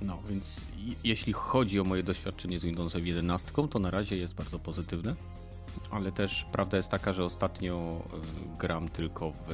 No, 0.00 0.18
więc 0.28 0.66
jeśli 1.04 1.32
chodzi 1.32 1.80
o 1.80 1.84
moje 1.84 2.02
doświadczenie 2.02 2.58
z 2.58 2.62
Windowsem 2.62 3.06
11, 3.06 3.52
to 3.70 3.78
na 3.78 3.90
razie 3.90 4.16
jest 4.16 4.34
bardzo 4.34 4.58
pozytywne. 4.58 5.14
Ale 5.90 6.12
też 6.12 6.46
prawda 6.52 6.76
jest 6.76 6.88
taka, 6.88 7.12
że 7.12 7.24
ostatnio 7.24 8.02
y, 8.54 8.58
gram 8.58 8.88
tylko 8.88 9.30
w 9.30 9.48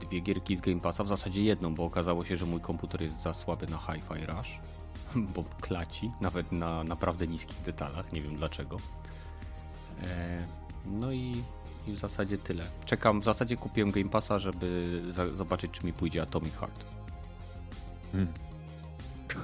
dwie 0.00 0.20
gierki 0.20 0.56
z 0.56 0.60
Game 0.60 0.80
Passa, 0.80 1.04
w 1.04 1.08
zasadzie 1.08 1.42
jedną, 1.42 1.74
bo 1.74 1.84
okazało 1.84 2.24
się, 2.24 2.36
że 2.36 2.46
mój 2.46 2.60
komputer 2.60 3.02
jest 3.02 3.22
za 3.22 3.34
słaby 3.34 3.66
na 3.66 3.78
Hi-Fi 3.78 4.26
Rush, 4.26 4.58
bo 5.34 5.44
klaci, 5.60 6.10
nawet 6.20 6.52
na 6.52 6.84
naprawdę 6.84 7.26
niskich 7.26 7.62
detalach, 7.62 8.12
nie 8.12 8.22
wiem 8.22 8.36
dlaczego. 8.36 8.76
E, 10.02 10.38
no 10.84 11.12
i, 11.12 11.42
i 11.86 11.92
w 11.92 11.98
zasadzie 11.98 12.38
tyle. 12.38 12.64
Czekam, 12.84 13.20
w 13.20 13.24
zasadzie 13.24 13.56
kupiłem 13.56 13.90
Game 13.90 14.08
Passa, 14.08 14.38
żeby 14.38 15.00
za, 15.12 15.32
zobaczyć, 15.32 15.70
czy 15.70 15.86
mi 15.86 15.92
pójdzie 15.92 16.22
Atomic 16.22 16.54
Heart. 16.54 16.84
Hmm. 18.12 18.32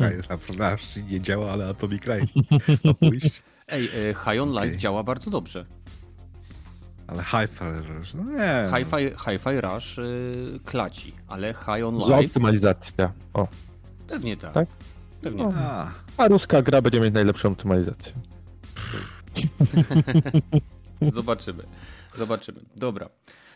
Hmm. 0.09 0.73
Rush 0.73 0.97
nie 1.11 1.21
działa, 1.21 1.53
ale 1.53 1.69
Atomic 1.69 2.03
Heart 2.03 2.31
ma 2.85 2.95
pójść. 2.95 3.43
Ej, 3.69 3.85
e, 3.85 4.15
High 4.15 4.43
on 4.43 4.51
Life 4.51 4.67
okay. 4.67 4.77
działa 4.77 5.03
bardzo 5.03 5.31
dobrze. 5.31 5.67
Ale 7.07 7.23
Hi-Fi 7.23 7.65
Rush, 7.89 8.15
no 8.15 8.25
nie. 8.25 8.71
Hi-Fi, 8.79 9.15
hi-fi 9.25 9.61
Rush 9.61 9.97
yy, 9.97 10.61
klaci, 10.65 11.13
ale 11.29 11.55
High 11.55 11.87
on 11.87 11.95
Life... 11.95 12.07
Za 12.07 12.19
optymalizacja. 12.19 13.13
O. 13.35 13.49
Pewnie 14.09 14.37
tak. 14.37 14.53
tak? 14.53 14.69
Pewnie 15.23 15.43
no. 15.43 15.53
tak. 15.53 15.95
A 16.17 16.29
ruska 16.29 16.63
gra 16.63 16.83
będzie 16.83 17.01
mieć 17.01 17.15
najlepszą 17.15 17.49
optymalizację. 17.49 18.13
Zobaczymy. 21.13 21.65
Zobaczymy. 22.19 22.61
Dobra. 22.77 23.09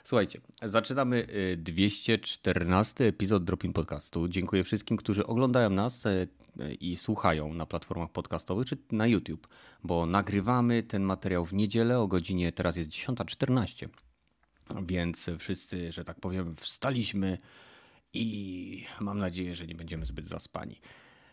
Słuchajcie, 0.06 0.40
zaczynamy 0.62 1.26
214 1.56 3.04
y, 3.04 3.06
epizod 3.08 3.44
Dropping 3.44 3.74
Podcastu. 3.74 4.28
Dziękuję 4.28 4.64
wszystkim, 4.64 4.96
którzy 4.96 5.26
oglądają 5.26 5.70
nas 5.70 6.06
y, 6.06 6.28
i 6.80 6.96
słuchają 6.96 7.54
na 7.54 7.66
platformach 7.66 8.10
podcastowych 8.10 8.66
czy 8.66 8.76
na 8.92 9.06
YouTube, 9.06 9.48
bo 9.84 10.06
nagrywamy 10.06 10.82
ten 10.82 11.02
materiał 11.02 11.46
w 11.46 11.52
niedzielę 11.52 12.00
o 12.00 12.06
godzinie, 12.06 12.52
teraz 12.52 12.76
jest 12.76 12.90
10.14. 12.90 13.88
Więc 14.86 15.30
wszyscy, 15.38 15.90
że 15.90 16.04
tak 16.04 16.20
powiem, 16.20 16.56
wstaliśmy 16.56 17.38
i 18.12 18.86
mam 19.00 19.18
nadzieję, 19.18 19.54
że 19.54 19.66
nie 19.66 19.74
będziemy 19.74 20.06
zbyt 20.06 20.28
zaspani. 20.28 20.80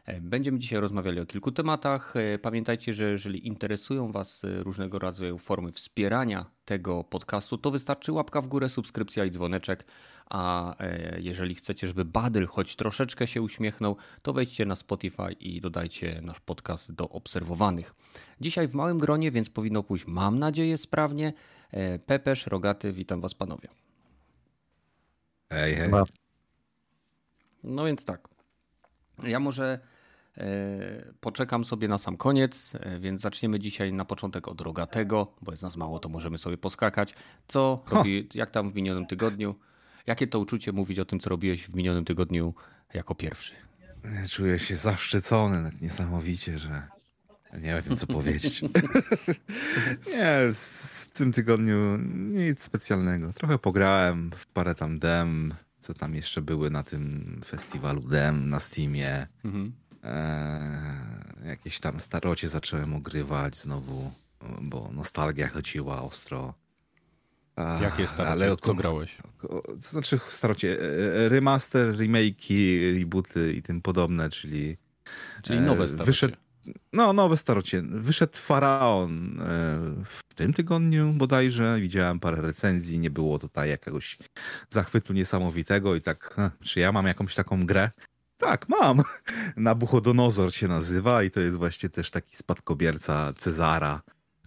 E, 0.05 0.21
będziemy 0.21 0.59
dzisiaj 0.59 0.79
rozmawiali 0.79 1.19
o 1.19 1.25
kilku 1.25 1.51
tematach. 1.51 2.13
E, 2.15 2.39
pamiętajcie, 2.39 2.93
że 2.93 3.11
jeżeli 3.11 3.47
interesują 3.47 4.11
Was 4.11 4.43
e, 4.43 4.63
różnego 4.63 4.99
rodzaju 4.99 5.37
formy 5.37 5.71
wspierania 5.71 6.45
tego 6.65 7.03
podcastu, 7.03 7.57
to 7.57 7.71
wystarczy 7.71 8.11
łapka 8.11 8.41
w 8.41 8.47
górę, 8.47 8.69
subskrypcja 8.69 9.25
i 9.25 9.31
dzwoneczek. 9.31 9.85
A 10.29 10.75
jeżeli 11.17 11.55
chcecie, 11.55 11.87
żeby 11.87 12.05
Badyl 12.05 12.47
choć 12.47 12.75
troszeczkę 12.75 13.27
się 13.27 13.41
uśmiechnął, 13.41 13.97
to 14.21 14.33
wejdźcie 14.33 14.65
na 14.65 14.75
Spotify 14.75 15.31
i 15.39 15.61
dodajcie 15.61 16.21
nasz 16.21 16.39
podcast 16.39 16.93
do 16.93 17.09
obserwowanych. 17.09 17.95
Dzisiaj 18.41 18.67
w 18.67 18.75
małym 18.75 18.97
gronie, 18.97 19.31
więc 19.31 19.49
powinno 19.49 19.83
pójść, 19.83 20.07
mam 20.07 20.39
nadzieję, 20.39 20.77
sprawnie. 20.77 21.33
Pepesz, 22.05 22.47
Rogaty, 22.47 22.93
witam 22.93 23.21
Was 23.21 23.33
panowie. 23.33 23.69
Hej, 25.49 25.75
hej. 25.75 25.89
No 27.63 27.85
więc 27.85 28.05
tak. 28.05 28.27
Ja 29.23 29.39
może 29.39 29.79
poczekam 31.19 31.65
sobie 31.65 31.87
na 31.87 31.97
sam 31.97 32.17
koniec, 32.17 32.73
e, 32.79 32.99
więc 32.99 33.21
zaczniemy 33.21 33.59
dzisiaj 33.59 33.93
na 33.93 34.05
początek 34.05 34.47
od 34.47 34.61
rogatego, 34.61 35.33
bo 35.41 35.51
jest 35.51 35.63
nas 35.63 35.77
mało, 35.77 35.99
to 35.99 36.09
możemy 36.09 36.37
sobie 36.37 36.57
poskakać. 36.57 37.13
Co 37.47 37.83
robi, 37.89 38.29
jak 38.33 38.51
tam 38.51 38.71
w 38.71 38.75
minionym 38.75 39.05
tygodniu? 39.05 39.55
Jakie 40.07 40.27
to 40.27 40.39
uczucie 40.39 40.71
mówić 40.71 40.99
o 40.99 41.05
tym, 41.05 41.19
co 41.19 41.29
robiłeś 41.29 41.67
w 41.67 41.75
minionym 41.75 42.05
tygodniu 42.05 42.53
jako 42.93 43.15
pierwszy? 43.15 43.53
Czuję 44.29 44.59
się 44.59 44.75
zaszczycony 44.75 45.71
tak 45.71 45.81
niesamowicie, 45.81 46.59
że 46.59 46.87
nie 47.53 47.81
wiem, 47.87 47.97
co 47.97 48.07
powiedzieć. 48.07 48.61
nie, 50.13 50.53
w 50.53 51.09
tym 51.13 51.31
tygodniu 51.31 51.97
nic 52.13 52.63
specjalnego. 52.63 53.33
Trochę 53.33 53.59
pograłem 53.59 54.31
w 54.35 54.47
parę 54.47 54.75
tam 54.75 54.99
dem, 54.99 55.53
co 55.79 55.93
tam 55.93 56.15
jeszcze 56.15 56.41
były 56.41 56.69
na 56.69 56.83
tym 56.83 57.41
festiwalu 57.45 58.01
dem 58.01 58.49
na 58.49 58.59
Steamie. 58.59 59.27
Mhm. 59.45 59.80
Eee, 60.03 61.47
jakieś 61.47 61.79
tam 61.79 61.99
starocie 61.99 62.49
zacząłem 62.49 62.93
ogrywać 62.93 63.57
znowu, 63.57 64.11
bo 64.61 64.89
nostalgia 64.93 65.47
chodziła 65.47 66.01
ostro. 66.01 66.53
Jakie 67.81 68.07
starocie? 68.07 68.31
Ale 68.31 68.57
co 68.57 68.73
grałeś? 68.73 69.17
To 69.41 69.89
znaczy 69.89 70.19
starocie, 70.29 70.79
e, 70.81 71.25
e, 71.25 71.29
remaster, 71.29 71.95
remake'i, 71.97 72.93
rebooty 72.99 73.53
i 73.53 73.61
tym 73.61 73.81
podobne, 73.81 74.29
czyli... 74.29 74.77
Czyli 75.41 75.59
nowe 75.59 75.87
starocie. 75.87 76.05
Wyszedł, 76.05 76.35
no, 76.93 77.13
nowe 77.13 77.37
starocie. 77.37 77.81
Wyszedł 77.81 78.37
Faraon 78.37 79.39
e, 79.39 79.45
w 80.05 80.33
tym 80.35 80.53
tygodniu 80.53 81.13
bodajże. 81.13 81.77
Widziałem 81.79 82.19
parę 82.19 82.41
recenzji, 82.41 82.99
nie 82.99 83.09
było 83.09 83.39
tutaj 83.39 83.69
jakiegoś 83.69 84.17
zachwytu 84.69 85.13
niesamowitego 85.13 85.95
i 85.95 86.01
tak, 86.01 86.35
czy 86.63 86.79
ja 86.79 86.91
mam 86.91 87.05
jakąś 87.07 87.35
taką 87.35 87.65
grę? 87.65 87.91
Tak, 88.41 88.69
mam. 88.69 89.01
Nabuchodonozor 89.57 90.53
się 90.53 90.67
nazywa 90.67 91.23
i 91.23 91.31
to 91.31 91.39
jest 91.39 91.57
właśnie 91.57 91.89
też 91.89 92.11
taki 92.11 92.35
spadkobierca 92.35 93.33
Cezara, 93.33 94.01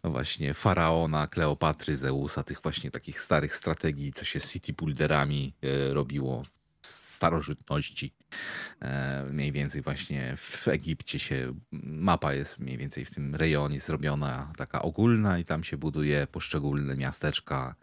właśnie 0.04 0.54
Faraona, 0.54 1.26
Kleopatry, 1.26 1.96
Zeusa, 1.96 2.42
tych 2.42 2.60
właśnie 2.62 2.90
takich 2.90 3.20
starych 3.20 3.56
strategii, 3.56 4.12
co 4.12 4.24
się 4.24 4.40
city 4.40 4.72
builderami 4.72 5.54
e, 5.62 5.94
robiło 5.94 6.42
w 6.82 6.86
starożytności. 6.86 8.14
E, 8.80 9.24
mniej 9.30 9.52
więcej 9.52 9.82
właśnie 9.82 10.34
w 10.36 10.68
Egipcie 10.68 11.18
się, 11.18 11.54
mapa 11.82 12.34
jest 12.34 12.58
mniej 12.58 12.78
więcej 12.78 13.04
w 13.04 13.10
tym 13.10 13.34
rejonie 13.34 13.80
zrobiona 13.80 14.52
taka 14.56 14.82
ogólna 14.82 15.38
i 15.38 15.44
tam 15.44 15.64
się 15.64 15.76
buduje 15.76 16.26
poszczególne 16.26 16.96
miasteczka, 16.96 17.74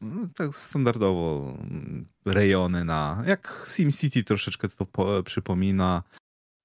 no, 0.00 0.28
tak 0.34 0.54
standardowo 0.54 1.56
mm, 1.60 2.06
rejony 2.24 2.84
na. 2.84 3.24
Jak 3.26 3.66
SimCity 3.68 4.24
troszeczkę 4.24 4.68
to 4.68 4.86
po, 4.86 5.22
przypomina. 5.22 6.02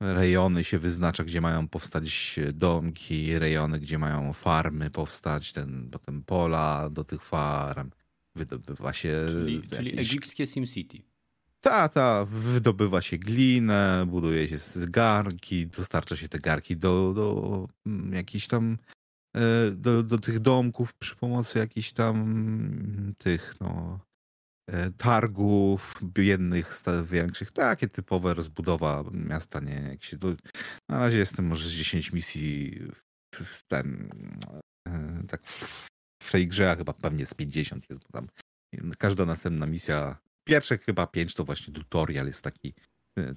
Rejony 0.02 0.64
się 0.64 0.80
wyznacza, 0.80 1.24
gdzie 1.24 1.42
mają 1.42 1.68
powstać 1.68 2.40
domki, 2.54 3.40
rejony, 3.40 3.80
gdzie 3.80 3.98
mają 3.98 4.34
farmy 4.34 4.90
powstać, 4.90 5.54
ten, 5.54 5.90
potem 5.92 6.24
pola 6.24 6.90
do 6.90 7.04
tych 7.04 7.24
farm. 7.24 7.92
Wydobywa 8.36 8.94
się. 8.94 9.26
Czyli, 9.30 9.56
jakieś... 9.56 9.70
czyli 9.70 10.00
egipskie 10.00 10.48
SimCity. 10.48 11.02
Ta, 11.60 11.90
ta, 11.90 12.26
wydobywa 12.26 13.02
się 13.02 13.18
glinę, 13.18 14.06
buduje 14.08 14.48
się 14.48 14.58
garnki, 14.76 15.68
dostarcza 15.68 16.16
się 16.16 16.30
te 16.30 16.40
garki 16.40 16.78
do, 16.78 17.14
do 17.16 17.68
mm, 17.86 18.14
jakichś 18.14 18.48
tam 18.48 18.78
do, 19.72 20.04
do 20.04 20.18
tych 20.18 20.40
domków 20.40 20.94
przy 20.94 21.16
pomocy 21.16 21.60
jakichś 21.60 21.92
tam 21.92 23.14
tych, 23.18 23.56
no, 23.62 24.00
e, 24.70 24.92
targów 24.92 26.00
biednych, 26.04 26.74
większych, 27.04 27.52
takie 27.52 27.88
typowe 27.88 28.34
rozbudowa 28.34 29.04
miasta, 29.12 29.60
nie, 29.60 29.88
jak 29.90 30.04
się, 30.04 30.18
na 30.90 31.00
razie 31.00 31.18
jestem 31.18 31.48
może 31.48 31.70
z 31.70 31.72
10 31.72 32.14
misji 32.14 32.80
w, 33.36 33.44
w 33.44 33.64
ten, 33.68 34.10
e, 34.88 35.24
tak 35.28 35.48
w, 35.48 35.88
w 36.24 36.32
tej 36.32 36.48
grze, 36.48 36.72
a 36.72 36.76
chyba 36.76 36.94
pewnie 36.94 37.26
z 37.26 37.34
50 37.34 37.90
jest, 37.90 38.02
bo 38.02 38.10
tam 38.10 38.28
każda 38.98 39.26
następna 39.26 39.66
misja, 39.66 40.18
pierwsze 40.48 40.78
chyba 40.78 41.08
5 41.08 41.34
to 41.34 41.44
właśnie 41.44 41.74
tutorial 41.74 42.28
jest 42.28 42.44
taki, 42.44 42.74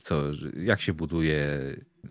co, 0.03 0.23
jak 0.57 0.81
się 0.81 0.93
buduje, 0.93 1.59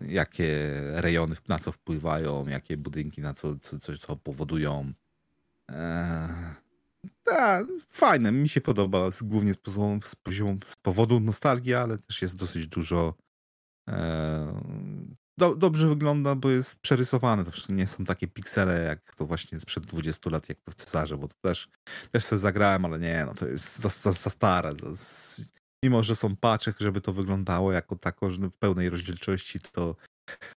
jakie 0.08 0.70
rejony 0.94 1.36
na 1.48 1.58
co 1.58 1.72
wpływają, 1.72 2.46
jakie 2.46 2.76
budynki 2.76 3.20
na 3.20 3.34
co, 3.34 3.54
co, 3.54 3.78
co, 3.78 3.98
co 3.98 4.16
powodują. 4.16 4.92
Eee, 5.68 6.54
tak, 7.24 7.66
fajne, 7.88 8.32
mi 8.32 8.48
się 8.48 8.60
podoba, 8.60 9.08
głównie 9.22 9.54
z, 9.54 9.56
poziomu, 9.56 10.58
z, 10.64 10.70
z 10.70 10.76
powodu 10.76 11.20
nostalgii, 11.20 11.74
ale 11.74 11.98
też 11.98 12.22
jest 12.22 12.36
dosyć 12.36 12.66
dużo. 12.66 13.14
Eee, 13.88 15.16
do, 15.38 15.54
dobrze 15.54 15.88
wygląda, 15.88 16.34
bo 16.34 16.50
jest 16.50 16.76
przerysowane. 16.80 17.44
To 17.44 17.50
nie 17.68 17.86
są 17.86 18.04
takie 18.04 18.26
piksele, 18.28 18.84
jak 18.84 19.14
to 19.14 19.26
właśnie 19.26 19.60
sprzed 19.60 19.86
20 19.86 20.30
lat, 20.30 20.48
jak 20.48 20.60
to 20.60 20.70
w 20.70 20.74
Cezarze, 20.74 21.16
bo 21.16 21.28
to 21.28 21.34
też, 21.40 21.68
też 22.10 22.24
sobie 22.24 22.40
zagrałem, 22.40 22.84
ale 22.84 22.98
nie, 22.98 23.24
no 23.26 23.34
to 23.34 23.48
jest 23.48 23.78
za, 23.78 23.88
za, 23.88 24.12
za 24.12 24.30
stare. 24.30 24.74
Za, 24.92 25.44
mimo 25.84 26.02
że 26.02 26.16
są 26.16 26.36
paczek, 26.36 26.76
żeby 26.80 27.00
to 27.00 27.12
wyglądało 27.12 27.72
jako 27.72 27.96
tako, 27.96 28.28
w 28.30 28.58
pełnej 28.58 28.90
rozdzielczości, 28.90 29.60
to 29.72 29.96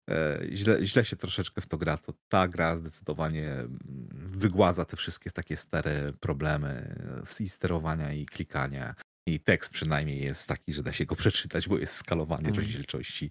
e, 0.09 0.39
źle, 0.51 0.85
źle 0.85 1.05
się 1.05 1.15
troszeczkę 1.15 1.61
w 1.61 1.67
to 1.67 1.77
gra. 1.77 1.97
To 1.97 2.13
ta 2.29 2.47
gra 2.47 2.75
zdecydowanie 2.75 3.51
mm, 3.51 3.69
wygładza 4.13 4.85
te 4.85 4.97
wszystkie 4.97 5.31
takie 5.31 5.57
stare 5.57 6.13
problemy 6.19 6.95
i 7.39 7.49
sterowania 7.49 8.13
i 8.13 8.25
klikania. 8.25 8.95
I 9.27 9.39
tekst 9.39 9.71
przynajmniej 9.71 10.23
jest 10.23 10.47
taki, 10.47 10.73
że 10.73 10.83
da 10.83 10.93
się 10.93 11.05
go 11.05 11.15
przeczytać, 11.15 11.67
bo 11.67 11.77
jest 11.77 11.93
skalowanie 11.93 12.43
hmm. 12.43 12.61
rozdzielczości. 12.63 13.29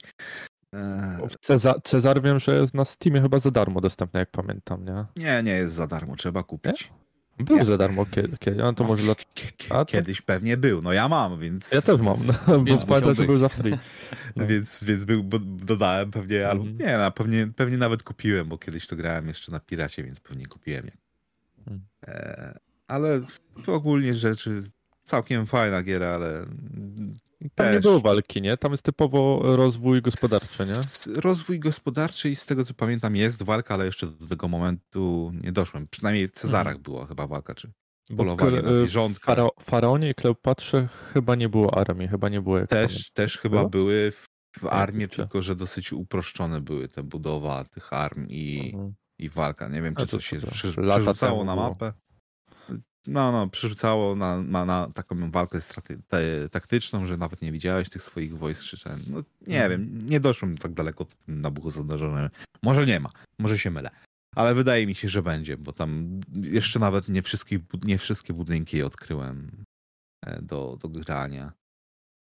E, 0.75 1.29
Cezar, 1.41 1.83
Cezar 1.83 2.23
wiem, 2.23 2.41
że 2.41 2.61
jest 2.61 2.75
na 2.75 2.85
Steamie 2.85 3.21
chyba 3.21 3.39
za 3.39 3.51
darmo 3.51 3.81
dostępny, 3.81 4.21
jak 4.21 4.31
pamiętam, 4.31 4.85
nie? 4.85 5.05
Nie, 5.17 5.43
nie 5.43 5.53
jest 5.53 5.75
za 5.75 5.87
darmo, 5.87 6.17
trzeba 6.17 6.43
kupić. 6.43 6.93
Był 7.39 7.65
za 7.65 7.79
darmo 7.79 8.07
kiedy, 8.07 8.37
kiedy. 8.39 8.65
On 8.65 8.75
to 8.75 8.85
może 8.85 9.03
lat... 9.03 9.25
A 9.71 9.85
Kiedyś 9.85 10.23
pewnie 10.23 10.57
był. 10.57 10.83
No 10.83 10.93
ja 10.93 11.09
mam, 11.09 11.41
więc. 11.41 11.73
Ja 11.73 11.83
też 11.83 12.01
mam, 12.01 12.17
no, 12.27 12.65
Więc 12.65 12.85
pamiętam, 12.85 13.15
że 13.15 13.27
był 13.27 13.37
za 13.37 13.49
free. 13.49 13.79
No. 14.37 14.47
Więc, 14.51 14.85
więc 14.85 15.05
był, 15.05 15.25
bo 15.25 15.39
dodałem 15.39 16.11
pewnie, 16.11 16.49
albo 16.49 16.65
Mhm. 16.65 16.79
nie, 16.89 16.99
no, 16.99 17.11
pewnie, 17.11 17.47
pewnie 17.57 17.79
nawet 17.79 18.03
kupiłem, 18.03 18.49
bo 18.49 18.59
kiedyś 18.59 18.87
to 18.87 18.97
grałem 18.97 19.29
jeszcze 19.29 19.53
na 19.53 19.61
Piracie, 19.61 20.03
więc 20.03 20.21
pewnie 20.21 20.47
kupiłem 20.47 20.85
je. 20.87 20.93
Mhm. 21.59 21.81
E, 22.07 22.59
ale 22.89 23.21
to 23.65 23.75
ogólnie 23.75 24.15
rzeczy 24.15 24.63
całkiem 25.03 25.47
fajna 25.47 25.83
giera, 25.83 26.09
ale 26.09 26.47
Tam 27.55 27.73
nie 27.73 27.81
było 27.81 28.01
walki, 28.01 28.43
nie? 28.43 28.57
Tam 28.57 28.73
jest 28.73 28.83
typowo 28.85 29.41
rozwój 29.57 30.03
gospodarczy, 30.03 30.65
nie? 30.67 30.73
S- 30.73 31.11
Rozwój 31.17 31.59
gospodarczy 31.61 32.31
i 32.31 32.37
z 32.37 32.47
tego 32.47 32.65
co 32.65 32.75
pamiętam 32.75 33.17
jest 33.17 33.43
walka, 33.43 33.75
ale 33.75 33.87
jeszcze 33.87 34.07
do 34.07 34.27
tego 34.27 34.49
momentu 34.49 35.33
nie 35.45 35.53
doszłem. 35.53 35.89
Przynajmniej 35.91 36.29
w 36.29 36.31
Cezarach 36.31 36.75
Mhm. 36.77 36.83
była 36.83 37.07
chyba 37.07 37.27
walka, 37.27 37.55
czy 37.55 37.73
polowanie 38.17 38.63
na 38.63 38.71
w 38.71 38.75
zwierzątka. 38.77 39.27
Fara, 39.27 39.49
Faraonie 39.61 40.11
i 40.11 40.15
Kleopatrze 40.15 40.89
chyba 41.13 41.35
nie 41.35 41.49
było 41.49 41.79
armii, 41.79 42.09
chyba 42.09 42.29
nie 42.29 42.41
było 42.41 42.67
też, 42.67 43.11
też 43.11 43.39
chyba 43.39 43.57
Było? 43.57 43.69
były 43.69 44.11
w, 44.13 44.27
w 44.59 44.67
armii, 44.67 45.09
tylko 45.09 45.43
że 45.43 45.57
dosyć 45.57 45.93
uproszczone 45.93 46.61
były 46.61 46.89
te 46.89 47.03
budowa 47.03 47.65
tych 47.65 47.93
arm 47.93 48.27
i, 48.29 48.71
Mhm. 48.75 48.95
i 49.19 49.29
walka. 49.29 49.69
Nie 49.69 49.83
wiem, 49.83 49.95
A 49.97 50.01
czy 50.01 50.07
to 50.07 50.17
to 50.17 50.21
się 50.21 50.41
to? 50.41 50.47
przerzucało 50.47 51.45
na 51.45 51.57
mapę. 51.57 51.93
No, 53.07 53.33
no, 53.33 53.49
przerzucało 53.49 54.17
na, 54.17 54.43
na, 54.43 54.65
na 54.65 54.89
taką 54.95 55.31
walkę 55.31 55.61
straty, 55.61 56.03
te, 56.09 56.49
taktyczną, 56.49 57.07
że 57.07 57.17
nawet 57.17 57.43
nie 57.43 57.53
widziałeś 57.53 57.89
tych 57.89 58.03
swoich 58.03 58.39
wojsk 58.39 58.83
ten. 58.85 59.01
No, 59.11 59.23
nie 59.47 59.65
Mhm. 59.65 59.71
wiem, 59.71 60.07
nie 60.07 60.21
doszłem 60.21 60.59
tak 60.59 60.73
daleko 60.75 61.05
w 61.05 61.15
tym 61.15 61.41
Nabuchodonozorze. 61.41 62.31
Może 62.63 62.87
nie 62.87 63.01
ma, 63.01 63.09
może 63.39 63.59
się 63.59 63.71
mylę. 63.71 63.91
Ale 64.37 64.55
wydaje 64.55 64.87
mi 64.87 64.95
się, 64.95 65.09
że 65.09 65.23
będzie, 65.23 65.57
bo 65.57 65.73
tam 65.73 66.21
jeszcze 66.43 66.79
nawet 66.79 67.09
nie, 67.09 67.23
wszystkich, 67.23 67.59
bud- 67.59 67.85
nie 67.85 67.99
wszystkie 67.99 68.33
budynki 68.35 68.83
odkryłem 68.83 69.65
e, 70.27 70.43
do, 70.43 70.79
do 70.81 70.89
grania. 70.89 71.53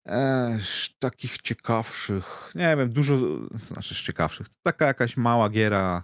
E, 0.07 0.59
takich 0.99 1.37
ciekawszych, 1.41 2.51
nie 2.55 2.75
wiem, 2.77 2.89
dużo, 2.89 3.17
znaczy 3.67 3.95
z 3.95 3.97
ciekawszych, 3.97 4.47
taka 4.63 4.85
jakaś 4.85 5.17
mała 5.17 5.49
giera 5.49 6.03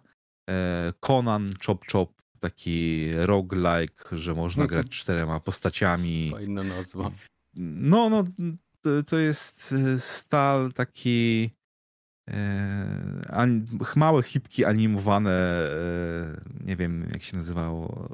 e, 0.49 0.93
Conan 0.99 1.49
Chop 1.65 1.85
Chop, 1.91 2.21
taki 2.43 3.09
roguelike, 3.15 4.03
że 4.17 4.33
można 4.33 4.63
Mhm. 4.63 4.81
grać 4.81 4.91
czterema 4.97 5.39
postaciami. 5.39 6.29
Fajna 6.31 6.63
nazwa. 6.63 7.09
No, 7.55 8.09
no, 8.09 8.23
to- 9.07 9.17
jest 9.17 9.75
e, 9.95 9.99
stal 9.99 10.73
taki 10.73 11.49
e, 12.29 13.61
małe 13.95 14.23
chipki 14.23 14.65
animowane, 14.65 15.31
e, 15.31 16.41
nie 16.65 16.75
wiem 16.75 17.07
jak 17.13 17.23
się 17.23 17.37
nazywało. 17.37 18.09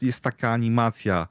Jest 0.00 0.22
taka 0.22 0.50
animacja 0.50 1.28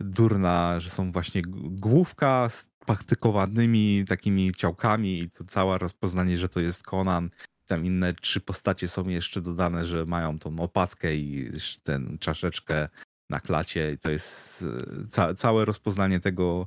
durna, 0.00 0.80
że 0.80 0.90
są 0.90 1.12
właśnie 1.12 1.42
główka 1.70 2.48
z 2.48 2.68
praktykowanymi 2.86 4.04
takimi 4.08 4.52
ciałkami 4.54 5.18
i 5.20 5.30
to 5.30 5.44
całe 5.44 5.78
rozpoznanie, 5.78 6.38
że 6.38 6.48
to 6.48 6.60
jest 6.60 6.82
Conan. 6.82 7.30
Tam 7.66 7.86
inne 7.86 8.12
trzy 8.12 8.40
postacie 8.40 8.88
są 8.88 9.08
jeszcze 9.08 9.40
dodane, 9.40 9.84
że 9.84 10.06
mają 10.06 10.38
tą 10.38 10.58
opaskę 10.58 11.14
i 11.14 11.50
ten 11.82 12.18
czaszeczkę 12.18 12.88
na 13.30 13.40
klacie 13.40 13.96
to 14.00 14.10
jest 14.10 14.62
e, 14.62 15.08
ca 15.10 15.34
całe 15.34 15.64
rozpoznanie 15.64 16.20
tego, 16.20 16.66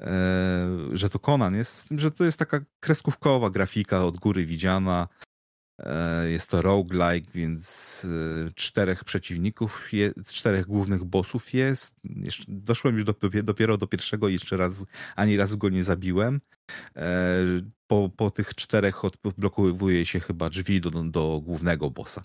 e, 0.00 0.68
że 0.92 1.10
to 1.10 1.18
Conan 1.18 1.54
jest, 1.54 1.76
z 1.76 1.84
tym, 1.84 1.98
że 1.98 2.10
to 2.10 2.24
jest 2.24 2.38
taka 2.38 2.60
kreskówkowa 2.80 3.50
grafika 3.50 4.04
od 4.04 4.18
góry 4.18 4.46
widziana. 4.46 5.08
E, 5.82 6.30
jest 6.30 6.50
to 6.50 6.62
roguelike, 6.62 7.30
więc 7.34 8.06
e, 8.48 8.52
czterech 8.54 9.04
przeciwników, 9.04 9.92
je, 9.92 10.12
czterech 10.26 10.66
głównych 10.66 11.04
bossów 11.04 11.54
jest. 11.54 11.94
Jeszcze, 12.04 12.44
doszłem 12.48 12.94
już 12.94 13.04
do, 13.04 13.14
dopiero 13.42 13.76
do 13.76 13.86
pierwszego 13.86 14.28
i 14.28 14.32
jeszcze 14.32 14.56
raz, 14.56 14.84
ani 15.16 15.36
razu 15.36 15.58
go 15.58 15.68
nie 15.68 15.84
zabiłem. 15.84 16.40
Po, 17.90 18.10
po 18.16 18.30
tych 18.30 18.54
czterech 18.54 19.04
odblokowuje 19.04 20.06
się 20.06 20.20
chyba 20.20 20.50
drzwi 20.50 20.80
do, 20.80 20.90
do 20.90 21.40
głównego 21.44 21.90
bossa. 21.90 22.22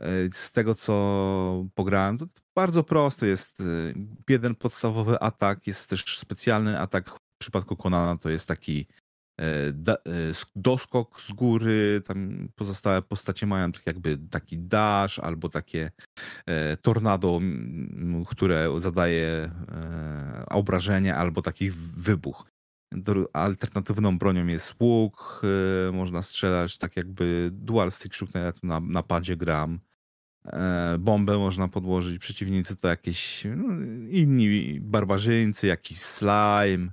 E, 0.00 0.06
Z 0.32 0.52
tego, 0.52 0.74
co 0.74 1.64
pograłem, 1.74 2.18
to 2.18 2.26
bardzo 2.56 2.84
prosto 2.84 3.26
jest. 3.26 3.60
e, 3.60 3.64
Jeden 4.28 4.54
podstawowy 4.54 5.20
atak, 5.20 5.66
jest 5.66 5.90
też 5.90 6.18
specjalny 6.18 6.80
atak. 6.80 7.10
W 7.10 7.18
przypadku 7.40 7.76
Konana 7.76 8.16
to 8.16 8.30
jest 8.30 8.48
taki 8.48 8.86
e, 9.40 9.44
doskok 10.56 11.20
z 11.20 11.32
góry. 11.32 12.02
Tam 12.06 12.48
pozostałe 12.54 13.02
postacie 13.02 13.46
mają 13.46 13.72
tak 13.72 13.86
jakby 13.86 14.18
taki 14.30 14.58
dash 14.58 15.18
albo 15.18 15.48
takie 15.48 15.90
tornado, 16.82 17.40
które 18.26 18.80
zadaje 18.80 19.26
e, 19.28 20.46
obrażenia, 20.50 21.16
albo 21.16 21.42
taki 21.42 21.70
wybuch. 21.96 22.46
Alternatywną 23.32 24.18
bronią 24.18 24.46
jest 24.46 24.74
łuk, 24.80 25.42
e, 25.88 25.92
można 25.92 26.22
strzelać 26.22 26.78
tak 26.78 26.96
jakby 26.96 27.50
dual 27.52 27.90
stick 27.92 28.14
shoot, 28.14 28.34
jak 28.34 28.62
na, 28.62 28.80
na 28.80 29.02
padzie 29.02 29.36
gram. 29.36 29.80
E, 30.46 30.96
bombę 30.98 31.38
można 31.38 31.68
podłożyć, 31.68 32.18
przeciwnicy 32.18 32.76
to 32.76 32.88
jakieś 32.88 33.44
no, 33.56 33.74
inni 34.10 34.80
barbarzyńcy, 34.80 35.66
jakiś 35.66 35.98
slime. 35.98 36.90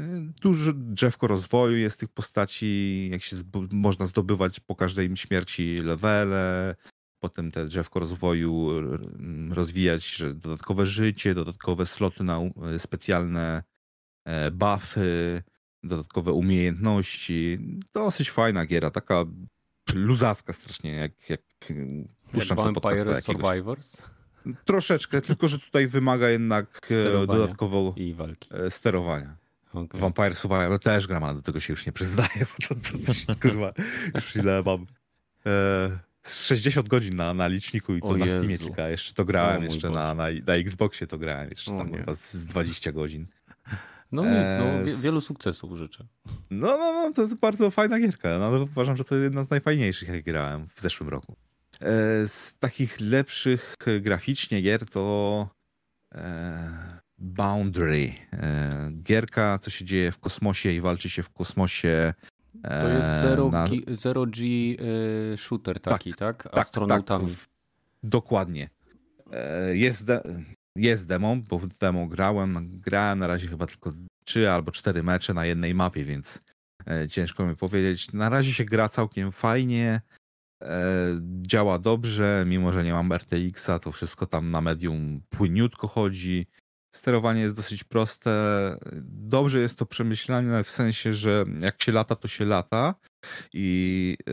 E, 0.00 0.02
Dużo 0.40 0.72
drzewko 0.74 1.26
rozwoju 1.26 1.76
jest 1.76 2.00
tych 2.00 2.08
postaci, 2.08 3.08
jak 3.12 3.22
się 3.22 3.36
zb- 3.36 3.72
można 3.72 4.06
zdobywać 4.06 4.60
po 4.60 4.76
każdej 4.76 5.16
śmierci 5.16 5.76
levele, 5.76 6.74
potem 7.22 7.50
te 7.50 7.64
drzewko 7.64 8.00
rozwoju 8.00 8.70
rozwijać, 9.50 10.16
że 10.16 10.34
dodatkowe 10.34 10.86
życie, 10.86 11.34
dodatkowe 11.34 11.86
sloty 11.86 12.24
na 12.24 12.38
u- 12.38 12.52
specjalne 12.78 13.58
e, 13.58 13.71
buffy, 14.52 15.42
dodatkowe 15.82 16.32
umiejętności. 16.32 17.58
Dosyć 17.94 18.30
fajna 18.30 18.66
giera, 18.66 18.90
taka 18.90 19.24
luzacka 19.94 20.52
strasznie, 20.52 20.90
jak, 20.94 21.30
jak 21.30 21.40
puszczam 22.32 22.58
Jak 22.58 22.66
sobie 22.66 23.04
Vampire. 23.04 23.22
Survivors 23.22 23.96
Troszeczkę, 24.64 25.20
tylko 25.20 25.48
że 25.48 25.58
tutaj 25.58 25.86
wymaga 25.86 26.28
jednak 26.30 26.80
e, 26.82 26.86
Sterowania. 26.86 27.26
dodatkowo 27.26 27.94
i 27.96 28.14
walki. 28.14 28.48
e, 28.52 28.70
sterowania. 28.70 29.36
Okay. 29.72 30.00
Vampire 30.00 30.36
Survivor 30.36 30.78
też 30.78 31.06
gram, 31.06 31.24
ale 31.24 31.34
do 31.34 31.42
tego 31.42 31.60
się 31.60 31.72
już 31.72 31.86
nie 31.86 31.92
przyznaję, 31.92 32.38
bo 32.38 32.68
to, 32.68 32.74
to, 32.74 32.98
to 32.98 33.12
już, 33.12 33.26
kurwa, 33.42 33.72
już 34.14 34.36
ile 34.36 34.62
mam. 34.62 34.86
E, 35.46 35.98
z 36.22 36.46
60 36.46 36.88
godzin 36.88 37.16
na, 37.16 37.34
na 37.34 37.46
liczniku 37.46 37.94
i 37.94 38.00
to 38.00 38.06
O 38.06 38.16
na 38.16 38.24
Jezu. 38.24 38.38
Steamie 38.38 38.58
kilka. 38.58 38.88
Jeszcze 38.88 39.14
to 39.14 39.24
grałem, 39.24 39.62
jeszcze 39.62 39.90
na, 39.90 40.14
na, 40.14 40.24
na 40.46 40.54
Xboxie 40.54 41.06
to 41.06 41.18
grałem, 41.18 41.50
jeszcze 41.50 41.74
O 41.74 41.78
tam 41.78 41.90
nie. 41.90 41.98
chyba 41.98 42.14
z 42.14 42.46
20 42.46 42.92
godzin. 42.92 43.26
No 44.12 44.22
nic, 44.22 44.48
no, 44.58 44.84
wie, 44.84 44.94
wielu 45.02 45.20
sukcesów 45.20 45.76
życzę. 45.78 46.06
No, 46.50 46.66
no, 46.66 46.92
no, 46.92 47.12
to 47.14 47.22
jest 47.22 47.34
bardzo 47.34 47.70
fajna 47.70 47.98
gierka. 48.00 48.38
No, 48.38 48.50
uważam, 48.62 48.96
że 48.96 49.04
to 49.04 49.14
jedna 49.14 49.42
z 49.42 49.50
najfajniejszych, 49.50 50.08
jak 50.08 50.24
grałem 50.24 50.66
w 50.74 50.80
zeszłym 50.80 51.08
roku. 51.08 51.36
E, 51.80 52.28
z 52.28 52.56
takich 52.58 53.00
lepszych 53.00 53.74
e, 53.86 54.00
graficznie 54.00 54.62
gier 54.62 54.86
to 54.86 55.48
e, 56.14 57.00
Boundary. 57.18 58.12
E, 58.32 58.90
gierka, 59.02 59.58
co 59.58 59.70
się 59.70 59.84
dzieje 59.84 60.12
w 60.12 60.18
kosmosie 60.18 60.70
i 60.72 60.80
walczy 60.80 61.10
się 61.10 61.22
w 61.22 61.30
kosmosie. 61.30 62.14
E, 62.64 62.80
To 62.80 62.88
jest 62.88 63.20
Zero, 63.20 63.50
na- 63.50 63.68
G, 63.68 63.78
zero 63.96 64.26
G 64.26 64.44
shooter 65.36 65.80
taki, 65.80 66.14
tak? 66.14 66.48
Astronautami. 66.52 67.30
w- 67.30 67.48
dokładnie. 68.02 68.70
E, 69.32 69.76
Jest, 69.76 70.06
de, 70.06 70.22
jest 70.76 71.08
demo, 71.08 71.36
bo 71.36 71.58
w 71.58 71.66
demo 71.66 72.06
grałem. 72.06 72.80
Grałem 72.80 73.18
na 73.18 73.26
razie 73.26 73.48
chyba 73.48 73.66
tylko 73.66 73.92
trzy 74.24 74.50
albo 74.50 74.72
cztery 74.72 75.02
mecze 75.02 75.34
na 75.34 75.46
jednej 75.46 75.74
mapie, 75.74 76.04
więc 76.04 76.44
e, 76.86 77.08
ciężko 77.08 77.46
mi 77.46 77.56
powiedzieć. 77.56 78.12
Na 78.12 78.28
razie 78.28 78.54
się 78.54 78.64
gra 78.64 78.88
całkiem 78.88 79.32
fajnie. 79.32 80.00
e, 80.62 80.86
Działa 81.42 81.78
dobrze, 81.78 82.44
mimo 82.46 82.72
że 82.72 82.84
nie 82.84 82.92
mam 82.92 83.12
RTX-a, 83.12 83.78
to 83.78 83.92
wszystko 83.92 84.26
tam 84.26 84.50
na 84.50 84.60
medium 84.60 85.22
płyniutko 85.28 85.88
chodzi. 85.88 86.46
Sterowanie 86.94 87.40
jest 87.40 87.56
dosyć 87.56 87.84
proste. 87.84 88.30
Dobrze 89.04 89.60
jest 89.60 89.78
to 89.78 89.86
przemyślane 89.86 90.64
w 90.64 90.70
sensie, 90.70 91.14
że 91.14 91.44
jak 91.60 91.82
się 91.82 91.92
lata, 91.92 92.16
to 92.16 92.28
się 92.28 92.44
lata. 92.44 92.94
I 93.52 94.16
e, 94.28 94.32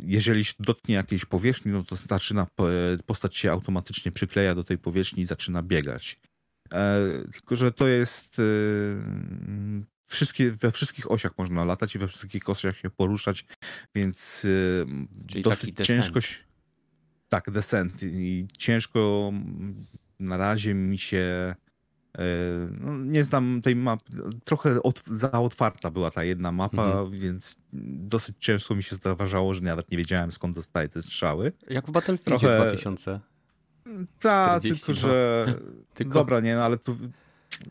jeżeli 0.00 0.44
się 0.44 0.54
dotknie 0.58 0.94
jakiejś 0.94 1.24
powierzchni, 1.24 1.72
no 1.72 1.84
to 1.84 1.96
zaczyna 1.96 2.46
po- 2.56 2.68
postać 3.06 3.36
się 3.36 3.52
automatycznie 3.52 4.12
przykleja 4.12 4.54
do 4.54 4.64
tej 4.64 4.78
powierzchni 4.78 5.22
i 5.22 5.26
zaczyna 5.26 5.62
biegać. 5.62 6.18
E, 6.72 7.00
Tylko, 7.32 7.56
że 7.56 7.72
to 7.72 7.86
jest. 7.86 8.38
e, 8.38 8.42
Wszystkie, 10.06 10.50
we 10.52 10.72
wszystkich 10.72 11.10
osiach 11.10 11.32
można 11.38 11.64
latać 11.64 11.94
i 11.94 11.98
we 11.98 12.08
wszystkich 12.08 12.48
osiach 12.50 12.78
się 12.78 12.90
poruszać, 12.90 13.44
więc 13.94 14.44
e, 14.44 15.26
Czyli 15.26 15.42
dosyć 15.42 15.76
ciężko 15.82 16.20
się. 16.20 16.36
Tak, 17.28 17.50
descent. 17.50 18.02
I 18.02 18.46
ciężko 18.58 19.32
na 20.20 20.36
razie 20.36 20.74
mi 20.74 20.98
się. 20.98 21.54
E, 22.18 22.22
No, 22.80 22.98
nie 22.98 23.24
znam 23.24 23.62
tej 23.62 23.76
mapy. 23.76 24.12
Trochę 24.44 24.82
od, 24.82 25.04
za 25.04 25.32
otwarta 25.32 25.90
była 25.90 26.10
ta 26.10 26.24
jedna 26.24 26.52
mapa, 26.52 26.84
Mhm. 26.84 27.10
więc 27.10 27.56
dosyć 27.72 28.36
często 28.38 28.74
mi 28.74 28.82
się 28.82 28.96
zdarzało, 28.96 29.54
że 29.54 29.60
nawet 29.60 29.90
nie 29.90 29.98
wiedziałem 29.98 30.32
skąd 30.32 30.54
dostaję 30.54 30.88
te 30.88 31.02
strzały. 31.02 31.52
Jak 31.70 31.86
w 31.86 31.90
Battlefieldzie 31.90 32.46
Trochę- 32.46 32.56
2000. 32.66 33.20
Tak, 34.20 34.60
42. 34.60 34.86
tylko 34.86 35.00
że. 35.00 35.46
Tylko- 35.94 36.14
Dobra, 36.14 36.40
nie, 36.40 36.56
no 36.56 36.64
ale 36.64 36.78
tu. 36.78 36.96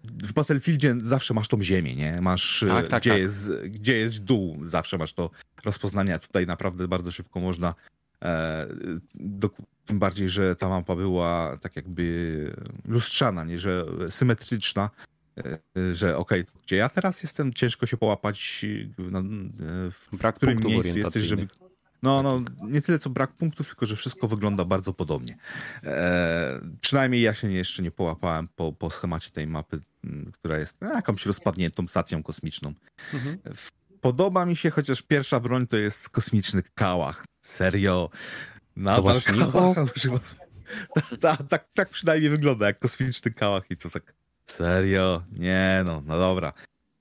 W 0.03 0.33
Battlefieldzie 0.33 0.95
zawsze 1.03 1.33
masz 1.33 1.47
tą 1.47 1.61
ziemię, 1.61 1.95
nie? 1.95 2.17
Masz, 2.21 2.65
Tak, 2.67 2.85
e, 2.85 2.87
tak, 2.87 3.01
gdzie, 3.01 3.09
tak. 3.09 3.19
Jest, 3.19 3.51
gdzie 3.65 3.97
jest 3.97 4.23
dół, 4.23 4.57
zawsze 4.65 4.97
masz 4.97 5.13
to 5.13 5.29
rozpoznanie, 5.65 6.15
a 6.15 6.19
tutaj 6.19 6.47
naprawdę 6.47 6.87
bardzo 6.87 7.11
szybko 7.11 7.39
można, 7.39 7.75
e, 8.23 8.67
do, 9.15 9.49
tym 9.91 9.99
bardziej, 9.99 10.29
że 10.29 10.55
ta 10.55 10.69
mapa 10.69 10.95
była 10.95 11.57
tak 11.61 11.75
jakby 11.75 12.55
lustrzana, 12.85 13.43
nie? 13.43 13.57
Że 13.57 13.85
symetryczna, 14.09 14.89
e, 15.37 15.95
że 15.95 16.17
okej, 16.17 16.45
gdzie 16.63 16.75
ja 16.75 16.89
teraz 16.89 17.23
jestem, 17.23 17.53
ciężko 17.53 17.85
się 17.85 17.97
połapać, 17.97 18.65
na, 18.97 19.21
w 19.91 20.17
Brak 20.17 20.35
którym 20.35 20.59
miejscu 20.59 20.99
jesteś, 20.99 21.23
żeby... 21.23 21.47
No, 22.03 22.23
no, 22.23 22.41
nie 22.63 22.81
tyle 22.81 22.99
co 22.99 23.09
brak 23.09 23.31
punktów, 23.33 23.67
tylko 23.67 23.85
że 23.85 23.95
wszystko 23.95 24.27
wygląda 24.27 24.65
bardzo 24.65 24.93
podobnie. 24.93 25.37
E, 25.83 26.59
przynajmniej 26.81 27.21
ja 27.21 27.33
się 27.33 27.51
jeszcze 27.51 27.83
nie 27.83 27.91
połapałem 27.91 28.47
po, 28.55 28.73
po 28.73 28.89
schemacie 28.89 29.31
tej 29.31 29.47
mapy, 29.47 29.79
która 30.31 30.57
jest 30.57 30.77
no, 30.81 30.93
jakąś 30.93 31.25
rozpadniętą 31.25 31.87
stacją 31.87 32.23
kosmiczną. 32.23 32.73
Mhm. 33.13 33.37
Podoba 34.01 34.45
mi 34.45 34.55
się, 34.55 34.69
chociaż 34.69 35.01
pierwsza 35.01 35.39
broń 35.39 35.67
to 35.67 35.77
jest 35.77 36.09
kosmiczny 36.09 36.63
kałach. 36.75 37.25
Serio. 37.41 38.09
Nadal 38.81 39.03
masz 39.03 39.27
Niko? 39.33 39.51
kałacha 39.51 39.85
używam. 39.95 40.19
Ta, 40.93 41.01
ta, 41.17 41.37
tak, 41.43 41.69
tak 41.73 41.89
przynajmniej 41.89 42.29
wygląda 42.29 42.65
jak 42.67 42.79
kosmiczny 42.79 43.31
kałach 43.31 43.63
i 43.71 43.77
to 43.77 43.89
tak 43.89 44.13
serio. 44.45 45.23
Nie 45.31 45.81
no, 45.85 46.03
no 46.05 46.17
dobra. 46.17 46.53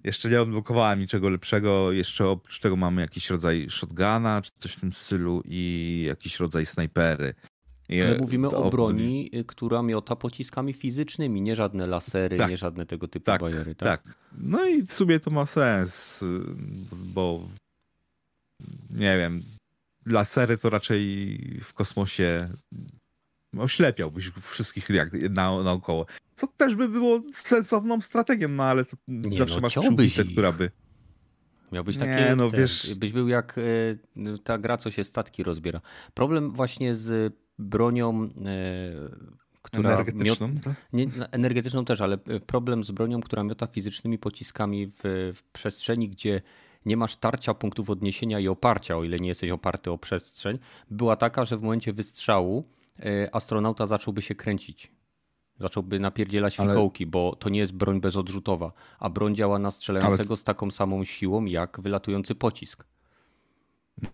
Jeszcze 0.05 0.29
nie 0.31 0.43
odblokowałem 0.43 0.99
niczego 0.99 1.29
lepszego. 1.29 1.93
Jeszcze 1.93 2.29
oprócz 2.29 2.61
tego 2.61 2.77
mamy 2.77 3.01
jakiś 3.03 3.31
rodzaj 3.31 3.67
shotguna, 3.71 4.43
czy 4.43 4.51
coś 4.59 4.73
w 4.73 4.81
tym 4.81 4.93
stylu 4.93 5.43
i 5.45 6.05
jakiś 6.09 6.41
rodzaj 6.41 6.67
snajpery. 6.67 7.35
I, 7.89 8.03
Ale 8.03 8.19
mówimy 8.19 8.49
to- 8.51 8.65
o 8.65 8.71
broni, 8.71 9.31
y, 9.35 9.45
która 9.45 9.83
miota 9.83 10.17
pociskami 10.17 10.73
fizycznymi, 10.73 11.41
nie 11.43 11.57
żadne 11.57 11.87
lasery, 11.87 12.37
Tak. 12.37 12.51
nie 12.51 12.57
żadne 12.57 12.87
tego 12.87 13.09
typu 13.09 13.27
Tak, 13.27 13.41
bajery, 13.41 13.75
tak? 13.75 14.03
tak. 14.05 14.15
No 14.39 14.67
i 14.67 14.83
w 14.83 14.93
sumie 14.93 15.21
to 15.21 15.31
ma 15.31 15.47
sens, 15.47 16.23
y, 16.23 16.27
bo 16.93 17.49
nie 18.91 19.19
wiem, 19.19 19.43
lasery 20.07 20.59
to 20.59 20.71
raczej 20.71 21.39
w 21.63 21.75
kosmosie 21.75 22.49
oślepiałbyś 23.59 24.31
wszystkich 24.31 24.91
jak 24.91 25.13
na, 25.31 25.63
naokoło. 25.63 26.07
Co 26.35 26.47
też 26.47 26.75
by 26.75 26.89
było 26.89 27.21
sensowną 27.33 28.01
strategią, 28.01 28.49
no 28.49 28.65
ale 28.65 28.85
to 28.85 28.97
Nie, 29.09 29.39
zawsze 29.39 29.55
no, 29.55 29.61
masz 29.61 29.79
przyłbicę, 29.79 30.25
która 30.25 30.53
by... 30.53 30.71
Miałbyś 31.73 31.97
Nie, 31.97 32.01
takie, 32.01 32.35
no 32.37 32.51
ten, 32.51 32.61
wiesz- 32.61 32.95
byś 32.95 33.13
był 33.13 33.29
jak 33.29 33.59
e, 33.59 34.39
ta 34.39 34.59
gra, 34.59 34.77
co 34.77 34.91
się 34.91 35.05
statki 35.05 35.43
rozbiera. 35.43 35.81
Problem 36.15 36.53
właśnie 36.53 36.95
z 36.95 37.35
bronią, 37.59 38.25
e, 38.25 38.29
która 39.63 39.91
miot, 39.91 40.09
Energetyczną, 40.09 40.61
tak? 40.61 40.75
nie, 40.93 41.07
energetyczną 41.31 41.85
też, 41.85 42.01
ale 42.01 42.19
problem 42.47 42.85
z 42.85 42.91
bronią, 42.91 43.21
która 43.21 43.45
miota 43.45 43.67
fizycznymi 43.67 44.19
pociskami 44.19 44.87
w, 44.87 45.33
w 45.35 45.43
przestrzeni, 45.53 46.09
gdzie 46.09 46.43
nie 46.87 46.97
masz 46.97 47.17
tarcia 47.17 47.55
punktów 47.55 47.91
odniesienia 47.91 48.41
i 48.41 48.49
oparcia, 48.49 48.97
o 48.97 49.05
ile 49.05 49.17
nie 49.17 49.29
jesteś 49.29 49.51
oparty 49.51 49.91
o 49.91 49.99
przestrzeń, 49.99 50.59
była 50.91 51.17
taka, 51.17 51.45
że 51.45 51.57
w 51.57 51.63
momencie 51.63 51.93
wystrzału 51.93 52.69
e, 52.99 53.35
astronauta 53.35 53.87
zacząłby 53.87 54.23
się 54.23 54.35
kręcić. 54.35 54.93
Zacząłby 55.59 56.01
napierdzielać 56.01 56.61
Ale- 56.61 56.71
fikołki, 56.73 57.07
bo 57.07 57.37
to 57.37 57.49
nie 57.49 57.59
jest 57.59 57.73
broń 57.73 58.01
bezodrzutowa, 58.01 58.73
a 58.99 59.11
broń 59.11 59.35
działa 59.35 59.59
na 59.59 59.71
strzelającego 59.71 60.37
z 60.37 60.45
taką 60.45 60.71
samą 60.71 61.05
siłą 61.05 61.45
jak 61.45 61.81
wylatujący 61.81 62.35
pocisk. 62.35 62.85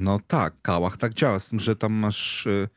No 0.01 0.21
tak, 0.27 0.55
kałach 0.63 0.97
tak 0.97 1.15
działa, 1.15 1.39
z 1.39 1.49
tym, 1.49 1.61
że 1.61 1.77
tam 1.77 1.93
masz 1.93 2.47
e, 2.47 2.69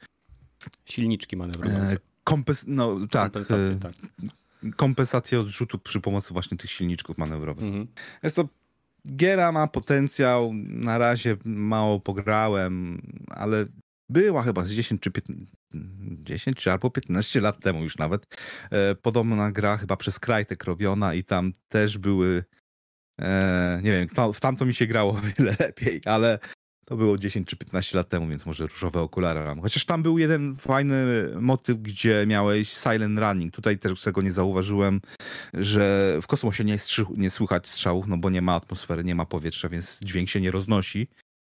Silniczki 0.85 1.37
manewrujące. 1.37 1.93
e, 1.93 1.97
kompens... 2.23 2.63
no 2.67 2.95
tak, 3.11 3.23
Kompensacje, 3.31 3.65
e, 3.65 3.79
tak. 3.79 3.93
kompensację 4.75 5.39
odrzutu 5.39 5.79
przy 5.79 6.01
pomocy 6.01 6.33
właśnie 6.33 6.57
tych 6.57 6.71
silniczków 6.71 7.17
manewrowych. 7.17 7.63
Mhm. 7.63 7.87
Jest 8.23 8.35
to 8.35 8.43
giera 9.15 9.51
ma 9.51 9.67
potencjał, 9.67 10.51
na 10.67 10.97
razie 10.97 11.37
mało 11.45 11.99
pograłem, 11.99 13.01
ale 13.27 13.65
była 14.09 14.43
chyba 14.43 14.63
z 14.63 14.71
10 14.71 15.01
czy 15.01 15.11
15, 15.11 15.45
10 16.23 16.57
czy 16.57 16.71
albo 16.71 16.89
15 16.89 17.41
lat 17.41 17.59
temu 17.59 17.83
już 17.83 17.97
nawet. 17.97 18.25
E, 18.71 18.95
podobna 18.95 19.51
gra 19.51 19.77
chyba 19.77 19.97
przez 19.97 20.19
Crytek 20.19 20.63
robiona 20.63 21.13
i 21.13 21.23
tam 21.23 21.51
też 21.67 21.97
były 21.97 22.43
e, 23.21 23.79
nie 23.83 23.91
wiem, 23.91 24.33
w 24.33 24.39
tamto 24.39 24.65
mi 24.65 24.73
się 24.73 24.87
grało 24.87 25.11
o 25.11 25.21
wiele 25.37 25.55
lepiej, 25.59 26.01
ale 26.05 26.39
to 26.89 26.97
było 26.97 27.17
10 27.17 27.47
czy 27.47 27.55
15 27.55 27.97
lat 27.97 28.09
temu, 28.09 28.27
więc 28.27 28.45
może 28.45 28.67
różowe 28.67 29.01
okulary 29.01 29.39
mam. 29.39 29.61
Chociaż 29.61 29.85
tam 29.85 30.03
był 30.03 30.17
jeden 30.17 30.55
fajny 30.55 31.05
motyw, 31.41 31.81
gdzie 31.81 32.25
miałeś 32.27 32.69
silent 32.69 33.19
running. 33.19 33.53
Tutaj 33.53 33.77
też 33.77 34.01
tego 34.01 34.21
nie 34.21 34.31
zauważyłem, 34.31 35.01
że 35.53 36.17
w 36.21 36.27
kosmosie 36.27 36.63
nie, 36.63 36.77
nie 37.17 37.29
słychać 37.29 37.67
strzałów, 37.67 38.07
no 38.07 38.17
bo 38.17 38.29
nie 38.29 38.41
ma 38.41 38.55
atmosfery, 38.55 39.03
nie 39.03 39.15
ma 39.15 39.25
powietrza, 39.25 39.69
więc 39.69 39.99
dźwięk 40.03 40.29
się 40.29 40.41
nie 40.41 40.51
roznosi. 40.51 41.07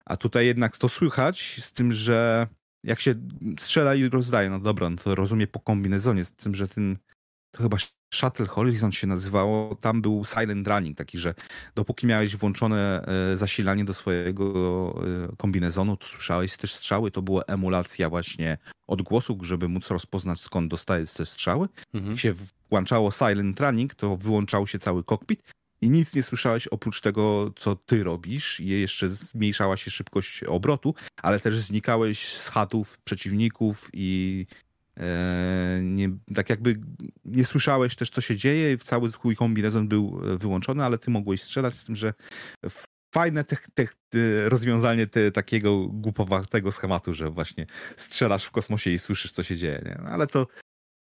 A 0.06 0.18
tutaj 0.18 0.46
jednak 0.46 0.78
to 0.78 0.90
słychać, 0.90 1.60
z 1.62 1.72
tym, 1.72 1.92
że 1.92 2.48
jak 2.84 3.00
się 3.00 3.16
strzela 3.60 3.96
i 3.96 4.10
rozdaje, 4.10 4.50
no 4.50 4.60
dobra, 4.60 4.90
no 4.90 4.98
to 4.98 5.16
rozumie 5.16 5.48
po 5.48 5.60
kombinezonie, 5.60 6.26
z 6.26 6.32
tym, 6.32 6.56
że 6.56 6.68
ten, 6.68 6.98
to 7.52 7.64
chyba 7.64 7.78
Shuttle 8.14 8.48
Horizon 8.48 8.92
się 8.92 9.08
nazywało, 9.08 9.76
tam 9.76 10.02
był 10.02 10.26
silent 10.26 10.68
running, 10.68 10.98
taki, 10.98 11.18
że 11.18 11.34
dopóki 11.76 12.08
miałeś 12.08 12.36
włączone 12.36 13.06
e, 13.34 13.38
zasilanie 13.38 13.86
do 13.86 13.94
swojego 13.94 14.46
e, 15.32 15.36
kombinezonu, 15.38 15.98
to 15.98 16.08
słyszałeś 16.08 16.58
też 16.58 16.74
strzały, 16.74 17.12
to 17.12 17.22
była 17.22 17.42
emulacja 17.44 18.10
właśnie 18.10 18.58
odgłosów, 18.88 19.46
żeby 19.46 19.68
móc 19.68 19.90
rozpoznać 19.90 20.42
skąd 20.42 20.72
dostajesz 20.72 21.14
te 21.14 21.26
strzały. 21.26 21.68
Mhm. 21.94 22.12
Jak 22.12 22.20
się 22.20 22.34
włączało 22.70 23.12
silent 23.12 23.60
running, 23.60 23.96
to 23.96 24.18
wyłączał 24.18 24.68
się 24.68 24.80
cały 24.80 25.04
kokpit 25.04 25.44
i 25.82 25.90
nic 25.90 26.16
nie 26.16 26.24
słyszałeś 26.24 26.68
oprócz 26.68 27.02
tego, 27.02 27.52
co 27.56 27.76
ty 27.76 28.04
robisz. 28.04 28.60
I 28.60 28.68
jeszcze 28.68 29.10
zmniejszała 29.10 29.78
się 29.78 29.92
szybkość 29.92 30.44
obrotu, 30.44 30.94
ale 31.22 31.40
też 31.40 31.58
znikałeś 31.58 32.28
z 32.28 32.48
chatów 32.48 32.98
przeciwników 33.04 33.90
i 33.94 34.46
nie, 35.82 36.10
tak 36.36 36.50
jakby 36.50 36.80
nie 37.26 37.46
słyszałeś 37.46 37.96
też, 37.96 38.10
co 38.10 38.22
się 38.22 38.36
dzieje. 38.36 38.78
Cały 38.78 39.12
twój 39.12 39.36
kombinezon 39.36 39.88
był 39.88 40.22
e, 40.34 40.38
wyłączony, 40.38 40.84
ale 40.84 40.98
ty 40.98 41.12
mogłeś 41.12 41.42
strzelać 41.42 41.76
z 41.76 41.86
tym, 41.86 41.96
że 41.96 42.14
fajne 43.14 43.44
te, 43.44 43.58
te, 43.74 44.50
rozwiązanie 44.50 45.08
te, 45.08 45.32
takiego 45.32 45.88
głupowatego 45.88 46.72
schematu, 46.72 47.14
że 47.14 47.30
właśnie 47.30 47.66
strzelasz 47.96 48.46
w 48.46 48.52
kosmosie 48.52 48.92
i 48.92 49.00
słyszysz, 49.00 49.32
co 49.32 49.44
się 49.44 49.58
dzieje. 49.58 49.82
Nie? 49.86 49.98
No, 50.04 50.10
ale 50.10 50.28
to 50.28 50.48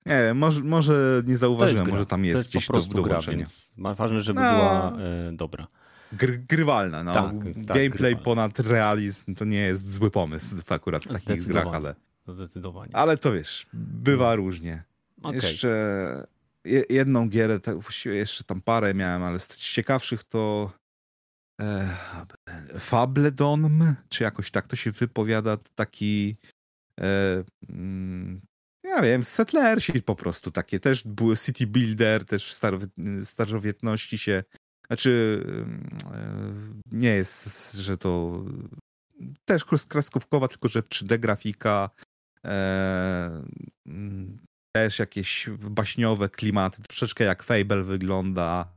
nie 0.06 0.12
wiem, 0.12 0.38
może, 0.38 0.62
może 0.62 1.22
nie 1.26 1.36
zauważyłem, 1.36 1.88
może 1.88 2.06
tam 2.06 2.20
to 2.20 2.26
jest, 2.26 2.38
jest 2.38 2.48
gdzieś 2.48 2.66
po 2.66 2.72
prostu 2.72 2.92
do, 2.92 2.98
do 2.98 3.08
gra, 3.08 3.20
więc 3.20 3.72
ważne, 3.76 4.20
żeby 4.20 4.40
No. 4.40 4.52
była 4.52 4.92
e, 4.98 5.32
dobra. 5.32 5.66
Gr, 6.12 6.38
grywalna, 6.48 7.02
no. 7.02 7.12
Tak, 7.12 7.24
tak, 7.24 7.54
Gameplay 7.54 7.90
grywalna. 7.90 8.18
ponad 8.18 8.60
realizm 8.60 9.34
to 9.34 9.44
nie 9.44 9.58
jest 9.58 9.92
zły 9.92 10.10
pomysł 10.10 10.56
akurat 10.68 11.04
w 11.04 11.24
takich 11.24 11.46
grach, 11.46 11.66
ale, 11.72 11.94
Zdecydowanie. 12.26 12.96
ale 12.96 13.18
to 13.18 13.32
wiesz, 13.32 13.66
bywa 13.72 14.34
różnie. 14.34 14.82
Okej. 15.22 15.40
Jeszcze 15.40 16.26
je, 16.64 16.84
jedną 16.90 17.28
gierę, 17.28 17.60
tak, 17.60 17.74
właściwie 17.78 18.14
jeszcze 18.14 18.44
tam 18.44 18.60
parę 18.60 18.94
miałem, 18.94 19.22
ale 19.22 19.38
z 19.38 19.48
ciekawszych 19.56 20.24
to 20.24 20.72
e, 21.60 21.96
Fabledom, 22.78 23.94
czy 24.08 24.24
jakoś 24.24 24.50
tak 24.50 24.66
to 24.66 24.76
się 24.76 24.90
wypowiada, 24.90 25.56
taki 25.74 26.36
e, 27.00 27.44
mm, 27.68 28.40
ja 28.84 29.02
wiem, 29.02 29.24
settlersi 29.24 30.02
po 30.02 30.16
prostu 30.16 30.50
takie, 30.50 30.80
też 30.80 31.02
były 31.04 31.36
city 31.36 31.66
builder, 31.66 32.24
też 32.24 32.54
w 32.54 32.60
starowie- 32.60 33.24
starowietności 33.24 34.18
się, 34.18 34.44
znaczy 34.86 35.44
e, 36.14 36.24
nie 36.92 37.08
jest, 37.08 37.72
że 37.74 37.98
to 37.98 38.44
też 39.44 39.64
kreskówkowa, 39.88 40.48
tylko 40.48 40.68
że 40.68 40.82
3D 40.82 41.18
grafika, 41.18 41.90
mm, 41.96 42.03
też 44.72 44.98
jakieś 44.98 45.48
baśniowe 45.70 46.28
klimaty, 46.28 46.82
troszeczkę 46.82 47.24
jak 47.24 47.42
Fable 47.42 47.82
wygląda. 47.82 48.74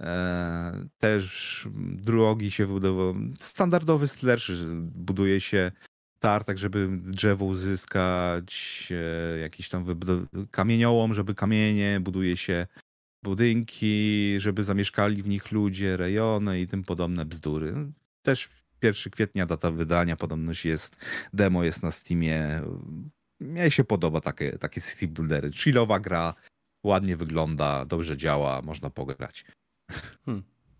E, 0.00 0.86
też 0.98 1.68
drogi 1.76 2.50
się 2.50 2.66
budowały. 2.66 3.14
Standardowy 3.38 4.08
slasher, 4.08 4.56
buduje 4.82 5.40
się 5.40 5.72
tar, 6.18 6.44
tak 6.44 6.58
żeby 6.58 6.88
drzewo 6.90 7.44
uzyskać, 7.44 8.88
e, 8.90 9.38
jakiś 9.38 9.68
tam 9.68 9.84
kamieniołom, 10.50 11.14
żeby 11.14 11.34
kamienie, 11.34 12.00
buduje 12.00 12.36
się 12.36 12.66
budynki, 13.22 14.34
żeby 14.38 14.64
zamieszkali 14.64 15.22
w 15.22 15.28
nich 15.28 15.52
ludzie, 15.52 15.96
rejony 15.96 16.60
i 16.60 16.66
tym 16.66 16.82
podobne 16.82 17.24
bzdury. 17.24 17.74
Też 18.22 18.48
1 18.82 19.12
kwietnia 19.12 19.46
data 19.46 19.70
wydania, 19.70 20.16
podobność 20.16 20.64
jest, 20.64 20.96
demo 21.32 21.64
jest 21.64 21.82
na 21.82 21.90
Steamie. 21.90 22.62
Mnie 23.40 23.70
się 23.70 23.84
podoba 23.84 24.20
takie, 24.20 24.58
takie 24.58 24.80
city 24.80 25.08
buildery. 25.08 25.52
Chillowa 25.52 26.00
gra, 26.00 26.34
ładnie 26.84 27.16
wygląda, 27.16 27.84
dobrze 27.84 28.16
działa, 28.16 28.62
można 28.62 28.90
pograć. 28.90 29.44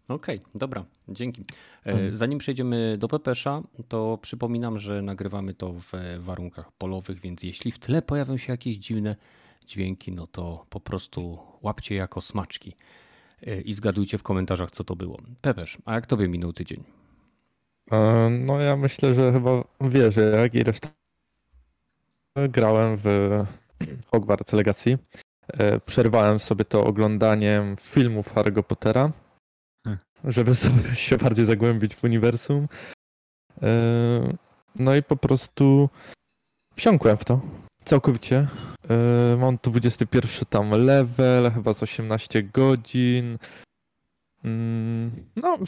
Okej, 0.09 0.41
dobra, 0.55 0.85
dzięki. 1.09 1.45
E, 1.87 1.93
Mhm. 1.93 2.17
Zanim 2.17 2.39
przejdziemy 2.39 2.97
do 2.99 3.09
Pepesza, 3.09 3.63
to 3.89 4.19
przypominam, 4.23 4.79
że 4.79 5.03
nagrywamy 5.03 5.55
to 5.55 5.73
w 5.73 5.93
warunkach 6.19 6.73
polowych, 6.73 7.21
więc 7.21 7.43
jeśli 7.43 7.73
w 7.73 7.79
tle 7.79 8.03
pojawią 8.03 8.37
się 8.37 8.53
jakieś 8.53 8.77
dziwne 8.77 9.17
dźwięki, 9.67 10.13
no 10.13 10.27
to 10.27 10.67
po 10.71 10.81
prostu 10.81 11.39
łapcie 11.63 11.95
jako 11.95 12.21
smaczki 12.21 12.75
E, 13.47 13.61
i 13.61 13.75
zgadujcie 13.75 14.19
w 14.19 14.23
komentarzach, 14.23 14.71
co 14.71 14.85
to 14.85 14.97
było. 14.97 15.17
Pepesz, 15.41 15.79
a 15.85 15.95
jak 15.95 16.07
tobie 16.07 16.29
minął 16.29 16.53
tydzień? 16.53 16.85
E, 17.93 18.29
No 18.31 18.61
ja 18.61 18.77
myślę, 18.77 19.15
że 19.15 19.33
chyba 19.33 19.65
wiesz, 19.81 20.15
że 20.15 20.23
jak 20.23 20.55
i 20.55 20.63
reszta. 20.63 20.89
Grałem 22.49 22.97
w 22.97 23.07
Hogwarts 24.07 24.53
Legacy. 24.53 24.99
E, 25.49 25.81
Przerwałem 25.81 26.39
sobie 26.39 26.65
to 26.65 26.85
oglądaniem 26.85 27.77
filmów 27.77 28.35
Harry'ego 28.35 28.63
Pottera, 28.63 29.13
Hmm. 29.85 29.99
żeby 30.25 30.55
sobie 30.55 30.95
się 31.07 31.17
bardziej 31.17 31.45
zagłębić 31.47 31.95
w 31.95 32.05
uniwersum. 32.05 32.69
E, 33.63 33.69
No 34.77 34.95
i 34.95 35.03
po 35.03 35.17
prostu 35.17 35.89
wsiąkłem 36.75 37.17
w 37.17 37.25
to. 37.25 37.41
Całkowicie. 37.85 38.49
Mam 39.39 39.59
21 39.63 40.31
tam 40.51 40.71
level, 40.71 41.51
chyba 41.53 41.75
z 41.75 41.83
18 41.83 42.43
godzin. 42.43 43.39
Mm, 44.45 45.11
No, 45.37 45.59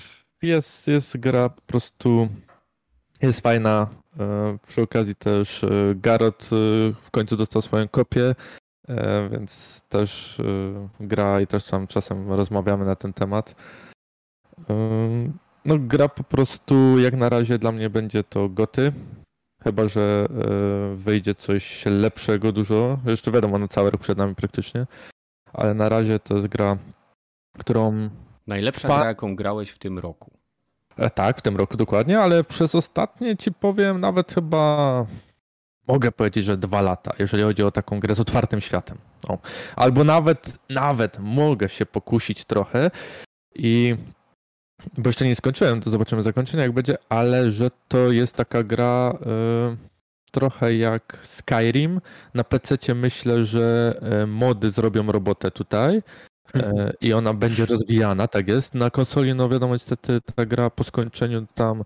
jest, 0.42 0.88
jest 0.88 1.16
gra 1.16 1.48
po 1.48 1.62
prostu 1.62 2.28
jest 3.22 3.40
fajna. 3.40 3.88
E, 4.20 4.58
Przy 4.66 4.82
okazji 4.82 5.14
też 5.14 5.64
e, 5.64 5.68
Garot 5.94 6.42
e, 6.42 6.48
w 7.00 7.10
końcu 7.10 7.36
dostał 7.36 7.62
swoją 7.62 7.88
kopię, 7.88 8.34
więc 9.30 9.82
też 9.88 10.40
gra 11.00 11.40
i 11.40 11.46
też 11.46 11.64
tam 11.64 11.86
czasem 11.86 12.32
rozmawiamy 12.32 12.84
na 12.84 12.96
ten 12.96 13.12
temat. 13.12 13.54
No 15.64 15.78
gra 15.78 16.08
po 16.08 16.24
prostu 16.24 16.98
jak 16.98 17.16
na 17.16 17.28
razie 17.28 17.58
dla 17.58 17.72
mnie 17.72 17.90
będzie 17.90 18.24
to 18.24 18.48
goty. 18.48 18.92
Chyba, 19.64 19.88
że 19.88 20.26
wyjdzie 20.94 21.34
coś 21.34 21.86
lepszego 21.86 22.52
dużo. 22.52 22.98
Jeszcze 23.06 23.30
wiadomo, 23.30 23.58
no 23.58 23.68
cały 23.68 23.90
rok 23.90 24.00
przed 24.00 24.18
nami 24.18 24.34
praktycznie. 24.34 24.86
Ale 25.52 25.74
na 25.74 25.88
razie 25.88 26.18
to 26.18 26.34
jest 26.34 26.46
gra, 26.46 26.78
którą 27.58 28.10
Najlepsza 28.46 28.88
Fa- 28.88 28.98
gra, 28.98 29.06
jaką 29.08 29.36
grałeś 29.36 29.70
w 29.70 29.78
tym 29.78 29.98
roku? 29.98 30.31
E, 30.96 31.10
Tak, 31.10 31.38
w 31.38 31.42
tym 31.42 31.56
roku 31.56 31.76
dokładnie, 31.76 32.20
ale 32.20 32.44
przez 32.44 32.74
ostatnie 32.74 33.36
ci 33.36 33.52
powiem 33.52 34.00
nawet 34.00 34.32
chyba 34.32 35.06
mogę 35.88 36.12
powiedzieć, 36.12 36.44
że 36.44 36.56
dwa 36.56 36.82
lata, 36.82 37.12
jeżeli 37.18 37.42
chodzi 37.42 37.62
o 37.62 37.70
taką 37.70 38.00
grę 38.00 38.14
z 38.14 38.20
otwartym 38.20 38.60
światem. 38.60 38.98
O. 39.28 39.38
Albo 39.76 40.04
nawet, 40.04 40.58
nawet 40.68 41.18
mogę 41.18 41.68
się 41.68 41.86
pokusić 41.86 42.44
trochę 42.44 42.90
i 43.54 43.96
bo 44.98 45.08
jeszcze 45.08 45.24
nie 45.24 45.36
skończyłem, 45.36 45.80
to 45.80 45.90
zobaczymy 45.90 46.22
zakończenie 46.22 46.62
jak 46.62 46.72
będzie, 46.72 46.96
ale 47.08 47.52
że 47.52 47.70
to 47.88 48.12
jest 48.12 48.36
taka 48.36 48.62
gra 48.62 49.12
e, 49.26 49.76
trochę 50.32 50.76
jak 50.76 51.18
Skyrim. 51.22 52.00
Na 52.34 52.44
PC 52.44 52.94
myślę, 52.94 53.44
że 53.44 53.98
e, 54.02 54.26
mody 54.26 54.70
zrobią 54.70 55.12
robotę 55.12 55.50
tutaj. 55.50 56.02
E, 56.56 56.92
I 57.00 57.12
ona 57.12 57.34
będzie 57.34 57.66
rozwijana, 57.66 58.28
tak 58.28 58.48
jest. 58.48 58.74
Na 58.74 58.90
konsoli, 58.90 59.34
no 59.34 59.48
wiadomo, 59.48 59.72
niestety 59.74 60.20
ta 60.34 60.46
gra 60.46 60.70
po 60.70 60.84
skończeniu 60.84 61.46
tam, 61.54 61.82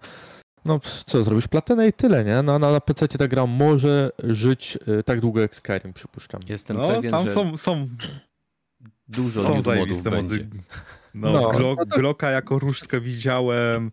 no 0.65 0.81
co, 1.07 1.25
zrobisz 1.25 1.49
platynę 1.49 1.89
i 1.89 1.93
tyle, 1.93 2.25
nie? 2.25 2.43
No, 2.43 2.59
no 2.59 2.73
na 2.73 2.81
PC 2.81 3.09
ta 3.09 3.29
gra 3.29 3.47
może 3.47 4.11
żyć 4.25 4.79
e, 4.99 5.03
tak 5.03 5.21
długo 5.21 5.41
jak 5.41 5.55
Skyrim, 5.55 5.93
przypuszczam. 5.93 6.41
Jestem 6.49 6.77
No, 6.77 6.89
pewien, 6.89 7.11
tam 7.13 7.25
że 7.25 7.31
są, 7.31 7.57
są, 7.57 7.89
dużo 9.09 9.45
są 9.45 9.63
zajebiste 9.63 10.11
będzie. 10.11 10.37
mody. 10.37 10.49
No, 11.15 11.33
No, 11.33 11.51
Glo, 11.51 11.75
no 11.79 11.87
to- 11.87 11.99
Glocka 11.99 12.31
jako 12.31 12.59
różdżkę 12.59 13.01
widziałem, 13.01 13.93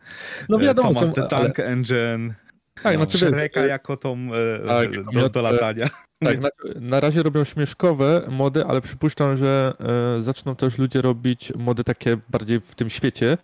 No 0.49 0.57
wiadomo, 0.59 0.93
Thomas 0.93 1.07
są, 1.07 1.13
the 1.13 1.21
ale, 1.21 1.45
Tank 1.45 1.59
Engine, 1.59 2.33
tak, 2.83 2.95
znaczy, 2.95 3.17
wiesz, 3.17 3.29
Shreka 3.29 3.65
jako 3.65 3.97
tą 3.97 4.17
e, 4.63 4.67
tak, 4.67 5.13
do, 5.13 5.29
do 5.29 5.41
latania. 5.41 5.89
tak, 6.23 6.39
na, 6.39 6.49
na 6.75 6.99
razie 6.99 7.23
robią 7.23 7.43
śmieszkowe 7.43 8.21
mody, 8.29 8.65
ale 8.65 8.81
przypuszczam, 8.81 9.37
że 9.37 9.73
e, 10.17 10.21
zaczną 10.21 10.55
też 10.55 10.77
ludzie 10.77 11.01
robić 11.01 11.53
mody 11.55 11.83
takie 11.83 12.17
bardziej 12.29 12.59
w 12.59 12.75
tym 12.75 12.89
świecie 12.89 13.37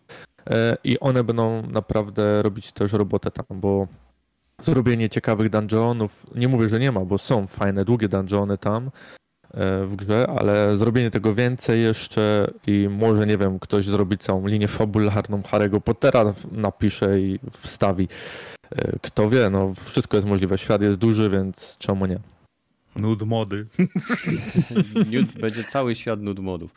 e, 0.49 0.77
i 0.83 0.99
one 0.99 1.23
będą 1.23 1.67
naprawdę 1.67 2.41
robić 2.41 2.71
też 2.71 2.93
robotę 2.93 3.31
tam, 3.31 3.45
bo 3.49 3.87
zrobienie 4.61 5.09
ciekawych 5.09 5.49
dungeonów, 5.49 6.25
nie 6.35 6.47
mówię, 6.47 6.69
że 6.69 6.79
nie 6.79 6.91
ma, 6.91 7.05
bo 7.05 7.17
są 7.17 7.47
fajne, 7.47 7.85
długie 7.85 8.09
dungeony 8.09 8.57
tam 8.57 8.85
e, 8.85 9.85
w 9.85 9.95
grze, 9.95 10.27
ale 10.39 10.77
zrobienie 10.77 11.11
tego 11.11 11.35
więcej 11.35 11.81
jeszcze 11.81 12.51
i 12.67 12.87
może, 12.91 13.27
nie 13.27 13.37
wiem, 13.37 13.59
ktoś 13.59 13.85
zrobi 13.85 14.17
całą 14.17 14.47
linię 14.47 14.67
fabularną 14.67 15.41
Harry'ego 15.41 15.81
Pottera, 15.81 16.33
napisze 16.51 17.19
i 17.19 17.39
wstawi. 17.51 18.07
E, 18.71 18.99
Kto 19.01 19.29
wie, 19.29 19.49
no 19.49 19.73
wszystko 19.73 20.17
jest 20.17 20.27
możliwe. 20.27 20.57
Świat 20.57 20.81
jest 20.81 20.97
duży, 20.97 21.29
więc 21.29 21.77
czemu 21.77 22.05
nie? 22.05 22.19
Nud 22.95 23.21
mody. 23.21 23.67
Nude, 25.11 25.39
będzie 25.39 25.63
cały 25.63 25.95
świat 25.95 26.21
nude 26.21 26.41
modów. 26.41 26.73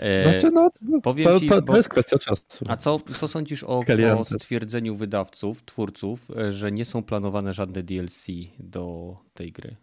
E, 0.00 0.22
Znaczy, 0.30 0.50
no, 0.50 0.70
to, 0.70 1.00
powiem 1.02 1.24
to, 1.24 1.40
ci, 1.40 1.46
bo- 1.46 1.62
to 1.62 1.76
jest 1.76 1.88
kwestia 1.88 2.18
czasu. 2.18 2.42
A 2.68 2.76
co, 2.76 3.00
co 3.16 3.28
sądzisz 3.28 3.64
o, 3.64 3.84
o 4.18 4.24
stwierdzeniu 4.24 4.96
wydawców, 4.96 5.64
twórców, 5.64 6.30
e, 6.36 6.52
że 6.52 6.72
nie 6.72 6.84
są 6.84 7.02
planowane 7.02 7.54
żadne 7.54 7.82
DLC 7.82 8.26
do 8.58 9.16
tej 9.34 9.52
gry? 9.52 9.76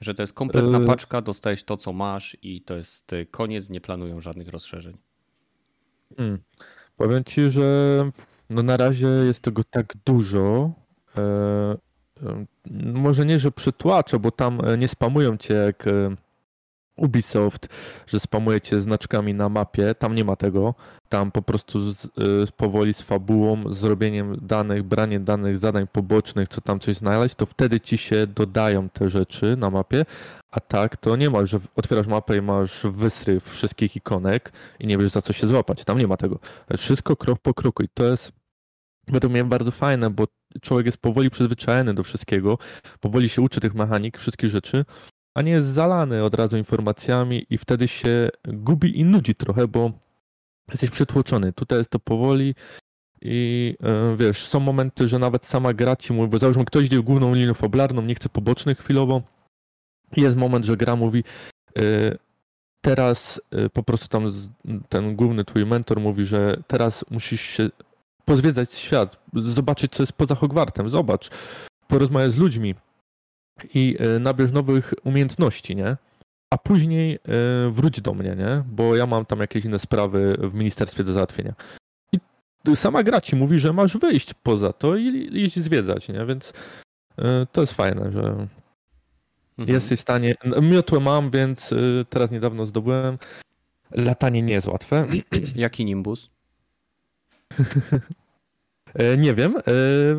Że 0.00 0.14
to 0.14 0.22
jest 0.22 0.32
kompletna 0.32 0.78
Y- 0.80 0.86
paczka, 0.86 1.20
dostajesz 1.22 1.64
to, 1.64 1.76
co 1.76 1.92
masz 1.92 2.36
i 2.42 2.60
to 2.60 2.76
jest 2.76 3.10
koniec, 3.30 3.70
nie 3.70 3.80
planują 3.80 4.20
żadnych 4.20 4.48
rozszerzeń. 4.48 4.96
Hmm. 6.16 6.38
Powiem 6.96 7.24
ci, 7.24 7.50
że 7.50 8.10
no 8.52 8.62
na 8.62 8.76
razie 8.76 9.06
jest 9.06 9.40
tego 9.40 9.64
tak 9.64 9.94
dużo. 10.04 10.72
E, 11.16 11.20
e, 12.22 12.44
może 12.94 13.26
nie, 13.26 13.38
że 13.38 13.52
przytłaczę, 13.52 14.18
bo 14.18 14.30
tam 14.30 14.60
e, 14.64 14.78
nie 14.78 14.88
spamują 14.88 15.36
cię 15.36 15.54
jak 15.54 15.84
Ubisoft, 16.96 17.68
że 18.06 18.20
spamuje 18.20 18.60
cię 18.60 18.80
znaczkami 18.80 19.34
na 19.34 19.48
mapie. 19.48 19.94
Tam 19.94 20.14
nie 20.14 20.24
ma 20.24 20.36
tego. 20.36 20.74
Tam 21.08 21.30
po 21.30 21.42
prostu 21.42 21.92
z, 21.92 22.08
powoli 22.56 22.94
z 22.94 23.02
fabułą, 23.02 23.74
zrobieniem 23.74 24.36
danych, 24.42 24.82
branie 24.82 25.20
danych, 25.20 25.58
zadań 25.58 25.86
pobocznych, 25.92 26.48
co 26.48 26.60
tam 26.60 26.80
coś 26.80 26.96
znaleźć, 26.96 27.34
to 27.34 27.46
wtedy 27.46 27.80
ci 27.80 27.98
się 27.98 28.26
dodają 28.26 28.88
te 28.88 29.08
rzeczy 29.08 29.56
na 29.56 29.70
mapie. 29.70 30.04
A 30.50 30.60
tak 30.60 30.96
to 30.96 31.16
nie 31.16 31.30
ma, 31.30 31.46
że 31.46 31.60
otwierasz 31.76 32.06
mapę 32.06 32.36
i 32.36 32.42
masz 32.42 32.82
wysryw 32.84 33.44
wszystkich 33.44 33.96
ikonek 33.96 34.52
i 34.80 34.86
nie 34.86 34.98
wiesz 34.98 35.10
za 35.10 35.22
co 35.22 35.32
się 35.32 35.46
złapać. 35.46 35.84
Tam 35.84 35.98
nie 35.98 36.06
ma 36.06 36.16
tego. 36.16 36.38
Wszystko 36.78 37.16
krok 37.16 37.38
po 37.38 37.54
kroku 37.54 37.82
i 37.82 37.88
to 37.94 38.04
jest 38.04 38.32
według 39.12 39.32
mnie 39.32 39.44
bardzo 39.44 39.70
fajne, 39.70 40.10
bo 40.10 40.26
człowiek 40.60 40.86
jest 40.86 40.98
powoli 40.98 41.30
przyzwyczajony 41.30 41.94
do 41.94 42.02
wszystkiego, 42.02 42.58
powoli 43.00 43.28
się 43.28 43.42
uczy 43.42 43.60
tych 43.60 43.74
mechanik, 43.74 44.18
wszystkich 44.18 44.50
rzeczy, 44.50 44.84
a 45.34 45.42
nie 45.42 45.52
jest 45.52 45.66
zalany 45.66 46.24
od 46.24 46.34
razu 46.34 46.56
informacjami 46.56 47.46
i 47.50 47.58
wtedy 47.58 47.88
się 47.88 48.28
gubi 48.44 49.00
i 49.00 49.04
nudzi 49.04 49.34
trochę, 49.34 49.68
bo 49.68 49.92
jesteś 50.70 50.90
przytłoczony. 50.90 51.52
Tutaj 51.52 51.78
jest 51.78 51.90
to 51.90 51.98
powoli 51.98 52.54
i 53.22 53.74
e, 53.82 54.16
wiesz, 54.16 54.46
są 54.46 54.60
momenty, 54.60 55.08
że 55.08 55.18
nawet 55.18 55.46
sama 55.46 55.74
gra 55.74 55.96
ci 55.96 56.12
mówi, 56.12 56.28
bo 56.28 56.38
załóżmy 56.38 56.64
ktoś 56.64 56.84
idzie 56.84 57.02
główną 57.02 57.34
linią 57.34 57.54
fabularną, 57.54 58.02
nie 58.02 58.14
chce 58.14 58.28
pobocznych 58.28 58.78
chwilowo, 58.78 59.22
jest 60.16 60.36
moment, 60.36 60.64
że 60.64 60.76
gra 60.76 60.96
mówi 60.96 61.24
e, 61.78 61.82
teraz 62.80 63.40
e, 63.50 63.68
po 63.68 63.82
prostu 63.82 64.08
tam 64.08 64.32
ten 64.88 65.16
główny 65.16 65.44
twój 65.44 65.66
mentor 65.66 66.00
mówi, 66.00 66.24
że 66.26 66.56
teraz 66.66 67.04
musisz 67.10 67.40
się 67.40 67.70
pozwiedzać 68.24 68.74
świat, 68.74 69.24
zobaczyć 69.34 69.92
co 69.92 70.02
jest 70.02 70.12
poza 70.12 70.34
Hogwartem, 70.34 70.88
zobacz, 70.88 71.30
porozmawiaj 71.88 72.30
z 72.30 72.36
ludźmi 72.36 72.74
i 73.74 73.96
e, 73.98 74.18
nabierz 74.18 74.52
nowych 74.52 74.94
umiejętności, 75.04 75.76
nie? 75.76 75.96
A 76.50 76.58
później 76.58 77.14
e, 77.14 77.18
wróć 77.70 78.00
do 78.00 78.14
mnie, 78.14 78.36
nie? 78.38 78.64
Bo 78.66 78.96
ja 78.96 79.06
mam 79.06 79.26
tam 79.26 79.40
jakieś 79.40 79.64
inne 79.64 79.78
sprawy 79.78 80.36
w 80.40 80.54
ministerstwie 80.54 81.04
do 81.04 81.12
załatwienia. 81.12 81.54
I 82.12 82.18
sama 82.76 83.02
gra 83.02 83.20
ci 83.20 83.36
mówi, 83.36 83.58
że 83.58 83.72
masz 83.72 83.96
wyjść 83.96 84.34
poza 84.34 84.72
to 84.72 84.96
i 84.96 85.28
iść 85.32 85.58
zwiedzać, 85.58 86.08
nie? 86.08 86.26
Więc 86.26 86.52
e, 87.18 87.46
to 87.52 87.60
jest 87.60 87.72
fajne, 87.72 88.12
że 88.12 88.46
Mhm. 89.58 89.74
Jesteś 89.74 89.98
w 89.98 90.02
stanie. 90.02 90.34
Miotłę 90.62 91.00
mam, 91.00 91.30
więc 91.30 91.74
teraz 92.10 92.30
niedawno 92.30 92.66
zdobyłem. 92.66 93.18
Latanie 93.90 94.42
nie 94.42 94.52
jest 94.52 94.66
łatwe. 94.66 95.06
Jaki 95.54 95.84
Nimbus? 95.84 96.30
E, 98.94 99.16
Nie 99.16 99.34
wiem, 99.34 99.56
e, 99.56 99.62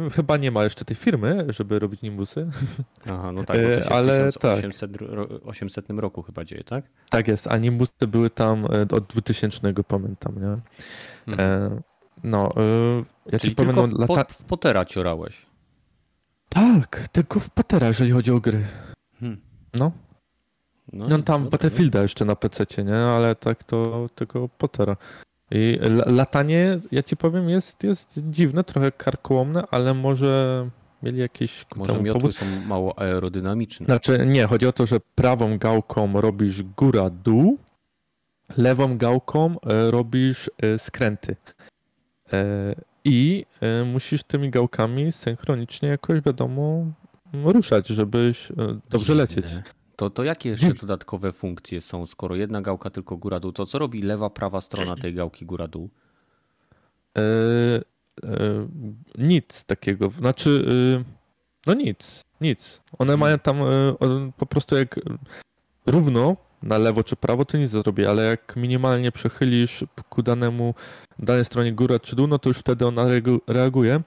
chyba 0.09 0.37
nie 0.37 0.51
ma 0.51 0.63
jeszcze 0.63 0.85
tej 0.85 0.95
firmy, 0.95 1.45
żeby 1.49 1.79
robić 1.79 2.01
nimbusy. 2.01 2.47
Aha, 3.11 3.31
no 3.31 3.43
tak, 3.43 3.57
bo 3.57 3.63
to 3.63 3.73
E, 3.77 3.83
się 3.83 3.89
ale 3.89 4.31
w 4.31 4.33
1800 4.37 4.95
ro- 4.95 5.27
800 5.45 5.85
roku 5.89 6.21
chyba 6.21 6.45
dzieje, 6.45 6.63
tak? 6.63 6.85
Tak 7.09 7.27
jest, 7.27 7.47
a 7.47 7.57
nimbusy 7.57 8.07
były 8.07 8.29
tam 8.29 8.65
e, 8.65 8.95
od 8.95 9.03
2000, 9.07 9.73
pamiętam, 9.87 10.35
nie? 10.41 10.57
Mhm. 11.33 11.39
E, 11.73 11.81
No, 12.23 12.51
e, 12.57 13.03
ja 13.31 13.39
Czyli 13.39 13.51
ci 13.51 13.55
powiem, 13.55 13.75
tylko 13.75 13.87
no, 13.87 13.95
w, 13.97 13.99
lata... 13.99 14.25
po, 14.25 14.33
w 14.33 14.43
Pottera 14.43 14.85
ciorałeś. 14.85 15.45
Tak, 16.49 17.07
tylko 17.11 17.39
w 17.39 17.49
Patera, 17.49 17.87
jeżeli 17.87 18.11
chodzi 18.11 18.31
o 18.31 18.39
gry. 18.39 18.63
Hmm. 19.19 19.41
No, 19.73 19.91
No, 20.93 21.05
no 21.09 21.09
tam 21.09 21.43
dobra, 21.43 21.49
Battlefielda 21.51 22.01
jeszcze 22.01 22.25
na 22.25 22.35
PC, 22.35 22.65
nie? 22.85 22.95
Ale 22.95 23.35
tak 23.35 23.63
to 23.63 24.09
tylko 24.15 24.49
Pottera. 24.49 24.97
I 25.51 25.79
latanie, 26.05 26.79
ja 26.91 27.03
ci 27.03 27.17
powiem, 27.17 27.49
jest, 27.49 27.83
jest 27.83 28.19
dziwne, 28.29 28.63
trochę 28.63 28.91
karkołomne, 28.91 29.63
ale 29.71 29.93
może 29.93 30.69
mieli 31.03 31.19
jakieś. 31.19 31.65
Może 31.75 32.01
miotły 32.01 32.21
powód. 32.21 32.35
są 32.35 32.45
mało 32.67 32.99
aerodynamiczne. 32.99 33.85
Znaczy, 33.85 34.25
nie, 34.25 34.47
chodzi 34.47 34.67
o 34.67 34.73
to, 34.73 34.85
że 34.85 34.99
prawą 35.15 35.57
gałką 35.57 36.21
robisz 36.21 36.63
góra-dół, 36.63 37.57
lewą 38.57 38.97
gałką 38.97 39.55
e, 39.59 39.91
robisz 39.91 40.51
e, 40.57 40.79
skręty. 40.79 41.35
E, 42.33 42.75
I 43.05 43.45
musisz 43.85 44.23
tymi 44.23 44.49
gałkami 44.49 45.11
synchronicznie 45.11 45.89
jakoś, 45.89 46.21
wiadomo, 46.21 46.85
ruszać, 47.43 47.87
żebyś 47.87 48.51
dobrze 48.89 49.13
lecieć. 49.13 49.45
To, 49.95 50.09
to 50.09 50.23
jakie 50.23 50.49
jeszcze 50.49 50.73
dodatkowe 50.81 51.31
funkcje 51.31 51.81
są, 51.81 52.05
skoro 52.05 52.35
jedna 52.35 52.61
gałka 52.61 52.89
tylko 52.89 53.17
góra-dół, 53.17 53.51
to 53.51 53.65
co 53.65 53.79
robi 53.79 54.01
lewa, 54.01 54.29
prawa 54.29 54.61
strona 54.61 54.95
tej 54.95 55.13
gałki 55.13 55.45
góra-dół? 55.45 55.89
E, 57.17 57.21
e, 58.23 58.67
nic 59.17 59.65
takiego, 59.65 60.09
znaczy 60.09 60.65
e, 60.99 61.03
no 61.67 61.73
nic, 61.73 62.21
nic. 62.41 62.81
One 62.99 63.17
mają 63.17 63.39
tam 63.39 63.57
po 64.37 64.45
prostu 64.45 64.75
jak 64.75 64.99
równo 65.85 66.37
na 66.63 66.77
lewo 66.77 67.03
czy 67.03 67.15
prawo, 67.15 67.45
to 67.45 67.57
nic 67.57 67.73
nie 67.73 67.81
zrobi, 67.81 68.05
ale 68.05 68.23
jak 68.23 68.55
minimalnie 68.55 69.11
przechylisz 69.11 69.85
ku 70.09 70.23
danemu, 70.23 70.75
danej 71.19 71.45
stronie 71.45 71.73
górę 71.73 71.99
czy 71.99 72.15
dół, 72.15 72.27
no 72.27 72.39
to 72.39 72.49
już 72.49 72.57
wtedy 72.57 72.87
ona 72.87 73.05
reaguje. 73.47 74.01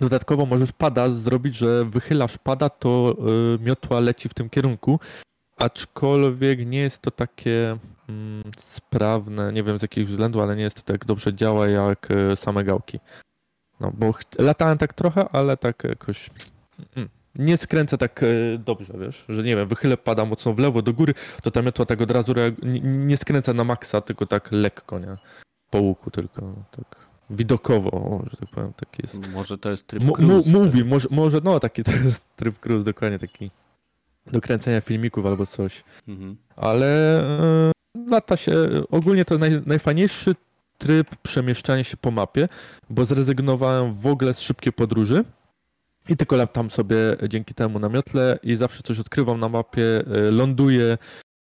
Dodatkowo 0.00 0.46
możesz 0.46 0.72
pada 0.72 1.10
zrobić, 1.10 1.56
że 1.56 1.84
wychylasz 1.84 2.38
pada, 2.38 2.68
to 2.68 3.16
y, 3.54 3.64
miotła 3.64 4.00
leci 4.00 4.28
w 4.28 4.34
tym 4.34 4.50
kierunku, 4.50 5.00
aczkolwiek 5.56 6.66
nie 6.66 6.78
jest 6.78 7.02
to 7.02 7.10
takie 7.10 7.78
mm, 8.08 8.42
sprawne, 8.58 9.52
nie 9.52 9.62
wiem 9.62 9.78
z 9.78 9.82
jakich 9.82 10.08
względów, 10.08 10.42
ale 10.42 10.56
nie 10.56 10.62
jest 10.62 10.82
to 10.82 10.92
tak 10.92 11.04
dobrze 11.04 11.34
działa 11.34 11.68
jak 11.68 12.10
y, 12.10 12.36
same 12.36 12.64
gałki. 12.64 13.00
No 13.80 13.92
bo 13.94 14.14
latałem 14.38 14.78
tak 14.78 14.92
trochę, 14.92 15.28
ale 15.28 15.56
tak 15.56 15.84
jakoś 15.84 16.30
mm, 16.96 17.08
nie 17.34 17.56
skręcę 17.56 17.98
tak 17.98 18.22
y, 18.22 18.58
dobrze, 18.64 18.94
wiesz, 19.00 19.24
że 19.28 19.42
nie 19.42 19.56
wiem, 19.56 19.68
wychylę 19.68 19.96
pada 19.96 20.24
mocno 20.24 20.54
w 20.54 20.58
lewo 20.58 20.82
do 20.82 20.92
góry, 20.92 21.14
to 21.42 21.50
ta 21.50 21.62
miotła 21.62 21.86
tak 21.86 22.00
od 22.00 22.10
razu 22.10 22.34
nie, 22.62 22.80
nie 22.80 23.16
skręca 23.16 23.54
na 23.54 23.64
maksa, 23.64 24.00
tylko 24.00 24.26
tak 24.26 24.48
lekko, 24.52 24.98
nie? 24.98 25.16
Po 25.70 25.80
łuku 25.80 26.10
tylko, 26.10 26.54
tak 26.70 27.07
widokowo, 27.30 28.22
że 28.30 28.36
tak 28.36 28.48
powiem, 28.50 28.72
taki 28.72 29.02
jest. 29.02 29.32
Może 29.32 29.58
to 29.58 29.70
jest 29.70 29.86
tryb 29.86 30.02
M- 30.02 30.12
cruise. 30.12 30.50
Mówi, 30.50 30.84
może, 30.84 31.08
może, 31.10 31.40
no 31.44 31.60
taki 31.60 31.84
to 31.84 31.92
jest 32.04 32.24
tryb 32.36 32.60
cruise, 32.60 32.84
dokładnie 32.84 33.18
taki 33.18 33.50
do 34.26 34.40
kręcenia 34.40 34.80
filmików 34.80 35.26
albo 35.26 35.46
coś. 35.46 35.84
Mhm. 36.08 36.36
Ale 36.56 37.20
e, 37.20 37.72
lata 38.10 38.36
się, 38.36 38.52
ogólnie 38.90 39.24
to 39.24 39.38
naj, 39.38 39.62
najfajniejszy 39.66 40.34
tryb 40.78 41.16
przemieszczania 41.22 41.84
się 41.84 41.96
po 41.96 42.10
mapie, 42.10 42.48
bo 42.90 43.04
zrezygnowałem 43.04 43.94
w 43.94 44.06
ogóle 44.06 44.34
z 44.34 44.40
szybkiej 44.40 44.72
podróży 44.72 45.24
i 46.08 46.16
tylko 46.16 46.36
latam 46.36 46.70
sobie 46.70 46.96
dzięki 47.28 47.54
temu 47.54 47.78
na 47.78 47.88
miotle 47.88 48.38
i 48.42 48.56
zawsze 48.56 48.82
coś 48.82 49.00
odkrywam 49.00 49.40
na 49.40 49.48
mapie, 49.48 49.82
e, 49.82 50.30
ląduję, 50.30 50.98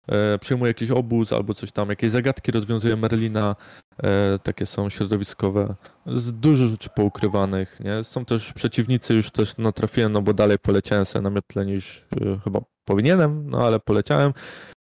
E, 0.08 0.38
przyjmuje 0.38 0.70
jakiś 0.70 0.90
obóz 0.90 1.32
albo 1.32 1.54
coś 1.54 1.72
tam, 1.72 1.88
jakieś 1.88 2.10
zagadki 2.10 2.52
rozwiązuje 2.52 2.96
Merlina, 2.96 3.56
e, 4.02 4.38
takie 4.38 4.66
są 4.66 4.90
środowiskowe, 4.90 5.74
z 6.06 6.32
dużo 6.32 6.68
rzeczy 6.68 6.88
poukrywanych, 6.96 7.80
nie? 7.80 8.04
Są 8.04 8.24
też 8.24 8.52
przeciwnicy, 8.52 9.14
już 9.14 9.30
też 9.30 9.56
natrafiłem, 9.56 10.12
no 10.12 10.22
bo 10.22 10.34
dalej 10.34 10.58
poleciałem 10.58 11.04
sobie 11.04 11.22
na 11.22 11.30
miotle 11.30 11.66
niż 11.66 12.04
e, 12.20 12.38
chyba 12.44 12.60
powinienem, 12.84 13.50
no 13.50 13.66
ale 13.66 13.80
poleciałem 13.80 14.32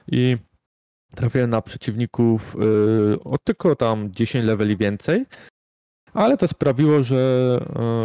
i 0.08 0.38
trafiłem 1.16 1.50
na 1.50 1.62
przeciwników 1.62 2.56
o 3.24 3.38
tylko 3.38 3.76
tam 3.76 4.12
10 4.12 4.46
leveli 4.46 4.78
więcej, 4.78 5.26
ale 6.14 6.38
to 6.38 6.48
sprawiło, 6.48 7.04
że 7.04 7.60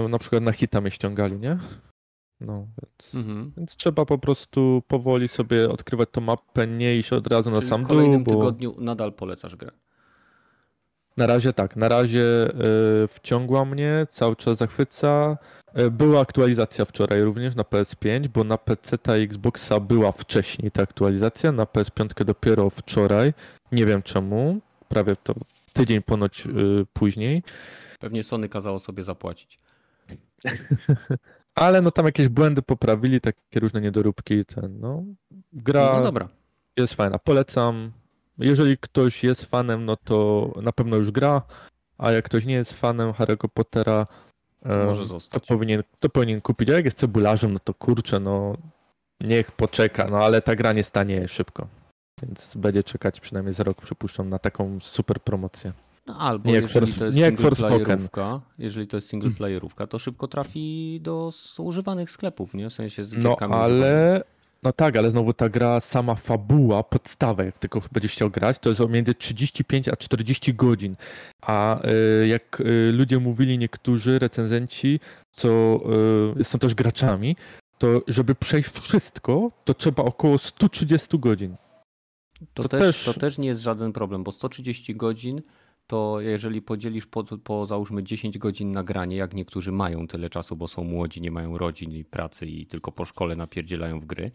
na 0.09 0.19
przykład 0.19 0.43
na 0.43 0.53
hita 0.53 0.81
mnie 0.81 0.91
ściągali, 0.91 1.39
nie? 1.39 1.59
No, 2.41 2.67
więc, 2.83 3.15
mhm. 3.15 3.53
więc, 3.57 3.77
trzeba 3.77 4.05
po 4.05 4.19
prostu 4.19 4.83
powoli 4.89 5.29
sobie 5.29 5.71
odkrywać 5.71 6.09
tą 6.13 6.21
mapę, 6.21 6.67
nie 6.67 6.97
iść 6.97 7.13
od 7.13 7.27
razu 7.27 7.51
na 7.51 7.57
Czyli 7.57 7.69
sam 7.69 7.81
dół. 7.81 7.87
W 7.87 7.89
kolejnym 7.89 8.25
dół, 8.25 8.35
bo... 8.35 8.41
tygodniu 8.41 8.75
nadal 8.79 9.13
polecasz 9.13 9.57
grę. 9.57 9.71
Na 11.17 11.27
razie 11.27 11.53
tak, 11.53 11.77
na 11.77 11.89
razie 11.89 12.49
y, 13.05 13.09
wciągła 13.09 13.65
mnie, 13.65 14.07
cały 14.11 14.37
czas 14.37 14.59
zachwyca. 14.59 15.39
Y, 15.79 15.91
była 15.91 16.21
aktualizacja 16.21 16.85
wczoraj 16.85 17.23
również 17.23 17.55
na 17.55 17.63
PS5, 17.63 18.29
bo 18.29 18.45
na 18.45 18.59
PC 18.59 18.99
ta 18.99 19.15
Xboxa 19.15 19.81
była 19.81 20.13
wcześniej 20.13 20.71
ta 20.71 20.83
aktualizacja, 20.83 21.53
na 21.53 21.65
PS5 21.65 22.25
dopiero 22.25 22.71
wczoraj. 22.71 23.35
Nie 23.73 23.87
wiem 23.87 24.03
czemu, 24.03 24.61
prawie 24.89 25.17
to 25.17 25.35
tydzień 25.73 26.03
ponoć 26.03 26.47
y, 26.47 26.87
później. 26.93 27.43
Pewnie 28.01 28.23
Sony 28.23 28.49
kazało 28.49 28.79
sobie 28.79 29.03
zapłacić. 29.03 29.59
Ale 31.57 31.83
no 31.83 31.91
tam 31.91 32.07
jakieś 32.07 32.29
błędy 32.29 32.63
poprawili, 32.63 33.21
takie 33.21 33.61
różne 33.61 33.81
niedoróbki. 33.81 34.45
Ten, 34.45 34.81
no. 34.81 35.05
Gra 35.53 35.93
no 35.97 36.03
dobra. 36.03 36.29
jest 36.77 36.95
fajna. 36.95 37.19
Polecam. 37.19 37.93
Jeżeli 38.39 38.79
ktoś 38.79 39.25
jest 39.25 39.45
fanem, 39.45 39.85
no 39.85 39.97
to 39.97 40.53
na 40.63 40.73
pewno 40.73 40.97
już 40.97 41.11
gra, 41.11 41.43
a 41.99 42.13
jak 42.13 42.25
ktoś 42.25 42.45
nie 42.45 42.55
jest 42.55 42.73
fanem 42.73 43.11
Harry'ego 43.11 43.49
Pottera, 43.55 44.07
Może 44.87 45.07
zostać. 45.07 45.43
To, 45.43 45.49
powinien, 45.49 45.83
to 46.01 46.09
powinien 46.09 46.41
kupić. 46.41 46.71
A 46.71 46.73
jak 46.73 46.85
jest 46.85 46.99
cebularzem, 46.99 47.53
no 47.53 47.59
to 47.59 47.75
kurczę, 47.75 48.21
no 48.21 48.57
niech 49.21 49.53
poczeka, 49.53 50.09
no 50.11 50.25
ale 50.25 50.43
ta 50.43 50.57
gra 50.57 50.73
nie 50.73 50.85
stanie 50.85 51.29
szybko. 51.29 51.69
Więc 52.23 52.57
będzie 52.57 52.83
czekać 52.83 53.21
przynajmniej 53.21 53.55
za 53.55 53.65
rok, 53.65 53.83
przypuszczam, 53.83 54.29
na 54.29 54.39
taką 54.39 54.81
super 54.81 55.21
promocję. 55.21 55.73
No, 56.07 56.19
albo 56.19 56.51
nie 56.51 56.57
jeżeli 56.57 56.93
to 56.93 57.05
jest 57.05 57.19
singleplayerówka, 57.19 58.41
jeżeli 58.59 58.87
to 58.87 58.97
jest 58.97 59.09
singleplayerówka, 59.09 59.87
to 59.87 59.99
szybko 59.99 60.29
trafi 60.29 60.99
do 61.03 61.33
używanych 61.59 62.11
sklepów, 62.11 62.55
nie? 62.55 62.71
W 62.71 62.73
sensie 62.73 63.05
z 63.05 63.15
No 63.17 63.37
ale... 63.37 64.23
No 64.63 64.73
tak, 64.73 64.97
ale 64.97 65.11
znowu 65.11 65.33
ta 65.33 65.49
gra, 65.49 65.81
sama 65.81 66.15
fabuła, 66.15 66.83
podstawa, 66.83 67.45
jak 67.45 67.59
tylko 67.59 67.83
będziesz 67.93 68.13
chciał 68.13 68.31
grać, 68.31 68.59
to 68.59 68.69
jest 68.69 68.81
między 68.89 69.15
35 69.15 69.89
a 69.89 69.97
40 69.97 70.55
godzin. 70.55 70.97
A 71.43 71.87
y, 72.23 72.27
jak 72.27 72.61
y, 72.61 72.93
ludzie 72.93 73.19
mówili, 73.19 73.59
niektórzy 73.59 74.19
recenzenci, 74.19 75.01
co 75.33 75.81
y, 76.41 76.45
są 76.45 76.59
też 76.59 76.75
graczami, 76.75 77.37
to 77.79 78.03
żeby 78.09 78.35
przejść 78.35 78.71
wszystko, 78.71 79.51
to 79.65 79.75
trzeba 79.75 80.03
około 80.03 80.39
130 80.39 81.19
godzin. 81.19 81.57
To, 82.55 82.63
to 82.63 82.69
też, 82.69 82.81
też, 82.81 83.05
to 83.05 83.21
też 83.21 83.39
nie 83.39 83.49
jest 83.49 83.61
żaden 83.61 83.93
problem, 83.93 84.25
bo 84.25 84.33
130 84.33 84.97
godzin 84.97 85.43
to 85.87 86.21
jeżeli 86.21 86.63
podzielisz 86.63 87.07
po, 87.07 87.25
po 87.25 87.67
załóżmy 87.67 88.03
10 88.03 88.39
godzin 88.39 88.73
nagranie, 88.73 89.17
jak 89.17 89.35
niektórzy 89.35 89.73
mają 89.73 90.07
tyle 90.07 90.31
czasu, 90.31 90.57
bo 90.57 90.69
są 90.69 90.85
młodzi, 90.85 91.21
nie 91.21 91.31
mają 91.31 91.59
rodzin 91.59 91.93
i 91.93 92.05
pracy 92.05 92.47
i 92.47 92.67
tylko 92.67 92.93
po 92.93 93.05
szkole 93.05 93.37
napierdzielają 93.37 94.01
w 94.01 94.07
gry, 94.07 94.33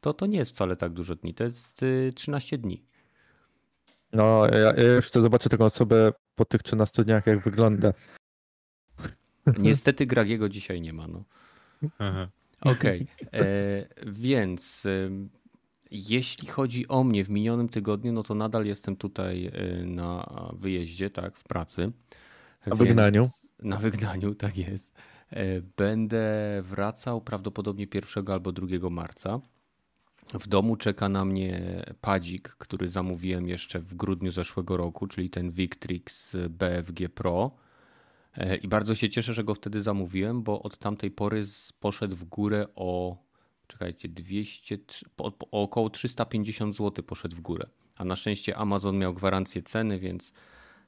to 0.00 0.14
to 0.14 0.26
nie 0.26 0.38
jest 0.38 0.50
wcale 0.50 0.76
tak 0.76 0.92
dużo 0.92 1.14
dni, 1.14 1.34
to 1.34 1.44
jest 1.44 1.84
13 2.14 2.56
y, 2.56 2.58
dni. 2.58 2.84
No, 4.12 4.46
ja, 4.46 4.58
ja 4.58 4.94
już 4.94 5.06
chcę 5.06 5.20
zobaczyć 5.20 5.50
taką 5.50 5.64
osobę 5.64 6.12
po 6.34 6.44
tych 6.44 6.62
13 6.62 7.04
dniach, 7.04 7.26
jak 7.26 7.44
wygląda. 7.44 7.92
Niestety 9.58 10.06
Gragiego 10.06 10.48
dzisiaj 10.48 10.80
nie 10.80 10.92
ma. 10.92 11.08
No. 11.08 11.24
Okej, 12.60 13.06
okay. 13.28 13.40
E, 13.40 13.86
więc 14.06 14.86
jeśli 15.90 16.48
chodzi 16.48 16.88
o 16.88 17.04
mnie 17.04 17.24
w 17.24 17.30
minionym 17.30 17.68
tygodniu, 17.68 18.12
no 18.12 18.22
to 18.22 18.34
nadal 18.34 18.66
jestem 18.66 18.96
tutaj 18.96 19.46
y, 19.46 19.86
na 19.86 20.26
wyjeździe, 20.58 21.10
tak, 21.10 21.36
w 21.36 21.44
pracy. 21.44 21.92
Na 22.66 22.76
wygnaniu. 22.76 23.30
Na 23.62 23.76
wygnaniu, 23.76 24.34
tak 24.44 24.56
jest. 24.56 24.94
E, 25.30 25.60
będę 25.76 26.26
wracał 26.62 27.20
prawdopodobnie 27.20 27.86
1 27.94 28.30
albo 28.30 28.52
2 28.52 28.90
marca. 28.90 29.40
W 30.32 30.48
domu 30.48 30.76
czeka 30.76 31.08
na 31.08 31.24
mnie 31.24 31.84
padzik, 32.00 32.48
który 32.48 32.88
zamówiłem 32.88 33.48
jeszcze 33.48 33.80
w 33.80 33.94
grudniu 33.94 34.30
zeszłego 34.30 34.76
roku, 34.76 35.06
czyli 35.06 35.30
ten 35.30 35.50
Victrix 35.50 36.36
BFG 36.50 37.08
Pro. 37.14 37.50
E, 38.36 38.56
I 38.56 38.68
bardzo 38.68 38.94
się 38.94 39.08
cieszę, 39.08 39.34
że 39.34 39.44
go 39.44 39.54
wtedy 39.54 39.82
zamówiłem, 39.82 40.42
bo 40.42 40.62
od 40.62 40.78
tamtej 40.78 41.10
pory 41.10 41.44
poszedł 41.80 42.16
w 42.16 42.24
górę 42.24 42.66
o 42.74 43.16
czekajcie, 43.74 44.08
200, 44.08 44.78
po, 45.16 45.30
po, 45.30 45.50
około 45.50 45.90
350 45.90 46.76
zł 46.76 47.04
poszedł 47.04 47.36
w 47.36 47.40
górę. 47.40 47.66
A 47.96 48.04
na 48.04 48.16
szczęście 48.16 48.56
Amazon 48.56 48.98
miał 48.98 49.14
gwarancję 49.14 49.62
ceny, 49.62 49.98
więc 49.98 50.32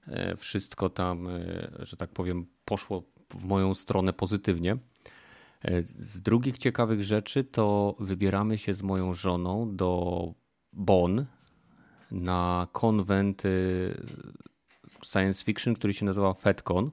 e, 0.06 0.36
wszystko 0.36 0.88
tam, 0.88 1.28
e, 1.28 1.40
że 1.78 1.96
tak 1.96 2.10
powiem, 2.10 2.46
poszło 2.64 3.02
w 3.30 3.44
moją 3.44 3.74
stronę 3.74 4.12
pozytywnie. 4.12 4.76
E, 5.62 5.82
z 5.82 6.20
drugich 6.20 6.58
ciekawych 6.58 7.02
rzeczy 7.02 7.44
to 7.44 7.96
wybieramy 8.00 8.58
się 8.58 8.74
z 8.74 8.82
moją 8.82 9.14
żoną 9.14 9.76
do 9.76 10.32
Bonn 10.72 11.26
na 12.10 12.66
konwent 12.72 13.42
science 15.04 15.44
fiction, 15.44 15.74
który 15.74 15.94
się 15.94 16.04
nazywa 16.04 16.34
FedCon. 16.34 16.90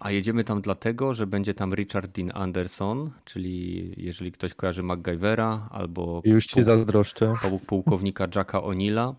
A 0.00 0.10
jedziemy 0.10 0.44
tam 0.44 0.60
dlatego, 0.60 1.12
że 1.12 1.26
będzie 1.26 1.54
tam 1.54 1.74
Richard 1.74 2.10
Dean 2.10 2.30
Anderson, 2.34 3.10
czyli 3.24 3.92
jeżeli 3.96 4.32
ktoś 4.32 4.54
kojarzy 4.54 4.82
MacGyvera 4.82 5.68
albo 5.70 6.22
Już 6.24 6.46
ci 6.46 6.62
zazdroszczę. 6.62 7.34
pułkownika 7.66 8.26
Jacka 8.34 8.58
O'Neilla, 8.58 9.14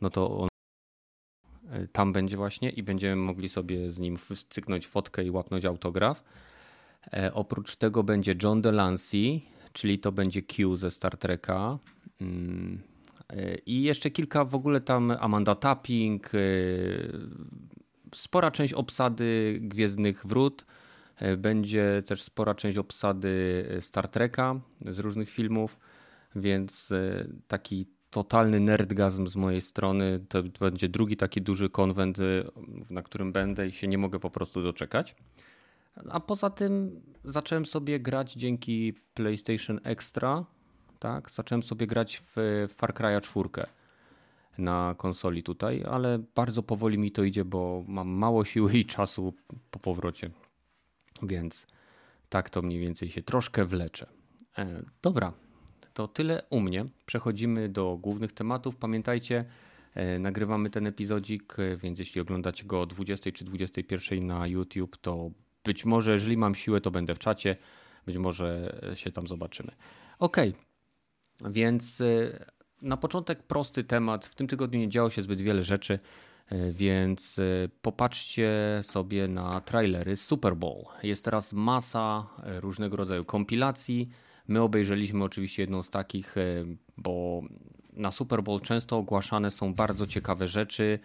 no 0.00 0.10
to 0.10 0.38
on 0.38 0.48
tam 1.92 2.12
będzie 2.12 2.36
właśnie 2.36 2.70
i 2.70 2.82
będziemy 2.82 3.16
mogli 3.16 3.48
sobie 3.48 3.90
z 3.90 3.98
nim 3.98 4.18
cyknąć 4.48 4.86
fotkę 4.86 5.24
i 5.24 5.30
łapnąć 5.30 5.64
autograf. 5.64 6.24
Oprócz 7.32 7.76
tego 7.76 8.02
będzie 8.02 8.34
John 8.42 8.62
Delancey, 8.62 9.42
czyli 9.72 9.98
to 9.98 10.12
będzie 10.12 10.42
Q 10.42 10.76
ze 10.76 10.90
Star 10.90 11.16
Treka. 11.16 11.78
Mm, 12.20 12.80
I 13.66 13.82
jeszcze 13.82 14.10
kilka 14.10 14.44
w 14.44 14.54
ogóle 14.54 14.80
tam 14.80 15.10
Amanda 15.20 15.54
Tapping, 15.54 16.30
spora 18.14 18.50
część 18.50 18.72
obsady 18.72 19.58
Gwiezdnych 19.62 20.26
Wrót. 20.26 20.66
Będzie 21.38 22.02
też 22.06 22.22
spora 22.22 22.54
część 22.54 22.78
obsady 22.78 23.66
Star 23.80 24.10
Treka 24.10 24.60
z 24.80 24.98
różnych 24.98 25.30
filmów, 25.30 25.78
więc 26.36 26.92
taki 27.48 27.86
totalny 28.10 28.60
nerdgazm 28.60 29.26
z 29.26 29.36
mojej 29.36 29.60
strony. 29.60 30.24
To 30.28 30.42
będzie 30.60 30.88
drugi 30.88 31.16
taki 31.16 31.42
duży 31.42 31.70
konwent, 31.70 32.18
na 32.90 33.02
którym 33.02 33.32
będę 33.32 33.66
i 33.66 33.72
się 33.72 33.88
nie 33.88 33.98
mogę 33.98 34.20
po 34.20 34.30
prostu 34.30 34.62
doczekać. 34.62 35.16
A 36.10 36.20
poza 36.20 36.50
tym 36.50 37.00
zacząłem 37.24 37.66
sobie 37.66 38.00
grać 38.00 38.32
dzięki 38.32 38.92
PlayStation 39.14 39.80
Extra, 39.84 40.44
tak? 40.98 41.30
Zacząłem 41.30 41.62
sobie 41.62 41.86
grać 41.86 42.22
w 42.36 42.66
Far 42.68 42.94
Cry 42.94 43.20
4 43.20 43.48
na 44.58 44.94
konsoli 44.98 45.42
tutaj, 45.42 45.84
ale 45.90 46.18
bardzo 46.34 46.62
powoli 46.62 46.98
mi 46.98 47.12
to 47.12 47.24
idzie, 47.24 47.44
bo 47.44 47.84
mam 47.88 48.08
mało 48.08 48.44
siły 48.44 48.72
i 48.72 48.84
czasu 48.84 49.34
po 49.70 49.78
powrocie. 49.78 50.30
Więc 51.22 51.66
tak 52.28 52.50
to 52.50 52.62
mniej 52.62 52.80
więcej 52.80 53.10
się 53.10 53.22
troszkę 53.22 53.64
wlecze. 53.64 54.06
E, 54.58 54.82
dobra, 55.02 55.32
to 55.94 56.08
tyle 56.08 56.42
u 56.50 56.60
mnie. 56.60 56.84
Przechodzimy 57.06 57.68
do 57.68 57.96
głównych 57.96 58.32
tematów. 58.32 58.76
Pamiętajcie, 58.76 59.44
e, 59.94 60.18
nagrywamy 60.18 60.70
ten 60.70 60.86
epizodzik, 60.86 61.56
więc 61.76 61.98
jeśli 61.98 62.20
oglądacie 62.20 62.64
go 62.64 62.80
o 62.80 62.86
20 62.86 63.32
czy 63.32 63.44
21 63.44 64.26
na 64.26 64.46
YouTube, 64.46 64.96
to 64.96 65.30
być 65.64 65.84
może, 65.84 66.12
jeżeli 66.12 66.36
mam 66.36 66.54
siłę, 66.54 66.80
to 66.80 66.90
będę 66.90 67.14
w 67.14 67.18
czacie. 67.18 67.56
Być 68.06 68.16
może 68.16 68.78
się 68.94 69.12
tam 69.12 69.26
zobaczymy. 69.26 69.72
Ok, 70.18 70.36
więc 71.50 72.00
e, 72.00 72.44
na 72.82 72.96
początek 72.96 73.42
prosty 73.42 73.84
temat. 73.84 74.26
W 74.26 74.34
tym 74.34 74.46
tygodniu 74.46 74.80
nie 74.80 74.88
działo 74.88 75.10
się 75.10 75.22
zbyt 75.22 75.40
wiele 75.40 75.62
rzeczy, 75.62 75.98
e, 76.48 76.72
więc 76.72 77.40
popatrzcie 77.82 78.80
sobie 78.82 79.28
na 79.28 79.60
trailery 79.60 80.16
Super 80.16 80.56
Bowl. 80.56 80.84
Jest 81.02 81.24
teraz 81.24 81.52
masa 81.52 82.26
różnego 82.60 82.96
rodzaju 82.96 83.24
kompilacji 83.24 84.08
My 84.48 84.60
obejrzeliśmy 84.60 85.24
oczywiście 85.24 85.62
jedną 85.62 85.82
z 85.82 85.90
takich, 85.90 86.36
e, 86.36 86.64
bo 86.96 87.42
na 87.92 88.10
Super 88.10 88.42
Bowl 88.42 88.60
często 88.60 88.98
ogłaszane 88.98 89.50
są 89.50 89.74
bardzo 89.74 90.06
ciekawe 90.06 90.48
rzeczy 90.48 90.98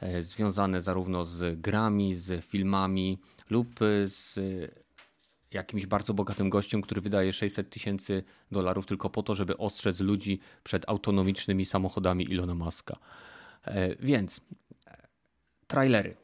e, 0.00 0.22
związane 0.22 0.80
zarówno 0.80 1.24
z 1.24 1.60
grami, 1.60 2.14
z 2.14 2.44
filmami 2.44 3.18
lub 3.50 3.80
z 4.06 4.38
jakimś 5.54 5.86
bardzo 5.86 6.14
bogatym 6.14 6.50
gościem, 6.50 6.82
który 6.82 7.00
wydaje 7.00 7.32
600 7.32 7.70
tysięcy 7.70 8.22
dolarów 8.50 8.86
tylko 8.86 9.10
po 9.10 9.22
to, 9.22 9.34
żeby 9.34 9.56
ostrzec 9.56 10.00
ludzi 10.00 10.40
przed 10.64 10.88
autonomicznymi 10.88 11.64
samochodami 11.64 12.30
Ilona 12.30 12.54
Muska. 12.54 12.96
E, 13.64 13.96
więc 13.96 14.40
trailery. 15.66 16.16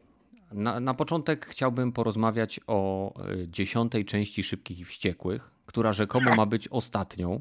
Na, 0.53 0.81
na 0.81 0.95
początek 0.95 1.47
chciałbym 1.47 1.93
porozmawiać 1.93 2.61
o 2.67 3.13
dziesiątej 3.47 4.05
części 4.05 4.43
Szybkich 4.43 4.79
i 4.79 4.85
Wściekłych, 4.85 5.51
która 5.67 5.93
rzekomo 5.93 6.35
ma 6.35 6.47
być 6.47 6.69
ostatnią. 6.69 7.41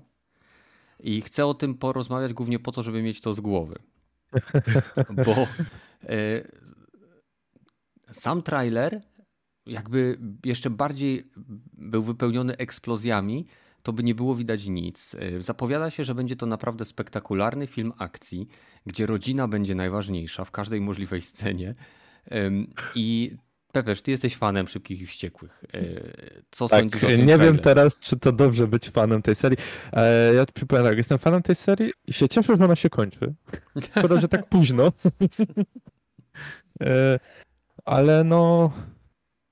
I 1.00 1.22
chcę 1.22 1.46
o 1.46 1.54
tym 1.54 1.76
porozmawiać 1.76 2.34
głównie 2.34 2.60
po 2.60 2.72
to, 2.72 2.84
żeby 2.84 3.02
mieć 3.02 3.22
to 3.22 3.34
z 3.34 3.40
głowy. 3.40 3.80
Bo 5.26 5.32
e, 5.32 5.48
sam 8.12 8.42
trailer 8.42 9.02
jakby 9.66 10.20
jeszcze 10.46 10.70
bardziej 10.70 11.24
był 11.74 12.04
wypełniony 12.04 12.58
eksplozjami, 12.58 13.46
to 13.84 13.94
by 13.94 14.04
nie 14.04 14.16
było 14.16 14.36
widać 14.36 14.66
nic. 14.66 15.16
E, 15.16 15.42
zapowiada 15.42 15.90
się, 15.90 16.04
że 16.04 16.16
będzie 16.16 16.36
to 16.36 16.46
naprawdę 16.46 16.86
spektakularny 16.86 17.68
film 17.68 17.94
akcji, 17.98 18.48
gdzie 18.86 19.06
rodzina 19.06 19.48
będzie 19.48 19.76
najważniejsza 19.76 20.46
w 20.46 20.52
każdej 20.52 20.82
możliwej 20.82 21.22
scenie. 21.22 21.76
I 22.96 23.38
Pepeż, 23.76 24.02
ty 24.02 24.12
jesteś 24.12 24.36
fanem 24.36 24.68
Szybkich 24.68 25.02
i 25.02 25.06
Wściekłych. 25.06 25.64
E, 25.74 25.80
co 26.52 26.68
tak, 26.68 26.80
sądzisz 26.80 27.04
o 27.04 27.08
tym 27.08 27.20
Nie 27.20 27.26
trailer? 27.26 27.42
wiem 27.42 27.60
teraz, 27.60 28.00
czy 28.00 28.20
to 28.20 28.32
dobrze 28.32 28.68
być 28.68 28.90
fanem 28.90 29.22
tej 29.22 29.36
serii. 29.36 29.58
E, 29.94 30.34
ja 30.34 30.46
przypomnę 30.46 30.90
tak, 30.90 30.98
jestem 30.98 31.18
fanem 31.18 31.42
tej 31.42 31.56
serii 31.56 31.92
i 32.08 32.14
się 32.14 32.30
cieszę, 32.30 32.58
że 32.58 32.66
ona 32.66 32.76
się 32.76 32.90
kończy. 32.90 33.34
Szkoda, 33.98 34.20
że 34.20 34.28
tak 34.28 34.50
późno. 34.50 34.92
Ale 37.86 38.24
no, 38.24 38.72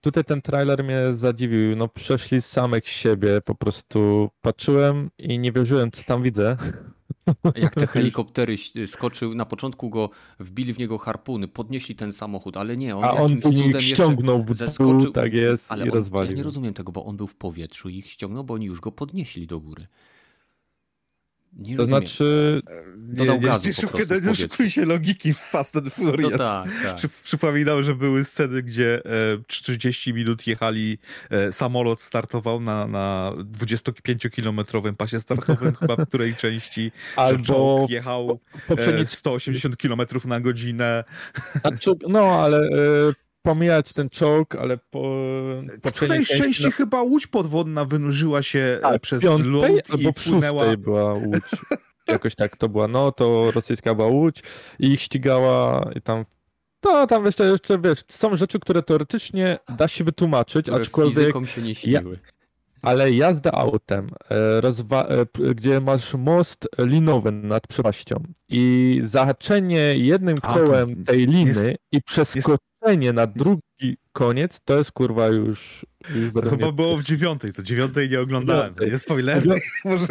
tutaj 0.04 0.24
ten 0.24 0.42
trailer 0.42 0.84
mnie 0.84 1.00
zadziwił. 1.16 1.76
No, 1.76 1.88
przeszli 1.88 2.42
samych 2.42 2.88
siebie, 2.88 3.42
po 3.42 3.56
prostu 3.56 4.30
patrzyłem 4.42 5.10
i 5.18 5.40
nie 5.40 5.52
wierzyłem, 5.52 5.92
co 5.92 6.04
tam 6.04 6.24
widzę. 6.24 6.58
Jak 7.56 7.76
te 7.76 7.88
helikoptery 7.88 8.56
skoczył, 8.88 9.36
na 9.36 9.46
początku 9.46 9.90
go 9.90 10.10
wbili 10.40 10.74
w 10.74 10.80
niego 10.80 10.98
harpuny, 10.98 11.48
podnieśli 11.48 11.96
ten 11.96 12.14
samochód, 12.14 12.58
ale 12.58 12.78
nie, 12.78 12.96
on 12.96 13.04
A 13.04 13.12
on 13.12 13.38
później 13.38 13.82
ściągnął 13.82 14.44
w 14.44 14.54
zeskoczył, 14.54 15.12
tak 15.12 15.34
jest, 15.34 15.72
ale 15.72 15.86
i 15.86 15.90
on, 15.90 15.96
rozwalił. 15.96 16.32
Ja 16.32 16.38
nie 16.38 16.44
rozumiem 16.44 16.74
tego, 16.74 16.92
bo 16.92 17.06
on 17.06 17.18
był 17.18 17.28
w 17.28 17.36
powietrzu 17.36 17.90
i 17.90 17.98
ich 17.98 18.12
ściągnął, 18.12 18.44
bo 18.44 18.54
oni 18.54 18.66
już 18.66 18.82
go 18.82 18.92
podnieśli 18.92 19.48
do 19.48 19.60
góry. 19.60 19.88
Nie 21.58 21.76
to 21.76 21.82
rozumiem. 21.82 22.08
znaczy. 22.08 22.62
Dodał 22.98 23.36
nie, 23.36 23.42
gazu 23.42 23.70
nie, 24.10 24.20
nie, 24.22 24.36
szukuj 24.36 24.70
się 24.70 24.86
logiki 24.86 25.34
w 25.34 25.38
Fast 25.38 25.76
and 25.76 25.94
Furious. 25.94 26.32
No 26.32 26.38
tak, 26.38 26.70
tak. 26.84 26.96
Przy, 26.96 27.10
przypominam, 27.24 27.84
że 27.84 27.96
były 27.96 28.24
sceny, 28.24 28.64
gdzie 28.64 29.02
e, 29.06 29.10
30 29.48 30.14
minut 30.14 30.48
jechali, 30.48 30.98
e, 31.30 31.52
samolot 31.52 32.02
startował 32.02 32.62
na, 32.62 32.88
na 32.88 33.34
25-kilometrowym 33.38 34.96
pasie 34.96 35.20
startowym, 35.20 35.76
chyba 35.80 35.96
w 35.96 36.08
której 36.08 36.36
części 36.36 36.92
Albo 37.16 37.86
jechał 37.90 38.40
e, 38.70 39.06
180 39.06 39.78
km 39.78 40.02
na 40.26 40.40
godzinę. 40.40 41.04
Znaczy, 41.62 41.92
no, 42.08 42.20
ale 42.20 42.58
e, 42.58 43.14
pomijać 43.44 43.94
ten 43.94 44.10
czołg, 44.10 44.56
ale 44.56 44.78
po... 44.78 45.18
po 45.82 45.92
którejś 45.92 46.28
części 46.28 46.64
no... 46.64 46.72
chyba 46.72 47.02
łódź 47.02 47.28
podwodna 47.28 47.86
wynurzyła 47.86 48.42
się 48.42 48.60
e, 48.60 48.82
tak, 48.82 49.02
przez 49.02 49.24
piątej, 49.24 49.52
lód 49.52 50.00
i 50.00 50.14
płynęła... 50.14 50.78
była 50.78 51.14
łódź. 51.14 51.44
Jakoś 52.08 52.36
tak 52.36 52.58
to 52.58 52.70
była. 52.70 52.88
No, 52.88 53.12
to 53.12 53.52
rosyjska 53.52 53.96
była 53.96 54.08
łódź 54.08 54.44
i 54.80 54.88
ich 54.88 55.02
ścigała 55.02 55.90
i 55.96 56.02
tam 56.02 56.26
no, 56.84 57.08
tam 57.08 57.26
jeszcze, 57.26 57.46
jeszcze, 57.46 57.80
wiesz, 57.80 58.00
są 58.08 58.38
rzeczy, 58.38 58.60
które 58.60 58.84
teoretycznie 58.84 59.60
da 59.78 59.88
się 59.88 60.04
wytłumaczyć, 60.04 60.66
które 60.66 60.82
aczkolwiek... 60.82 61.18
fizykom 61.18 61.48
się 61.48 61.62
nie 61.62 61.76
śniły. 61.76 62.20
Ja, 62.24 62.44
ale 62.82 63.12
jazda 63.12 63.52
autem, 63.52 64.10
e, 64.30 64.62
rozwa- 64.62 65.06
e, 65.10 65.54
gdzie 65.54 65.82
masz 65.82 66.14
most 66.14 66.70
linowy 66.80 67.32
nad 67.32 67.68
przepaścią 67.68 68.24
i 68.50 69.00
zahaczenie 69.04 69.96
jednym 69.98 70.38
kołem 70.38 71.04
tej 71.04 71.28
liny 71.28 71.50
jest, 71.50 71.70
i 71.92 72.02
przeskoczenie 72.02 72.58
jest... 72.92 73.16
na 73.16 73.28
drugi 73.28 73.98
koniec, 74.12 74.62
to 74.66 74.78
jest 74.78 74.92
kurwa 74.92 75.28
już... 75.28 75.86
już 76.16 76.34
to 76.34 76.42
chyba 76.42 76.56
mnie... 76.56 76.74
było 76.74 76.98
w 76.98 77.04
dziewiątej, 77.04 77.54
to 77.54 77.64
dziewiątej 77.64 78.10
nie 78.10 78.22
oglądałem. 78.22 78.76
Nie 78.92 78.98
spoiler, 78.98 79.44
może. 79.86 80.06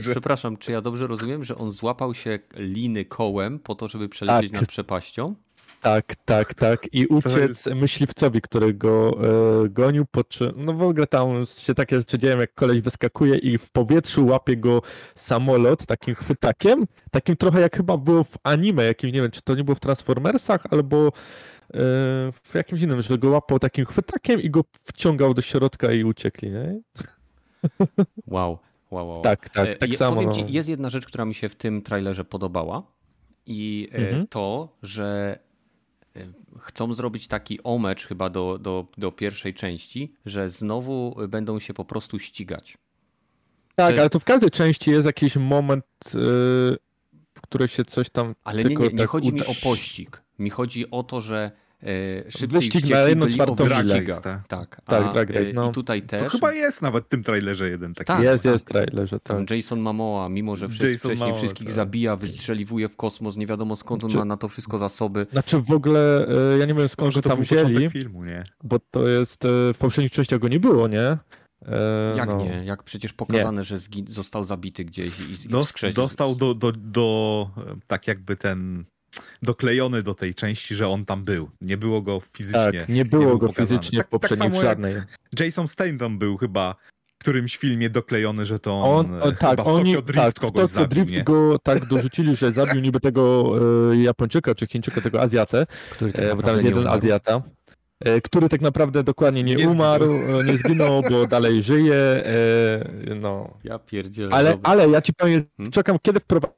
Przepraszam, 0.00 0.56
czy 0.56 0.72
ja 0.72 0.80
dobrze 0.80 1.06
rozumiem, 1.06 1.44
że 1.44 1.58
on 1.58 1.70
złapał 1.70 2.14
się 2.14 2.38
liny 2.56 3.04
kołem 3.04 3.58
po 3.58 3.74
to, 3.74 3.88
żeby 3.88 4.08
przelecieć 4.08 4.52
tak. 4.52 4.60
nad 4.60 4.70
przepaścią? 4.70 5.34
Tak, 5.80 6.14
tak, 6.24 6.54
tak. 6.54 6.88
I 6.92 7.06
uciec 7.16 7.66
myśliwcowi, 7.66 8.40
który 8.40 8.74
go 8.74 9.18
e, 9.64 9.68
gonił, 9.68 10.06
po 10.10 10.24
czym, 10.24 10.52
no 10.56 10.72
w 10.72 10.82
ogóle 10.82 11.06
tam 11.06 11.44
się 11.46 11.74
takie 11.74 11.96
rzeczy 11.96 12.18
dzieją, 12.18 12.38
jak 12.38 12.54
koleś 12.54 12.80
wyskakuje 12.80 13.36
i 13.36 13.58
w 13.58 13.70
powietrzu 13.70 14.26
łapie 14.26 14.56
go 14.56 14.82
samolot 15.14 15.86
takim 15.86 16.14
chwytakiem, 16.14 16.86
takim 17.10 17.36
trochę 17.36 17.60
jak 17.60 17.76
chyba 17.76 17.96
było 17.96 18.24
w 18.24 18.36
anime, 18.42 18.84
jakim 18.84 19.10
nie 19.10 19.22
wiem, 19.22 19.30
czy 19.30 19.42
to 19.42 19.54
nie 19.54 19.64
było 19.64 19.74
w 19.74 19.80
Transformersach, 19.80 20.66
albo 20.70 21.12
w 22.32 22.54
jakimś 22.54 22.82
innym, 22.82 23.02
że 23.02 23.18
go 23.18 23.30
łapał 23.30 23.58
takim 23.58 23.84
chwytakiem 23.84 24.42
i 24.42 24.50
go 24.50 24.64
wciągał 24.82 25.34
do 25.34 25.42
środka 25.42 25.92
i 25.92 26.04
uciekli, 26.04 26.50
nie? 26.50 26.80
Wow, 28.26 28.58
wow, 28.90 29.08
wow. 29.08 29.22
Tak, 29.22 29.48
tak, 29.48 29.76
tak 29.76 29.90
ja, 29.90 29.98
samo. 29.98 30.16
Powiem 30.16 30.34
ci, 30.34 30.42
no. 30.42 30.48
jest 30.50 30.68
jedna 30.68 30.90
rzecz, 30.90 31.06
która 31.06 31.24
mi 31.24 31.34
się 31.34 31.48
w 31.48 31.56
tym 31.56 31.82
trailerze 31.82 32.24
podobała 32.24 32.82
i 33.46 33.88
e, 33.92 33.96
mhm. 33.96 34.26
to, 34.26 34.76
że 34.82 35.38
chcą 36.58 36.94
zrobić 36.94 37.28
taki 37.28 37.62
omecz 37.62 38.06
chyba 38.06 38.30
do, 38.30 38.58
do, 38.58 38.86
do 38.98 39.12
pierwszej 39.12 39.54
części, 39.54 40.14
że 40.26 40.50
znowu 40.50 41.16
będą 41.28 41.58
się 41.58 41.74
po 41.74 41.84
prostu 41.84 42.18
ścigać. 42.18 42.78
Tak, 43.74 43.98
ale 43.98 44.10
to 44.10 44.18
w 44.18 44.24
każdej 44.24 44.50
części 44.50 44.90
jest 44.90 45.06
jakiś 45.06 45.36
moment, 45.36 45.84
yy, 46.14 46.20
w 47.34 47.40
którym 47.42 47.68
się 47.68 47.84
coś 47.84 48.10
tam. 48.10 48.34
Ale 48.44 48.64
nie, 48.64 48.76
nie, 48.76 48.88
nie 48.88 48.98
tak 48.98 49.08
chodzi 49.08 49.32
uda... 49.32 49.44
mi 49.44 49.50
o 49.50 49.54
pościg. 49.62 50.22
Mi 50.38 50.50
chodzi 50.50 50.90
o 50.90 51.02
to, 51.02 51.20
że 51.20 51.50
e, 51.82 51.86
szybciej 52.30 52.48
Wyścig 52.48 52.72
wściekli 52.72 52.90
na 52.92 53.00
jedną 53.00 53.26
byli 53.26 53.40
o 53.40 53.44
czwartą 53.44 53.64
wyścigach. 53.64 54.20
Tak. 54.20 54.46
Tak, 54.48 54.80
Tak, 54.84 55.02
a, 55.06 55.12
Drag 55.12 55.30
Race, 55.30 55.50
e, 55.50 55.52
no. 55.52 55.70
I 55.70 55.72
tutaj 55.72 56.02
też. 56.02 56.22
To 56.22 56.28
chyba 56.28 56.52
jest 56.52 56.82
nawet 56.82 57.04
w 57.04 57.08
tym 57.08 57.22
trailerze 57.22 57.68
jeden 57.70 57.94
taki. 57.94 58.06
Tak. 58.06 58.22
jest, 58.22 58.44
jest 58.44 58.66
trailerze, 58.66 59.20
tak. 59.20 59.50
Jason 59.50 59.80
Momoa, 59.80 60.28
mimo 60.28 60.56
że 60.56 60.66
Jason 60.66 60.86
wcześniej 60.86 61.16
Momoa, 61.18 61.38
wszystkich 61.38 61.66
tak. 61.66 61.76
zabija, 61.76 62.16
wystrzeliwuje 62.16 62.88
w 62.88 62.96
kosmos, 62.96 63.36
nie 63.36 63.46
wiadomo 63.46 63.76
skąd 63.76 64.04
on 64.04 64.10
Czy- 64.10 64.16
ma 64.16 64.24
na 64.24 64.36
to 64.36 64.48
wszystko 64.48 64.78
zasoby. 64.78 65.26
Znaczy 65.32 65.58
w 65.60 65.70
ogóle, 65.70 66.28
e, 66.54 66.58
ja 66.58 66.66
nie 66.66 66.74
wiem 66.74 66.88
skąd 66.88 67.06
Może 67.06 67.22
to 67.22 67.28
tam 67.28 67.42
wzięli, 67.42 67.90
filmu, 67.90 68.24
nie? 68.24 68.42
bo 68.64 68.78
to 68.90 69.08
jest, 69.08 69.42
w 69.74 69.78
poprzednich 69.78 70.12
częściach 70.12 70.38
go 70.40 70.48
nie 70.48 70.60
było, 70.60 70.88
nie? 70.88 71.18
E, 71.66 72.16
Jak 72.16 72.28
no. 72.28 72.36
nie? 72.36 72.62
Jak 72.64 72.82
przecież 72.82 73.12
pokazane, 73.12 73.64
że 73.64 73.76
zgi- 73.76 74.08
został 74.08 74.44
zabity 74.44 74.84
gdzieś 74.84 75.12
i, 75.44 75.46
i 75.46 75.92
dostał 75.92 76.34
do, 76.34 76.54
do, 76.54 76.72
do, 76.72 77.50
tak 77.86 78.06
jakby 78.06 78.36
ten, 78.36 78.84
doklejony 79.42 80.02
do 80.02 80.14
tej 80.14 80.34
części, 80.34 80.74
że 80.74 80.88
on 80.88 81.04
tam 81.04 81.24
był. 81.24 81.50
Nie 81.60 81.76
było 81.76 82.02
go 82.02 82.20
fizycznie. 82.20 82.80
Tak, 82.80 82.88
nie 82.88 83.04
było 83.04 83.22
był 83.24 83.38
go 83.38 83.46
pokazany. 83.46 83.68
fizycznie 83.80 83.98
Tak- 83.98 84.06
w 84.06 84.10
tak 84.10 84.20
poprzednich 84.20 84.38
samo 84.38 84.54
jak- 84.56 84.64
żadnej. 84.64 84.94
Jason 85.40 85.68
Statham 85.68 86.18
był 86.18 86.36
chyba 86.36 86.74
w 87.18 87.18
którymś 87.28 87.56
filmie 87.56 87.90
doklejony, 87.90 88.46
że 88.46 88.58
to 88.58 88.74
On, 88.82 89.06
on, 89.22 89.28
e, 89.28 89.32
tak, 89.34 89.50
chyba 89.50 89.64
w 89.64 89.66
oni, 89.66 89.94
Tokyo 89.94 90.02
Drift 90.02 90.24
tak, 90.24 90.34
w 90.36 90.40
kogoś 90.40 90.52
Tokyo 90.52 90.66
zabił, 90.66 90.88
Drift 90.88 91.10
nie? 91.12 91.24
go 91.24 91.58
tak 91.62 91.86
dorzucili, 91.86 92.36
że 92.36 92.52
zabił 92.52 92.80
niby 92.82 93.00
tego 93.00 93.52
e, 93.92 93.96
Japończyka 93.96 94.54
czy 94.54 94.66
Chińczyka, 94.66 95.00
tego 95.00 95.22
Azjatę, 95.22 95.66
który 95.90 96.12
tak 96.12 96.24
e, 96.24 96.36
bo 96.36 96.42
tam 96.42 96.52
jest 96.52 96.64
nie 96.64 96.70
jeden 96.70 96.82
umarł. 96.82 96.98
Azjata, 96.98 97.42
e, 98.00 98.20
który 98.20 98.48
tak 98.48 98.60
naprawdę 98.60 99.02
dokładnie 99.02 99.42
nie, 99.42 99.54
Nie 99.54 99.68
umarł, 99.68 100.04
e, 100.14 100.44
nie 100.44 100.56
zginął, 100.56 101.02
bo 101.10 101.26
dalej 101.26 101.62
żyje, 101.62 102.22
no. 103.20 103.58
Ja 103.64 103.78
pierdzielę. 103.78 104.30
Ale, 104.34 104.58
ale 104.62 104.88
ja 104.90 105.00
ci 105.00 105.14
powiem, 105.14 105.44
Hmm? 105.56 105.72
czekam 105.72 105.98
kiedy 106.02 106.20
wprowadzi 106.20 106.54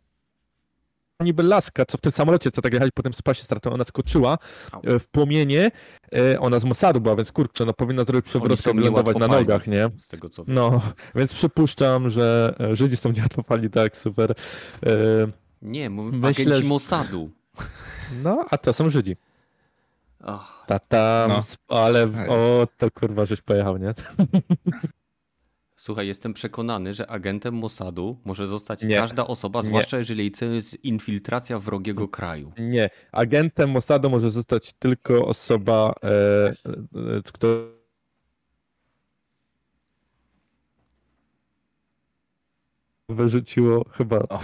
niby 1.24 1.42
laska, 1.42 1.84
co 1.86 1.98
w 1.98 2.00
tym 2.00 2.12
samolocie, 2.12 2.50
co 2.50 2.62
tak 2.62 2.72
jechali 2.72 2.92
potem 2.92 3.12
spasie 3.12 3.42
stratą, 3.44 3.72
ona 3.72 3.84
skoczyła 3.84 4.38
e, 4.84 4.98
w 4.98 5.08
płomienie, 5.08 5.70
e, 6.12 6.40
ona 6.40 6.58
z 6.58 6.64
Mossadu 6.64 7.00
była, 7.00 7.16
więc 7.16 7.32
kurczę, 7.32 7.64
no 7.64 7.72
powinna 7.72 8.04
zrobić 8.04 8.26
przewrotkę, 8.26 8.62
są 8.62 8.72
wylądować 8.76 9.16
na 9.16 9.28
nogach, 9.28 9.66
nie? 9.66 9.90
Z 9.98 10.08
tego 10.08 10.28
co 10.30 10.44
wiem. 10.44 10.54
No, 10.54 10.82
więc 11.14 11.34
przypuszczam, 11.34 12.10
że 12.10 12.54
e, 12.60 12.76
Żydzi 12.76 12.96
są 12.96 13.12
niełatwopalni, 13.12 13.70
tak, 13.70 13.96
super. 13.96 14.34
Nie, 15.62 15.90
mówię, 15.90 16.18
Myślę, 16.18 16.44
agenci 16.44 16.62
że- 16.62 16.68
Mossadu. 16.68 17.30
No, 18.22 18.46
a 18.50 18.58
to 18.58 18.72
są 18.72 18.90
Żydzi. 18.90 19.16
Ach, 20.24 20.64
Ta 20.66 20.78
tam, 20.78 21.30
No. 21.30 21.42
ale 21.76 22.04
o, 22.28 22.66
to 22.78 22.90
kurwa, 22.90 23.24
żeś 23.26 23.40
pojechał, 23.40 23.76
nie? 23.76 23.94
Słuchaj, 25.78 26.06
jestem 26.06 26.34
przekonany, 26.34 26.94
że 26.94 27.10
agentem 27.10 27.54
Mossadu 27.54 28.18
może 28.24 28.46
zostać 28.46 28.82
Nie. 28.82 28.96
każda 28.96 29.26
osoba, 29.26 29.60
Nie. 29.60 29.66
zwłaszcza 29.66 29.98
jeżeli 29.98 30.20
jej 30.20 30.30
celem 30.30 30.54
jest 30.54 30.84
infiltracja 30.84 31.58
wrogiego 31.58 32.08
kraju. 32.08 32.52
Nie, 32.58 32.90
agentem 33.12 33.70
Mossadu 33.70 34.10
może 34.10 34.30
zostać 34.30 34.72
tylko 34.72 35.26
osoba, 35.26 35.94
e, 36.02 36.08
e, 36.08 36.54
która 37.32 37.77
wyrzuciło 43.08 43.84
chyba... 43.92 44.18
O, 44.18 44.40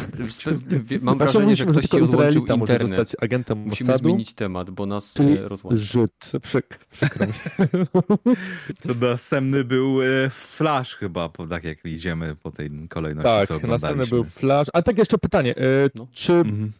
Mam 1.01 1.17
Znaczy, 1.17 1.33
wrażenie, 1.33 1.57
że 1.57 1.67
ktoś 1.67 1.83
ci 1.83 1.89
tylko 1.89 2.05
odłączył 2.07 2.27
Izraelita 2.29 2.57
może 2.57 2.73
internet. 2.73 2.99
zostać 2.99 3.23
agentem 3.25 3.59
Musimy 3.59 3.89
Mossadu, 3.91 4.09
zmienić 4.09 4.35
temat, 4.35 4.71
bo 4.71 4.87
nas 4.87 5.13
czyli 5.13 5.39
e, 5.39 5.49
rozłączy. 5.49 5.83
Żyd. 5.83 6.33
Przyk, 6.43 6.79
przykro 6.91 7.27
mi. 7.27 7.33
To 8.89 8.95
następny 9.07 9.65
był 9.65 10.03
e, 10.03 10.07
Flash 10.31 10.95
chyba, 10.97 11.29
po- 11.29 11.47
tak 11.47 11.65
jak 11.65 11.85
idziemy 11.85 12.37
po 12.43 12.51
tej 12.51 12.71
kolejności, 12.89 13.31
tak, 13.31 13.49
co 13.49 13.67
następny 13.67 14.07
był 14.07 14.25
Flash. 14.25 14.69
Ale 14.73 14.83
tak 14.83 14.99
jeszcze 14.99 15.19
pytanie, 15.19 15.57
e, 15.57 15.91
No. 15.95 16.07
czy 16.13 16.33
Mhm. 16.33 16.73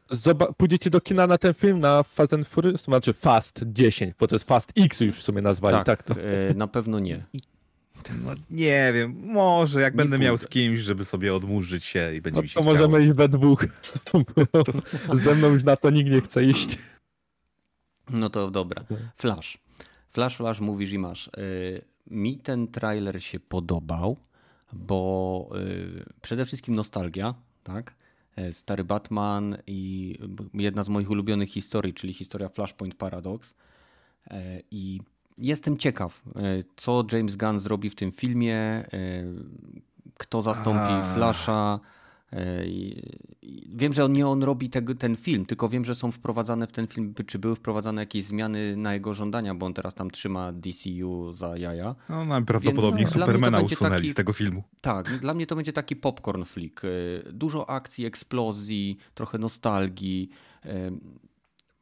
pójdziecie 0.57 0.91
do 0.91 1.01
kina 1.01 1.27
na 1.27 1.39
ten 1.39 1.55
film, 1.55 1.81
na 1.81 2.03
Fast 2.03 2.33
and 2.33 2.49
Furious? 2.49 2.85
Znaczy 2.85 3.13
Fast 3.13 3.65
10, 3.67 4.15
bo 4.21 4.27
to 4.27 4.35
jest 4.35 4.49
Fast 4.49 4.73
X 4.77 5.01
już 5.01 5.15
w 5.17 5.23
sumie 5.23 5.43
nazwali, 5.43 5.77
Tak, 5.77 5.87
tak, 5.87 6.03
to. 6.03 6.23
e, 6.23 6.55
na 6.55 6.67
pewno 6.67 6.99
nie. 6.99 7.25
No, 8.25 8.31
nie 8.51 8.91
wiem, 8.95 9.17
może 9.25 9.81
jak 9.81 9.95
Nie 9.95 9.97
będę 9.99 10.19
miał 10.19 10.35
pójdę. 10.35 10.45
z 10.45 10.49
kimś, 10.49 10.79
żeby 10.79 11.05
sobie 11.05 11.35
odmurzyć 11.35 11.85
się 11.85 12.15
i 12.15 12.21
będzie 12.21 12.37
No 12.37 12.43
mi 12.43 12.49
się 12.49 12.55
to 12.55 12.61
chciało. 12.61 12.75
możemy 12.77 13.05
iść 13.05 13.13
we 13.13 13.29
dwóch. 13.29 13.65
Bo 15.09 15.17
Ze 15.19 15.35
mną 15.35 15.49
już 15.49 15.65
na 15.65 15.77
to 15.77 15.91
nikt 15.91 16.11
nie 16.11 16.21
chce 16.21 16.45
iść. 16.45 16.79
No 18.11 18.31
to 18.31 18.51
dobra. 18.51 18.85
Flash. 19.17 19.59
Flash, 20.09 20.37
Flash, 20.37 20.61
mówisz 20.61 20.93
i 20.93 20.99
masz. 20.99 21.27
Y, 21.39 21.83
Mi 22.11 22.39
ten 22.39 22.69
trailer 22.69 23.23
się 23.23 23.41
podobał, 23.41 24.17
bo 24.73 25.51
y, 25.57 26.05
przede 26.23 26.45
wszystkim 26.47 26.75
nostalgia, 26.75 27.35
tak? 27.63 27.95
E, 28.37 28.53
Stary 28.53 28.85
Batman 28.85 29.57
i 29.67 30.19
jedna 30.55 30.85
z 30.85 30.89
moich 30.89 31.11
ulubionych 31.11 31.51
historii, 31.51 31.95
czyli 31.95 32.15
historia 32.15 32.49
Flashpoint 32.49 32.95
Paradox. 32.95 33.55
E, 34.31 34.61
I 34.71 35.01
jestem 35.39 35.77
ciekaw, 35.79 36.23
e, 36.37 36.41
co 36.77 37.05
James 37.13 37.37
Gunn 37.37 37.61
zrobi 37.61 37.91
w 37.91 37.95
tym 37.95 38.13
filmie, 38.13 38.57
e, 38.57 38.87
kto 40.19 40.43
zastąpi 40.43 40.79
A. 40.93 41.15
Flasha. 41.15 41.81
E, 42.33 42.65
Wiem, 43.77 43.93
że 43.93 44.05
on 44.05 44.13
nie 44.13 44.27
on 44.29 44.43
robi 44.43 44.71
tego, 44.71 44.95
ten 44.95 45.17
film, 45.17 45.47
tylko 45.47 45.69
wiem, 45.69 45.85
że 45.85 45.95
są 45.95 46.13
wprowadzane 46.13 46.67
w 46.67 46.73
ten 46.73 46.87
film, 46.87 47.15
czy 47.27 47.39
były 47.39 47.55
wprowadzane 47.57 48.03
jakieś 48.03 48.25
zmiany 48.25 48.77
na 48.77 48.95
jego 48.95 49.15
żądania, 49.15 49.55
bo 49.55 49.67
on 49.67 49.75
teraz 49.75 49.95
tam 49.95 50.11
trzyma 50.11 50.53
DCU 50.53 51.33
za 51.33 51.57
jaja. 51.57 51.95
No 52.09 52.25
najprawdopodobniej 52.25 52.99
Więc 52.99 53.13
Supermana 53.13 53.61
usunęli 53.61 53.95
taki- 53.95 54.09
z 54.09 54.15
tego 54.15 54.33
filmu. 54.33 54.63
Tak, 54.81 55.19
dla 55.19 55.35
mnie 55.35 55.47
to 55.47 55.57
będzie 55.57 55.73
taki 55.73 55.97
popcorn 55.97 56.45
flick. 56.45 56.83
Dużo 57.33 57.71
akcji, 57.71 58.07
eksplozji, 58.07 58.97
trochę 59.15 59.39
nostalgii. 59.39 60.31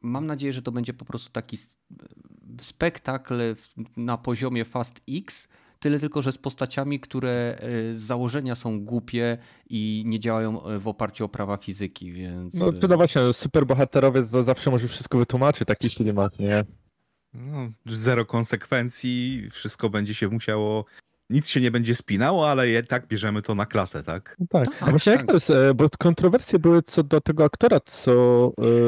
Y, 0.03 0.07
Mam 0.07 0.27
nadzieję, 0.27 0.53
że 0.53 0.61
to 0.61 0.71
będzie 0.71 0.93
po 0.93 1.05
prostu 1.05 1.31
taki 1.31 1.57
spektakl 2.61 3.55
na 3.97 4.17
poziomie 4.17 4.65
Fast 4.65 5.01
X, 5.09 5.47
tyle 5.79 5.99
tylko, 5.99 6.21
że 6.21 6.31
z 6.31 6.37
postaciami, 6.37 6.99
które 6.99 7.59
y, 7.91 7.95
z 7.95 8.01
założenia 8.01 8.55
są 8.55 8.85
głupie 8.85 9.37
i 9.69 10.03
nie 10.05 10.19
działają 10.19 10.69
y, 10.69 10.79
w 10.79 10.87
oparciu 10.87 11.25
o 11.25 11.29
prawa 11.29 11.57
fizyki, 11.57 12.11
więc... 12.11 12.53
No 12.53 12.69
y, 12.69 12.73
to 12.73 12.87
no 12.87 12.97
właśnie, 12.97 13.33
superbohaterowiec 13.33 14.31
to 14.31 14.43
zawsze 14.43 14.71
może 14.71 14.87
wszystko 14.87 15.17
wytłumaczyć, 15.17 15.67
taki 15.67 15.89
klimat, 15.89 16.39
nie? 16.39 16.65
No, 17.33 17.71
zero 17.85 18.25
konsekwencji, 18.25 19.47
wszystko 19.51 19.89
będzie 19.89 20.13
się 20.13 20.29
musiało. 20.29 20.85
Nic 21.29 21.47
się 21.49 21.61
nie 21.61 21.71
będzie 21.71 21.95
spinało, 21.95 22.49
ale 22.49 22.67
je, 22.69 22.83
tak 22.83 23.07
bierzemy 23.07 23.41
to 23.41 23.55
na 23.55 23.65
klatę, 23.65 24.03
tak? 24.03 24.35
No 24.39 24.45
tak. 24.49 24.65
Tak, 24.65 24.83
A 24.83 24.89
właśnie 24.89 25.11
jak 25.11 25.25
to 25.25 25.33
jest, 25.33 25.49
e, 25.49 25.73
bo 25.73 25.89
kontrowersje 25.99 26.59
były 26.59 26.81
co 26.81 27.03
do 27.03 27.21
tego 27.21 27.43
aktora, 27.43 27.79
co 27.79 28.11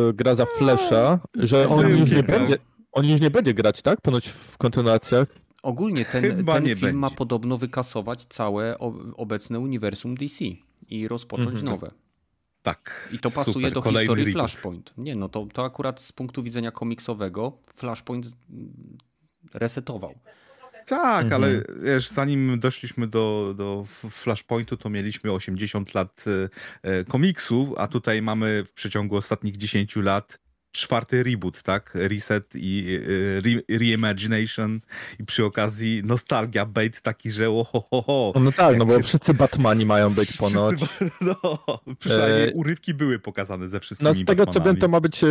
e, 0.10 0.14
gra 0.14 0.36
za 0.36 0.46
Flasha, 0.46 1.20
że 1.36 1.68
on 1.68 1.90
już 1.98 2.12
nie 2.12 2.24
będzie, 2.24 2.58
on 2.92 3.06
już 3.06 3.22
nie 3.22 3.32
będzie 3.32 3.54
grać, 3.54 3.82
tak? 3.82 4.02
Ponoć 4.02 4.28
w 4.28 4.58
kontynuacjach. 4.58 5.28
Ogólnie 5.64 6.06
ten, 6.06 6.22
Chyba 6.36 6.54
ten 6.54 6.64
nie 6.64 6.76
film 6.76 6.98
ma 6.98 7.08
będzie. 7.08 7.18
podobno 7.18 7.58
wykasować 7.58 8.26
całe 8.26 8.78
obecne 9.16 9.60
uniwersum 9.60 10.16
DC 10.16 10.46
i 10.90 11.08
rozpocząć 11.08 11.48
Mhm. 11.50 11.66
nowe. 11.66 11.92
Tak. 12.62 13.10
I 13.14 13.20
to 13.20 13.32
pasuje 13.32 13.54
Super, 13.54 13.72
do 13.74 13.82
kolejny 13.82 14.02
historii 14.02 14.26
reboot. 14.26 14.52
Flashpoint. 14.52 14.94
Nie, 14.98 15.16
no 15.16 15.30
to, 15.30 15.48
to 15.54 15.66
akurat 15.66 16.02
z 16.02 16.12
punktu 16.12 16.44
widzenia 16.44 16.72
komiksowego 16.72 17.58
Flashpoint 17.74 18.28
resetował. 19.54 20.14
Tak, 20.86 21.26
Mhm. 21.26 21.34
ale 21.44 21.64
wiesz, 21.84 22.10
zanim 22.10 22.60
doszliśmy 22.60 23.08
do, 23.08 23.54
do 23.58 23.84
Flashpointu, 24.10 24.78
to 24.78 24.90
mieliśmy 24.90 25.32
80 25.32 25.94
lat 25.94 26.26
e, 26.84 26.90
e, 26.90 27.04
komiksu, 27.04 27.74
a 27.78 27.88
tutaj 27.88 28.22
mamy 28.22 28.64
w 28.68 28.74
przeciągu 28.74 29.16
ostatnich 29.18 29.58
10 29.58 29.96
lat 29.96 30.40
czwarty 30.76 31.24
reboot, 31.24 31.64
tak? 31.64 31.92
Reset 31.96 32.54
i 32.56 32.98
e, 32.98 33.42
re, 33.42 33.80
reimagination 33.80 34.80
i 35.20 35.26
przy 35.26 35.46
okazji 35.46 36.02
nostalgia, 36.06 36.66
bait 36.66 37.02
taki, 37.02 37.32
że 37.32 37.50
oho, 37.50 37.84
ho, 37.92 38.02
ho. 38.02 38.34
No 38.42 38.52
tak, 38.52 38.70
Jak 38.70 38.80
no 38.80 38.86
bo 38.86 38.94
się- 38.98 39.04
wszyscy 39.04 39.34
Batmani 39.34 39.86
mają 39.86 40.10
być 40.14 40.30
Wszyscy 40.30 40.44
ponoć. 40.44 40.80
ba- 40.82 40.88
No, 41.44 41.60
przynajmniej 42.00 42.50
E, 42.50 42.54
urywki 42.54 42.94
były 42.94 43.20
pokazane 43.20 43.70
ze 43.70 43.80
wszystkimi 43.80 44.08
No 44.10 44.14
z 44.14 44.26
tego 44.26 44.46
co 44.46 44.52
wiem, 44.52 44.54
Batmanami. 44.54 44.80
to 44.82 44.88
ma 44.88 45.00
być 45.02 45.24
e, 45.24 45.28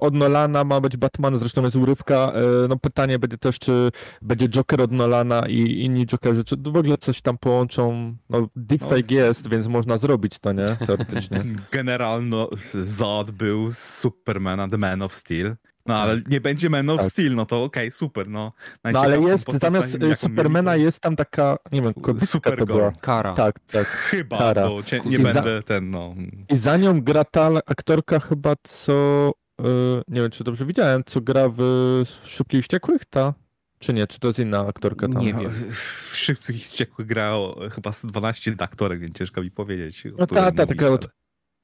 od 0.00 0.14
Nolana, 0.14 0.64
ma 0.64 0.80
być 0.80 0.96
Batman, 0.96 1.38
zresztą 1.38 1.64
jest 1.64 1.76
urywka. 1.76 2.32
E, 2.64 2.68
No 2.68 2.76
pytanie 2.76 3.18
będzie 3.18 3.38
też, 3.38 3.58
czy 3.58 3.90
będzie 4.22 4.48
Joker 4.48 4.80
od 4.80 4.92
Nolana 4.92 5.48
i 5.48 5.80
inni 5.84 6.06
Jokerzy, 6.06 6.44
czy 6.44 6.56
w 6.56 6.76
ogóle 6.76 6.98
coś 6.98 7.22
tam 7.22 7.38
połączą. 7.38 8.16
No 8.30 8.48
deepfake 8.56 9.10
jest, 9.10 9.48
więc 9.50 9.66
można 9.66 9.96
zrobić 9.98 10.38
to, 10.38 10.52
nie? 10.52 10.66
Teoretycznie. 10.86 11.44
General 11.72 12.28
no, 12.28 12.50
Zod 12.84 13.30
był 13.30 13.70
z 13.70 13.78
Supermana, 13.78 14.68
The 14.68 14.78
Man 14.78 14.87
of 15.02 15.14
Steel. 15.14 15.56
No 15.86 15.96
ale 15.96 16.20
nie 16.28 16.40
będzie 16.40 16.70
Man 16.70 16.90
of 16.90 16.98
Tak. 17.00 17.06
Steel, 17.10 17.34
no 17.34 17.46
to 17.46 17.64
okej, 17.64 17.90
super, 17.90 18.28
no. 18.28 18.52
No 18.92 19.00
ale 19.00 19.20
jest, 19.20 19.44
postać, 19.46 19.62
zamiast 19.62 20.00
mieli, 20.00 20.16
Supermana 20.16 20.70
to- 20.72 20.76
jest 20.76 21.00
tam 21.00 21.16
taka, 21.16 21.56
nie 21.72 21.82
wiem, 21.82 21.94
kobitka 21.94 22.56
to 22.56 22.66
była. 22.66 22.92
Kara. 23.00 23.34
Tak, 23.34 23.58
tak. 23.60 23.86
Chyba, 24.10 24.38
Kara. 24.38 24.68
bo 24.68 24.82
cię, 24.82 25.00
I 25.04 25.08
nie 25.08 25.18
za- 25.18 25.24
będę 25.32 25.62
ten, 25.62 25.90
no. 25.90 26.14
I 26.48 26.56
za 26.56 26.76
nią 26.76 27.00
gra 27.02 27.24
ta 27.24 27.50
aktorka 27.66 28.20
chyba, 28.20 28.54
co, 28.62 28.92
e, 29.60 29.64
nie 30.08 30.20
wiem 30.22 30.30
czy 30.30 30.44
dobrze 30.44 30.66
widziałem, 30.66 31.02
co 31.06 31.20
gra 31.20 31.48
w, 31.48 31.56
w 32.24 32.28
Szybkich 32.28 32.62
Wściekłych, 32.62 33.02
ta? 33.10 33.34
Czy 33.78 33.92
nie? 33.92 34.06
Czy 34.06 34.18
to 34.20 34.26
jest 34.28 34.38
inna 34.38 34.66
aktorka 34.66 35.08
tam? 35.08 35.22
Nie 35.22 35.34
wiem. 35.34 35.50
W 36.10 36.10
Szybkich 36.16 36.56
Wściekłych 36.56 37.06
gra 37.06 37.30
o, 37.34 37.56
chyba 37.74 37.92
z 37.92 38.06
12 38.06 38.54
aktorek, 38.58 39.00
więc 39.00 39.14
ciężko 39.16 39.42
mi 39.42 39.50
powiedzieć. 39.50 40.04
No 40.18 40.26
ta, 40.26 40.34
ta, 40.52 40.62
mówisz, 40.62 40.76
taka 40.78 40.88
od- 40.94 41.08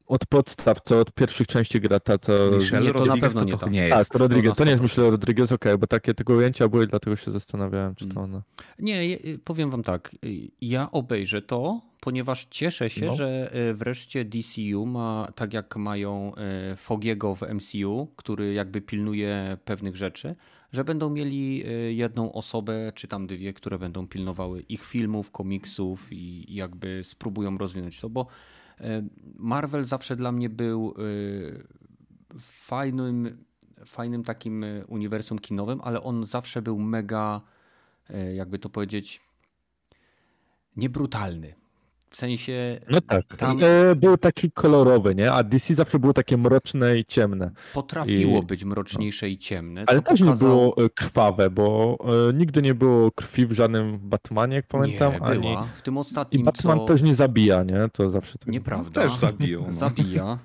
od 0.07 0.27
podstaw, 0.27 0.81
co 0.85 1.01
od 1.01 1.13
pierwszych 1.13 1.47
części 1.47 1.81
gra, 1.81 2.01
ta 2.01 2.19
co... 2.19 2.33
Michelle 2.59 2.87
nie, 2.87 2.93
to 2.93 2.99
na 2.99 3.05
Rodriguez 3.07 3.35
pewno 3.35 3.41
to, 3.41 3.47
nie 3.47 3.59
to 3.59 3.69
nie 3.69 3.89
Tak, 3.89 3.99
jest. 3.99 4.13
to 4.13 4.19
Rodriguez, 4.19 4.57
to 4.59 4.65
nie 4.65 4.71
jest 4.71 4.81
100%. 4.83 4.85
Michelle 4.85 5.11
Rodriguez, 5.11 5.53
okej, 5.53 5.79
bo 5.79 5.87
takie 5.87 6.15
tego 6.15 6.33
ujęcia 6.35 6.69
były, 6.69 6.87
dlatego 6.87 7.17
się 7.17 7.31
zastanawiałem, 7.31 7.95
czy 7.95 8.07
to 8.07 8.21
Mm. 8.21 8.25
ona. 8.25 8.43
Nie, 8.79 9.07
je- 9.09 9.39
powiem 9.45 9.71
wam 9.71 9.83
tak. 9.83 10.17
Ja 10.61 10.91
obejrzę 10.91 11.43
to, 11.43 11.81
ponieważ 12.01 12.47
cieszę 12.51 12.91
się, 12.91 13.07
No. 13.07 13.17
że 13.17 13.53
e, 13.53 13.75
wreszcie 13.75 14.25
DCU 14.25 14.87
ma, 14.87 15.29
tak 15.35 15.53
jak 15.53 15.77
mają 15.77 16.33
Fogiego 16.77 17.35
w 17.35 17.43
MCU, 17.43 18.09
który 18.17 18.55
jakby 18.55 18.81
pilnuje 18.81 19.57
pewnych 19.65 19.97
rzeczy, 19.97 20.35
że 20.73 20.85
będą 20.85 21.11
mieli 21.11 21.65
jedną 21.97 22.33
osobę, 22.33 22.93
czy 22.95 23.09
tam 23.09 23.27
dwie, 23.27 23.53
które 23.53 23.79
będą 23.79 24.07
pilnowały 24.09 24.61
ich 24.69 24.85
filmów, 24.85 25.31
komiksów 25.31 26.07
i 26.13 26.55
jakby 26.55 27.01
spróbują 27.05 27.59
rozwinąć 27.59 28.01
to, 28.01 28.09
bo 28.11 28.27
Marvel 29.35 29.85
zawsze 29.85 30.17
dla 30.17 30.33
mnie 30.33 30.51
był 30.51 30.95
e, 30.99 32.39
fajnym, 32.41 33.45
fajnym 33.87 34.25
takim 34.25 34.65
e, 34.65 34.87
uniwersum 34.87 35.39
kinowym, 35.39 35.81
ale 35.85 36.03
on 36.03 36.27
zawsze 36.27 36.63
był 36.63 36.79
mega, 36.79 37.41
e, 38.11 38.35
jakby 38.35 38.59
to 38.59 38.69
powiedzieć, 38.69 39.21
niebrutalny. 40.77 41.55
W 42.15 42.17
sensie 42.17 42.81
No 42.91 43.01
tak, 43.01 43.37
Tam- 43.37 43.59
e, 43.63 43.95
był 43.97 44.17
taki 44.17 44.51
kolorowy, 44.51 45.15
nie? 45.15 45.33
A 45.33 45.43
DC 45.43 45.75
zawsze 45.75 45.99
było 45.99 46.13
takie 46.13 46.37
mroczne 46.37 46.99
i 46.99 47.05
ciemne. 47.05 47.51
potrafiło 47.75 48.43
I- 48.43 48.47
być 48.47 48.65
mroczniejsze 48.65 49.29
i 49.29 49.39
ciemne. 49.39 49.85
Ale 49.87 50.03
też 50.03 50.21
nie 50.21 50.33
było 50.33 50.77
e, 50.77 50.91
krwawe, 50.91 51.51
bo 51.51 51.99
e, 52.31 52.33
nigdy 52.33 52.63
nie 52.63 52.75
było 52.75 53.11
krwi 53.11 53.47
w 53.47 53.53
żadnym 53.53 53.99
Batmanie, 53.99 54.57
jak 54.57 54.67
pamiętam, 54.67 55.13
nie, 55.13 55.23
ani... 55.23 55.41
była. 55.41 55.69
W 55.75 55.83
tym 55.83 55.95
I 55.95 55.99
ostatnim, 55.99 56.43
Batman 56.45 56.79
co... 56.79 56.85
też 56.85 57.03
nie 57.03 57.15
zabija, 57.15 57.63
nie? 57.63 57.89
To 57.93 58.11
zawsze 58.11 58.39
tak. 58.39 58.49
Nieprawda. 58.49 59.01
Też 59.03 59.15
zabiją. 59.17 59.65
No. 59.67 59.73
Zabija. 59.73 60.39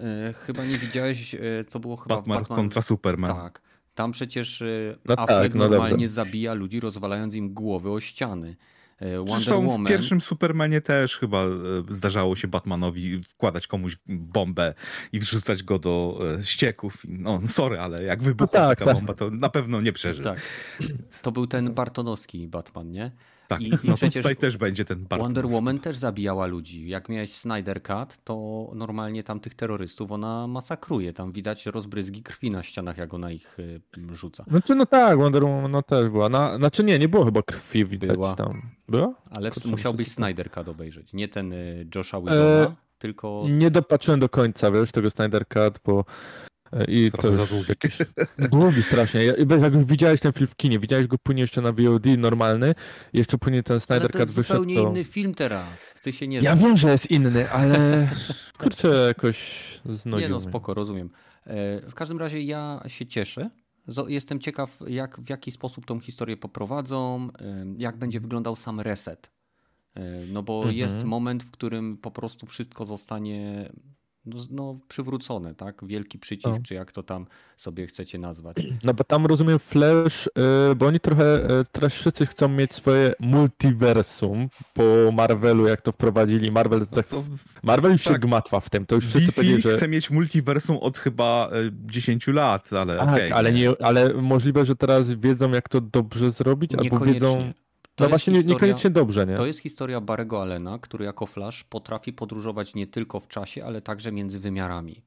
E, 0.00 0.32
chyba 0.46 0.64
nie 0.64 0.76
widziałeś, 0.78 1.34
e, 1.34 1.38
co 1.68 1.80
było 1.80 1.96
chyba 1.96 2.16
Batman, 2.16 2.38
Batman... 2.38 2.56
kontra 2.56 2.82
Superman. 2.82 3.34
Tak. 3.36 3.60
Tam 3.94 4.12
przecież 4.12 4.62
e, 4.62 4.66
No 5.04 5.14
Affleck 5.18 5.42
tak, 5.42 5.54
no 5.54 5.68
normalnie 5.68 5.90
dobrze. 5.90 6.08
zabija 6.08 6.54
ludzi, 6.54 6.80
rozwalając 6.80 7.34
im 7.34 7.54
głowy 7.54 7.90
o 7.90 8.00
ściany. 8.00 8.56
E, 8.98 9.18
Wonder 9.18 9.34
Zresztą 9.34 9.66
Woman... 9.66 9.86
w 9.86 9.88
pierwszym 9.88 10.20
Supermanie 10.20 10.80
też 10.80 11.18
chyba 11.18 11.44
e, 11.44 11.50
zdarzało 11.88 12.36
się 12.36 12.48
Batmanowi 12.48 13.20
wkładać 13.22 13.66
komuś 13.66 13.96
bombę 14.06 14.74
i 15.12 15.20
wrzucać 15.20 15.62
go 15.62 15.78
do 15.78 16.20
e, 16.40 16.44
ścieków. 16.44 17.02
No, 17.08 17.40
sorry, 17.46 17.80
ale 17.80 18.02
jak 18.02 18.22
wybuchła 18.22 18.60
No 18.60 18.68
tak, 18.68 18.78
taka 18.78 18.84
tak. 18.84 18.94
bomba, 18.94 19.14
to 19.14 19.30
na 19.30 19.48
pewno 19.48 19.80
nie 19.80 19.92
przeżył. 19.92 20.24
Tak, 20.24 20.40
Tak. 20.78 20.92
To 21.22 21.32
był 21.32 21.46
ten 21.46 21.74
Bartonowski 21.74 22.48
Batman, 22.48 22.90
nie? 22.90 23.12
I- 23.60 23.68
i 23.68 23.70
no 23.70 23.78
to 23.92 23.96
przecież 23.96 24.22
tutaj 24.22 24.36
też 24.36 24.56
będzie 24.56 24.84
ten 24.84 24.98
Barton. 24.98 25.18
Wonder 25.18 25.46
Woman 25.46 25.78
też 25.78 25.96
zabijała 25.96 26.46
ludzi. 26.46 26.88
Jak 26.88 27.08
miałeś 27.08 27.32
Snyder 27.32 27.82
Cut, 27.82 28.24
to 28.24 28.70
normalnie 28.74 29.24
tam 29.24 29.40
tych 29.40 29.54
terrorystów 29.54 30.12
ona 30.12 30.46
masakruje. 30.46 31.12
Tam 31.12 31.32
widać 31.32 31.66
rozbryzgi 31.66 32.22
krwi 32.22 32.50
na 32.50 32.62
ścianach, 32.62 32.98
jak 32.98 33.14
ona 33.14 33.30
ich 33.30 33.58
y, 33.58 33.80
rzuca. 34.12 34.44
Znaczy, 34.48 34.74
no 34.74 34.86
tak, 34.86 35.18
Wonder 35.18 35.44
Woman 35.44 35.70
no 35.70 35.82
też 35.82 36.08
była. 36.08 36.28
Na, 36.28 36.56
znaczy 36.58 36.84
nie, 36.84 36.98
nie 36.98 37.08
było 37.08 37.24
chyba 37.24 37.42
krwi 37.42 37.84
widać 37.84 38.10
Była. 38.10 38.34
tam. 38.34 38.62
Była? 38.88 39.14
Ale 39.30 39.50
Kurczę, 39.50 39.68
musiałbyś 39.68 40.08
Snyder 40.08 40.50
Cut 40.50 40.68
obejrzeć. 40.68 41.12
Nie 41.12 41.28
ten 41.28 41.52
y, 41.52 41.86
Josha 41.94 42.20
Whedona, 42.20 42.76
tylko... 42.98 43.44
Nie 43.48 43.70
dopatrzyłem 43.70 44.20
do 44.20 44.28
końca, 44.28 44.70
wiesz, 44.70 44.92
tego 44.92 45.10
Snyder 45.10 45.48
Cut, 45.48 45.78
bo 45.84 46.00
e, 46.00 46.04
i 46.88 47.10
Trochę 47.12 47.28
to 47.28 47.34
za 47.34 47.46
długi. 47.46 47.66
jakiś 47.68 47.98
długi 48.50 48.82
strasznie. 48.82 49.24
Ja- 49.24 49.32
Wiesz, 49.46 49.62
jak 49.62 49.74
już 49.74 49.84
widziałeś 49.84 50.20
ten 50.20 50.32
film 50.32 50.46
w 50.46 50.56
kinie, 50.56 50.78
widziałeś 50.78 51.06
go 51.06 51.16
później 51.18 51.40
jeszcze 51.40 51.60
na 51.62 51.72
VOD 51.72 52.06
normalny, 52.18 52.74
jeszcze 53.12 53.38
później 53.38 53.62
ten 53.62 53.80
Snyder 53.80 54.06
to 54.10 54.12
Cut 54.12 54.20
jest 54.20 54.34
wyszedł, 54.34 54.60
zupełnie 54.60 54.74
to... 54.82 54.90
inny 54.90 55.04
film 55.04 55.34
teraz. 55.34 55.94
Ty 56.02 56.12
się 56.12 56.28
nie 56.28 56.38
Ja 56.38 56.56
wiem, 56.56 56.76
że 56.76 56.90
jest 56.90 57.10
inny, 57.10 57.50
ale 57.50 58.08
kurczę, 58.58 58.88
jakoś 58.88 59.64
znudził 59.84 60.20
Nie 60.20 60.28
no, 60.28 60.38
mnie. 60.40 60.48
spoko, 60.48 60.74
rozumiem. 60.74 61.10
E, 61.46 61.80
W 61.90 61.94
każdym 61.94 62.18
razie 62.18 62.42
ja 62.42 62.82
się 62.86 63.06
cieszę. 63.06 63.50
Jestem 64.08 64.40
ciekaw, 64.40 64.78
jak, 64.86 65.20
w 65.20 65.30
jaki 65.30 65.50
sposób 65.50 65.86
tą 65.86 66.00
historię 66.00 66.36
poprowadzą, 66.36 67.28
e, 67.40 67.64
jak 67.78 67.96
będzie 67.98 68.20
wyglądał 68.20 68.56
sam 68.56 68.80
reset. 68.80 69.30
E, 69.94 70.00
No 70.28 70.42
bo 70.42 70.56
Mhm. 70.58 70.76
jest 70.76 71.04
moment, 71.04 71.42
w 71.44 71.50
którym 71.50 71.96
po 71.98 72.10
prostu 72.10 72.46
wszystko 72.46 72.84
zostanie 72.84 73.70
no, 74.26 74.36
no, 74.50 74.78
przywrócone, 74.88 75.54
tak? 75.54 75.84
Wielki 75.86 76.18
przycisk, 76.18 76.48
No. 76.58 76.62
czy 76.64 76.74
jak 76.74 76.92
to 76.92 77.02
tam 77.02 77.26
sobie 77.56 77.86
chcecie 77.86 78.18
nazwać. 78.18 78.56
No 78.84 78.94
bo 78.94 79.04
tam 79.04 79.26
rozumiem 79.26 79.58
Flash, 79.58 80.26
y, 80.72 80.74
bo 80.76 80.86
oni 80.86 81.00
trochę 81.00 81.44
y, 81.60 81.64
teraz 81.72 81.92
wszyscy 81.92 82.26
chcą 82.26 82.48
mieć 82.48 82.72
swoje 82.72 83.12
multiversum 83.20 84.48
po 84.74 84.82
Marvelu, 85.12 85.66
jak 85.66 85.80
to 85.82 85.92
wprowadzili. 85.92 86.50
Marvel, 86.52 86.84
za- 86.86 87.02
To 87.02 87.24
Marvel 87.62 87.92
już 87.92 88.02
się 88.02 88.10
tak. 88.10 88.20
gmatwa 88.20 88.60
w 88.60 88.70
tym. 88.70 88.86
To 88.86 88.94
już 88.94 89.04
wszyscy 89.06 89.26
DC 89.26 89.34
powiedzieli, 89.40 89.62
że... 89.62 89.70
chce 89.76 89.88
mieć 89.88 90.10
multiversum 90.10 90.76
od 90.76 90.98
chyba 90.98 91.50
e, 91.52 91.70
10 91.86 92.26
lat, 92.28 92.72
ale 92.72 92.96
Tak, 92.96 93.08
okej. 93.08 93.32
ale, 93.32 93.52
nie, 93.52 93.70
ale 93.82 94.14
możliwe, 94.14 94.64
że 94.64 94.76
teraz 94.76 95.12
wiedzą, 95.12 95.50
jak 95.50 95.68
to 95.68 95.80
dobrze 95.80 96.30
zrobić, 96.30 96.74
albo 96.74 96.98
wiedzą... 96.98 97.52
To 97.94 98.04
No 98.04 98.08
jest 98.08 98.10
właśnie 98.10 98.32
nie, 98.32 98.38
historia- 98.38 98.54
niekoniecznie 98.54 98.90
dobrze, 98.90 99.26
nie? 99.26 99.34
To 99.34 99.46
jest 99.46 99.58
historia 99.58 100.00
Barego 100.00 100.42
Allena, 100.42 100.78
który 100.78 101.04
jako 101.04 101.26
Flash 101.26 101.64
potrafi 101.64 102.12
podróżować 102.12 102.74
nie 102.74 102.86
tylko 102.86 103.20
w 103.20 103.28
czasie, 103.28 103.64
ale 103.64 103.80
także 103.80 104.12
między 104.12 104.40
wymiarami. 104.40 105.02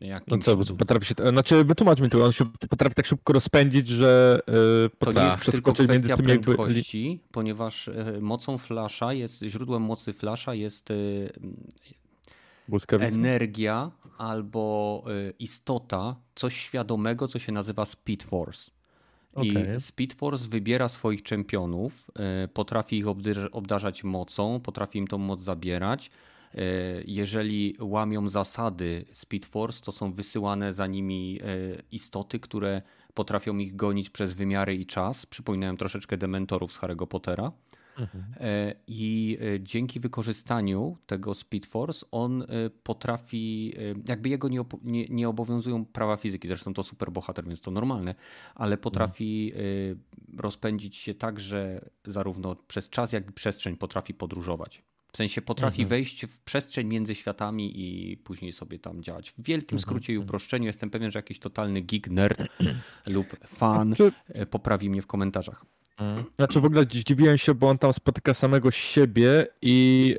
No 0.00 0.06
Jakimś 0.06 0.44
co, 0.44 0.56
cudem. 0.56 0.76
potrafi 0.76 1.06
się, 1.06 1.14
znaczy 1.30 1.64
wytłumacz 1.64 2.00
mi 2.00 2.10
to, 2.10 2.24
on 2.24 2.32
się 2.32 2.44
potrafi 2.70 2.94
tak 2.94 3.06
szybko 3.06 3.32
rozpędzić, 3.32 3.88
że 3.88 4.40
yy, 4.46 4.52
To 4.54 4.82
nie 4.82 4.90
potrafi 4.98 5.26
jest 5.26 5.38
tylko 5.38 5.50
przeskoczyć 5.72 5.88
między 5.88 6.02
kwestia 6.02 6.16
tymi 6.16 6.28
jakby... 6.28 6.54
prędkości, 6.54 7.20
ponieważ 7.32 7.88
e, 7.88 8.18
mocą 8.20 8.58
Flasha 8.58 9.12
jest, 9.12 9.42
źródłem 9.42 9.82
mocy 9.82 10.12
Flasha 10.12 10.54
jest 10.54 10.88
błyskawicy. 12.68 13.14
energia 13.14 13.90
albo 14.18 15.04
e, 15.06 15.30
istota, 15.38 16.16
coś 16.34 16.56
świadomego, 16.56 17.28
co 17.28 17.38
się 17.38 17.52
nazywa 17.52 17.84
Speed 17.84 18.26
Force. 18.26 18.70
I 19.42 19.50
Okej. 19.50 19.80
Speed 19.80 20.14
Force 20.16 20.48
wybiera 20.48 20.88
swoich 20.88 21.22
czempionów, 21.22 22.10
e, 22.18 22.48
potrafi 22.48 22.96
ich 22.98 23.06
obdarz- 23.06 23.48
obdarzać 23.52 24.04
mocą, 24.04 24.60
potrafi 24.60 24.98
im 24.98 25.06
tą 25.06 25.18
moc 25.18 25.42
zabierać. 25.42 26.10
E, 26.54 26.60
Jeżeli 27.06 27.76
łamią 27.80 28.28
zasady 28.28 29.04
Speed 29.12 29.48
Force, 29.48 29.84
to 29.84 29.92
są 29.92 30.12
wysyłane 30.12 30.72
za 30.72 30.86
nimi 30.86 31.40
e, 31.42 31.46
istoty, 31.92 32.40
które 32.40 32.82
potrafią 33.14 33.58
ich 33.58 33.76
gonić 33.76 34.10
przez 34.10 34.32
wymiary 34.34 34.74
i 34.74 34.86
czas. 34.86 35.26
Przypominają 35.26 35.76
troszeczkę 35.76 36.16
dementorów 36.16 36.72
z 36.72 36.78
Harry'ego 36.78 37.06
Pottera. 37.06 37.52
Mhm. 37.98 38.24
E, 38.40 38.74
I 38.86 39.38
e, 39.40 39.60
dzięki 39.60 40.00
wykorzystaniu 40.00 40.96
tego 41.06 41.34
Speed 41.34 41.68
Force 41.68 42.06
on 42.10 42.42
e, 42.42 42.46
potrafi, 42.82 43.74
jakby 44.08 44.28
jego 44.28 44.48
nie, 44.48 44.64
nie, 44.82 45.06
nie 45.08 45.28
obowiązują 45.28 45.84
prawa 45.84 46.16
fizyki, 46.16 46.48
zresztą 46.48 46.74
to 46.74 46.82
super 46.82 47.12
bohater, 47.12 47.44
więc 47.44 47.60
to 47.60 47.70
normalne, 47.70 48.14
ale 48.54 48.76
potrafi 48.78 49.52
e, 49.54 50.40
rozpędzić 50.42 50.96
się 50.96 51.14
tak, 51.14 51.40
że 51.40 51.90
zarówno 52.04 52.56
przez 52.56 52.90
czas, 52.90 53.12
jak 53.12 53.30
i 53.30 53.32
przestrzeń 53.32 53.76
potrafi 53.76 54.14
podróżować. 54.14 54.82
W 55.12 55.16
sensie 55.16 55.42
potrafi 55.42 55.82
Mhm. 55.82 55.88
wejść 55.88 56.26
w 56.26 56.40
przestrzeń 56.40 56.86
między 56.86 57.14
światami 57.14 57.72
i 57.80 58.16
później 58.16 58.52
sobie 58.52 58.78
tam 58.78 59.02
działać. 59.02 59.30
W 59.30 59.42
wielkim 59.42 59.78
skrócie 59.80 60.12
i 60.12 60.18
uproszczeniu 60.18 60.66
jestem 60.66 60.90
pewien, 60.90 61.10
że 61.10 61.18
jakiś 61.18 61.38
totalny 61.38 61.82
geek, 61.82 62.10
nerd 62.10 62.42
lub 63.06 63.26
fan 63.46 63.94
poprawi 64.50 64.90
mnie 64.90 65.02
w 65.02 65.06
komentarzach. 65.06 65.64
Znaczy 66.36 66.60
w 66.60 66.64
ogóle 66.64 66.82
zdziwiłem 66.82 67.38
się, 67.38 67.54
bo 67.54 67.68
on 67.68 67.78
tam 67.78 67.92
spotyka 67.92 68.34
samego 68.34 68.70
siebie 68.70 69.46
i 69.62 70.16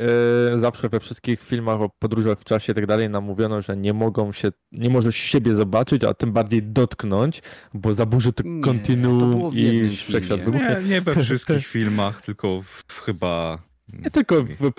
e, 0.56 0.60
zawsze 0.60 0.90
we 0.90 1.00
wszystkich 1.00 1.42
filmach 1.44 1.82
o 1.82 1.90
podróżach 2.00 2.40
w 2.40 2.44
czasie 2.44 2.72
i 2.72 2.76
tak 2.76 2.86
dalej 2.86 3.10
nam 3.10 3.24
mówiono, 3.24 3.62
że 3.62 3.78
nie 3.78 3.94
mogą 3.94 4.32
się, 4.32 4.52
nie 4.72 4.90
możesz 4.90 5.16
siebie 5.16 5.54
zobaczyć, 5.54 6.04
a 6.04 6.14
tym 6.14 6.32
bardziej 6.34 6.64
dotknąć, 6.64 7.42
bo 7.74 7.94
zaburzy 7.94 8.34
to 8.34 8.44
Nie, 8.46 8.62
kontinuum 8.62 9.52
i 9.54 9.90
wszechświat 9.90 10.40
wybuchnie. 10.40 10.78
Nie, 10.84 10.90
nie 10.90 11.02
we 11.02 11.24
wszystkich 11.24 11.68
filmach, 11.78 12.22
tylko 12.22 12.62
w, 12.62 12.84
w 12.88 13.00
chyba 13.02 13.60
Nie 13.94 14.12
tylko 14.12 14.44
w, 14.44 14.72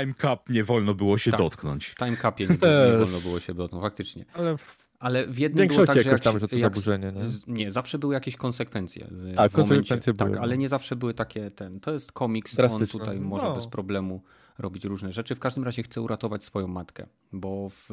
Time 0.00 0.14
Cup 0.20 0.48
nie 0.48 0.64
wolno 0.64 0.94
było 0.94 1.18
się 1.18 1.30
Tak. 1.30 1.40
dotknąć. 1.40 1.86
W 1.86 1.94
Time 1.94 2.16
Capie 2.16 2.46
nie, 2.46 2.90
nie 2.92 2.98
wolno 2.98 3.20
było 3.20 3.40
się 3.40 3.54
dotknąć, 3.54 3.82
faktycznie. 3.82 4.24
ale 4.34 4.58
w, 4.58 4.83
Ale 5.04 5.26
w 5.26 5.38
jednym 5.38 5.68
było 5.68 5.86
tak, 5.86 6.02
że 6.02 6.10
jak, 6.10 6.20
tam, 6.20 6.32
się- 6.32 6.38
że 6.40 6.48
to 6.48 6.56
jak- 6.56 6.62
zaburzenie, 6.74 7.12
nie? 7.12 7.54
nie, 7.54 7.70
zawsze 7.72 7.98
były 7.98 8.14
jakieś 8.14 8.36
konsekwencje. 8.36 9.08
A, 9.36 9.48
konsekwencje 9.48 10.14
były, 10.14 10.30
Tak, 10.30 10.40
ale 10.42 10.54
no. 10.54 10.60
nie 10.60 10.68
zawsze 10.68 10.96
były 10.96 11.14
takie, 11.14 11.50
ten, 11.50 11.80
to 11.80 11.92
jest 11.92 12.12
komiks, 12.12 12.58
on 12.72 12.86
tutaj 12.86 13.20
może 13.20 13.44
No. 13.44 13.54
bez 13.54 13.66
problemu 13.66 14.22
robić 14.58 14.84
różne 14.84 15.12
rzeczy. 15.12 15.34
W 15.34 15.38
każdym 15.38 15.64
razie 15.64 15.82
chce 15.82 16.00
uratować 16.00 16.44
swoją 16.44 16.66
matkę, 16.68 17.06
bo 17.32 17.68
w, 17.68 17.88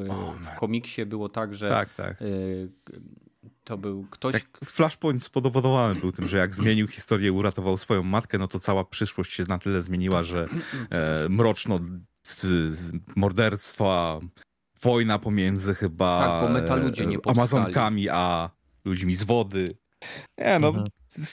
w 0.56 0.60
komiksie 0.60 1.06
było 1.06 1.30
tak, 1.30 1.54
że 1.56 1.70
Tak, 1.70 1.94
tak. 1.94 2.22
y, 2.22 2.70
to 3.64 3.78
był 3.78 4.06
ktoś, 4.12 4.34
Jak 4.34 4.60
Flashpoint 4.66 5.24
spowodowany 5.24 6.00
był 6.00 6.12
tym, 6.12 6.28
że 6.28 6.38
jak 6.38 6.56
zmienił 6.56 6.88
historię, 6.88 7.34
uratował 7.34 7.78
swoją 7.78 8.04
matkę, 8.04 8.38
no 8.38 8.48
to 8.48 8.60
cała 8.60 8.84
przyszłość 8.86 9.34
się 9.34 9.44
na 9.50 9.58
tyle 9.58 9.82
zmieniła, 9.82 10.24
że 10.24 10.48
e, 10.90 11.30
mroczno 11.30 11.80
morderstwa, 13.16 14.20
wojna 14.84 15.20
pomiędzy 15.20 15.76
chyba 15.76 16.18
Tak, 16.20 16.42
bo 16.42 16.54
metaludzie 16.54 17.06
nie 17.06 17.16
e, 17.16 17.20
powstali. 17.20 17.40
Amazonkami, 17.40 18.10
a 18.10 18.50
ludźmi 18.86 19.16
z 19.16 19.24
wody. 19.24 19.76
Nie 20.38 20.60
no, 20.60 20.68
Mhm. 20.68 20.88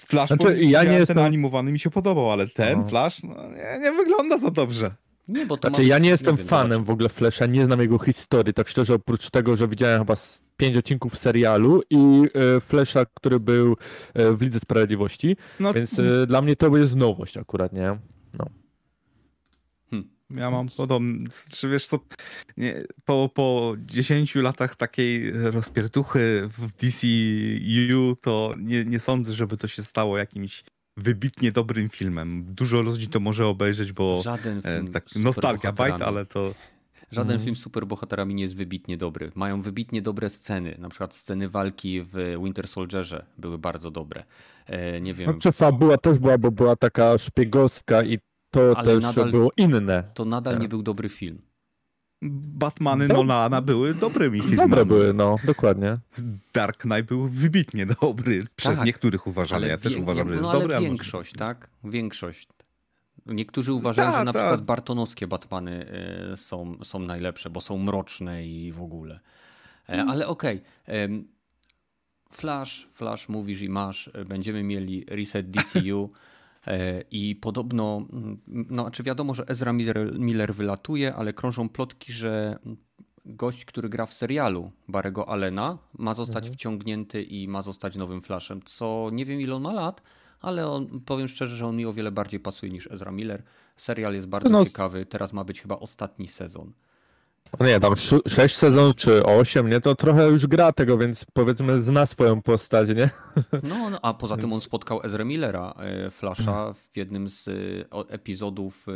Flashpoint 0.07 0.43
Znaczy, 0.43 0.55
ja 0.57 0.59
nie 0.61 0.67
widziałem, 0.67 0.93
jestem- 1.01 1.17
ten 1.17 1.25
animowany 1.25 1.73
mi 1.73 1.79
się 1.79 1.91
podobał, 1.91 2.33
ale 2.33 2.47
ten 2.47 2.79
No. 2.79 2.87
Flash 2.89 3.23
no, 3.23 3.35
nie, 3.49 3.79
nie 3.81 3.93
wygląda 3.93 4.39
za 4.39 4.51
dobrze. 4.51 4.91
Nie, 5.29 5.47
bo 5.47 5.57
to 5.57 5.69
Znaczy, 5.69 5.83
ma 5.83 5.89
ja 5.89 5.99
nie 5.99 6.09
jestem 6.09 6.37
wiem, 6.37 6.47
fanem 6.47 6.73
zobacz. 6.73 6.87
w 6.87 6.91
ogóle 6.91 7.09
Flasha, 7.09 7.47
nie 7.47 7.67
znam 7.67 7.81
jego 7.81 7.99
historii, 7.99 8.55
tak 8.55 8.69
szczerze, 8.69 8.95
oprócz 8.95 9.31
tego, 9.31 9.57
że 9.57 9.69
widziałem 9.69 9.99
chyba 10.01 10.15
pięć 10.57 10.77
odcinków 10.77 11.19
serialu 11.19 11.83
i 11.91 11.97
e, 12.57 12.61
Flasha, 12.61 13.07
który 13.15 13.41
był 13.41 13.77
e, 14.15 14.33
w 14.33 14.43
Lidze 14.43 14.61
Sprawiedliwości, 14.61 15.37
No, 15.61 15.73
więc 15.73 15.99
e, 15.99 16.27
dla 16.27 16.43
mnie 16.43 16.57
to 16.57 16.77
jest 16.77 16.97
nowość 16.97 17.37
akurat, 17.37 17.73
nie? 17.73 17.99
Ja 20.31 20.51
mam 20.51 20.69
podobny, 20.77 21.25
czy 21.51 21.69
wiesz 21.69 21.87
co, 21.87 21.99
nie, 22.57 22.83
po, 23.05 23.31
po 23.35 23.75
10 23.79 24.35
latach 24.35 24.77
takiej 24.77 25.33
rozpiertuchy 25.33 26.49
w 26.59 26.73
DCU, 26.73 28.17
to 28.21 28.55
nie, 28.59 28.85
nie 28.85 29.01
sądzę, 29.01 29.33
żeby 29.33 29.57
to 29.57 29.69
się 29.69 29.83
stało 29.83 30.19
jakimś 30.19 30.65
wybitnie 30.97 31.53
dobrym 31.53 31.89
filmem. 31.89 32.45
Dużo 32.55 32.83
ludzi 32.83 33.09
to 33.09 33.21
może 33.21 33.47
obejrzeć, 33.47 33.93
bo 33.93 34.23
Żaden 34.23 34.59
e, 34.65 34.77
film 34.77 34.93
tak 34.93 35.11
z 35.11 35.17
nostalgia 35.17 35.71
superbohaterami- 35.73 36.03
ale 36.03 36.27
to 36.27 36.55
Żaden 37.13 37.31
Mhm. 37.33 37.45
film 37.45 37.57
z 37.57 37.61
superbohaterami 37.63 38.35
nie 38.35 38.43
jest 38.43 38.57
wybitnie 38.57 38.97
dobry. 38.97 39.33
Mają 39.35 39.63
wybitnie 39.63 40.03
dobre 40.03 40.31
sceny. 40.31 40.77
Na 40.79 40.89
przykład 40.89 41.15
sceny 41.15 41.49
walki 41.49 42.03
w 42.03 42.35
Winter 42.45 42.69
Soldierze 42.69 43.27
były 43.39 43.59
bardzo 43.59 43.91
dobre. 43.91 44.25
E, 44.67 45.01
nie 45.01 45.15
wiem, 45.15 45.33
Znaczy 45.33 45.53
fabuła 45.53 45.99
też 45.99 46.19
była, 46.19 46.39
bo 46.39 46.51
była 46.51 46.77
taka 46.77 47.19
szpiegowska 47.19 48.03
i 48.03 48.19
to 48.51 48.61
Ale 48.79 48.87
też 48.95 49.03
nadal- 49.05 49.31
było 49.31 49.53
inne. 49.57 50.05
to 50.15 50.25
nadal 50.25 50.55
tak. 50.55 50.63
nie 50.63 50.69
był 50.69 50.83
dobry 50.83 51.09
film. 51.09 51.43
Batmany 52.23 53.09
Dob- 53.09 53.17
Nolana 53.17 53.63
były 53.63 53.95
dobrymi 53.95 54.41
filmami. 54.41 54.71
Dobre 54.71 54.87
były, 54.87 55.15
no, 55.15 55.37
dokładnie. 55.45 55.97
Dark 56.55 56.77
Knight 56.77 57.05
był 57.09 57.27
wybitnie 57.29 57.87
dobry. 57.87 58.45
Przez 58.57 58.77
Tak, 58.77 58.87
niektórych 58.87 59.27
uważany. 59.27 59.69
Ja 59.69 59.79
też 59.79 59.97
uważam, 59.97 60.27
nie, 60.29 60.35
że 60.35 60.39
jest 60.41 60.43
no, 60.43 60.51
ale 60.51 60.61
dobry. 60.61 60.77
a 60.77 60.81
może- 60.81 60.89
większość, 60.89 61.33
tak? 61.33 61.71
Większość. 61.85 62.49
Niektórzy 63.27 63.73
uważają, 63.73 64.13
Ta, 64.13 64.19
że 64.19 64.25
na 64.25 64.33
ta. 64.33 64.39
przykład 64.39 64.63
bartonowskie 64.65 65.27
Batmany 65.27 65.87
e, 66.33 66.37
są, 66.37 66.79
są 66.85 66.99
najlepsze, 66.99 67.51
bo 67.51 67.61
są 67.61 67.79
mroczne 67.79 68.47
i 68.47 68.73
w 68.73 68.83
ogóle. 68.83 69.21
E, 69.89 69.93
Mm. 69.95 70.09
Ale 70.09 70.27
okej. 70.27 70.61
em, 70.87 71.29
Flash, 72.31 72.89
Flash 72.93 73.29
mówisz 73.29 73.61
i 73.63 73.69
masz, 73.69 74.11
e, 74.15 74.25
będziemy 74.25 74.63
mieli 74.63 75.05
reset 75.09 75.51
DCU 75.51 76.11
e, 76.15 76.19
i 77.11 77.37
podobno, 77.37 78.03
mm, 78.13 78.39
no 78.47 78.83
znaczy 78.83 79.03
wiadomo, 79.03 79.35
że 79.35 79.49
Ezra 79.49 79.73
Miller, 79.73 80.19
Miller 80.19 80.55
wylatuje, 80.55 81.15
ale 81.15 81.33
krążą 81.33 81.69
plotki, 81.69 82.13
że 82.13 82.59
gość, 83.25 83.65
który 83.65 83.89
gra 83.89 84.07
w 84.07 84.13
serialu 84.13 84.71
Barego 84.89 85.29
Allena 85.29 85.79
ma 85.99 86.15
zostać 86.15 86.45
Mhm. 86.45 86.55
wciągnięty 86.55 87.23
i 87.23 87.49
ma 87.49 87.63
zostać 87.63 87.97
nowym 87.97 88.23
Flashem, 88.23 88.63
co 88.65 89.09
nie 89.13 89.25
wiem 89.25 89.41
ile 89.41 89.55
on 89.55 89.63
ma 89.63 89.73
lat, 89.73 90.03
ale 90.41 90.69
on, 90.71 91.01
powiem 91.01 91.29
szczerze, 91.29 91.57
że 91.57 91.67
on 91.67 91.77
mi 91.77 91.87
o 91.87 91.93
wiele 91.93 92.13
bardziej 92.13 92.41
pasuje 92.41 92.73
niż 92.73 92.87
Ezra 92.91 93.13
Miller. 93.13 93.43
Serial 93.77 94.15
jest 94.15 94.27
bardzo 94.27 94.49
No, 94.51 94.65
ciekawy, 94.65 95.07
teraz 95.07 95.33
ma 95.33 95.45
być 95.45 95.61
chyba 95.61 95.79
ostatni 95.79 96.27
sezon. 96.27 96.73
No 97.61 97.67
Nie, 97.67 97.81
tam 97.81 97.93
sz- 97.93 98.23
sześć 98.35 98.57
sezonów 98.57 98.97
czy 98.97 99.25
osiem, 99.27 99.71
nie? 99.71 99.81
To 99.81 99.95
trochę 99.95 100.29
już 100.29 100.47
gra 100.47 100.73
tego, 100.73 100.99
więc 100.99 101.25
powiedzmy 101.33 101.83
zna 101.83 102.07
swoją 102.07 102.43
postać, 102.43 102.89
nie? 102.89 103.11
No, 103.63 103.91
no 103.91 103.99
a 104.03 104.15
poza 104.15 104.37
tym 104.37 104.45
on 104.45 104.51
Więc- 104.51 104.65
spotkał 104.65 105.01
Ezra 105.05 105.25
Millera, 105.25 105.75
e, 105.79 106.11
Flasha, 106.11 106.73
w 106.93 106.97
jednym 106.97 107.29
z 107.29 107.49
e, 107.49 107.53
epizodów 108.09 108.87
e, 108.89 108.93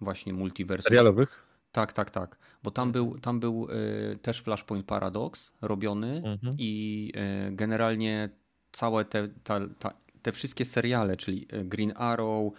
właśnie 0.00 0.32
multiversum. 0.32 0.82
Serialowych. 0.88 1.46
Tak, 1.72 1.92
tak, 1.92 2.10
tak. 2.10 2.38
Bo 2.62 2.70
tam 2.70 2.92
był, 2.92 3.18
tam 3.18 3.40
był 3.40 3.68
e, 4.12 4.16
też 4.16 4.40
Flashpoint 4.40 4.86
Paradox 4.86 5.52
robiony 5.62 6.16
Mhm. 6.24 6.54
i 6.58 7.12
e, 7.16 7.52
generalnie 7.52 8.28
całe 8.72 9.04
te, 9.04 9.28
ta, 9.44 9.60
ta, 9.78 9.92
te 10.22 10.32
wszystkie 10.32 10.64
seriale, 10.64 11.16
czyli 11.16 11.46
e, 11.52 11.64
Green 11.64 11.92
Arrow, 11.96 12.52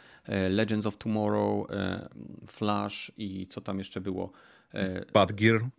Legends 0.49 0.85
of 0.85 0.97
Tomorrow, 0.97 1.67
Flash 2.47 3.11
i 3.17 3.47
co 3.47 3.61
tam 3.61 3.77
jeszcze 3.77 4.01
było, 4.01 4.31
Bad 5.13 5.33
Gear. 5.33 5.69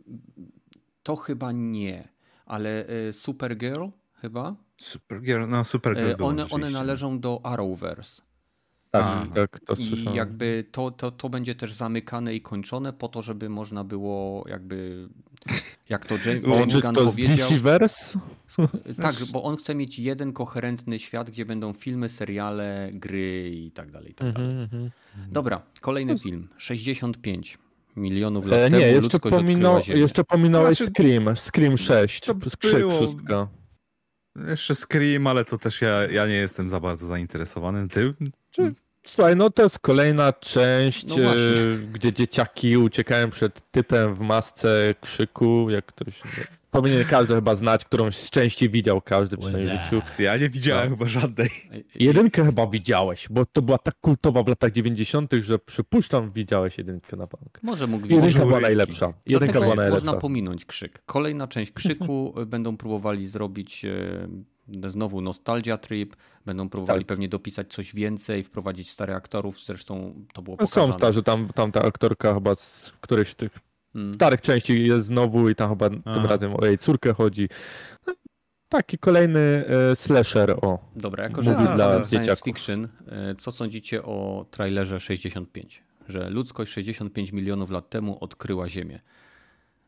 to 1.02 1.16
chyba 1.16 1.52
nie, 1.52 2.08
ale 2.46 2.86
e, 2.86 3.12
Supergirl 3.12 3.88
chyba, 4.20 4.56
Supergirl, 4.76 5.48
no 5.48 5.64
Supergirl 5.64 6.22
e, 6.22 6.26
one, 6.26 6.48
one 6.50 6.70
należą 6.70 7.20
do 7.20 7.40
Arrowverse. 7.42 8.22
Tak, 8.90 9.02
A. 9.04 9.26
tak, 9.34 9.60
to 9.60 9.74
I 9.74 9.88
słyszałem. 9.88 10.16
jakby 10.16 10.64
to, 10.72 10.90
to, 10.90 11.10
to 11.10 11.28
będzie 11.28 11.54
też 11.54 11.72
zamykane 11.72 12.34
i 12.34 12.40
kończone 12.40 12.92
po 12.92 13.08
to, 13.08 13.22
żeby 13.22 13.48
można 13.48 13.84
było 13.84 14.44
jakby, 14.48 15.08
jak 15.88 16.06
to 16.06 16.14
James, 16.14 16.46
James 16.46 16.74
Gunn 16.74 16.94
to 16.94 17.04
powiedział, 17.04 17.48
DC-verse? 17.48 18.18
tak, 19.02 19.14
bo 19.32 19.42
on 19.42 19.56
chce 19.56 19.74
mieć 19.74 19.98
jeden 19.98 20.32
koherentny 20.32 20.98
świat, 20.98 21.30
gdzie 21.30 21.44
będą 21.44 21.72
filmy, 21.72 22.08
seriale, 22.08 22.90
gry 22.92 23.50
i 23.50 23.70
tak 23.70 23.90
dalej. 23.90 24.10
I 24.10 24.14
tak 24.14 24.32
dalej. 24.32 24.50
Mhm, 24.50 24.62
mhm. 24.62 25.32
Dobra, 25.32 25.62
kolejny 25.80 26.18
film. 26.18 26.48
65 26.56 27.58
milionów 27.96 28.46
lat 28.46 28.58
E, 28.60 28.62
temu 28.62 28.76
nie, 28.76 28.86
jeszcze, 28.86 29.00
ludzkość 29.12 29.34
pominął, 29.36 29.72
odkryła 29.76 29.80
Ziemię. 29.82 30.00
jeszcze 30.00 30.24
pominąłeś 30.24 30.76
Znaczy- 30.76 30.92
Scream, 30.92 31.36
Scream 31.36 31.78
6, 31.78 32.20
To 32.20 32.34
Krzyk 32.58 32.78
było- 32.78 32.98
szóstka. 32.98 33.48
Jeszcze 34.48 34.74
Scream, 34.74 35.26
ale 35.26 35.44
to 35.44 35.58
też 35.58 35.82
ja, 35.82 36.06
ja 36.10 36.26
nie 36.26 36.34
jestem 36.34 36.70
za 36.70 36.80
bardzo 36.80 37.06
zainteresowany. 37.06 37.88
Ty? 37.88 38.14
Słuchaj, 39.06 39.36
no 39.36 39.50
to 39.50 39.62
jest 39.62 39.78
kolejna 39.78 40.32
część, 40.32 41.06
No 41.06 41.16
e, 41.16 41.36
gdzie 41.92 42.12
dzieciaki 42.12 42.76
uciekają 42.76 43.30
przed 43.30 43.70
typem 43.70 44.14
w 44.14 44.20
masce 44.20 44.94
krzyku, 45.00 45.70
jak 45.70 45.86
ktoś... 45.86 46.24
Nie, 46.24 46.30
powinien 46.82 47.04
każdy 47.04 47.34
chyba 47.34 47.54
znać, 47.54 47.84
którąś 47.84 48.16
z 48.16 48.30
części 48.30 48.68
widział 48.68 49.00
każdy 49.00 49.36
przynajmniej 49.36 49.76
w 49.78 49.80
Łezę. 49.80 49.84
życiu. 50.06 50.22
Ja 50.22 50.36
nie 50.36 50.48
widziałem 50.48 50.90
No. 50.90 50.96
chyba 50.96 51.08
żadnej. 51.08 51.48
Jedynkę 51.94 52.44
chyba 52.44 52.66
widziałeś, 52.66 53.26
bo 53.30 53.46
to 53.46 53.62
była 53.62 53.78
tak 53.78 53.94
kultowa 54.00 54.42
w 54.42 54.48
latach 54.48 54.72
90., 54.72 55.32
że 55.40 55.58
przypuszczam 55.58 56.30
widziałeś 56.30 56.78
jedynkę 56.78 57.16
na 57.16 57.26
bank. 57.26 57.58
Może 57.62 57.86
mógł 57.86 58.02
Jedynka 58.04 58.22
widzieć. 58.26 58.36
była 58.38 58.46
urywki. 58.50 58.62
najlepsza. 58.62 59.06
To 59.12 59.14
Jedynka 59.26 59.52
też 59.52 59.62
była 59.62 59.74
można 59.76 59.90
najlepsza. 59.90 60.12
pominąć 60.20 60.64
krzyk. 60.64 61.02
Kolejna 61.06 61.48
część 61.48 61.72
krzyku 61.72 62.34
będą 62.46 62.76
próbowali 62.76 63.26
zrobić 63.26 63.84
e, 63.84 64.88
znowu 64.90 65.20
nostalgia 65.20 65.78
trip, 65.78 66.16
będą 66.46 66.68
próbowali 66.68 67.00
Tak. 67.00 67.06
pewnie 67.08 67.28
dopisać 67.28 67.72
coś 67.72 67.94
więcej, 67.94 68.42
wprowadzić 68.42 68.90
starych 68.90 69.16
aktorów, 69.16 69.64
zresztą 69.64 70.14
to 70.32 70.42
było 70.42 70.56
No 70.60 70.66
pokazane. 70.66 70.86
są 70.86 70.92
starzy, 70.98 71.22
tam, 71.22 71.48
tam 71.54 71.72
ta 71.72 71.82
aktorka 71.82 72.34
chyba 72.34 72.54
z 72.54 72.92
którejś 73.00 73.28
z 73.28 73.34
tych 73.34 73.58
Mm. 73.94 74.14
starych 74.14 74.40
części 74.40 74.86
jest 74.86 75.06
znowu 75.06 75.48
i 75.48 75.54
tam 75.54 75.70
chyba 75.70 75.90
tym 75.90 76.02
Aha. 76.04 76.26
razem 76.26 76.54
o 76.56 76.66
jej 76.66 76.78
córkę 76.78 77.14
chodzi. 77.14 77.48
No, 78.06 78.14
Taki 78.68 78.98
kolejny 78.98 79.64
e, 79.90 79.96
slasher, 79.96 80.50
o. 80.50 80.78
Dobra, 80.96 81.24
jako 81.24 81.42
że 81.42 81.54
dla 81.54 82.04
science 82.04 82.36
fiction, 82.44 82.88
e, 83.06 83.34
co 83.34 83.52
sądzicie 83.52 84.02
o 84.02 84.46
trailerze 84.50 85.00
65? 85.00 85.82
Że 86.08 86.30
ludzkość 86.30 86.72
65 86.72 87.32
milionów 87.32 87.70
lat 87.70 87.90
temu 87.90 88.18
odkryła 88.20 88.68
Ziemię. 88.68 89.00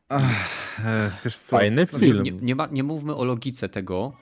Ach, 0.09 0.81
e, 0.85 1.11
wiesz 1.25 1.37
co? 1.37 1.57
Fajny 1.57 1.87
Znaczy, 1.87 2.05
film. 2.05 2.23
Nie, 2.23 2.33
nie, 2.33 2.55
ma, 2.55 2.67
nie 2.67 2.83
mówmy 2.83 3.17
o 3.17 3.25
logice 3.25 3.69
tego 3.69 4.17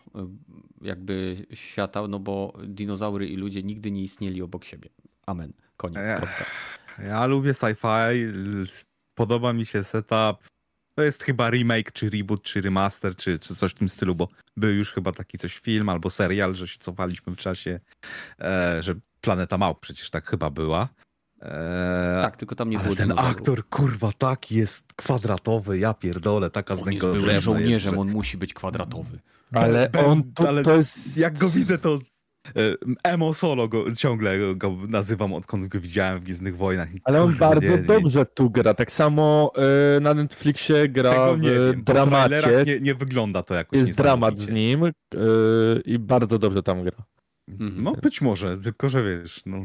jakby 0.82 1.46
świata, 1.52 2.08
no 2.08 2.18
bo 2.18 2.52
dinozaury 2.66 3.28
i 3.28 3.36
ludzie 3.36 3.62
nigdy 3.62 3.90
nie 3.90 4.02
istnieli 4.02 4.42
obok 4.42 4.64
siebie. 4.64 4.90
Amen. 5.26 5.52
Koniec. 5.76 5.98
Ech. 5.98 6.44
Ja 6.98 7.26
lubię 7.26 7.52
sci-fi, 7.52 8.32
podoba 9.14 9.52
mi 9.52 9.66
się 9.66 9.84
setup. 9.84 10.44
To 10.94 11.02
jest 11.02 11.22
chyba 11.22 11.50
remake, 11.50 11.92
czy 11.92 12.10
reboot, 12.10 12.42
czy 12.42 12.60
remaster, 12.60 13.16
czy, 13.16 13.38
czy 13.38 13.54
coś 13.54 13.70
w 13.72 13.74
tym 13.74 13.88
stylu, 13.88 14.14
bo 14.14 14.28
był 14.56 14.70
już 14.70 14.92
chyba 14.92 15.12
taki 15.12 15.38
coś 15.38 15.58
film 15.58 15.88
albo 15.88 16.10
serial, 16.10 16.54
że 16.54 16.68
się 16.68 16.78
cofaliśmy 16.78 17.32
w 17.32 17.36
czasie, 17.38 17.80
e, 18.40 18.82
że 18.82 18.94
Planeta 19.20 19.58
Małp 19.58 19.80
przecież 19.80 20.10
tak 20.10 20.26
chyba 20.30 20.50
była. 20.50 20.88
E, 21.42 22.18
Tak, 22.22 22.36
tylko 22.36 22.54
tam 22.54 22.70
nie 22.70 22.76
ale 22.76 22.84
było 22.84 22.96
ten 22.96 23.08
dinozaurów. 23.08 23.36
aktor, 23.36 23.68
kurwa, 23.68 24.12
taki 24.18 24.54
jest 24.56 24.92
kwadratowy, 24.96 25.78
ja 25.78 25.94
pierdolę, 25.94 26.50
taka 26.50 26.76
z 26.76 26.82
On 26.82 26.92
jest 26.92 27.06
drewno 27.06 27.32
jest, 27.32 27.44
żołnierzem, 27.44 27.94
że- 27.94 28.00
on 28.00 28.10
musi 28.10 28.36
być 28.36 28.54
kwadratowy. 28.54 29.18
Ale 29.52 29.88
Ben- 29.90 30.04
on 30.04 30.32
tu, 30.32 30.46
ale 30.46 30.62
to 30.62 30.74
jest... 30.74 31.16
Jak 31.16 31.38
go 31.38 31.48
widzę, 31.50 31.78
to 31.78 31.98
Emo 33.02 33.34
Solo 33.34 33.68
go, 33.68 33.84
ciągle 33.96 34.54
go 34.54 34.76
nazywam, 34.88 35.32
odkąd 35.32 35.66
go 35.66 35.80
widziałem 35.80 36.20
w 36.20 36.24
Gwiezdnych 36.24 36.56
Wojnach. 36.56 36.88
Ale 37.04 37.22
on 37.22 37.28
kurwa, 37.28 37.48
bardzo 37.48 37.68
nie- 37.68 37.76
nie- 37.76 37.82
dobrze 37.82 38.26
tu 38.26 38.50
gra. 38.50 38.74
Tak 38.74 38.92
samo 38.92 39.52
e, 39.96 40.00
na 40.00 40.14
Netflixie 40.14 40.88
gra 40.88 41.10
Tego 41.10 41.34
w 41.34 41.40
nie 41.40 41.50
wiem. 41.50 41.84
Dramacie. 41.84 42.64
nie, 42.66 42.80
nie 42.80 42.94
wygląda 42.94 43.42
to 43.42 43.54
jakoś 43.54 43.78
Jest 43.78 43.96
dramat 43.98 44.38
z 44.38 44.48
nim 44.50 44.84
e, 44.84 44.90
i 45.84 45.98
bardzo 45.98 46.38
dobrze 46.38 46.62
tam 46.62 46.82
gra. 46.84 46.92
Mhm. 47.48 47.82
No 47.82 47.92
być 47.92 48.20
może, 48.20 48.56
tylko 48.58 48.88
że 48.88 49.02
wiesz, 49.20 49.42
no, 49.46 49.58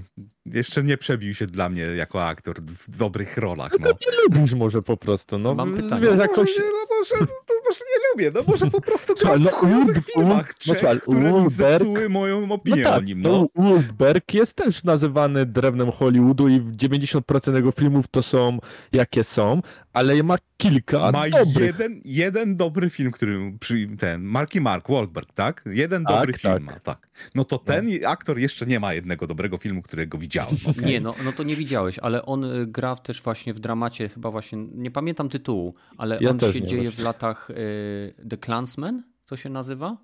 jeszcze 0.45 0.84
nie 0.84 0.97
przebił 0.97 1.34
się 1.34 1.45
dla 1.45 1.69
mnie 1.69 1.82
jako 1.82 2.25
aktor 2.27 2.61
w 2.61 2.97
dobrych 2.97 3.38
rolach. 3.38 3.71
No. 3.80 3.88
Nie 3.89 4.17
lubisz 4.23 4.53
może 4.53 4.82
po 4.82 4.97
prostu. 4.97 5.38
No, 5.39 5.55
Mam 5.55 5.75
pytanie. 5.75 6.01
Wiesz, 6.01 6.09
Może, 6.09 6.21
jakoś... 6.21 6.49
nie, 6.57 6.63
no 6.63 6.97
może, 6.99 7.15
no, 7.19 7.25
to 7.45 7.53
może 7.65 7.80
nie 7.80 8.09
lubię, 8.13 8.32
no 8.36 8.51
może 8.51 8.67
po 8.71 8.82
prostu 8.82 9.13
gram 9.15 9.43
no, 9.43 9.49
w 9.49 9.53
chujowych 9.53 10.05
filmach 10.05 10.47
Wood- 10.53 10.57
trzech, 10.57 10.84
no, 10.84 10.99
które 10.99 11.34
mi 11.34 11.49
zepsuły 11.49 12.09
moją 12.09 12.47
No 12.47 12.55
opinię 12.55 12.84
tak, 12.84 12.97
o 12.99 13.01
nim. 13.01 13.21
no. 13.21 13.47
No. 13.55 13.63
Wolfberg 13.63 14.34
jest 14.34 14.53
też 14.53 14.84
nazywany 14.84 15.45
drewnem 15.45 15.91
Hollywoodu 15.91 16.47
i 16.47 16.59
w 16.59 16.71
90% 16.75 17.55
jego 17.55 17.71
filmów 17.71 18.05
to 18.11 18.23
są 18.23 18.59
jakie 18.91 19.23
są, 19.23 19.61
ale 19.93 20.23
ma 20.23 20.36
kilka 20.57 21.11
Ma 21.11 21.30
dobrych. 21.30 21.65
jeden, 21.65 22.01
jeden 22.05 22.55
dobry 22.55 22.89
film, 22.89 23.11
który 23.11 23.57
ten, 23.99 24.23
Marki 24.23 24.61
Mark 24.61 24.89
Wahlberg, 24.89 25.34
tak? 25.34 25.63
Jeden 25.65 26.03
Tak, 26.03 26.15
dobry 26.15 26.34
tak. 26.34 26.41
film 26.41 26.63
ma, 26.63 26.80
tak. 26.80 27.09
No 27.36 27.43
to 27.43 27.57
ten 27.74 28.05
aktor 28.05 28.39
jeszcze 28.39 28.65
nie 28.65 28.80
ma 28.80 28.93
jednego 28.93 29.28
dobrego 29.28 29.57
filmu, 29.57 29.82
którego 29.82 30.17
widziałem. 30.17 30.55
widziałem. 30.55 30.76
Okay? 30.80 30.86
Nie, 30.91 31.01
no, 31.01 31.13
no 31.26 31.32
to 31.32 31.43
nie 31.43 31.55
widziałeś, 31.55 31.99
ale 31.99 32.26
on 32.26 32.43
y, 32.43 32.67
gra 32.67 32.95
też 32.95 33.22
właśnie 33.22 33.53
w 33.53 33.59
dramacie, 33.59 34.09
chyba 34.09 34.32
właśnie, 34.32 34.57
nie 34.74 34.91
pamiętam 34.91 35.30
tytułu, 35.30 35.74
ale 35.97 36.17
Ja 36.22 36.30
on 36.30 36.39
się 36.39 36.47
nie, 36.61 36.67
dzieje 36.67 36.84
właśnie. 36.84 37.03
w 37.03 37.05
latach 37.05 37.49
y, 37.49 38.13
The 38.30 38.38
Clansman, 38.38 39.03
co 39.26 39.38
się 39.38 39.49
nazywa? 39.49 39.97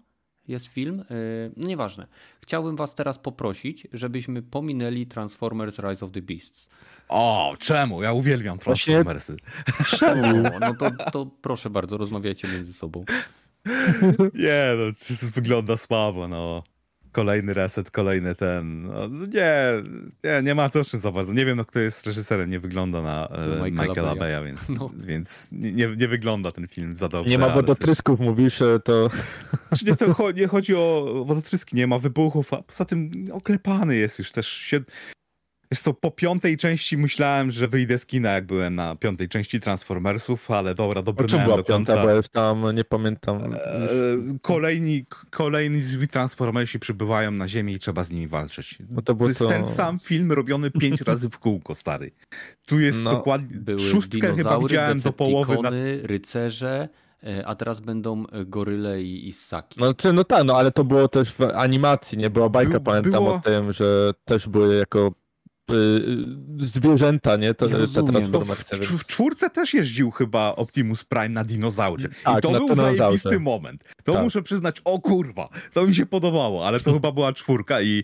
Jest 0.48 0.68
film? 0.68 1.00
Y, 1.12 1.52
no 1.58 1.68
nieważne. 1.68 2.08
Chciałbym 2.42 2.76
was 2.76 2.96
teraz 2.96 3.20
poprosić, 3.20 3.88
żebyśmy 3.94 4.42
pominęli 4.42 5.06
Transformers 5.08 5.80
Rise 5.80 6.06
of 6.06 6.12
the 6.12 6.22
Beasts. 6.22 6.70
O, 7.10 7.56
czemu? 7.60 8.04
Ja 8.04 8.14
uwielbiam 8.14 8.58
Właśnie- 8.58 8.94
Transformersy. 8.94 9.36
O, 10.02 10.60
no 10.60 10.76
to, 10.80 11.12
to 11.12 11.26
proszę 11.42 11.70
bardzo, 11.70 11.98
rozmawiajcie 11.98 12.48
między 12.48 12.74
sobą. 12.74 13.06
Nie, 14.34 14.72
no, 14.78 14.92
to 15.20 15.28
wygląda 15.36 15.78
słabo, 15.78 16.28
no. 16.28 16.64
Kolejny 17.16 17.54
reset, 17.54 17.92
kolejny 17.92 18.36
ten. 18.36 18.84
No, 18.88 19.08
nie, 19.08 19.56
nie, 20.24 20.42
nie 20.44 20.56
ma 20.56 20.70
to 20.70 20.80
o 20.80 20.84
czym 20.86 21.00
za 21.00 21.12
bardzo. 21.12 21.34
Nie 21.34 21.46
wiem, 21.46 21.58
no, 21.58 21.66
kto 21.66 21.80
jest 21.80 22.06
reżyserem, 22.08 22.50
nie 22.50 22.60
wygląda 22.60 23.02
na 23.02 23.28
e, 23.30 23.72
Michaela. 23.72 24.14
Bay'a, 24.16 24.46
więc, 24.46 24.70
No. 24.70 24.92
więc 24.98 25.50
nie, 25.52 25.72
nie, 25.98 26.08
wygląda 26.08 26.52
ten 26.52 26.68
film 26.68 26.96
za 26.96 27.10
dobrze. 27.10 27.30
Nie 27.30 27.38
ma 27.38 27.44
ale 27.46 27.54
też- 27.54 27.62
wodotrysków, 27.62 28.20
mówisz, 28.20 28.62
e, 28.62 28.80
to 28.84 29.10
Czy 29.78 29.86
nie, 29.86 29.96
to 29.96 30.06
cho- 30.14 30.36
nie 30.36 30.48
chodzi 30.48 30.76
o 30.76 31.24
wodotryski, 31.28 31.76
nie 31.76 31.88
ma 31.88 32.00
wybuchów, 32.00 32.54
a 32.54 32.62
poza 32.64 32.86
tym 32.86 33.12
oklepany 33.32 33.96
jest 33.96 34.20
już 34.20 34.32
też. 34.32 34.48
Się... 34.48 34.80
Wiesz 35.72 35.80
co, 35.82 35.94
po 35.94 36.12
piątej 36.12 36.58
części 36.58 36.98
myślałem, 36.98 37.52
że 37.52 37.68
wyjdę 37.68 37.98
z 37.98 38.06
kina, 38.06 38.32
jak 38.32 38.46
byłem 38.46 38.74
na 38.76 38.96
piątej 38.96 39.28
części 39.28 39.60
Transformersów, 39.60 40.52
ale 40.52 40.76
dobra, 40.76 41.02
dobrnąłem 41.02 41.46
była 41.46 41.58
do 41.58 41.64
piąta, 41.64 41.94
końca. 41.94 42.04
bo 42.04 42.10
ja 42.10 42.16
już 42.16 42.30
tam 42.30 42.76
nie 42.76 42.84
pamiętam. 42.84 43.44
E, 43.44 43.58
Kolejni, 44.42 45.06
kolejni 45.30 45.82
zły 45.82 46.08
Transformersi 46.08 46.80
przybywają 46.80 47.32
na 47.32 47.48
Ziemię 47.48 47.74
i 47.74 47.80
trzeba 47.80 48.04
z 48.04 48.12
nimi 48.12 48.28
walczyć. 48.28 48.78
No 48.90 49.02
to 49.02 49.16
było 49.16 49.30
jest 49.30 49.40
to- 49.40 49.48
ten 49.48 49.66
sam 49.66 50.00
film 50.00 50.32
robiony 50.32 50.72
pięć 50.72 51.02
razy 51.08 51.30
w 51.30 51.40
kółko, 51.40 51.76
stary. 51.76 52.12
Tu 52.66 52.80
jest 52.80 53.04
No, 53.04 53.12
dokładnie... 53.12 53.80
Szóstkę 53.80 54.36
chyba 54.36 54.60
widziałem 54.60 55.00
do 55.00 55.14
połowy. 55.14 55.58
Na... 55.62 55.70
Rycerze, 56.04 56.90
y, 57.24 57.46
a 57.46 57.56
teraz 57.56 57.80
będą 57.80 58.24
y, 58.24 58.46
goryle 58.46 59.02
i, 59.02 59.28
i 59.28 59.34
ssaki. 59.34 59.80
No, 59.80 59.94
czy, 59.94 60.14
no 60.14 60.24
tak, 60.24 60.44
no 60.46 60.58
ale 60.58 60.72
to 60.72 60.84
było 60.84 61.08
też 61.08 61.32
w 61.34 61.42
animacji, 61.42 62.18
nie? 62.18 62.30
Była 62.30 62.50
bajka, 62.50 62.72
Był- 62.72 62.82
pamiętam 62.82 63.12
było- 63.12 63.36
o 63.36 63.40
tym, 63.40 63.74
że 63.74 64.12
też 64.26 64.50
były 64.50 64.76
jako 64.76 65.12
zwierzęta, 66.60 67.36
nie? 67.36 67.54
To, 67.54 67.70
Ja 67.70 67.78
rozumiem. 67.78 68.32
To 68.32 68.40
w, 68.42 68.56
w, 68.72 69.06
czwórce 69.06 69.50
też 69.50 69.74
jeździł 69.74 70.12
chyba 70.12 70.56
Optimus 70.56 71.04
Prime 71.04 71.30
na 71.30 71.44
dinozaurze. 71.44 72.08
I 72.08 72.24
Tak, 72.24 72.42
to 72.42 72.52
był 72.52 72.76
zajebisty 72.76 73.40
moment. 73.40 73.84
To 74.04 74.14
Tak. 74.14 74.24
muszę 74.24 74.42
przyznać, 74.42 74.82
o 74.86 75.00
kurwa, 75.00 75.50
to 75.74 75.88
mi 75.88 75.96
się 75.96 76.06
podobało, 76.06 76.68
ale 76.68 76.80
to 76.80 76.94
chyba 76.94 77.12
była 77.12 77.34
czwórka 77.34 77.82
i 77.82 78.04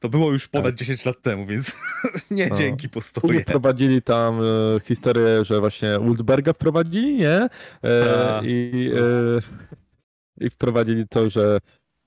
to 0.00 0.08
było 0.08 0.32
już 0.32 0.48
ponad 0.48 0.74
10 0.74 1.04
lat 1.04 1.22
temu, 1.22 1.46
więc 1.46 1.76
nie 2.30 2.46
No. 2.48 2.56
dzięki 2.56 2.88
po 2.88 2.92
Później 3.00 3.08
stronie. 3.10 3.40
wprowadzili 3.40 4.02
tam 4.02 4.40
e, 4.40 4.44
historię, 4.84 5.44
że 5.44 5.60
właśnie 5.60 5.98
Wildberga 6.02 6.52
wprowadzili, 6.52 7.16
nie? 7.16 7.48
E, 7.82 8.04
Tak. 8.14 8.44
i, 8.44 8.90
e, 10.40 10.44
I 10.46 10.50
wprowadzili 10.50 11.08
to, 11.08 11.30
że 11.30 11.58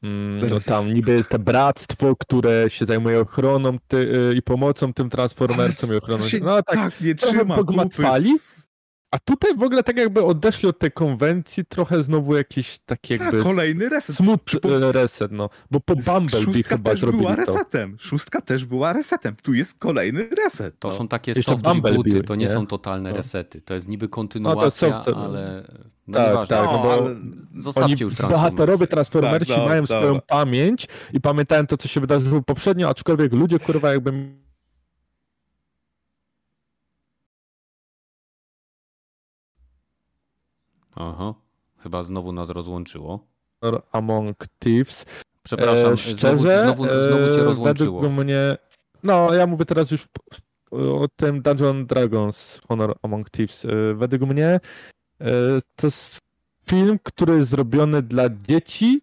no, 0.01 0.59
tam 0.59 0.93
niby 0.93 1.11
jest 1.11 1.29
to 1.29 1.39
bractwo, 1.39 2.15
które 2.15 2.69
się 2.69 2.85
zajmuje 2.85 3.19
ochroną 3.19 3.77
ty, 3.87 4.29
e, 4.31 4.35
i 4.35 4.41
pomocą 4.41 4.93
tym 4.93 5.09
transformersom 5.09 5.93
i 5.93 5.95
ochroną. 5.95 6.23
No 6.41 6.63
tak, 6.63 6.75
tak 6.75 7.01
nie 7.01 7.15
trzyma 7.15 7.55
pogmatwali. 7.55 8.37
A 9.11 9.19
tutaj 9.19 9.55
w 9.55 9.63
ogóle 9.63 9.83
tak 9.83 9.97
jakby 9.97 10.23
odeszli 10.23 10.69
od 10.69 10.79
tej 10.79 10.91
konwencji, 10.91 11.65
trochę 11.65 12.03
znowu 12.03 12.35
jakiś 12.37 12.79
taki 12.85 13.17
Tak, 13.17 13.21
jakby 13.27 13.43
kolejny 13.43 13.89
reset. 13.89 14.15
smutny 14.15 14.59
Przypo- 14.59 14.91
reset, 14.91 15.31
no. 15.31 15.49
Bo 15.71 15.79
po 15.79 15.95
Bumblebee 15.95 16.45
Szóstka 16.45 16.75
chyba 16.77 16.89
też 16.89 17.01
była 17.05 17.29
to. 17.29 17.35
resetem. 17.35 17.95
Szóstka 17.99 18.41
też 18.41 18.65
była 18.65 18.93
resetem. 18.93 19.35
Tu 19.43 19.53
jest 19.53 19.79
kolejny 19.79 20.29
reset. 20.45 20.79
To 20.79 20.87
no. 20.87 20.93
są 20.95 21.07
takie 21.07 21.31
Jeszcze 21.31 21.51
soft 21.51 21.65
rebooty, 21.65 22.23
to 22.23 22.35
nie, 22.35 22.45
nie? 22.45 22.51
są 22.51 22.67
totalne 22.67 23.09
No. 23.11 23.17
resety. 23.17 23.61
To 23.61 23.73
jest 23.73 23.87
niby 23.87 24.07
kontynuacja, 24.07 24.69
soft- 24.91 25.07
ale 25.15 25.63
no 26.07 26.17
Tak, 26.17 26.47
tak, 26.47 26.65
no 26.65 26.71
No, 26.71 26.83
bo 26.83 26.93
ale- 26.93 27.15
Zostawcie 27.57 27.93
Oni, 27.93 28.01
już 28.03 28.15
bohaterowie 28.31 28.87
Transformers. 28.87 29.47
Transformersi 29.47 29.47
Tak, 29.53 29.57
no, 29.57 29.65
mają 29.69 29.81
dobra. 29.81 29.97
swoją 29.97 30.21
pamięć 30.21 30.87
i 31.13 31.21
pamiętają 31.21 31.67
to, 31.67 31.77
co 31.77 31.87
się 31.87 31.99
wydarzyło 32.01 32.41
poprzednio, 32.41 32.89
aczkolwiek 32.89 33.33
ludzie, 33.33 33.59
kurwa, 33.59 33.91
jakby 33.91 34.11
Aha, 40.95 41.33
chyba 41.77 42.03
znowu 42.03 42.31
nas 42.31 42.49
rozłączyło. 42.49 43.27
Among 43.91 44.37
Thieves. 44.59 45.05
Przepraszam, 45.43 45.93
e, 45.93 45.97
szczerze, 45.97 46.63
znowu, 46.63 46.83
znowu, 46.83 46.83
znowu 46.83 47.33
cię 47.33 47.41
e, 47.41 47.43
rozłączyło. 47.43 48.01
Według 48.01 48.25
mnie, 48.25 48.57
no 49.03 49.33
ja 49.33 49.47
mówię 49.47 49.65
teraz 49.65 49.91
już 49.91 50.07
o 50.71 51.07
tym 51.15 51.41
Dungeon 51.41 51.85
Dragons 51.85 52.61
Honor 52.67 52.95
Among 53.01 53.29
Thieves. 53.29 53.65
E, 53.65 53.93
Według 53.95 54.21
mnie 54.21 54.59
e, 55.21 55.29
to 55.75 55.87
jest 55.87 56.19
film, 56.69 56.99
który 57.03 57.35
jest 57.35 57.49
zrobiony 57.49 58.01
dla 58.01 58.29
dzieci 58.29 59.01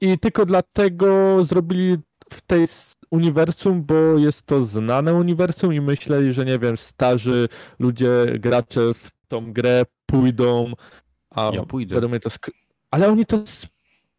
i 0.00 0.18
tylko 0.18 0.46
dlatego 0.46 1.44
zrobili 1.44 1.96
w 2.32 2.40
tej 2.40 2.66
uniwersum, 3.10 3.82
bo 3.84 3.94
jest 4.18 4.46
to 4.46 4.64
znane 4.64 5.14
uniwersum 5.14 5.72
i 5.74 5.80
myśleli, 5.80 6.32
że 6.32 6.44
nie 6.44 6.58
wiem, 6.58 6.76
starzy 6.76 7.48
ludzie, 7.78 8.08
gracze 8.38 8.94
w 8.94 9.10
tą 9.28 9.52
grę 9.52 9.82
pójdą, 10.06 10.72
a 11.30 11.50
Ja 11.54 11.62
pójdę. 11.62 11.94
według 11.94 12.10
mnie 12.10 12.20
to 12.20 12.28
sk- 12.30 12.50
ale 12.90 13.08
oni 13.08 13.26
to 13.26 13.42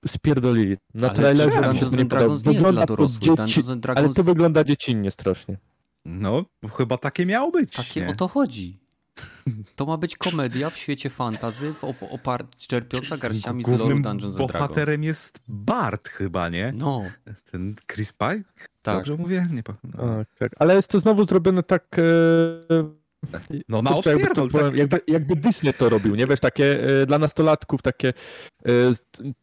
spierdolili. 0.08 0.78
Na 0.94 1.08
Ale 1.08 1.16
trailerze 1.16 1.62
Dungeons 1.62 1.80
to 1.80 1.96
nie 1.96 2.02
and 2.02 2.10
Dragons 2.10 2.44
podoba. 2.44 2.60
nie 2.60 2.66
jest 2.66 2.76
dla 2.76 2.86
dorosłych. 2.86 3.20
dzieci, 3.22 3.36
Dungeons 3.36 3.58
and 3.70 3.86
ale 3.86 3.96
Dragons 3.96 4.16
to 4.16 4.24
wygląda 4.24 4.64
dziecinnie 4.64 5.12
strasznie. 5.12 5.58
No, 6.06 6.46
chyba 6.78 6.98
takie 6.98 7.26
miało 7.26 7.52
być. 7.52 7.74
takie 7.74 8.02
nie? 8.02 8.08
o 8.10 8.14
to 8.14 8.28
chodzi. 8.28 8.82
To 9.76 9.86
ma 9.86 9.98
być 9.98 10.16
komedia 10.16 10.70
w 10.70 10.78
świecie 10.78 11.10
fantazy, 11.10 11.74
w 11.74 11.82
op- 11.84 12.10
opar- 12.12 12.46
czerpiąca 12.58 13.18
garściami 13.18 13.64
z 13.64 13.68
Głównym 13.68 14.02
Dungeons 14.02 14.36
and 14.36 14.48
Dragons. 14.48 14.52
bohaterem 14.54 15.04
jest 15.04 15.40
Bart 15.48 16.10
chyba, 16.10 16.50
nie? 16.50 16.72
No, 16.76 17.04
Ten 17.52 17.76
Chris 17.92 18.14
Pike? 18.14 18.44
tak. 18.82 18.96
Dobrze 18.98 19.16
mówię? 19.18 19.48
Nie 19.52 19.62
no. 19.84 19.98
Tak, 20.08 20.28
tak. 20.40 20.52
Ale 20.60 20.76
jest 20.76 20.88
to 20.88 21.00
znowu 21.00 21.26
zrobione 21.26 21.64
tak. 21.64 21.96
E... 22.00 23.01
No 23.70 23.82
na 23.82 23.92
kurczę, 23.92 24.10
jakby, 24.10 24.24
odpierdol, 24.28 24.50
powiem, 24.50 24.90
tak, 24.90 25.08
jakby, 25.08 25.12
jakby 25.12 25.36
Disney 25.36 25.74
to 25.74 25.90
robił, 25.90 26.16
nie 26.16 26.28
wiesz, 26.28 26.40
takie 26.40 26.84
e, 27.02 27.06
dla 27.06 27.20
nastolatków 27.20 27.82
takie 27.82 28.14
e, 28.66 28.72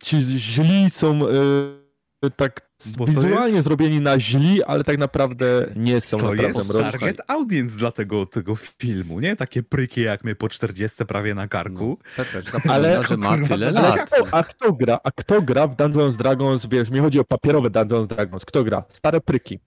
ci 0.02 0.20
źli 0.22 0.90
są 0.90 1.28
e, 1.28 2.30
tak 2.36 2.68
Bo 2.98 3.06
wizualnie 3.06 3.54
jest- 3.54 3.64
zrobieni 3.64 4.00
na 4.00 4.20
źli, 4.20 4.64
ale 4.64 4.84
tak 4.84 4.98
naprawdę 4.98 5.72
nie 5.76 6.00
są 6.00 6.18
To 6.18 6.34
naprawdę 6.34 6.58
jest 6.58 6.72
target 6.72 7.20
audience 7.28 7.78
dla 7.78 7.92
tego, 7.92 8.26
tego 8.26 8.56
filmu, 8.56 9.20
nie? 9.20 9.36
Takie 9.36 9.62
pryki 9.62 10.00
jak 10.00 10.24
my 10.24 10.34
po 10.34 10.48
40 10.48 11.06
prawie 11.06 11.34
na 11.34 11.48
karku. 11.48 11.98
No, 12.18 12.72
Ale- 12.72 13.02
że 13.02 13.16
ma 13.16 13.38
tyle 13.38 13.70
lat. 13.70 14.08
a 14.32 14.44
kto 14.44 14.72
gra? 14.72 15.00
A 15.04 15.10
kto 15.10 15.42
gra 15.42 15.66
w 15.66 15.76
Dungeons 15.76 16.16
Dragons? 16.16 16.66
Wiesz, 16.66 16.90
mi 16.90 16.98
chodzi 16.98 17.18
o 17.20 17.24
papierowe 17.24 17.70
Dungeons 17.70 18.06
Dragons. 18.06 18.44
Kto 18.44 18.64
gra? 18.64 18.84
Stare 18.90 19.20
pryki. 19.20 19.60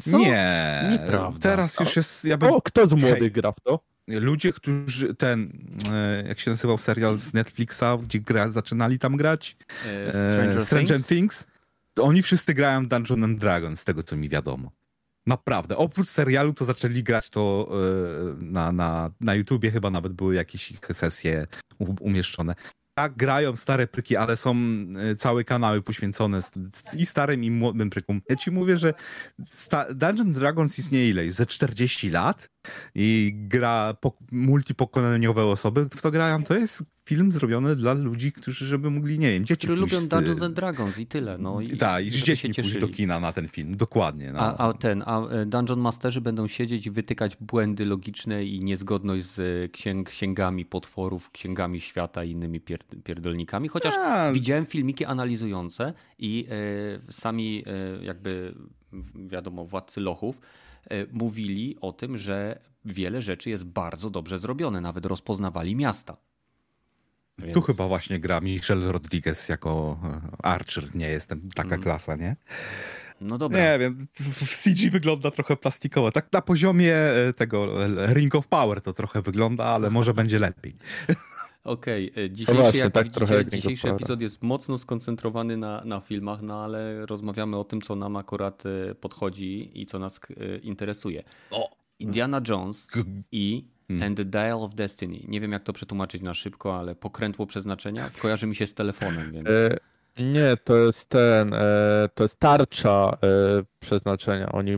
Co? 0.00 0.18
Nie, 0.18 0.88
Nieprawda. 0.92 1.40
teraz 1.40 1.80
już 1.80 1.96
jest, 1.96 2.24
ja 2.24 2.36
bym, 2.36 2.48
Kto, 2.48 2.62
kto 2.62 2.88
z 2.88 2.92
młodych 2.92 3.18
Hej. 3.18 3.32
gra 3.32 3.52
w 3.52 3.60
to? 3.60 3.80
ludzie, 4.08 4.52
którzy 4.52 5.14
ten, 5.14 5.52
e, 5.92 6.28
jak 6.28 6.40
się 6.40 6.50
nazywał 6.50 6.78
serial 6.78 7.18
z 7.18 7.34
Netflixa, 7.34 7.84
gdzie 8.02 8.20
gra, 8.20 8.48
zaczynali 8.48 8.98
tam 8.98 9.16
grać, 9.16 9.56
E, 9.86 10.06
e, 10.06 10.10
Stranger, 10.10 10.64
Stranger 10.64 10.96
Things? 10.96 11.06
Things, 11.06 11.46
to 11.94 12.04
oni 12.04 12.22
wszyscy 12.22 12.54
grają 12.54 12.84
w 12.84 12.86
Dungeons 12.86 13.24
and 13.24 13.38
Dragons, 13.38 13.80
z 13.80 13.84
tego 13.84 14.02
co 14.02 14.16
mi 14.16 14.28
wiadomo. 14.28 14.70
Naprawdę. 15.26 15.76
Oprócz 15.76 16.08
serialu 16.08 16.54
to 16.54 16.64
zaczęli 16.64 17.02
grać 17.02 17.30
to 17.30 17.68
e, 17.70 18.44
na, 18.44 18.72
na, 18.72 19.10
na 19.20 19.34
YouTubie, 19.34 19.70
chyba 19.70 19.90
nawet 19.90 20.12
były 20.12 20.34
jakieś 20.34 20.70
ich 20.70 20.80
sesje 20.92 21.46
umieszczone. 22.00 22.54
Tak, 22.94 23.16
grają 23.16 23.56
stare 23.56 23.86
pryki, 23.86 24.16
ale 24.16 24.36
są 24.36 24.56
e, 24.96 25.16
całe 25.16 25.44
kanały 25.44 25.82
poświęcone 25.82 26.40
i 26.96 27.06
starym, 27.06 27.44
i 27.44 27.50
młodym 27.50 27.90
prykom. 27.90 28.20
Ja 28.28 28.36
ci 28.36 28.50
mówię, 28.50 28.76
że 28.76 28.94
Dungeons 29.94 30.38
Dragons 30.38 30.78
istnieje 30.78 31.10
ile? 31.10 31.32
Ze 31.32 31.46
40 31.46 32.10
lat 32.10 32.48
i 32.94 33.32
gra 33.34 33.94
po- 34.00 34.16
multipokoleniowe 34.32 35.44
osoby 35.44 35.86
w 35.94 36.02
to 36.02 36.10
grają. 36.10 36.44
To 36.44 36.54
jest 36.58 36.84
film 37.04 37.32
zrobiony 37.32 37.76
dla 37.76 37.92
ludzi, 37.94 38.32
którzy 38.32 38.66
żeby 38.66 38.90
mogli, 38.90 39.18
nie 39.18 39.32
wiem, 39.32 39.44
dzieci 39.44 39.66
Którzy 39.66 39.80
lubią 39.80 39.98
z- 39.98 40.08
Dungeons 40.08 40.42
and 40.42 40.54
Dragons 40.56 40.98
i 40.98 41.06
tyle. 41.06 41.38
No, 41.38 41.60
i, 41.60 41.76
tak, 41.76 42.06
i 42.06 42.10
z 42.10 42.14
dziećmi 42.22 42.54
się 42.54 42.62
pójść 42.62 42.78
do 42.78 42.88
kina 42.88 43.20
na 43.20 43.32
ten 43.32 43.48
film, 43.48 43.76
dokładnie. 43.76 44.32
No. 44.32 44.38
A, 44.40 44.68
a 44.68 44.72
ten, 44.72 45.02
a 45.06 45.28
e, 45.28 45.46
Dungeon 45.46 45.80
Masterzy 45.80 46.20
będą 46.20 46.46
siedzieć 46.48 46.86
i 46.86 46.90
wytykać 46.90 47.36
błędy 47.40 47.84
logiczne 47.86 48.44
i 48.44 48.60
niezgodność 48.64 49.24
z 49.24 49.38
e, 49.38 49.68
księg, 49.68 50.08
księgami 50.08 50.64
potworów, 50.64 51.30
księgami 51.30 51.80
świata 51.80 52.24
i 52.24 52.30
innymi 52.30 52.60
pier, 52.60 52.78
pierdolnikami. 53.04 53.68
Chociaż 53.68 53.94
A, 53.98 54.32
widziałem 54.32 54.66
filmiki 54.66 55.04
analizujące 55.04 55.94
i 56.18 56.46
e, 57.08 57.12
sami 57.12 57.64
e, 58.00 58.04
jakby 58.04 58.54
wiadomo, 59.28 59.64
władcy 59.64 60.00
lochów 60.00 60.40
mówili 61.12 61.76
o 61.80 61.92
tym, 61.92 62.16
że 62.18 62.58
wiele 62.84 63.22
rzeczy 63.22 63.50
jest 63.50 63.64
bardzo 63.64 64.10
dobrze 64.10 64.38
zrobione, 64.38 64.80
nawet 64.80 65.06
rozpoznawali 65.06 65.76
miasta. 65.76 66.16
Tu 67.36 67.46
Więc- 67.46 67.66
chyba 67.66 67.88
właśnie 67.88 68.18
gra 68.18 68.40
Michelle 68.40 68.92
Rodriguez 68.92 69.48
jako 69.48 69.98
e, 70.04 70.44
Archer, 70.46 70.94
nie 70.94 71.08
jestem 71.08 71.48
taka 71.48 71.62
Mhm. 71.62 71.82
klasa, 71.82 72.16
nie? 72.16 72.36
No 73.20 73.38
dobra. 73.38 73.58
Nie 73.72 73.78
wiem, 73.78 74.06
w 74.46 74.56
CG 74.62 74.90
wygląda 74.90 75.30
trochę 75.30 75.56
plastikowo. 75.56 76.12
Tak 76.12 76.32
na 76.32 76.42
poziomie 76.42 76.96
e, 76.96 77.32
tego 77.32 77.84
e, 77.84 78.14
Ring 78.14 78.34
of 78.34 78.48
Power 78.48 78.80
to 78.80 78.92
trochę 78.92 79.22
wygląda, 79.22 79.64
ale 79.64 79.90
może 79.90 80.14
będzie 80.14 80.38
lepiej. 80.38 80.74
Okej, 81.64 82.10
okay. 82.10 82.30
dzisiejszy, 82.30 82.60
właśnie, 82.60 82.80
jak 82.80 82.92
tak 82.92 83.08
dzisiejszy 83.50 83.90
epizod 83.90 84.22
jest 84.22 84.42
mocno 84.42 84.78
skoncentrowany 84.78 85.56
na, 85.56 85.82
na 85.84 86.00
filmach, 86.00 86.42
no 86.42 86.64
ale 86.64 87.06
rozmawiamy 87.06 87.56
o 87.56 87.64
tym, 87.64 87.80
co 87.80 87.96
nam 87.96 88.16
akurat 88.16 88.62
e, 88.66 88.94
podchodzi 88.94 89.70
i 89.80 89.86
co 89.86 89.98
nas 89.98 90.20
e, 90.30 90.56
interesuje. 90.56 91.22
O! 91.50 91.70
Indiana 91.98 92.40
Jones 92.48 92.88
i 93.32 93.64
Hmm. 93.88 94.02
And 94.02 94.16
the 94.16 94.24
Dial 94.24 94.62
of 94.64 94.74
Destiny. 94.74 95.20
Nie 95.28 95.40
wiem, 95.40 95.52
jak 95.52 95.62
to 95.62 95.72
przetłumaczyć 95.72 96.22
na 96.22 96.34
szybko, 96.34 96.78
ale 96.78 96.94
pokrętło 96.94 97.46
przeznaczenia 97.46 98.10
kojarzy 98.22 98.46
mi 98.46 98.54
się 98.56 98.66
z 98.66 98.74
telefonem, 98.74 99.32
więc... 99.32 99.48
E, 99.48 99.78
nie, 100.18 100.56
to 100.64 100.76
jest 100.76 101.08
ten, 101.08 101.54
e, 101.54 102.08
to 102.14 102.24
jest 102.24 102.38
tarcza 102.38 103.18
e, 103.22 103.62
przeznaczenia. 103.80 104.52
Oni 104.52 104.76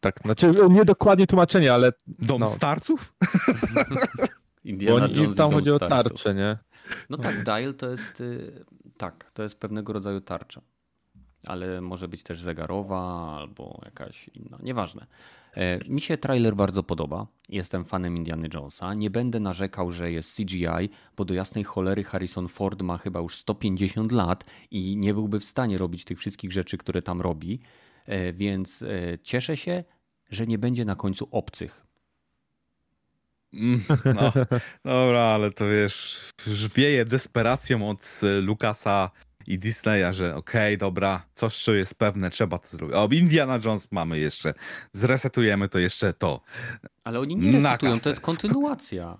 tak, 0.00 0.20
znaczy 0.24 0.54
nie 0.70 0.84
dokładnie 0.84 1.26
tłumaczenie, 1.26 1.72
ale 1.72 1.92
Dom 2.06 2.40
no. 2.40 2.48
starców? 2.48 3.12
bo 4.66 4.70
Indiana 4.70 5.08
Jones 5.14 5.36
tam 5.36 5.50
chodzi 5.50 5.70
o 5.70 5.78
tarczę, 5.78 6.34
nie? 6.34 6.58
No 7.10 7.16
tak, 7.16 7.44
dial 7.44 7.74
to 7.74 7.90
jest. 7.90 8.20
y, 8.20 8.64
Tak, 8.96 9.30
to 9.30 9.42
jest 9.42 9.60
pewnego 9.60 9.92
rodzaju 9.92 10.20
tarcza. 10.20 10.60
Ale 11.46 11.80
może 11.80 12.08
być 12.08 12.22
też 12.22 12.40
zegarowa 12.40 13.30
albo 13.36 13.80
jakaś 13.84 14.28
inna. 14.28 14.58
Nieważne. 14.62 15.06
E, 15.54 15.78
Mi 15.88 16.00
się 16.00 16.18
trailer 16.18 16.54
bardzo 16.56 16.82
podoba. 16.82 17.26
Jestem 17.48 17.84
fanem 17.84 18.16
Indiana 18.16 18.48
Jonesa. 18.54 18.94
Nie 18.94 19.10
będę 19.10 19.40
narzekał, 19.40 19.92
że 19.92 20.12
jest 20.12 20.36
CGI, 20.36 20.66
bo 21.16 21.24
do 21.24 21.34
jasnej 21.34 21.64
cholery 21.64 22.04
Harrison 22.04 22.48
Ford 22.48 22.82
ma 22.82 22.98
chyba 22.98 23.20
już 23.20 23.36
150 23.36 24.12
lat 24.12 24.44
i 24.70 24.96
nie 24.96 25.14
byłby 25.14 25.40
w 25.40 25.44
stanie 25.44 25.76
robić 25.76 26.04
tych 26.04 26.18
wszystkich 26.18 26.52
rzeczy, 26.52 26.78
które 26.78 27.02
tam 27.02 27.20
robi. 27.20 27.60
E, 28.06 28.32
Więc 28.32 28.82
e, 28.82 29.18
cieszę 29.22 29.56
się, 29.56 29.84
że 30.30 30.46
nie 30.46 30.58
będzie 30.58 30.84
na 30.84 30.94
końcu 30.96 31.28
obcych. 31.30 31.85
Mm, 33.56 33.80
No, 34.14 34.32
dobra, 34.84 35.20
ale 35.20 35.50
to 35.50 35.64
wiesz, 35.68 36.20
wieje 36.74 37.04
desperacją 37.04 37.88
od 37.90 38.20
e, 38.22 38.40
Lucasa 38.40 39.10
i 39.46 39.58
Disneya, 39.58 40.12
że 40.12 40.34
okej, 40.34 40.78
dobra, 40.78 41.26
coś 41.34 41.62
co 41.64 41.74
jest 41.74 41.94
pewne, 41.98 42.30
trzeba 42.30 42.58
to 42.58 42.68
zrobić. 42.68 42.96
O, 42.96 43.08
Indiana 43.12 43.58
Jones 43.64 43.92
mamy 43.92 44.18
jeszcze, 44.18 44.54
zresetujemy 44.92 45.68
to 45.68 45.78
jeszcze 45.78 46.12
to. 46.12 46.40
Ale 47.04 47.20
oni 47.20 47.36
nie 47.36 47.52
resetują, 47.52 47.98
to 48.00 48.08
jest 48.08 48.20
kontynuacja. 48.20 49.18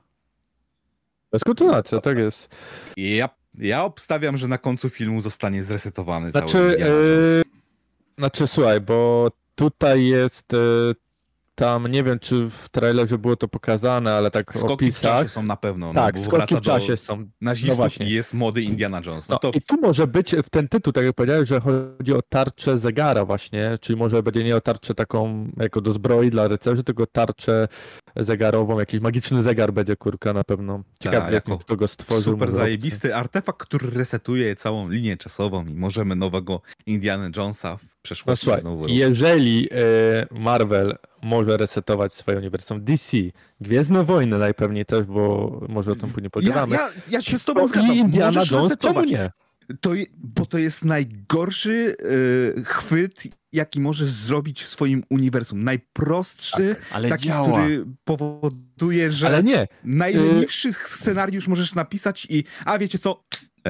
To 1.31 1.37
jest 1.37 1.45
kontynuacja, 1.45 2.01
tak 2.01 2.19
jest. 2.19 2.49
Ja, 2.97 3.29
ja 3.59 3.85
obstawiam, 3.85 4.37
że 4.37 4.49
na 4.49 4.59
końcu 4.59 4.89
filmu 4.91 5.21
zostanie 5.21 5.63
zresetowany 5.63 6.33
cały 6.33 6.49
Znaczy, 6.51 6.69
Indiana 6.73 6.95
Jones. 6.97 7.39
e, 7.39 7.43
znaczy 8.19 8.47
słuchaj, 8.47 8.81
bo 8.81 9.31
tutaj 9.55 10.07
jest 10.07 10.55
e, 10.55 10.57
tam, 11.57 11.87
nie 11.87 12.03
wiem 12.05 12.19
czy 12.19 12.51
w 12.51 12.69
trailerze 12.69 13.19
było 13.19 13.37
to 13.37 13.49
pokazane, 13.49 14.15
ale 14.15 14.31
tak 14.31 14.53
w 14.53 14.57
Skoki 14.57 14.69
w 14.71 14.73
opisach. 14.73 15.03
czasie 15.03 15.29
są 15.29 15.43
na 15.43 15.57
pewno, 15.57 15.87
no, 15.87 15.95
tak, 16.03 16.15
bo 16.17 16.25
skoki 16.25 16.57
w 16.57 16.61
czasie 16.61 16.93
do 16.93 16.97
są. 16.97 17.29
nazistów 17.41 17.71
no 17.71 17.77
właśnie. 17.77 18.07
i 18.07 18.11
jest 18.11 18.35
młody 18.35 18.63
Indiana 18.63 19.01
Jones. 19.07 19.29
No 19.29 19.35
No, 19.35 19.39
to 19.39 19.59
I 19.59 19.63
tu 19.63 19.81
może 19.81 20.07
być 20.07 20.35
w 20.37 20.51
ten 20.51 20.69
tytuł, 20.69 20.93
tak 20.93 21.05
jak 21.05 21.15
powiedziałeś, 21.15 21.49
że 21.49 21.61
chodzi 21.61 22.15
o 22.15 22.23
tarczę 22.29 22.79
zegara 22.79 23.25
właśnie, 23.25 23.79
czyli 23.81 23.99
może 23.99 24.23
będzie 24.23 24.45
nie 24.45 24.57
o 24.57 24.61
tarczę 24.61 24.95
taką 24.95 25.49
jako 25.57 25.81
do 25.81 25.93
zbroi 25.93 26.31
dla 26.31 26.49
rycerzy, 26.49 26.85
tylko 26.85 27.07
tarczę 27.07 27.69
zegarową, 28.17 28.79
jakiś 28.79 29.01
magiczny 29.01 29.43
zegar 29.43 29.73
będzie 29.73 29.97
kurka 29.97 30.33
na 30.33 30.45
pewno. 30.45 30.83
Ciekaw 31.01 31.23
Tak, 31.25 31.33
jako 31.33 31.59
kto 31.59 31.77
go 31.77 31.89
stworzył. 31.89 32.33
super 32.33 32.53
zajebisty 32.53 33.15
artefakt, 33.17 33.59
który 33.67 33.91
resetuje 33.91 34.57
całą 34.57 34.89
linię 34.89 35.17
czasową 35.17 35.67
i 35.67 35.75
możemy 35.75 36.17
nowego 36.17 36.61
Indiana 36.87 37.31
Jonesa 37.37 37.77
w 37.77 37.83
No 37.83 37.96
przeszłości 38.07 38.45
słuchaj, 38.45 38.61
znowu 38.61 38.89
jeżeli 38.89 39.69
e, 39.71 39.77
Marvel 40.31 40.97
może 41.23 41.57
resetować 41.57 42.13
swoje 42.15 42.39
uniwersum, 42.39 42.85
DC, 42.85 43.17
Gwiezdne 43.61 44.05
Wojny 44.05 44.39
najpewniej 44.39 44.85
też, 44.87 45.07
bo 45.07 45.61
może 45.69 45.91
o 45.91 45.95
tym 45.95 46.09
później 46.11 46.25
Ja, 46.25 46.31
pogadamy. 46.31 46.77
ja, 46.77 46.89
ja 47.11 47.21
się 47.21 47.39
z 47.39 47.45
To 47.45 47.55
tobą 47.55 47.69
zgadzam. 47.69 47.95
I 47.95 47.99
Indiana 47.99 48.27
Możesz 48.27 48.51
Jones, 48.51 48.79
czemu 48.79 49.01
resetować. 49.01 49.11
nie? 49.11 49.31
To, 49.81 49.91
bo 50.19 50.47
to 50.47 50.59
jest 50.59 50.85
najgorszy 50.85 51.97
e, 52.59 52.63
chwyt, 52.63 53.23
jaki 53.53 53.81
możesz 53.81 54.09
zrobić 54.09 54.63
w 54.63 54.69
swoim 54.69 55.03
uniwersum. 55.11 55.65
Najprostszy, 55.65 56.77
Ale 56.93 57.09
taki, 57.09 57.25
działa. 57.29 57.61
który 57.63 57.87
powoduje, 58.05 59.11
że 59.11 59.27
Ale 59.27 59.43
nie, 59.43 59.67
najleniwszy 59.85 60.73
scenariusz 60.73 61.49
możesz 61.49 61.75
napisać 61.75 62.27
i 62.31 62.45
a 62.65 62.79
wiecie 62.79 62.99
co? 62.99 63.25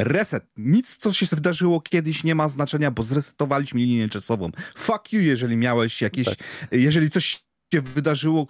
Reset. 0.05 0.45
Nic, 0.57 0.97
co 0.97 1.13
się 1.13 1.27
wydarzyło 1.27 1.81
kiedyś 1.81 2.25
nie 2.25 2.35
ma 2.35 2.49
znaczenia, 2.49 2.91
bo 2.91 3.03
zresetowaliśmy 3.03 3.81
linię 3.81 4.09
czasową. 4.09 4.51
Fuck 4.77 5.13
you, 5.13 5.21
jeżeli 5.21 5.57
miałeś 5.57 6.03
jakieś, 6.03 6.27
Tak. 6.27 6.39
jeżeli 6.73 7.11
coś 7.11 7.45
się 7.75 7.81
wydarzyło, 7.81 8.47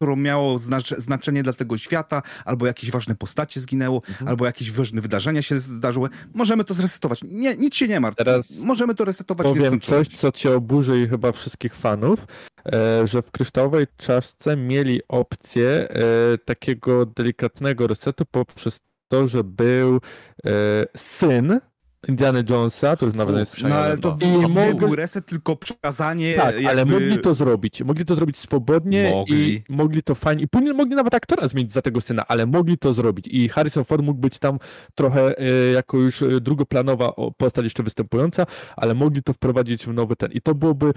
które 0.00 0.16
miało 0.16 0.58
znacz- 0.58 0.96
znaczenie 0.98 1.42
dla 1.42 1.52
tego 1.52 1.78
świata, 1.78 2.22
albo 2.44 2.66
jakieś 2.66 2.90
ważne 2.90 3.14
postacie 3.14 3.60
zginęło, 3.60 4.02
Mhm. 4.08 4.28
albo 4.28 4.46
jakieś 4.46 4.70
ważne 4.70 5.00
wydarzenia 5.00 5.42
się 5.42 5.60
zdarzyły, 5.60 6.08
możemy 6.34 6.64
to 6.64 6.74
zresetować. 6.74 7.20
Nie, 7.24 7.56
nic 7.56 7.74
się 7.74 7.88
nie 7.88 8.00
martw. 8.00 8.18
Teraz 8.18 8.50
Możemy 8.50 8.94
to 8.94 9.04
resetować 9.04 9.46
w 9.46 9.50
powiem 9.50 9.80
coś, 9.80 10.08
co 10.08 10.32
cię 10.32 10.52
oburzy 10.56 11.00
i 11.00 11.08
chyba 11.08 11.32
wszystkich 11.32 11.74
fanów, 11.74 12.26
e, 12.72 13.06
że 13.06 13.22
w 13.22 13.30
kryształowej 13.30 13.86
czaszce 13.96 14.56
mieli 14.56 15.00
opcję 15.08 15.88
e, 15.90 16.38
takiego 16.38 17.06
delikatnego 17.06 17.86
resetu 17.86 18.24
poprzez 18.30 18.80
to, 19.08 19.28
że 19.28 19.44
był 19.44 20.00
e, 20.46 20.50
syn 20.96 21.60
Indiana 22.08 22.42
Jonesa, 22.50 22.96
to 22.96 23.06
już 23.06 23.14
nawet 23.14 23.36
jest... 23.36 23.62
No 23.62 23.74
ale 23.74 23.98
to, 23.98 24.16
I 24.20 24.28
nie 24.28 24.48
mogli- 24.48 24.78
był 24.78 24.96
reset, 24.96 25.26
tylko 25.26 25.56
przekazanie 25.56 26.34
Tak, 26.34 26.54
jakby... 26.54 26.68
ale 26.68 26.84
mogli 26.84 27.18
to 27.18 27.34
zrobić. 27.34 27.82
Mogli 27.82 28.04
to 28.04 28.14
zrobić 28.16 28.36
swobodnie 28.36 29.10
Mogli. 29.10 29.54
i 29.54 29.62
mogli 29.68 30.02
to 30.02 30.14
fajnie. 30.14 30.42
I 30.42 30.48
później 30.48 30.74
mogli 30.74 30.96
nawet 30.96 31.14
aktora 31.14 31.48
zmienić 31.48 31.72
za 31.72 31.82
tego 31.82 32.00
syna, 32.00 32.26
ale 32.28 32.46
mogli 32.46 32.78
to 32.78 32.94
zrobić. 32.94 33.28
I 33.28 33.48
Harrison 33.48 33.84
Ford 33.84 34.02
mógł 34.02 34.20
być 34.20 34.38
tam 34.38 34.58
trochę 34.94 35.38
e, 35.38 35.72
jako 35.72 35.96
już 35.96 36.22
e, 36.22 36.40
drugoplanowa 36.40 37.12
postać 37.36 37.64
jeszcze 37.64 37.82
występująca, 37.82 38.46
ale 38.76 38.94
mogli 38.94 39.22
to 39.22 39.32
wprowadzić 39.32 39.86
w 39.86 39.92
nowy 39.94 40.16
ten. 40.16 40.32
I 40.32 40.40
to 40.40 40.54
byłoby 40.54 40.86
e, 40.86 40.92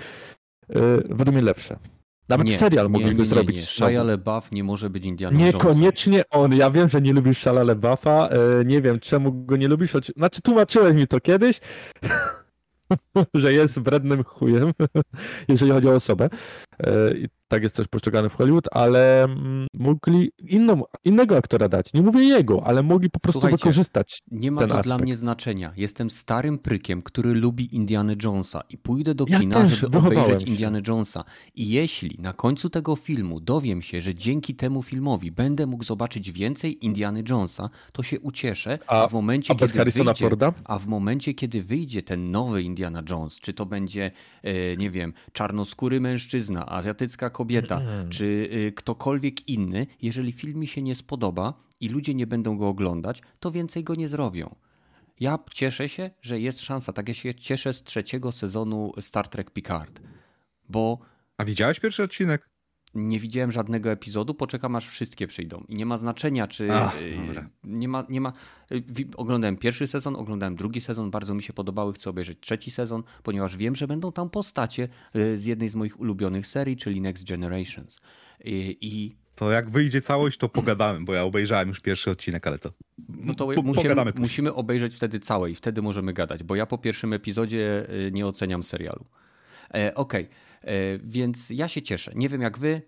według 1.09 1.27
mnie 1.35 1.41
lepsze. 1.41 1.77
Nawet 2.29 2.47
Nie, 2.47 2.57
serial 2.57 2.85
nie, 2.85 2.89
mogliby 2.89 3.13
nie, 3.13 3.19
nie, 3.19 3.25
zrobić. 3.25 3.57
Nie. 3.57 3.63
znowu. 3.63 3.91
Shia 3.91 4.03
LaBeouf 4.03 4.51
nie 4.51 4.63
może 4.63 4.89
być 4.89 5.05
Jonesem. 5.05 5.37
Niekoniecznie 5.37 6.29
on. 6.29 6.55
Ja 6.55 6.71
wiem, 6.71 6.89
że 6.89 7.01
nie 7.01 7.13
lubisz 7.13 7.37
Shala 7.37 7.63
LeBuffa. 7.63 8.29
E, 8.29 8.65
nie 8.65 8.81
wiem, 8.81 8.99
czemu 8.99 9.45
go 9.45 9.57
nie 9.57 9.67
lubisz. 9.67 9.93
Znaczy, 10.17 10.41
tłumaczyłeś 10.41 10.95
mi 10.95 11.07
to 11.07 11.19
kiedyś, 11.19 11.59
że 13.33 13.53
jest 13.53 13.79
wrednym 13.79 14.23
chujem, 14.23 14.73
jeżeli 15.49 15.71
chodzi 15.71 15.87
o 15.87 15.93
osobę. 15.93 16.29
Tak 17.47 17.63
jest 17.63 17.75
też 17.75 17.87
postrzegany 17.87 18.29
w 18.29 18.35
Hollywood, 18.35 18.65
ale 18.71 19.23
mm, 19.23 19.67
mogli 19.73 20.31
inną, 20.47 20.83
innego 21.03 21.37
aktora 21.37 21.69
dać. 21.69 21.93
Nie 21.93 22.01
mówię 22.01 22.23
jego, 22.23 22.63
ale 22.65 22.83
mogli 22.83 23.09
po 23.09 23.19
prostu 23.19 23.39
Słuchajcie, 23.39 23.57
wykorzystać. 23.57 24.19
Nie 24.31 24.51
ma 24.51 24.61
to 24.61 24.67
dla 24.67 24.79
aspekt. 24.79 25.01
mnie 25.01 25.15
znaczenia. 25.15 25.73
Jestem 25.77 26.09
starym 26.09 26.57
prykiem, 26.57 27.01
który 27.01 27.33
lubi 27.33 27.75
Indiana 27.75 28.13
Jonesa 28.23 28.61
i 28.69 28.77
pójdę 28.77 29.15
do 29.15 29.25
Ja 29.27 29.39
kina, 29.39 29.65
żeby 29.65 29.97
obejrzeć 29.97 30.41
się. 30.43 30.47
Indiana 30.47 30.79
Jonesa. 30.87 31.23
I 31.55 31.69
jeśli 31.69 32.17
na 32.19 32.33
końcu 32.33 32.69
tego 32.69 32.95
filmu 32.95 33.39
dowiem 33.39 33.81
się, 33.81 34.01
że 34.01 34.15
dzięki 34.15 34.55
temu 34.55 34.83
filmowi 34.83 35.31
będę 35.31 35.65
mógł 35.65 35.83
zobaczyć 35.83 36.31
więcej 36.31 36.85
Indiana 36.85 37.19
Jonesa, 37.29 37.69
to 37.91 38.03
się 38.03 38.19
ucieszę, 38.19 38.79
a, 38.87 39.03
A- 39.03 39.07
w 39.07 39.13
momencie, 39.13 39.53
A 39.53 39.55
kiedy 39.55 39.73
Harrisona 39.73 40.11
wyjdzie... 40.11 40.25
Forda? 40.25 40.53
A 40.65 40.79
w 40.79 40.87
momencie, 40.87 41.33
kiedy 41.33 41.63
wyjdzie 41.63 42.03
ten 42.03 42.31
nowy 42.31 42.63
Indiana 42.63 43.03
Jones, 43.09 43.39
czy 43.39 43.53
to 43.53 43.65
będzie, 43.65 44.11
e, 44.43 44.77
nie 44.77 44.91
wiem, 44.91 45.13
czarnoskóry 45.33 46.01
mężczyzna, 46.01 46.65
azjatycka 46.65 47.29
kobieta, 47.37 47.77
Mm. 47.81 48.09
czy 48.09 48.49
e, 48.67 48.71
ktokolwiek 48.71 49.47
inny, 49.49 49.87
jeżeli 50.01 50.31
film 50.31 50.59
mi 50.59 50.67
się 50.67 50.81
nie 50.81 50.95
spodoba 50.95 51.53
i 51.79 51.89
ludzie 51.89 52.13
nie 52.13 52.27
będą 52.27 52.57
go 52.57 52.67
oglądać, 52.67 53.21
to 53.39 53.51
więcej 53.51 53.83
go 53.83 53.95
nie 53.95 54.07
zrobią. 54.07 54.55
Ja 55.19 55.37
cieszę 55.53 55.89
się, 55.89 56.09
że 56.21 56.39
jest 56.39 56.61
szansa, 56.61 56.93
tak 56.93 57.07
jak 57.07 57.17
się 57.17 57.33
cieszę 57.33 57.73
z 57.73 57.83
trzeciego 57.83 58.31
sezonu 58.31 58.91
Star 59.01 59.27
Trek 59.27 59.51
Picard, 59.51 60.01
bo 60.69 60.99
A 61.37 61.45
widziałeś 61.45 61.79
pierwszy 61.79 62.03
odcinek? 62.03 62.49
Nie 62.95 63.19
widziałem 63.19 63.51
żadnego 63.51 63.91
epizodu, 63.91 64.33
poczekam 64.33 64.75
aż 64.75 64.87
wszystkie 64.87 65.27
przyjdą. 65.27 65.63
I 65.67 65.75
nie 65.75 65.85
ma 65.85 65.97
znaczenia, 65.97 66.47
czy. 66.47 66.73
Ach, 66.73 67.01
y, 67.01 67.17
nie 67.63 67.87
ma. 67.87 68.05
Nie 68.09 68.21
ma 68.21 68.33
y, 68.71 68.83
oglądałem 69.17 69.57
pierwszy 69.57 69.87
sezon, 69.87 70.15
oglądałem 70.15 70.55
drugi 70.55 70.81
sezon, 70.81 71.11
bardzo 71.11 71.33
mi 71.33 71.43
się 71.43 71.53
podobały, 71.53 71.93
chcę 71.93 72.09
obejrzeć 72.09 72.37
trzeci 72.41 72.71
sezon, 72.71 73.03
ponieważ 73.23 73.57
wiem, 73.57 73.75
że 73.75 73.87
będą 73.87 74.11
tam 74.11 74.29
postacie 74.29 74.89
y, 75.15 75.37
z 75.37 75.45
jednej 75.45 75.69
z 75.69 75.75
moich 75.75 75.99
ulubionych 75.99 76.47
serii, 76.47 76.77
czyli 76.77 77.01
Next 77.01 77.27
Generations. 77.27 77.99
I, 78.43 78.77
i 78.81 79.15
To 79.35 79.51
jak 79.51 79.69
wyjdzie 79.69 80.01
całość, 80.01 80.37
to 80.37 80.49
pogadamy, 80.49 81.05
bo 81.05 81.13
ja 81.13 81.23
obejrzałem 81.23 81.67
już 81.67 81.79
pierwszy 81.79 82.11
odcinek, 82.11 82.47
ale 82.47 82.59
to 82.59 82.71
no 83.09 83.35
to 83.35 83.47
po, 83.47 83.61
musimy, 83.61 83.95
musimy 84.15 84.53
obejrzeć 84.53 84.95
wtedy 84.95 85.19
całe 85.19 85.51
i 85.51 85.55
wtedy 85.55 85.81
możemy 85.81 86.13
gadać, 86.13 86.43
bo 86.43 86.55
ja 86.55 86.65
po 86.65 86.77
pierwszym 86.77 87.13
epizodzie 87.13 87.87
nie 88.11 88.25
oceniam 88.27 88.63
serialu. 88.63 89.05
E, 89.73 89.95
Okej, 89.95 90.23
e, 90.23 90.46
więc 91.03 91.49
ja 91.49 91.67
się 91.67 91.81
cieszę. 91.81 92.11
Nie 92.15 92.29
wiem 92.29 92.41
jak 92.41 92.57
wy. 92.59 92.81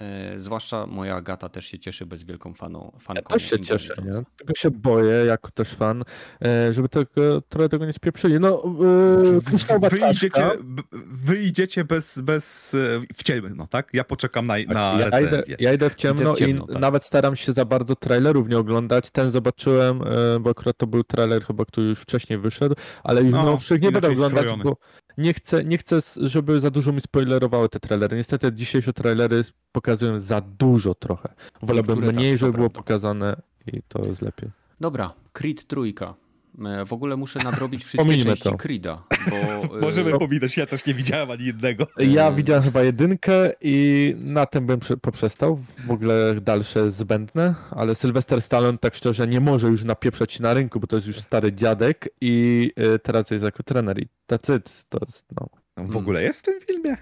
E, 0.00 0.38
zwłaszcza 0.38 0.86
moja 0.86 1.14
Agata 1.16 1.48
też 1.48 1.66
się 1.66 1.78
cieszy, 1.78 2.06
bez 2.06 2.22
wielką 2.22 2.54
faną, 2.54 2.92
fanką. 3.00 3.22
Ja 3.30 3.34
też 3.38 3.50
się 3.50 3.56
Indiana 3.56 3.78
cieszę, 3.78 3.94
nie? 4.04 4.12
Tego 4.36 4.54
się 4.54 4.70
boję, 4.70 5.24
jako 5.26 5.50
też 5.50 5.68
fan, 5.74 6.04
e, 6.44 6.72
żeby 6.72 6.88
tego, 6.88 7.40
trochę 7.48 7.68
tego 7.68 7.86
nie 7.86 7.92
spieprzyli. 7.92 8.40
No, 8.40 8.64
e, 8.64 9.88
Wyjdziecie, 9.90 10.30
czaszka. 10.30 10.50
b- 10.64 10.82
wyjdziecie 11.06 11.84
bez, 11.84 12.20
bez 12.20 12.74
e, 12.74 12.78
w 13.14 13.22
ciemno, 13.22 13.54
no 13.56 13.66
tak? 13.66 13.88
Ja 13.92 14.04
poczekam 14.04 14.46
na, 14.46 14.54
na 14.68 14.96
ja, 15.00 15.06
idę, 15.06 15.20
recenzję. 15.20 15.56
ja 15.60 15.72
idę 15.72 15.90
w 15.90 15.94
ciemno, 15.94 16.22
Idę 16.22 16.34
w 16.34 16.38
ciemno, 16.38 16.64
i 16.64 16.72
tak. 16.72 16.80
nawet 16.80 17.04
staram 17.04 17.36
się 17.36 17.52
za 17.52 17.64
bardzo 17.64 17.96
trailerów 17.96 18.48
nie 18.48 18.58
oglądać. 18.58 19.10
Ten 19.10 19.30
zobaczyłem, 19.30 20.02
e, 20.02 20.40
bo 20.40 20.50
akurat 20.50 20.76
to 20.76 20.86
był 20.86 21.04
trailer 21.04 21.44
chyba, 21.44 21.64
który 21.64 21.86
już 21.86 22.00
wcześniej 22.00 22.38
wyszedł, 22.38 22.74
ale 23.04 23.22
już 23.22 23.32
No, 23.32 23.42
nowszych 23.44 23.82
nie 23.82 23.92
będę 23.92 24.10
oglądać, 24.10 24.40
skrojony. 24.44 24.64
bo 24.64 24.76
nie 25.18 25.34
chcę, 25.34 25.64
nie 25.64 25.78
chcę, 25.78 25.98
żeby 26.16 26.60
za 26.60 26.70
dużo 26.70 26.92
mi 26.92 27.00
spoilerowały 27.00 27.68
te 27.68 27.80
trailery. 27.80 28.16
Niestety 28.16 28.52
dzisiejsze 28.52 28.92
trailery 28.92 29.44
pokazują 29.72 30.18
za 30.18 30.40
dużo 30.40 30.94
trochę. 30.94 31.28
Wolałbym 31.62 32.00
tak, 32.00 32.16
mniej, 32.16 32.32
to 32.32 32.38
żeby 32.38 32.52
było 32.52 32.70
pokazane 32.70 33.36
i 33.66 33.82
to 33.88 34.04
jest 34.04 34.22
lepiej. 34.22 34.50
Dobra, 34.80 35.14
Creed 35.32 35.66
trójka. 35.66 36.14
E, 36.58 36.84
W 36.84 36.92
ogóle 36.92 37.16
muszę 37.16 37.38
nadrobić 37.44 37.80
wszystkie 37.80 37.98
Pominijmy 38.04 38.30
części 38.30 38.44
to. 38.50 38.56
Creeda, 38.56 39.02
bo 39.30 39.36
e, 39.78 39.80
Możemy 39.80 40.18
pominąć, 40.18 40.56
ja 40.56 40.66
też 40.66 40.86
nie 40.86 40.94
widziałem 40.94 41.30
ani 41.30 41.44
jednego. 41.44 41.86
Ja 41.98 42.28
Eee. 42.28 42.34
widziałem 42.36 42.62
chyba 42.62 42.82
jedynkę 42.82 43.52
i 43.60 44.14
na 44.18 44.46
tym 44.46 44.66
bym 44.66 44.80
prze- 44.80 44.96
poprzestał. 44.96 45.56
W 45.86 45.90
ogóle 45.90 46.34
dalsze 46.40 46.90
zbędne, 46.90 47.54
ale 47.70 47.94
Sylvester 47.94 48.42
Stallone 48.42 48.78
tak 48.78 48.94
szczerze 48.94 49.26
nie 49.26 49.40
może 49.40 49.68
już 49.68 49.84
napieprzać 49.84 50.32
się 50.32 50.42
na 50.42 50.54
rynku, 50.54 50.80
bo 50.80 50.86
to 50.86 50.96
jest 50.96 51.08
już 51.08 51.20
stary 51.20 51.52
dziadek 51.52 52.08
i 52.20 52.70
teraz 53.02 53.30
jest 53.30 53.44
jako 53.44 53.62
trener 53.62 53.98
i 54.02 54.08
that's 54.30 54.56
it. 54.58 54.84
To 54.88 54.98
jest, 55.06 55.26
no. 55.40 55.48
W 55.86 55.96
ogóle 55.96 56.22
jest 56.22 56.40
w 56.40 56.42
tym 56.42 56.60
filmie? 56.66 56.96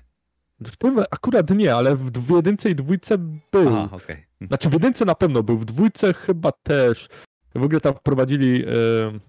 W 0.61 0.77
tym 0.77 0.99
akurat 1.11 1.51
nie, 1.51 1.75
ale 1.75 1.97
w 1.97 2.31
jedynce 2.37 2.71
i 2.71 2.75
dwójce 2.75 3.19
był. 3.53 3.69
Aha, 3.69 3.89
okej. 3.93 4.27
Znaczy 4.41 4.69
w 4.69 4.73
jedynce 4.73 5.05
na 5.05 5.15
pewno 5.15 5.43
był, 5.43 5.57
w 5.57 5.65
dwójce 5.65 6.15
chyba 6.15 6.53
też. 6.63 7.09
W 7.55 7.63
ogóle 7.63 7.81
tam 7.81 7.95
wprowadzili 7.95 8.65
y, 8.67 9.21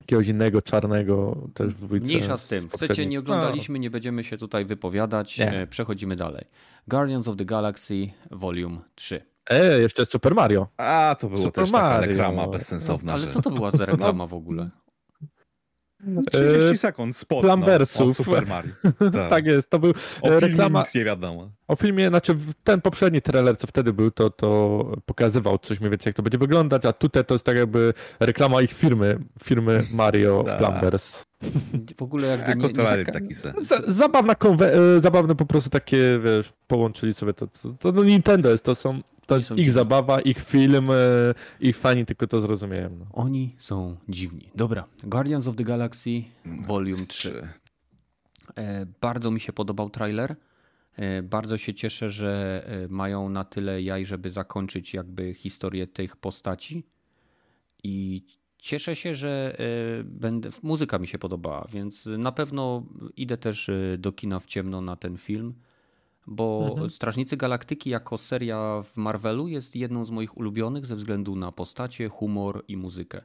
jakiegoś 0.00 0.26
innego 0.26 0.62
czarnego 0.62 1.36
też 1.54 1.74
w 1.74 1.80
dwójce. 1.84 2.06
mniejsza 2.06 2.36
z 2.36 2.46
tym. 2.46 2.68
Chcecie, 2.68 3.06
nie 3.06 3.18
oglądaliśmy, 3.18 3.78
nie 3.78 3.90
będziemy 3.90 4.24
się 4.24 4.38
tutaj 4.38 4.64
wypowiadać. 4.64 5.38
Nie. 5.38 5.52
E, 5.62 5.66
Przechodzimy 5.66 6.16
dalej. 6.16 6.44
Guardians 6.88 7.28
of 7.28 7.36
the 7.36 7.44
Galaxy 7.44 7.94
Volume 8.30 8.78
3. 8.94 9.22
No. 9.50 9.56
E, 9.56 9.80
jeszcze 9.80 10.06
Super 10.06 10.34
Mario. 10.34 10.66
A, 10.76 11.16
to 11.20 11.26
było 11.26 11.38
Super 11.38 11.64
też 11.64 11.72
taka 11.72 11.88
Mario. 11.88 12.06
reklama 12.06 12.46
bezsensowna, 12.48 13.12
Ale 13.12 13.22
że... 13.22 13.28
co 13.28 13.42
to 13.42 13.50
była 13.50 13.70
za 13.70 13.84
reklama 13.84 14.26
w 14.26 14.34
ogóle? 14.34 14.70
No, 16.04 16.22
30 16.32 16.56
E, 16.74 16.76
sekund 16.76 17.16
spot 17.16 17.40
Plumbersów. 17.40 18.00
no, 18.00 18.06
od 18.10 18.16
Super 18.16 18.46
Mario. 18.46 18.72
Tak. 19.12 19.30
Tak 19.30 19.46
jest, 19.46 19.70
to 19.70 19.78
był 19.78 19.90
O 19.90 19.94
filmie 20.28 20.40
reklama 20.40 20.80
nic 20.80 20.94
nie 20.94 21.04
wiadomo. 21.04 21.50
o 21.68 21.76
filmie, 21.76 22.08
znaczy 22.08 22.34
ten 22.64 22.80
poprzedni 22.80 23.22
trailer, 23.22 23.56
co 23.58 23.66
wtedy 23.66 23.92
był, 23.92 24.10
to, 24.10 24.30
to 24.30 24.84
pokazywał 25.06 25.58
coś 25.58 25.80
mniej 25.80 25.90
więcej, 25.90 26.10
jak 26.10 26.16
to 26.16 26.22
będzie 26.22 26.38
wyglądać, 26.38 26.84
a 26.86 26.92
tutaj 26.92 27.24
to 27.24 27.34
jest 27.34 27.44
tak 27.44 27.56
jakby 27.56 27.94
reklama 28.20 28.62
ich 28.62 28.72
firmy, 28.72 29.18
firmy 29.44 29.84
Mario 29.92 30.44
Tak. 30.46 30.58
Plumbers. 30.58 31.22
W 31.98 32.02
ogóle 32.02 32.26
jakby 32.28 32.56
nie, 32.68 32.72
nie, 32.72 33.04
taki 33.04 33.34
zabawna 33.88 34.34
konwe- 34.34 34.96
e, 34.96 35.00
zabawne 35.00 35.34
po 35.34 35.46
prostu 35.46 35.70
takie, 35.70 36.20
wiesz, 36.24 36.52
połączyli 36.66 37.14
sobie 37.14 37.32
to, 37.32 37.46
to, 37.46 37.72
to 37.78 37.92
no 37.92 38.04
Nintendo 38.04 38.50
jest, 38.50 38.64
to 38.64 38.74
są, 38.74 39.00
to 39.26 39.36
jest 39.36 39.50
ich 39.50 39.56
dziwni. 39.56 39.72
zabawa, 39.72 40.20
ich 40.20 40.38
film, 40.38 40.90
e, 40.90 40.94
ich 41.60 41.76
fani 41.78 42.06
tylko 42.06 42.26
to 42.26 42.40
zrozumieją. 42.40 42.90
No. 42.98 43.06
Oni 43.12 43.54
są 43.58 43.96
dziwni. 44.08 44.50
Dobra, 44.54 44.84
Guardians 45.04 45.46
of 45.48 45.56
the 45.56 45.64
Galaxy 45.64 46.10
Volume 46.66 46.92
3. 46.92 47.06
Trzy. 47.06 47.48
E, 48.58 48.86
Bardzo 49.00 49.30
mi 49.30 49.40
się 49.40 49.52
podobał 49.52 49.90
trailer. 49.90 50.36
E, 50.96 51.22
Bardzo 51.22 51.58
się 51.58 51.74
cieszę, 51.74 52.10
że 52.10 52.64
mają 52.88 53.28
na 53.28 53.44
tyle 53.44 53.82
jaj, 53.82 54.06
żeby 54.06 54.30
zakończyć 54.30 54.94
jakby 54.94 55.34
historię 55.34 55.86
tych 55.86 56.16
postaci. 56.16 56.86
I 57.84 58.24
cieszę 58.60 58.96
się, 58.96 59.14
że 59.14 59.56
e, 59.58 60.04
będę. 60.04 60.50
Muzyka 60.62 60.98
mi 60.98 61.06
się 61.06 61.18
podobała, 61.18 61.66
więc 61.72 62.06
na 62.06 62.32
pewno 62.32 62.86
idę 63.16 63.36
też 63.36 63.68
e, 63.68 63.98
do 63.98 64.12
kina 64.12 64.40
w 64.40 64.46
ciemno 64.46 64.80
na 64.80 64.96
ten 64.96 65.16
film. 65.16 65.54
Bo 66.26 66.68
Mhm. 66.70 66.90
Strażnicy 66.90 67.36
Galaktyki 67.36 67.90
jako 67.90 68.18
seria 68.18 68.82
w 68.82 68.96
Marvelu 68.96 69.48
jest 69.48 69.76
jedną 69.76 70.04
z 70.04 70.10
moich 70.10 70.36
ulubionych 70.38 70.86
ze 70.86 70.96
względu 70.96 71.36
na 71.36 71.52
postacie, 71.52 72.08
humor 72.08 72.64
i 72.68 72.76
muzykę. 72.76 73.22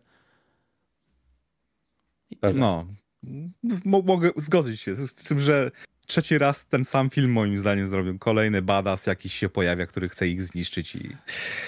I. 2.29 2.38
No, 2.55 2.86
mo- 3.86 4.01
mogę 4.01 4.31
zgodzić 4.38 4.81
się 4.81 4.95
z 4.95 5.13
tym, 5.13 5.39
że 5.39 5.71
trzeci 6.05 6.37
raz 6.37 6.67
ten 6.67 6.85
sam 6.85 7.09
film 7.09 7.31
moim 7.31 7.59
zdaniem 7.59 7.87
zrobił. 7.87 8.19
Kolejny 8.19 8.61
badass 8.61 9.07
jakiś 9.07 9.33
się 9.33 9.49
pojawia, 9.49 9.85
który 9.85 10.09
chce 10.09 10.27
ich 10.27 10.43
zniszczyć 10.43 10.95
i 10.95 11.09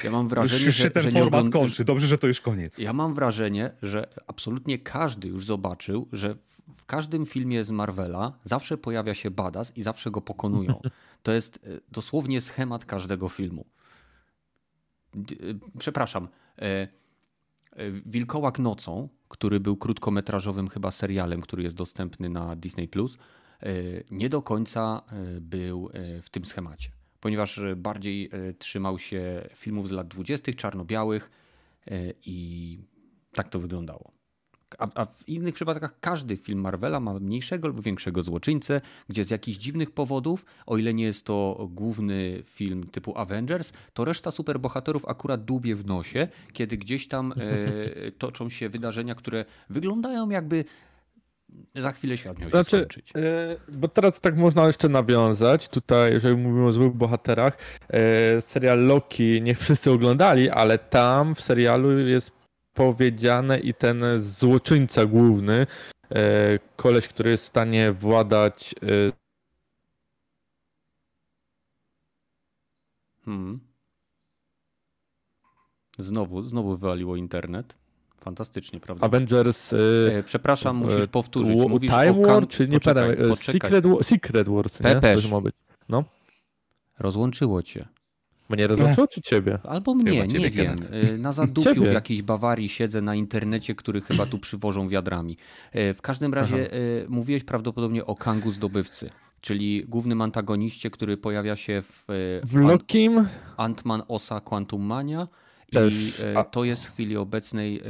Ja 0.03 0.11
mam 0.11 0.23
już, 0.25 0.29
wrażenie, 0.29 0.65
już 0.65 0.75
że, 0.75 0.83
się 0.83 0.89
ten 0.89 1.03
że 1.03 1.11
format 1.11 1.39
ogląd- 1.41 1.53
kończy. 1.53 1.85
Dobrze, 1.85 2.07
że 2.07 2.17
to 2.17 2.27
już 2.27 2.41
koniec. 2.41 2.79
Ja 2.79 2.93
mam 2.93 3.13
wrażenie, 3.13 3.71
że 3.81 4.07
absolutnie 4.27 4.79
każdy 4.79 5.27
już 5.27 5.45
zobaczył, 5.45 6.07
że 6.13 6.35
w- 6.75 6.85
każdym 6.85 7.25
filmie 7.25 7.63
z 7.63 7.71
Marvela 7.71 8.33
zawsze 8.43 8.77
pojawia 8.77 9.13
się 9.13 9.31
badass 9.31 9.71
i 9.77 9.83
zawsze 9.83 10.11
go 10.11 10.21
pokonują. 10.21 10.81
To 11.23 11.31
jest 11.31 11.59
e, 11.63 11.79
dosłownie 11.91 12.41
schemat 12.41 12.85
każdego 12.85 13.29
filmu. 13.29 13.65
E, 15.15 15.19
Przepraszam. 15.79 16.27
e, 16.61 16.87
Wilkołak 18.05 18.59
nocą, 18.59 19.09
który 19.27 19.59
był 19.59 19.77
krótkometrażowym 19.77 20.67
chyba 20.69 20.91
serialem, 20.91 21.41
który 21.41 21.63
jest 21.63 21.75
dostępny 21.75 22.29
na 22.29 22.55
Disney+, 22.55 22.89
e, 22.95 23.17
nie 24.11 24.29
do 24.29 24.41
końca 24.41 25.01
e, 25.11 25.41
był 25.41 25.89
e, 25.93 26.21
w 26.21 26.29
tym 26.29 26.45
schemacie. 26.45 26.89
Ponieważ 27.19 27.57
e, 27.57 27.75
bardziej 27.75 28.29
e, 28.31 28.53
trzymał 28.53 28.99
się 28.99 29.49
filmów 29.55 29.87
z 29.87 29.91
lat 29.91 30.07
20., 30.07 30.53
czarno-białych 30.53 31.31
e, 31.87 32.13
i 32.25 32.79
tak 33.33 33.49
to 33.49 33.59
wyglądało. 33.59 34.11
A, 34.77 34.87
a 34.95 35.05
w 35.05 35.29
innych 35.29 35.55
przypadkach 35.55 35.99
każdy 35.99 36.37
film 36.37 36.61
Marvela 36.61 36.99
ma 36.99 37.19
mniejszego 37.19 37.67
lub 37.67 37.81
większego 37.81 38.21
złoczyńcę, 38.21 38.81
gdzie 39.09 39.23
z 39.23 39.29
jakichś 39.29 39.57
dziwnych 39.57 39.91
powodów, 39.91 40.45
o 40.65 40.77
ile 40.77 40.93
nie 40.93 41.03
jest 41.03 41.25
to 41.25 41.67
główny 41.71 42.43
film 42.45 42.87
typu 42.87 43.17
Avengers, 43.17 43.73
to 43.93 44.05
reszta 44.05 44.31
superbohaterów 44.31 45.05
akurat 45.05 45.45
dłubie 45.45 45.75
w 45.75 45.85
nosie, 45.85 46.27
kiedy 46.53 46.77
gdzieś 46.77 47.07
tam 47.07 47.31
e, 47.31 48.11
toczą 48.23 48.49
się 48.49 48.69
wydarzenia, 48.69 49.15
które 49.15 49.45
wyglądają 49.69 50.29
jakby 50.29 50.65
za 51.75 51.91
chwilę 51.91 52.17
świat 52.17 52.39
miał 52.39 52.49
się 52.49 52.51
Znaczy, 52.51 52.69
skończyć. 52.69 53.11
e, 53.15 53.19
bo 53.67 53.87
teraz 53.87 54.21
tak 54.21 54.35
można 54.35 54.67
jeszcze 54.67 54.89
nawiązać, 54.89 55.69
tutaj 55.69 56.11
jeżeli 56.13 56.37
mówimy 56.37 56.65
o 56.65 56.71
złych 56.71 56.93
bohaterach, 56.93 57.57
e, 57.89 58.41
serial 58.41 58.85
Loki 58.85 59.41
nie 59.41 59.55
wszyscy 59.55 59.91
oglądali, 59.91 60.49
ale 60.49 60.77
tam 60.77 61.35
w 61.35 61.41
serialu 61.41 61.99
jest 61.99 62.31
powiedziane 62.73 63.59
i 63.59 63.73
ten 63.73 64.03
złoczyńca 64.17 65.05
główny, 65.05 65.67
e, 66.09 66.59
koleś, 66.75 67.07
który 67.07 67.29
jest 67.29 67.43
w 67.45 67.47
stanie 67.47 67.91
władać 67.91 68.75
Hmm. 73.25 73.59
Znowu, 75.97 76.43
znowu 76.43 76.69
wywaliło 76.77 77.15
internet. 77.15 77.75
Fantastycznie, 78.27 78.79
prawda? 78.79 79.05
Avengers 79.05 79.73
e, 79.73 79.77
E, 80.17 80.23
Przepraszam, 80.23 80.75
musisz 80.77 81.03
e, 81.03 81.07
powtórzyć. 81.07 81.57
War- 81.59 81.69
Mówisz 81.69 81.91
Time 81.91 82.11
o 82.11 82.13
War, 82.13 82.25
kan- 82.25 82.47
czy 82.47 82.67
nie 82.67 82.73
poczekaj, 82.79 83.03
pamiętam, 83.03 83.29
poczekaj. 83.29 83.53
Secret, 83.53 83.87
War, 83.87 84.03
Secret 84.03 84.49
Wars, 84.49 84.79
nie? 84.79 84.83
Pepeż. 84.83 85.23
To 85.23 85.29
ma 85.35 85.41
być. 85.41 85.55
No, 85.89 86.03
Rozłączyło 86.99 87.63
cię. 87.63 87.87
mnie 88.49 88.67
rozłączyło 88.67 89.07
czy 89.07 89.21
ciebie? 89.21 89.59
Albo 89.63 89.95
mnie, 89.95 90.11
Chyba 90.11 90.25
nie 90.39 90.49
wiem. 90.49 90.67
Kenneth. 90.77 90.91
Na 91.19 91.31
zadupiu 91.31 91.71
w 91.71 91.75
Ciebie. 91.75 91.93
jakiejś 91.93 92.21
Bawarii 92.21 92.69
siedzę 92.69 93.01
na 93.01 93.15
internecie, 93.15 93.75
który 93.75 94.01
chyba 94.01 94.25
tu 94.25 94.39
przywożą 94.39 94.89
wiadrami. 94.89 95.37
W 95.73 95.97
każdym 96.01 96.33
razie 96.33 96.73
y, 96.73 97.05
mówiłeś 97.09 97.43
prawdopodobnie 97.43 98.05
o 98.05 98.15
Kangu 98.15 98.51
Zdobywcy, 98.51 99.09
czyli 99.41 99.85
głównym 99.87 100.21
antagoniście, 100.21 100.89
który 100.89 101.17
pojawia 101.17 101.55
się 101.55 101.81
w 101.81 102.03
W 102.43 102.53
Ant- 102.53 103.25
Ant-Man 103.57 104.01
Osa 104.07 104.39
Quantum 104.41 104.81
Mania. 104.83 105.27
Też, 105.71 106.19
I 106.19 106.37
a- 106.37 106.43
to 106.43 106.63
jest 106.63 106.85
w 106.85 106.93
chwili 106.93 107.17
obecnej 107.17 107.77
y, 107.77 107.81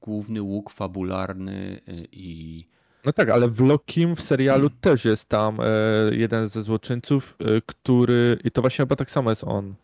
główny 0.00 0.42
łuk 0.42 0.70
fabularny 0.70 1.80
y, 1.88 2.08
i 2.12 2.64
No 3.04 3.12
tak, 3.12 3.28
ale 3.28 3.48
w 3.48 3.60
Lokim 3.60 4.16
w 4.16 4.20
serialu 4.20 4.70
też 4.80 5.04
jest 5.04 5.28
tam 5.28 5.58
e, 5.60 5.64
jeden 6.10 6.48
ze 6.48 6.62
złoczyńców, 6.62 7.36
e, 7.38 7.60
który. 7.66 8.38
I 8.44 8.50
to 8.50 8.60
właśnie 8.60 8.82
chyba 8.82 8.96
tak 8.96 9.10
samo 9.10 9.30
jest 9.30 9.44
on. 9.44 9.74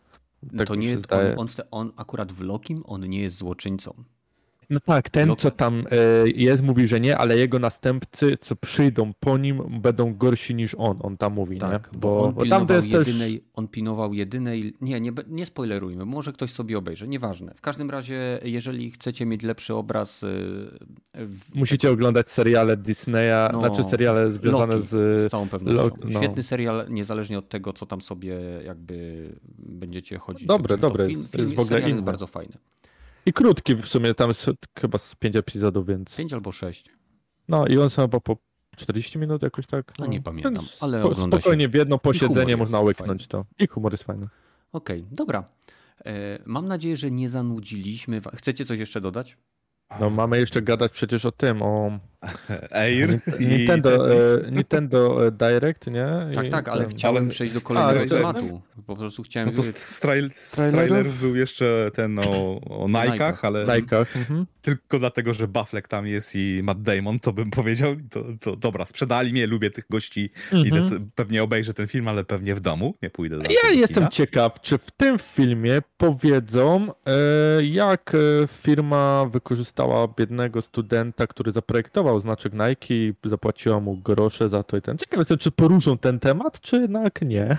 Tak 0.57 0.67
to 0.67 0.75
nie 0.75 0.87
jest, 0.87 1.13
on, 1.13 1.19
on, 1.37 1.47
on 1.71 1.91
akurat 1.95 2.31
w 2.31 2.41
Lokim 2.41 2.83
on 2.85 3.09
nie 3.09 3.21
jest 3.21 3.35
złoczyńcą. 3.35 4.03
No 4.69 4.79
tak, 4.79 5.09
ten 5.09 5.29
Lok- 5.29 5.39
co 5.39 5.51
tam 5.51 5.83
e, 5.91 6.29
jest 6.29 6.63
mówi, 6.63 6.87
że 6.87 6.99
nie, 6.99 7.17
ale 7.17 7.37
jego 7.37 7.59
następcy, 7.59 8.37
co 8.37 8.55
przyjdą 8.55 9.13
po 9.19 9.37
nim, 9.37 9.61
będą 9.81 10.13
gorsi 10.15 10.55
niż 10.55 10.75
on, 10.75 10.97
on 11.01 11.17
tam 11.17 11.33
mówi, 11.33 11.57
Tak, 11.57 11.93
nie? 11.93 11.99
bo, 11.99 12.23
on 12.25 12.33
bo 12.33 12.45
tam 12.45 12.67
to 12.67 12.73
jest 12.73 12.91
też... 12.91 13.07
jedynej, 13.07 13.43
on 13.53 13.67
pilnował 13.67 14.13
jedynej, 14.13 14.73
nie, 14.81 14.99
nie, 15.01 15.11
nie 15.27 15.45
spoilerujmy, 15.45 16.05
może 16.05 16.33
ktoś 16.33 16.51
sobie 16.51 16.77
obejrzy, 16.77 17.07
nieważne. 17.07 17.53
W 17.55 17.61
każdym 17.61 17.89
razie, 17.89 18.39
jeżeli 18.43 18.91
chcecie 18.91 19.25
mieć 19.25 19.43
lepszy 19.43 19.73
obraz, 19.73 20.23
y, 20.23 20.27
Musicie 21.55 21.91
oglądać 21.91 22.29
seriale 22.31 22.77
Disneya, 22.77 23.49
No, 23.53 23.59
znaczy 23.59 23.83
seriale 23.83 24.31
związane 24.31 24.73
Loki, 24.75 24.87
z... 24.87 25.21
z 25.21 25.31
całą 25.31 25.49
pewnością. 25.49 25.83
Lo- 25.83 25.91
no. 26.05 26.19
Świetny 26.19 26.43
serial, 26.43 26.85
niezależnie 26.89 27.37
od 27.37 27.49
tego, 27.49 27.73
co 27.73 27.85
tam 27.85 28.01
sobie 28.01 28.35
jakby 28.65 29.27
będziecie 29.59 30.17
chodzić. 30.17 30.47
Dobre, 30.47 30.75
to, 30.77 30.81
to 30.81 30.87
dobre, 30.87 31.05
film, 31.07 31.19
jest- 31.19 31.31
film, 31.31 31.43
jest 31.43 31.55
w 31.55 31.59
ogóle 31.59 31.67
serial 31.69 31.89
jest 31.89 31.99
inny. 31.99 32.05
bardzo 32.05 32.27
fajny. 32.27 32.57
I 33.27 33.33
krótki 33.33 33.75
w 33.75 33.85
sumie, 33.85 34.13
tam 34.13 34.27
jest 34.29 34.49
chyba 34.79 34.97
z 34.97 35.15
pięć 35.15 35.35
epizodów, 35.35 35.87
więc... 35.87 36.15
Pięć 36.15 36.33
albo 36.33 36.51
sześć. 36.51 36.89
No 37.47 37.67
i 37.67 37.77
on 37.77 37.89
są 37.89 38.01
chyba 38.01 38.19
po 38.19 38.37
40 38.75 39.19
minut 39.19 39.43
jakoś 39.43 39.67
tak. 39.67 39.93
No 39.99 40.05
No, 40.05 40.11
nie 40.11 40.21
pamiętam, 40.21 40.65
ale 40.81 40.97
spo- 41.01 41.11
ogląda 41.11 41.37
się. 41.37 41.41
Spokojnie 41.41 41.69
w 41.69 41.73
jedno 41.73 41.97
posiedzenie 41.97 42.57
można 42.57 42.79
łyknąć 42.81 43.27
to. 43.27 43.45
I 43.59 43.67
humor 43.67 43.93
jest 43.93 44.03
fajny. 44.03 44.27
Okej, 44.71 45.05
dobra. 45.11 45.45
E, 46.05 46.39
mam 46.45 46.67
nadzieję, 46.67 46.97
że 46.97 47.11
nie 47.11 47.29
zanudziliśmy. 47.29 48.21
Chcecie 48.35 48.65
coś 48.65 48.79
jeszcze 48.79 49.01
dodać? 49.01 49.37
No 49.99 50.09
mamy 50.09 50.39
jeszcze 50.39 50.61
gadać 50.61 50.91
przecież 50.91 51.25
o 51.25 51.31
tym, 51.31 51.61
o 51.61 51.99
Air 52.71 53.19
i 53.39 53.47
Nintendo, 53.47 54.11
e, 54.13 54.17
Nintendo 54.51 55.27
e, 55.27 55.31
Direct, 55.31 55.87
nie? 55.87 56.07
Tak, 56.35 56.47
I 56.47 56.49
tak, 56.49 56.69
ale 56.69 56.87
chciałem 56.89 57.23
Ale 57.23 57.31
przejść 57.31 57.53
do 57.53 57.61
kolejnego 57.61 58.15
tematu. 58.15 58.61
Po 58.87 58.95
prostu 58.95 59.23
chciałem. 59.23 59.49
No 59.49 59.55
to 59.55 59.63
z, 59.63 59.99
trail, 59.99 60.29
z 60.33 60.51
Trailerów? 60.51 60.87
trailerów 60.87 61.19
był 61.21 61.35
jeszcze 61.35 61.91
ten 61.93 62.19
o, 62.19 62.59
o 62.61 62.87
Nike'ach, 62.87 63.33
ale. 63.41 63.61
Mhm. 64.15 64.45
tylko 64.61 64.99
dlatego, 64.99 65.33
że 65.33 65.47
Buffleck 65.47 65.87
tam 65.87 66.07
jest 66.07 66.35
i 66.35 66.59
Matt 66.63 66.81
Damon, 66.81 67.19
to 67.19 67.33
bym 67.33 67.51
powiedział, 67.51 67.95
to, 68.09 68.23
to 68.41 68.55
dobra, 68.55 68.85
sprzedali 68.85 69.31
mnie, 69.31 69.47
lubię 69.47 69.71
tych 69.71 69.85
gości, 69.89 70.29
Mhm. 70.53 70.83
s- 70.83 70.93
pewnie 71.15 71.43
obejrzę 71.43 71.73
ten 71.73 71.87
film, 71.87 72.07
ale 72.07 72.23
pewnie 72.23 72.55
w 72.55 72.59
domu, 72.59 72.95
nie 73.01 73.09
pójdę 73.09 73.37
do 73.37 73.43
Ja 73.43 73.49
do 73.63 73.79
jestem 73.79 73.95
kina. 74.03 74.09
ciekaw, 74.09 74.61
czy 74.61 74.77
w 74.77 74.91
tym 74.91 75.19
filmie 75.19 75.81
powiedzą, 75.97 76.87
e, 77.05 77.63
jak 77.65 78.13
firma 78.47 79.25
wykorzystała 79.31 80.07
biednego 80.17 80.61
studenta, 80.61 81.27
który 81.27 81.51
zaprojektował 81.51 82.06
znaczek 82.19 82.53
Nike 82.53 82.93
i 82.93 83.13
zapłaciła 83.25 83.79
mu 83.79 83.97
grosze 83.97 84.49
za 84.49 84.63
to 84.63 84.77
i 84.77 84.81
ten. 84.81 84.97
Ciekaw 84.97 85.19
jestem, 85.19 85.37
czy 85.37 85.51
poruszą 85.51 85.97
ten 85.97 86.19
temat, 86.19 86.61
czy 86.61 86.77
jednak 86.77 87.21
nie. 87.21 87.57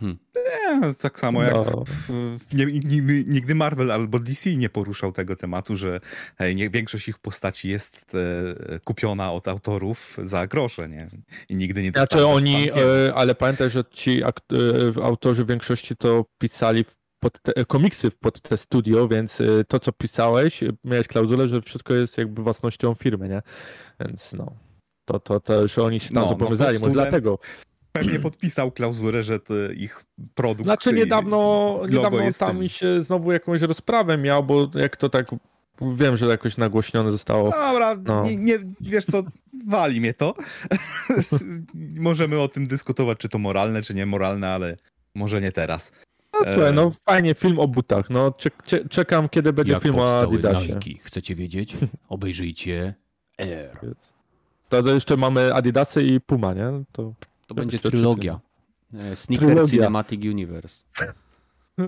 Hmm. 0.00 0.18
Nie, 0.36 0.94
tak 0.94 1.20
samo 1.20 1.42
jak 1.42 1.54
No. 1.54 1.84
w, 1.86 2.10
nie, 2.54 2.66
nigdy, 2.66 3.24
nigdy 3.26 3.54
Marvel 3.54 3.92
albo 3.92 4.18
DC 4.18 4.50
nie 4.56 4.68
poruszał 4.68 5.12
tego 5.12 5.36
tematu, 5.36 5.76
że 5.76 6.00
hej, 6.38 6.56
nie, 6.56 6.70
większość 6.70 7.08
ich 7.08 7.18
postaci 7.18 7.68
jest 7.68 8.12
e, 8.14 8.78
kupiona 8.80 9.32
od 9.32 9.48
autorów 9.48 10.16
za 10.22 10.46
grosze, 10.46 10.88
nie? 10.88 11.08
I 11.48 11.56
nigdy 11.56 11.82
nie 11.82 11.90
Znaczy 11.90 12.26
oni, 12.26 12.70
e, 12.70 13.14
ale 13.14 13.34
pamiętaj, 13.34 13.70
że 13.70 13.84
ci 13.90 14.22
akt- 14.24 14.52
e, 14.98 15.04
autorzy 15.04 15.44
w 15.44 15.48
większości 15.48 15.96
to 15.96 16.24
pisali 16.38 16.84
w 16.84 16.96
pod 17.20 17.42
te, 17.42 17.64
komiksy 17.64 18.10
pod 18.10 18.40
te 18.40 18.56
studio, 18.56 19.08
więc 19.08 19.40
e, 19.40 19.44
to, 19.68 19.80
co 19.80 19.92
pisałeś, 19.92 20.60
miałeś 20.84 21.08
klauzulę, 21.08 21.48
że 21.48 21.62
wszystko 21.62 21.94
jest 21.94 22.18
jakby 22.18 22.42
własnością 22.42 22.94
firmy, 22.94 23.28
nie? 23.28 23.42
Więc 24.00 24.32
no, 24.32 24.52
to, 25.04 25.20
to, 25.20 25.40
to 25.40 25.60
już 25.62 25.78
oni 25.78 26.00
się 26.00 26.06
tam 26.08 26.14
No, 26.14 26.20
no 26.22 26.28
zobowiązali, 26.28 26.78
może 26.78 26.90
student- 26.90 26.92
dlatego. 26.92 27.38
Pewnie 27.92 28.18
podpisał 28.18 28.72
klauzurę, 28.72 29.22
że 29.22 29.38
ich 29.76 30.04
produkt... 30.34 30.62
Znaczy 30.66 30.92
niedawno, 30.92 31.80
niedawno 31.90 32.20
jest 32.20 32.40
tam 32.40 32.58
tym. 32.58 32.68
się 32.68 33.02
znowu 33.02 33.32
jakąś 33.32 33.60
rozprawę 33.60 34.18
miał, 34.18 34.44
bo 34.44 34.70
jak 34.74 34.96
to 34.96 35.08
tak, 35.08 35.26
wiem, 35.96 36.16
że 36.16 36.26
jakoś 36.26 36.56
nagłośnione 36.56 37.10
zostało. 37.10 37.50
Dobra, 37.50 37.96
No. 38.04 38.22
nie, 38.24 38.36
nie, 38.36 38.58
wiesz 38.80 39.04
co, 39.04 39.22
wali 39.66 40.00
mnie 40.00 40.14
to. 40.14 40.34
Możemy 42.00 42.40
o 42.40 42.48
tym 42.48 42.66
dyskutować, 42.66 43.18
czy 43.18 43.28
to 43.28 43.38
moralne, 43.38 43.82
czy 43.82 43.94
niemoralne, 43.94 44.48
ale 44.48 44.76
może 45.14 45.40
nie 45.40 45.52
teraz. 45.52 45.92
No 46.44 46.52
słuchaj, 46.54 46.72
no 46.74 46.90
fajnie, 46.90 47.34
film 47.34 47.58
o 47.58 47.68
butach, 47.68 48.10
no 48.10 48.30
czek, 48.30 48.62
cze- 48.62 48.88
czekam, 48.88 49.28
kiedy 49.28 49.52
będzie 49.52 49.72
Jak 49.72 49.82
film 49.82 49.94
o 49.98 50.20
Adidasie. 50.20 50.74
Nike? 50.74 51.00
Chcecie 51.04 51.34
wiedzieć? 51.34 51.76
Obejrzyjcie 52.08 52.94
Air. 53.38 53.94
To, 54.68 54.82
to 54.82 54.94
jeszcze 54.94 55.16
mamy 55.16 55.54
Adidasy 55.54 56.02
i 56.02 56.20
Puma, 56.20 56.54
nie? 56.54 56.84
To... 56.92 57.12
To 57.46 57.54
będzie 57.54 57.78
trylogia. 57.78 58.40
E, 58.94 59.16
Sneaker 59.16 59.46
Trylogia. 59.46 59.70
Cinematic 59.78 60.24
Universe. 60.24 60.84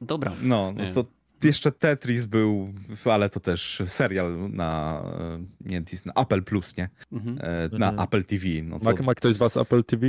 Dobra. 0.00 0.32
No, 0.42 0.70
no 0.76 0.84
Nie. 0.84 0.92
to 0.92 1.04
jeszcze 1.42 1.72
Tetris 1.72 2.24
był, 2.24 2.72
ale 3.04 3.30
to 3.30 3.40
też 3.40 3.82
serial 3.86 4.50
na, 4.50 5.02
e, 5.20 5.44
nie, 5.70 5.82
na 6.04 6.12
Apple 6.14 6.42
Plus, 6.42 6.76
nie? 6.76 6.88
Mhm. 7.12 7.38
E, 7.42 7.78
Na 7.78 7.88
Mhm. 7.90 8.00
Apple 8.00 8.24
TV. 8.24 8.44
No 8.64 8.78
to 8.78 8.84
Ma, 8.84 9.02
ma 9.02 9.14
ktoś 9.14 9.34
z 9.34 9.38
was 9.38 9.56
Apple 9.56 9.84
TV? 9.84 10.06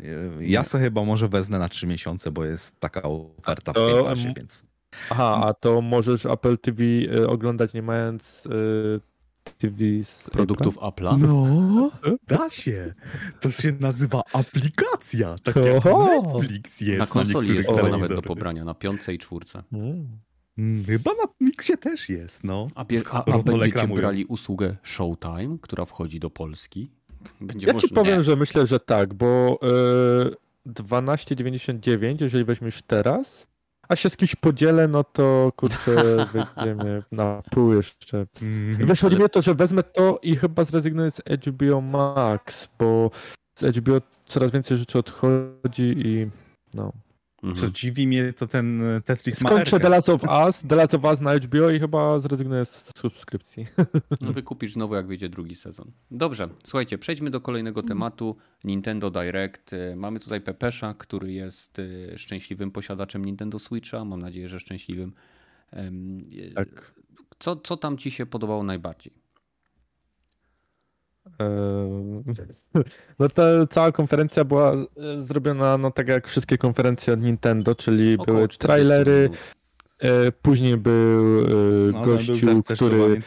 E, 0.00 0.04
Ja 0.40 0.64
sobie 0.64 0.84
chyba 0.84 1.04
może 1.04 1.28
wezmę 1.28 1.58
na 1.58 1.68
trzy 1.68 1.86
miesiące, 1.86 2.30
bo 2.32 2.44
jest 2.44 2.80
taka 2.80 3.02
oferta 3.02 3.72
w 3.72 3.74
Game 3.74 4.04
Passie, 4.04 4.34
więc... 4.36 4.64
Aha, 5.10 5.42
a 5.46 5.54
to 5.54 5.80
możesz 5.80 6.26
Apple 6.26 6.58
TV 6.58 6.82
y, 6.82 7.28
oglądać 7.28 7.74
nie 7.74 7.82
mając 7.82 8.46
y, 8.46 9.00
TV 9.58 9.76
z 10.02 10.30
Produktów 10.30 10.76
Apple'a. 10.78 11.18
No, 11.18 11.90
da 12.28 12.50
się. 12.50 12.94
To 13.40 13.50
się 13.50 13.72
nazywa 13.80 14.22
aplikacja. 14.32 15.36
Tak 15.42 15.56
jak 15.56 15.86
Oho. 15.86 16.06
Netflix 16.06 16.80
jest 16.80 16.98
Na 16.98 17.04
na, 17.04 17.10
konsoli 17.10 17.48
niektórych 17.50 17.56
jest 17.82 17.90
to 17.90 17.98
nawet 17.98 18.14
do 18.14 18.22
pobrania, 18.22 18.64
na 18.64 18.74
piątce 18.74 19.14
i 19.14 19.18
czwórce. 19.18 19.62
Mm. 19.72 20.08
Mm, 20.58 20.84
Chyba 20.84 21.10
na 21.10 21.46
Mixie 21.46 21.76
też 21.76 22.08
jest, 22.08 22.44
no. 22.44 22.68
A, 22.74 22.84
bie- 22.84 23.02
a, 23.10 23.24
a 23.24 23.38
będziecie 23.38 23.88
brali 23.88 24.24
usługę 24.24 24.76
Showtime, 24.82 25.58
która 25.60 25.84
wchodzi 25.84 26.20
do 26.20 26.30
Polski? 26.30 26.90
Będzie 27.40 27.66
Ja 27.66 27.74
ci 27.74 27.86
można... 27.86 28.02
powiem, 28.02 28.22
że 28.22 28.36
myślę, 28.36 28.66
że 28.66 28.80
tak, 28.80 29.14
bo 29.14 29.58
y, 30.66 30.70
12,99 30.72 32.22
jeżeli 32.22 32.44
weźmiesz 32.44 32.82
teraz, 32.86 33.46
a 33.88 33.96
się 33.96 34.10
z 34.10 34.16
kimś 34.16 34.36
podzielę, 34.36 34.88
no 34.88 35.04
to 35.04 35.52
kurczę, 35.56 35.94
wyjdziemy 36.32 37.02
na 37.12 37.42
pół 37.50 37.74
jeszcze. 37.74 38.26
Mhm. 38.42 38.88
Wiesz, 38.88 39.00
chodzi 39.00 39.16
mi 39.16 39.24
o 39.24 39.28
to, 39.28 39.42
że 39.42 39.54
wezmę 39.54 39.82
to 39.82 40.18
i 40.22 40.36
chyba 40.36 40.64
zrezygnuję 40.64 41.10
z 41.10 41.20
HBO 41.20 41.80
Max, 41.80 42.68
bo 42.78 43.10
z 43.58 43.76
HBO 43.76 44.00
coraz 44.26 44.50
więcej 44.50 44.76
rzeczy 44.76 44.98
odchodzi 44.98 45.94
i 45.96 46.26
no. 46.74 46.92
Co 47.42 47.48
Mhm. 47.48 47.72
dziwi 47.72 48.06
mnie, 48.06 48.32
to 48.32 48.46
ten 48.46 48.82
e, 48.82 49.00
Tetris 49.00 49.40
ma 49.42 49.50
Skończę. 49.50 49.80
The 49.80 49.88
Last 49.88 50.08
of 50.08 50.22
Us, 50.46 50.62
The 50.68 50.76
Last 50.76 50.94
of 50.94 51.04
Us 51.04 51.20
na 51.20 51.34
HBO 51.38 51.70
i 51.70 51.80
chyba 51.80 52.20
zrezygnuję 52.20 52.64
z 52.66 52.90
subskrypcji. 52.98 53.66
No 54.20 54.32
wykupisz 54.32 54.72
znowu, 54.72 54.94
jak 54.94 55.06
wyjdzie 55.06 55.28
drugi 55.28 55.54
sezon. 55.54 55.90
Dobrze, 56.10 56.48
słuchajcie, 56.64 56.98
przejdźmy 56.98 57.30
do 57.30 57.40
kolejnego 57.40 57.82
tematu. 57.82 58.36
Nintendo 58.64 59.10
Direct. 59.10 59.72
E, 59.72 59.96
Mamy 59.96 60.20
tutaj 60.20 60.40
Pepesza, 60.40 60.94
który 60.94 61.32
jest 61.32 61.78
e, 61.78 62.18
szczęśliwym 62.18 62.70
posiadaczem 62.70 63.24
Nintendo 63.24 63.58
Switcha. 63.58 64.04
Mam 64.04 64.20
nadzieję, 64.20 64.48
że 64.48 64.60
szczęśliwym. 64.60 65.12
Tak. 66.54 66.92
Co, 67.38 67.56
co 67.56 67.76
tam 67.76 67.98
ci 67.98 68.10
się 68.10 68.26
podobało 68.26 68.62
najbardziej? 68.62 69.21
No 73.18 73.28
ta 73.28 73.42
cała 73.70 73.92
konferencja 73.92 74.44
była 74.44 74.72
e, 74.74 74.86
zrobiona 75.16 75.78
no 75.78 75.90
tak 75.90 76.08
jak 76.08 76.28
wszystkie 76.28 76.58
konferencje 76.58 77.12
od 77.14 77.20
Nintendo, 77.20 77.74
czyli 77.74 78.14
Około 78.14 78.36
były 78.36 78.48
40 78.48 78.58
trailery, 78.58 79.22
minut. 79.22 79.38
e, 80.26 80.32
później 80.32 80.76
był 80.76 81.40
e, 81.40 81.44
No, 81.92 82.00
był 82.02 82.12
gościu, 82.14 82.32
który 82.32 82.54
zaakceptowany. 82.54 83.16
e, 83.16 83.20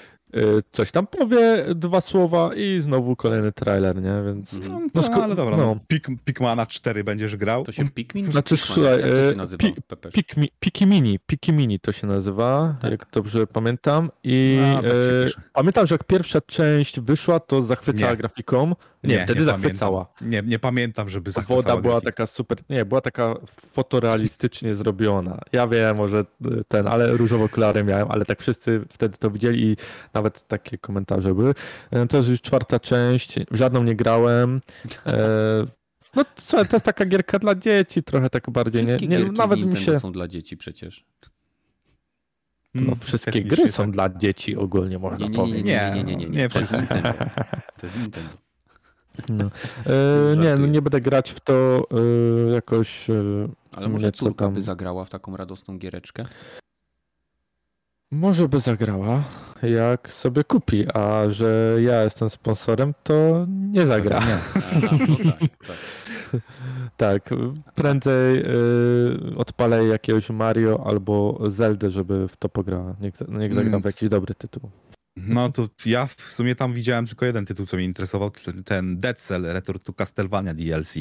coś 0.72 0.92
tam 0.92 1.08
powie, 1.08 1.66
dwa 1.76 2.02
słowa 2.02 2.50
i 2.56 2.80
znowu 2.80 3.16
kolejny 3.16 3.52
trailer, 3.52 4.02
nie? 4.02 4.14
Więc 4.26 4.54
Mhm. 4.54 4.72
No, 4.96 5.02
No, 5.02 5.10
no, 5.18 5.24
ale 5.24 5.36
dobra, 5.36 5.58
no. 5.58 5.64
no. 5.76 5.80
Pik, 5.88 6.08
Pikmana 6.26 6.66
4 6.66 7.04
będziesz 7.04 7.36
grał? 7.36 7.64
To 7.64 7.72
się 7.72 7.90
Pikmin? 7.90 8.26
czy 8.26 8.32
Znaczy, 8.32 8.56
Pikmin? 8.56 8.74
słuchaj, 8.76 9.00
jak 9.02 9.10
to 9.12 9.22
e, 9.28 9.32
się 9.32 9.38
nazywa? 9.38 9.58
Pi- 9.58 9.82
Pepesz? 9.88 10.14
Pikmi, 10.14 10.50
Piki 10.60 10.88
Mini, 10.88 11.20
Piki 11.20 11.54
Mini 11.54 11.80
to 11.80 11.92
się 11.92 12.08
nazywa, 12.08 12.76
Tak. 12.82 12.92
jak 12.92 13.06
dobrze 13.12 13.48
pamiętam. 13.48 14.10
I 14.24 14.60
A, 14.78 14.82
tak 14.82 14.86
e, 14.86 15.26
pisze. 15.26 15.42
pamiętam, 15.54 15.88
że 15.88 15.96
jak 15.96 16.04
pierwsza 16.04 16.42
część 16.42 17.00
wyszła, 17.00 17.40
to 17.40 17.64
zachwycała 17.64 18.12
Nie. 18.12 18.18
grafiką. 18.18 18.72
Nie, 19.04 19.24
wtedy 19.24 19.44
zachwycała. 19.44 20.06
Pamiętam. 20.06 20.32
Nie, 20.46 20.52
nie 20.52 20.60
pamiętam, 20.60 21.10
żeby 21.10 21.32
zachwycała 21.32 21.62
Woda 21.62 21.78
była 21.82 21.94
grafika. 21.94 22.12
taka 22.12 22.28
super, 22.28 22.58
nie, 22.70 22.86
była 22.86 23.02
taka 23.02 23.36
fotorealistycznie 23.50 24.76
zrobiona. 24.82 25.40
Ja 25.52 25.68
wiem, 25.68 25.98
może 25.98 26.20
y, 26.20 26.64
ten, 26.68 26.88
ale 26.88 27.08
różowe 27.08 27.44
okulary 27.46 27.84
miałem, 27.84 28.12
ale 28.12 28.26
tak 28.26 28.42
wszyscy 28.42 28.82
wtedy 28.94 29.18
to 29.18 29.32
widzieli 29.32 29.64
i 29.64 29.78
nawet 30.14 30.25
takie 30.30 30.78
komentarze 30.78 31.34
były. 31.36 31.54
E, 31.92 32.08
To 32.08 32.18
jest 32.18 32.30
już 32.30 32.42
czwarta 32.42 32.80
część, 32.80 33.36
w 33.52 33.56
żadną 33.56 33.84
nie 33.84 33.96
grałem. 33.96 34.62
E, 35.06 35.66
No 36.16 36.26
co, 36.36 36.66
to 36.66 36.76
jest 36.76 36.86
taka 36.86 37.06
gierka 37.06 37.40
dla 37.40 37.56
dzieci, 37.56 38.04
trochę 38.04 38.30
tak 38.30 38.50
bardziej, 38.50 38.82
nie, 38.82 38.88
Wszystkie 38.88 39.08
nie 39.08 39.18
gierki 39.18 39.38
nawet 39.38 39.62
z 39.62 39.66
mi 39.66 39.78
się, 39.78 40.00
są 40.00 40.12
dla 40.12 40.28
dzieci 40.28 40.58
przecież. 40.58 41.06
no 42.74 42.82
Mm, 42.82 42.96
wszystkie 42.96 43.42
gry 43.42 43.68
są 43.70 43.84
tak. 43.84 43.92
dla 43.92 44.10
dzieci 44.10 44.56
ogólnie 44.56 45.00
można 45.00 45.18
Nie, 45.28 45.30
nie, 45.30 45.38
nie, 45.38 45.44
nie, 45.44 45.50
powiedzieć. 45.52 45.66
nie, 45.66 45.92
nie, 45.96 46.04
nie, 46.04 46.16
nie, 46.16 46.26
nie. 46.26 46.38
Nie, 46.38 46.50
To 46.50 46.60
jest. 46.60 46.74
Nintendo. 46.74 47.10
To 47.80 47.86
jest 47.86 47.96
Nintendo. 47.98 48.30
No. 49.30 49.46
E, 50.34 50.38
nie, 50.38 50.56
no 50.56 50.68
nie 50.68 50.82
będę 50.82 51.02
grać 51.02 51.32
w 51.32 51.40
to 51.40 51.88
e, 52.50 52.52
jakoś, 52.54 53.10
e, 53.10 53.14
Ale 53.76 53.88
może 53.90 54.06
Nie, 54.08 54.12
córka 54.12 54.46
tam? 54.46 54.54
by 54.54 54.62
zagrała 54.62 55.06
w 55.06 55.10
taką 55.10 55.38
radosną 55.38 55.78
giereczkę? 55.78 56.26
Może 58.16 58.50
by 58.50 58.60
zagrała, 58.60 59.24
jak 59.64 60.12
sobie 60.14 60.44
kupi, 60.44 60.86
a 60.94 61.30
że 61.30 61.78
ja 61.82 62.04
jestem 62.04 62.30
sponsorem, 62.30 62.94
to 63.04 63.46
nie 63.50 63.86
zagra. 63.86 64.20
Nie. 64.28 64.34
Aha, 64.34 64.50
no 64.82 64.90
tak, 65.08 65.40
tak. 65.68 66.42
Tak, 66.98 67.30
prędzej 67.76 68.38
y, 68.40 69.38
odpalę 69.38 69.86
jakiegoś 69.88 70.30
Mario 70.30 70.84
albo 70.88 71.40
Zeldę, 71.48 71.92
żeby 71.92 72.28
w 72.28 72.38
to 72.38 72.50
pograła. 72.50 72.96
Niech, 73.02 73.14
niech 73.30 73.54
zagra 73.54 73.70
Mm. 73.70 73.82
w 73.82 73.86
jakiś 73.86 74.10
dobry 74.10 74.36
tytuł. 74.36 74.70
No 75.18 75.50
to 75.52 75.68
ja 75.86 76.06
w 76.06 76.22
sumie 76.22 76.56
tam 76.56 76.74
widziałem 76.74 77.08
tylko 77.08 77.26
jeden 77.26 77.46
tytuł, 77.46 77.66
co 77.66 77.78
mnie 77.78 77.86
interesował, 77.86 78.32
ten- 78.66 79.00
Dead 79.00 79.18
Cell 79.20 79.42
Return 79.44 79.80
to 79.84 79.94
Castlevania 79.94 80.54
DLC. 80.54 80.94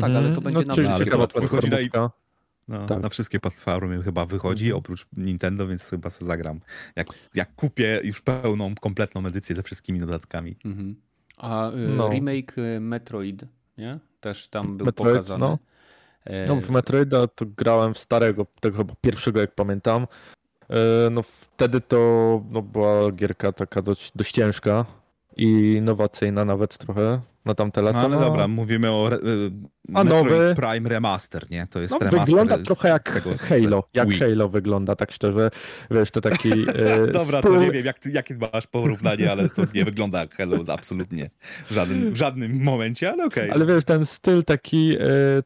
Tak, 0.00 0.10
ale 0.10 0.32
to 0.32 0.40
będzie 0.40 0.64
na 0.64 0.74
czyli 0.74 0.88
ciekawa. 0.98 1.26
Wychodzi 1.40 1.70
na-. 1.70 2.10
No, 2.68 2.86
Tak. 2.86 3.02
Na 3.02 3.08
wszystkie 3.08 3.40
platformy 3.40 4.02
chyba 4.02 4.26
wychodzi, 4.26 4.64
Mhm. 4.64 4.78
oprócz 4.78 5.06
Nintendo, 5.16 5.66
więc 5.66 5.90
chyba 5.90 6.10
sobie 6.10 6.26
zagram. 6.28 6.60
Jak, 6.96 7.06
jak 7.34 7.54
kupię 7.54 8.00
już 8.04 8.20
pełną, 8.22 8.74
kompletną 8.74 9.26
edycję 9.26 9.56
ze 9.56 9.62
wszystkimi 9.62 10.00
dodatkami. 10.00 10.56
Mhm. 10.64 10.96
A 11.38 11.70
y, 11.70 11.76
No. 11.88 12.08
remake 12.08 12.58
y, 12.58 12.80
Metroid, 12.80 13.44
nie? 13.78 13.98
Też 14.20 14.48
tam 14.48 14.76
był 14.76 14.86
Metroid, 14.86 15.12
pokazany. 15.16 15.40
no. 15.40 15.58
E, 16.24 16.46
No, 16.46 16.60
w 16.60 16.70
Metroida 16.70 17.26
to 17.26 17.46
grałem 17.56 17.94
w 17.94 17.98
starego, 17.98 18.46
tego 18.60 18.76
chyba 18.76 18.94
pierwszego 19.00 19.40
jak 19.40 19.54
pamiętam. 19.54 20.06
E, 20.70 21.10
No 21.10 21.22
wtedy 21.22 21.80
to 21.80 21.98
no, 22.50 22.62
była 22.62 23.10
gierka 23.12 23.52
taka 23.52 23.82
dość, 23.82 24.12
dość 24.16 24.32
ciężka 24.34 24.86
i 25.36 25.74
innowacyjna 25.78 26.44
nawet 26.44 26.78
trochę 26.78 27.20
na 27.44 27.54
tamte 27.54 27.82
lata. 27.82 28.08
No 28.08 28.16
ale 28.16 28.24
dobra, 28.26 28.48
mówimy 28.48 28.90
o 28.90 29.06
re, 29.06 29.18
A 29.94 30.04
nowy? 30.04 30.54
Prime 30.56 30.88
Remaster, 30.88 31.50
nie? 31.50 31.66
To 31.70 31.80
jest 31.80 31.92
No, 31.92 31.98
remaster 31.98 32.26
wygląda 32.26 32.58
trochę 32.58 32.88
jak 32.88 33.22
Halo. 33.48 33.84
Jak 33.94 34.08
Wii. 34.08 34.20
Halo 34.20 34.48
wygląda, 34.48 34.96
tak 34.96 35.12
szczerze. 35.12 35.50
Wiesz, 35.90 36.10
to 36.10 36.20
taki. 36.20 36.52
e, 36.52 37.06
Dobra, 37.12 37.42
to 37.42 37.48
styl- 37.48 37.60
nie 37.60 37.70
wiem, 37.70 37.84
jak 37.84 37.98
ty, 37.98 38.10
jakie 38.10 38.36
masz 38.52 38.66
porównanie, 38.66 39.30
ale 39.30 39.48
to 39.48 39.62
nie 39.74 39.84
wygląda 39.84 40.20
jak 40.20 40.34
Hello 40.34 40.58
absolutnie. 40.68 41.30
W 41.70 41.72
żadnym, 41.74 42.10
w 42.12 42.16
żadnym 42.16 42.62
momencie, 42.62 43.10
ale 43.10 43.24
okej. 43.24 43.50
Ale 43.50 43.66
wiesz, 43.66 43.84
ten 43.84 44.06
styl 44.06 44.44
taki 44.44 44.96
e, 44.96 44.98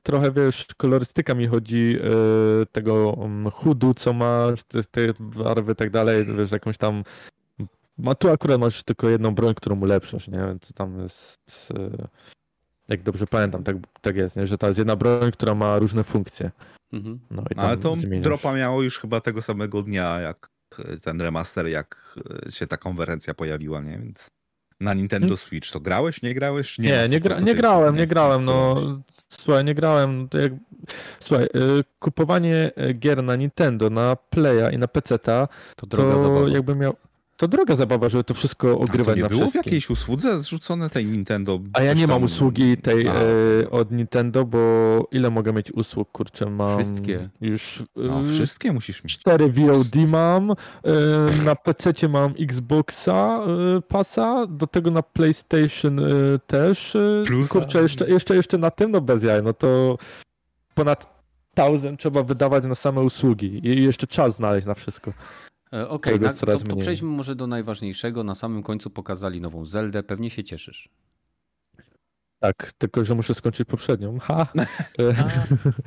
trochę, 0.02 0.32
wiesz, 0.32 0.66
kolorystyka 0.76 1.34
mi 1.34 1.46
chodzi 1.46 1.96
e, 2.00 2.66
tego 2.66 3.12
um, 3.12 3.50
chudu, 3.50 3.94
co 3.94 4.12
masz, 4.12 4.62
te, 4.62 4.82
te 4.82 5.00
barwy 5.20 5.72
i 5.72 5.76
tak 5.76 5.90
dalej, 5.90 6.26
wiesz, 6.38 6.52
jakąś 6.52 6.76
tam 6.78 7.04
ma 7.98 8.14
tu 8.14 8.30
akurat 8.30 8.60
masz 8.60 8.82
tylko 8.82 9.08
jedną 9.08 9.34
broń, 9.34 9.54
którą 9.54 9.80
ulepszasz, 9.80 10.28
nie? 10.28 10.38
Więc 10.38 10.72
tam 10.72 10.98
jest 11.00 11.72
e, 11.78 12.08
jak 12.88 13.02
dobrze 13.02 13.26
pamiętam, 13.26 13.62
tak, 13.64 13.76
tak 14.00 14.16
jest, 14.16 14.36
nie? 14.36 14.46
Że 14.46 14.58
to 14.58 14.66
jest 14.66 14.78
jedna 14.78 14.96
broń, 14.96 15.32
która 15.32 15.54
ma 15.54 15.78
różne 15.78 16.04
funkcje. 16.04 16.50
mhm. 16.92 17.20
No, 17.30 17.42
i 17.42 17.54
No, 17.56 17.62
ale 17.62 17.76
to 17.76 17.96
zmieniasz. 17.96 18.24
dropa 18.24 18.54
miało 18.54 18.82
już 18.82 18.98
chyba 18.98 19.20
tego 19.20 19.42
samego 19.42 19.82
dnia, 19.82 20.20
jak 20.20 20.48
e, 20.78 20.96
ten 20.96 21.20
remaster, 21.20 21.66
jak 21.66 22.18
e, 22.48 22.52
się 22.52 22.66
ta 22.66 22.76
konferencja 22.76 23.34
pojawiła, 23.34 23.80
nie? 23.80 23.98
Więc 23.98 24.28
na 24.80 24.94
Nintendo 24.94 25.36
Switch 25.36 25.70
to 25.72 25.80
grałeś, 25.80 26.22
nie 26.22 26.34
grałeś? 26.34 26.78
Nie, 26.78 27.08
nie, 27.08 27.20
po 27.20 27.28
gra, 27.28 27.40
nie 27.40 27.54
grałem, 27.54 27.96
nie 27.96 28.06
grałem, 28.06 28.44
no 28.44 28.76
słuchaj, 29.28 29.64
nie 29.64 29.74
grałem, 29.74 30.28
to 30.28 30.38
jak... 30.38 30.52
Słuchaj, 31.20 31.46
kupowanie 31.98 32.70
gier 32.94 33.22
na 33.24 33.36
Nintendo, 33.36 33.90
na 33.90 34.16
Playa 34.16 34.70
i 34.74 34.78
na 34.78 34.88
PC-ta, 34.88 35.48
To 35.76 35.86
droga 35.86 36.12
to 36.14 36.18
zabawa. 36.18 36.48
jakby 36.48 36.74
miał... 36.74 36.96
To 37.38 37.48
droga 37.48 37.76
zabawa, 37.76 38.08
żeby 38.08 38.24
to 38.24 38.34
wszystko 38.34 38.68
A 38.68 38.70
to 38.74 38.78
ogrywać 38.78 39.16
nie 39.16 39.22
na 39.22 39.28
było 39.28 39.46
w 39.46 39.54
jakiejś 39.54 39.90
usłudze 39.90 40.38
zrzucone 40.40 40.90
tej 40.90 41.06
Nintendo? 41.06 41.60
A 41.72 41.82
ja 41.82 41.94
nie 41.94 42.06
mam 42.06 42.16
tam- 42.16 42.22
usługi 42.24 42.76
tej 42.76 43.06
e, 43.06 43.12
od 43.70 43.90
Nintendo, 43.92 44.44
bo 44.44 44.58
ile 45.12 45.30
mogę 45.30 45.52
mieć 45.52 45.72
usług, 45.72 46.12
kurczę, 46.12 46.50
mam 46.50 46.82
Wszystkie. 46.82 47.28
już 47.40 47.82
No, 47.96 48.20
e, 48.20 48.32
wszystkie 48.32 48.72
musisz 48.72 49.04
mieć. 49.04 49.18
cztery 49.18 49.48
VOD 49.52 49.96
mam, 50.08 50.50
e, 50.50 50.54
na 51.44 51.56
PC 51.56 52.08
mam 52.08 52.34
Xboxa 52.40 53.40
e, 53.76 53.80
pasa, 53.82 54.46
do 54.46 54.66
tego 54.66 54.90
na 54.90 55.02
PlayStation 55.02 55.98
e, 56.00 56.04
też. 56.46 56.96
Plusa. 57.26 57.60
Kurczę, 57.60 57.82
jeszcze, 57.82 58.10
jeszcze, 58.10 58.36
jeszcze 58.36 58.58
na 58.58 58.70
tym, 58.70 58.90
no 58.90 59.00
bez 59.00 59.22
jaj, 59.22 59.42
no 59.42 59.52
to 59.52 59.98
ponad 60.74 61.24
1000 61.54 61.98
trzeba 61.98 62.22
wydawać 62.22 62.64
na 62.64 62.74
same 62.74 63.00
usługi 63.00 63.60
i 63.68 63.84
jeszcze 63.84 64.06
czas 64.06 64.34
znaleźć 64.36 64.66
na 64.66 64.74
wszystko. 64.74 65.12
E, 65.72 65.88
Okej, 65.88 66.20
coraz 66.20 66.38
to, 66.62 66.68
to 66.68 66.72
mniej. 66.74 66.82
przejdźmy 66.82 67.08
może 67.08 67.34
do 67.36 67.46
najważniejszego. 67.46 68.24
Na 68.24 68.34
samym 68.34 68.62
końcu 68.62 68.90
pokazali 68.90 69.40
nową 69.40 69.64
Zeldę. 69.64 70.02
Pewnie 70.02 70.30
się 70.30 70.44
cieszysz. 70.44 70.88
Tak, 72.40 72.72
tylko 72.78 73.04
że 73.04 73.14
muszę 73.14 73.34
skończyć 73.34 73.68
poprzednią. 73.68 74.18
Ha! 74.18 74.46
E, 74.98 75.12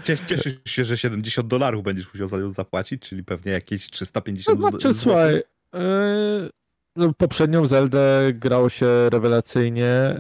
Cies- 0.03 0.25
Cieszysz 0.25 0.59
się, 0.65 0.86
że 0.86 0.97
70 0.97 1.47
dolarów 1.47 1.84
będziesz 1.84 2.13
musiał 2.13 2.27
za 2.27 2.38
nią 2.38 2.49
zapłacić, 2.49 3.01
czyli 3.01 3.23
pewnie 3.23 3.51
jakieś 3.51 3.86
To 3.89 3.91
350 3.91 4.59
znaczy, 4.59 4.77
zł- 4.77 4.93
słuchaj, 4.93 5.43
e, 5.75 6.49
no, 6.95 7.13
poprzednią 7.13 7.67
Zeldę 7.67 8.32
grało 8.34 8.69
się 8.69 8.88
rewelacyjnie. 9.09 10.19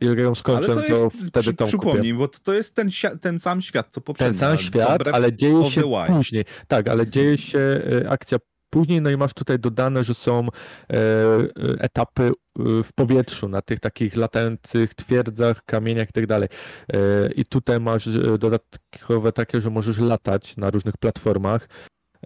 Jak 0.00 0.18
ją 0.18 0.26
Ale 0.26 0.34
skończę, 0.34 0.66
to 0.68 0.74
to, 0.74 0.86
jest, 0.86 1.16
wtedy 1.16 1.40
przy, 1.40 1.54
tą 1.54 1.64
kupię. 1.64 1.78
przypomnij, 1.78 2.14
bo 2.14 2.28
to, 2.28 2.38
to 2.42 2.54
jest 2.54 2.74
ten, 2.74 2.88
ten 3.20 3.40
sam 3.40 3.62
świat, 3.62 3.88
co 3.90 4.00
poprzednio. 4.00 4.30
Ten 4.30 4.38
sam 4.38 4.58
świat, 4.58 4.98
Breath 4.98 5.16
ale 5.16 5.32
dzieje 5.32 5.64
się 5.64 5.82
później. 6.06 6.44
Tak, 6.68 6.88
ale 6.88 7.06
dzieje 7.06 7.38
się 7.38 7.58
e, 8.04 8.10
akcja 8.10 8.38
później, 8.70 9.00
no 9.00 9.10
i 9.10 9.16
masz 9.16 9.34
tutaj 9.34 9.58
dodane, 9.58 10.04
że 10.04 10.14
są 10.14 10.46
e, 10.90 10.94
e, 10.94 11.48
etapy 11.78 12.22
e, 12.22 12.32
w 12.82 12.92
powietrzu, 12.94 13.48
na 13.48 13.62
tych 13.62 13.80
takich 13.80 14.16
latających 14.16 14.94
twierdzach, 14.94 15.64
kamieniach 15.64 16.08
i 16.08 16.12
tak 16.12 16.26
dalej. 16.26 16.48
I 17.36 17.44
tutaj 17.44 17.80
masz 17.80 18.08
dodatkowe 18.38 19.32
takie, 19.32 19.60
że 19.60 19.70
możesz 19.70 19.98
latać 19.98 20.56
na 20.56 20.70
różnych 20.70 20.96
platformach. 20.96 21.68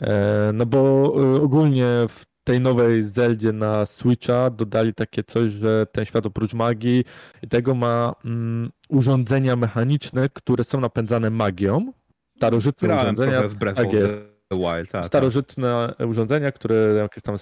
E, 0.01 0.51
No 0.55 0.67
bo 0.67 1.13
ogólnie 1.43 1.87
w 2.09 2.25
tej 2.49 2.61
nowej 2.61 3.03
Zeldzie 3.03 3.53
na 3.53 3.87
Switcha 3.87 4.51
dodali 4.51 4.95
takie 4.95 5.25
coś, 5.25 5.53
że 5.53 5.87
ten 5.93 6.05
świat 6.05 6.27
oprócz 6.27 6.55
magii 6.55 7.05
i 7.43 7.49
tego 7.49 7.75
ma 7.75 8.15
mm, 8.25 8.71
urządzenia 8.89 9.57
mechaniczne, 9.57 10.29
które 10.29 10.65
są 10.65 10.81
napędzane 10.81 11.31
magią. 11.31 11.93
Starożytne 12.37 12.89
Grałem 12.89 13.15
urządzenia. 13.15 13.49
w 13.49 13.55
Breath 13.55 13.77
tak 13.77 13.91
Wild. 13.91 14.21
Tak, 14.51 14.89
tak. 14.91 15.07
Starożytne 15.07 15.95
urządzenia, 16.09 16.53
które 16.53 16.77
jakaś 16.77 17.23
tam 17.23 17.37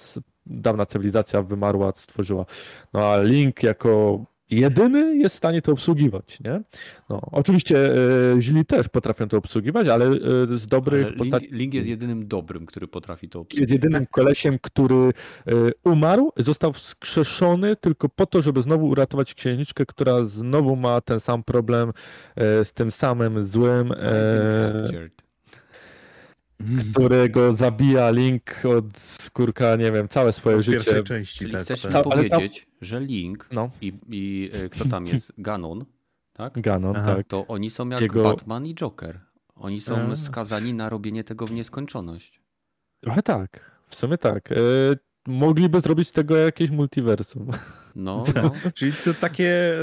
dawna 0.45 0.85
cywilizacja 0.85 1.41
wymarła, 1.41 1.93
stworzyła. 1.95 2.45
No 2.93 3.11
a 3.11 3.21
Link 3.21 3.63
jako 3.63 4.25
jedyny 4.49 5.17
jest 5.17 5.35
w 5.35 5.37
stanie 5.37 5.61
to 5.61 5.71
obsługiwać, 5.71 6.39
nie? 6.39 6.61
No, 7.09 7.21
oczywiście 7.31 7.95
e, 8.35 8.41
źli 8.41 8.65
też 8.65 8.87
potrafią 8.89 9.27
to 9.27 9.37
obsługiwać, 9.37 9.87
ale 9.87 10.05
e, 10.05 10.57
z 10.57 10.67
dobrych 10.67 11.07
Ale 11.07 11.15
postaci 11.15 11.45
Link, 11.45 11.59
Link 11.59 11.73
jest 11.73 11.87
jedynym 11.87 12.27
dobrym, 12.27 12.65
który 12.65 12.87
potrafi 12.87 13.29
to 13.29 13.39
jest 13.39 13.51
obsługiwać. 13.51 13.71
jedynym 13.71 14.05
kolesiem, 14.11 14.57
który 14.61 14.95
e, 14.95 15.11
umarł, 15.83 16.31
został 16.37 16.73
wskrzeszony 16.73 17.75
tylko 17.75 18.09
po 18.09 18.25
to, 18.25 18.41
żeby 18.41 18.61
znowu 18.61 18.87
uratować 18.87 19.33
księżniczkę, 19.33 19.85
która 19.85 20.25
znowu 20.25 20.75
ma 20.75 21.01
ten 21.01 21.19
sam 21.19 21.43
problem 21.43 21.89
e, 22.35 22.65
z 22.65 22.73
tym 22.73 22.91
samym 22.91 23.43
złym, 23.43 23.91
e. 23.91 25.17
którego 26.91 27.53
zabija 27.53 28.09
Link 28.11 28.43
od 28.77 28.99
skórka, 28.99 29.75
nie 29.75 29.91
wiem, 29.91 30.07
całe 30.07 30.31
swoje 30.31 30.57
W 30.57 30.65
pierwszej 30.65 30.93
życie. 30.93 31.03
części, 31.03 31.39
Czyli 31.39 31.51
tak. 31.51 31.61
chcesz 31.63 31.81
tak. 31.81 31.91
tam- 31.91 32.03
powiedzieć, 32.03 32.67
że 32.81 32.99
Link 32.99 33.47
No, 33.51 33.69
i, 33.81 33.93
i 34.09 34.49
e, 34.53 34.69
kto 34.69 34.85
tam 34.85 35.07
jest? 35.07 35.33
Ganon, 35.37 35.85
tak? 36.33 36.61
Ganon, 36.61 36.95
Aha. 36.95 37.15
tak. 37.15 37.27
To 37.27 37.47
oni 37.47 37.69
są 37.69 37.89
jak 37.89 38.01
Jego- 38.01 38.23
Batman 38.23 38.65
i 38.65 38.75
Joker. 38.75 39.19
Oni 39.55 39.81
są 39.81 39.95
A. 40.11 40.15
skazani 40.15 40.73
na 40.73 40.89
robienie 40.89 41.23
tego 41.23 41.47
w 41.47 41.51
nieskończoność. 41.51 42.41
Trochę 43.01 43.23
tak, 43.23 43.71
w 43.89 43.95
sumie 43.95 44.17
tak. 44.17 44.51
E, 44.51 44.55
mogliby 45.27 45.81
zrobić 45.81 46.07
z 46.07 46.11
tego 46.11 46.37
jakieś 46.37 46.71
multiversum. 46.71 47.47
No, 47.97 48.23
no. 48.43 48.51
Czyli 48.73 48.93
to 49.05 49.13
takie 49.13 49.73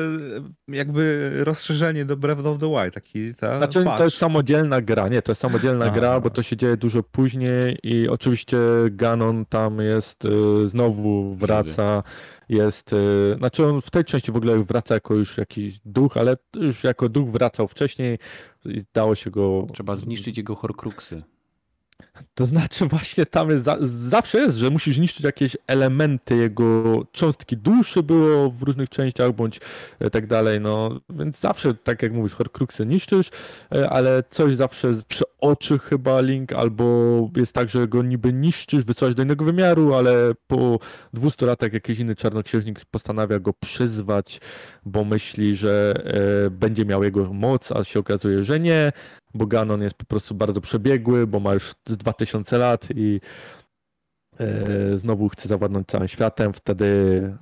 e, 0.68 0.76
jakby 0.76 1.30
rozszerzenie 1.44 2.04
do 2.04 2.16
Breath 2.16 2.46
of 2.46 2.58
the 2.58 2.68
Wild, 2.68 2.94
taki 2.94 3.34
ta 3.34 3.58
Znaczy, 3.58 3.78
to 3.78 3.84
patch. 3.84 4.00
jest 4.00 4.16
samodzielna 4.16 4.80
gra, 4.80 5.08
nie, 5.08 5.22
to 5.22 5.32
jest 5.32 5.42
samodzielna 5.42 5.84
A. 5.84 5.90
gra, 5.90 6.20
bo 6.20 6.30
to 6.30 6.42
się 6.42 6.56
dzieje 6.56 6.76
dużo 6.76 7.02
później 7.02 7.78
i 7.82 8.08
oczywiście 8.08 8.58
Ganon 8.90 9.46
tam 9.46 9.78
jest, 9.80 10.24
y, 10.24 10.68
znowu 10.68 11.34
wraca, 11.34 12.02
jest, 12.48 12.92
y, 12.92 13.34
znaczy 13.38 13.66
on 13.66 13.80
w 13.80 13.90
tej 13.90 14.04
części 14.04 14.32
w 14.32 14.36
ogóle 14.36 14.62
wraca 14.62 14.94
jako 14.94 15.14
już 15.14 15.38
jakiś 15.38 15.80
duch, 15.84 16.16
ale 16.16 16.36
już 16.54 16.84
jako 16.84 17.08
duch 17.08 17.30
wracał 17.30 17.68
wcześniej 17.68 18.18
i 18.64 18.82
dało 18.94 19.14
się 19.14 19.30
go... 19.30 19.66
Trzeba 19.72 19.96
zniszczyć 19.96 20.38
jego 20.38 20.54
horcruxy. 20.54 21.22
To 22.34 22.46
znaczy 22.46 22.86
właśnie 22.86 23.26
tam 23.26 23.58
za, 23.58 23.76
zawsze 23.80 24.38
jest, 24.38 24.56
że 24.56 24.70
musisz 24.70 24.98
niszczyć 24.98 25.24
jakieś 25.24 25.56
elementy 25.66 26.36
jego 26.36 27.02
cząstki 27.12 27.56
duszy 27.56 28.02
było 28.02 28.50
w 28.50 28.62
różnych 28.62 28.88
częściach, 28.88 29.32
bądź 29.32 29.60
e, 29.98 30.10
tak 30.10 30.26
dalej, 30.26 30.60
no 30.60 31.00
więc 31.10 31.40
zawsze, 31.40 31.74
tak 31.74 32.02
jak 32.02 32.12
mówisz, 32.12 32.34
Horcruxy 32.34 32.86
niszczysz, 32.86 33.30
e, 33.74 33.90
ale 33.90 34.22
coś 34.28 34.56
zawsze 34.56 34.94
przy 35.08 35.24
oczy 35.40 35.78
chyba 35.78 36.20
Link, 36.20 36.52
albo 36.52 36.84
jest 37.36 37.52
tak, 37.52 37.68
że 37.68 37.88
go 37.88 38.02
niby 38.02 38.32
niszczysz, 38.32 38.84
wysyłasz 38.84 39.14
do 39.14 39.22
innego 39.22 39.44
wymiaru, 39.44 39.94
ale 39.94 40.32
po 40.46 40.78
200 41.12 41.46
latach 41.46 41.72
jakiś 41.72 41.98
inny 41.98 42.14
czarnoksiężnik 42.14 42.84
postanawia 42.84 43.38
go 43.38 43.52
przyzwać, 43.52 44.40
bo 44.86 45.04
myśli, 45.04 45.56
że 45.56 45.94
e, 46.46 46.50
będzie 46.50 46.84
miał 46.84 47.04
jego 47.04 47.32
moc, 47.32 47.72
a 47.72 47.84
się 47.84 48.00
okazuje, 48.00 48.44
że 48.44 48.60
nie. 48.60 48.92
Bo 49.34 49.46
Ganon 49.46 49.82
jest 49.82 49.96
po 49.96 50.04
prostu 50.04 50.34
bardzo 50.34 50.60
przebiegły, 50.60 51.26
bo 51.26 51.40
ma 51.40 51.54
już 51.54 51.74
2000 51.86 52.58
lat 52.58 52.88
i 52.96 53.20
e, 54.40 54.96
znowu 54.96 55.28
chce 55.28 55.48
zawładnąć 55.48 55.88
całym 55.88 56.08
światem, 56.08 56.52
wtedy 56.52 56.88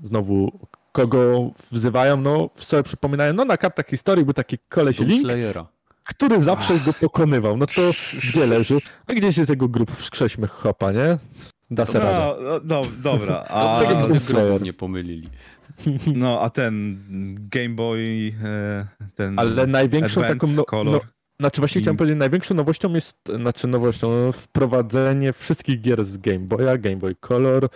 znowu 0.02 0.60
kogo 0.92 1.50
wzywają, 1.70 2.16
no 2.16 2.50
sobie 2.56 2.82
przypominają, 2.82 3.32
no 3.34 3.44
na 3.44 3.56
kartach 3.56 3.86
historii 3.86 4.24
był 4.24 4.34
taki 4.34 4.58
koleś 4.68 4.96
Doom 4.96 5.08
Link, 5.08 5.22
Slayera. 5.22 5.66
który 6.04 6.40
zawsze 6.40 6.78
go 6.78 6.92
pokonywał. 6.92 7.56
No 7.56 7.66
to 7.66 7.82
gdzie 8.28 8.46
leży? 8.46 8.78
A 9.06 9.14
gdzieś 9.14 9.38
jest 9.38 9.50
jego 9.50 9.68
grup, 9.68 9.90
wskrześmy 9.90 10.46
chopa, 10.46 10.92
nie? 10.92 11.18
Da 11.70 11.86
se 11.86 11.98
radę. 11.98 12.18
No, 12.18 12.36
no, 12.42 12.60
no 12.64 12.82
dobra, 13.02 13.44
a, 13.48 13.82
grupów 14.28 14.62
nie 14.62 14.72
pomylili. 14.72 15.28
no, 16.14 16.40
a 16.40 16.50
ten 16.50 16.98
Game 17.50 17.74
Boy, 17.74 18.32
e, 18.44 18.86
ten 19.14 19.38
Ale 19.38 19.66
największą 19.66 20.20
Advance 20.20 20.40
taką. 20.40 20.54
No, 20.56 20.64
Color. 20.64 21.00
Znaczy, 21.42 21.60
właśnie 21.60 21.78
I- 21.78 21.82
chciałem 21.82 21.96
powiedzieć, 21.96 22.18
największą 22.18 22.54
nowością 22.54 22.94
jest, 22.94 23.16
znaczy 23.36 23.66
nowością, 23.68 24.10
no, 24.26 24.32
wprowadzenie 24.32 25.32
wszystkich 25.32 25.80
gier 25.80 26.04
z 26.04 26.16
Game 26.18 26.38
Boya, 26.38 26.78
Game 26.78 26.96
Boy 26.96 27.14
Color 27.20 27.64
e, 27.64 27.68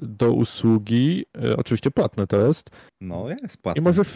do 0.00 0.32
usługi. 0.32 1.24
E, 1.44 1.56
oczywiście 1.56 1.90
płatne 1.90 2.26
to 2.26 2.46
jest. 2.46 2.70
No, 3.00 3.28
jest 3.28 3.54
I 3.54 3.58
płatny. 3.62 3.82
możesz. 3.82 4.08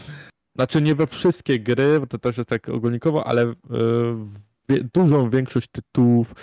Znaczy, 0.57 0.83
nie 0.83 0.95
we 0.95 1.07
wszystkie 1.07 1.61
gry, 1.61 2.01
bo 2.01 2.07
to 2.07 2.19
też 2.19 2.37
jest 2.39 2.49
tak 2.51 2.69
ogólnikowo, 2.69 3.27
ale 3.27 3.55
wie- 4.69 4.85
dużą 4.95 5.31
większość 5.31 5.69
tytułów 5.69 6.35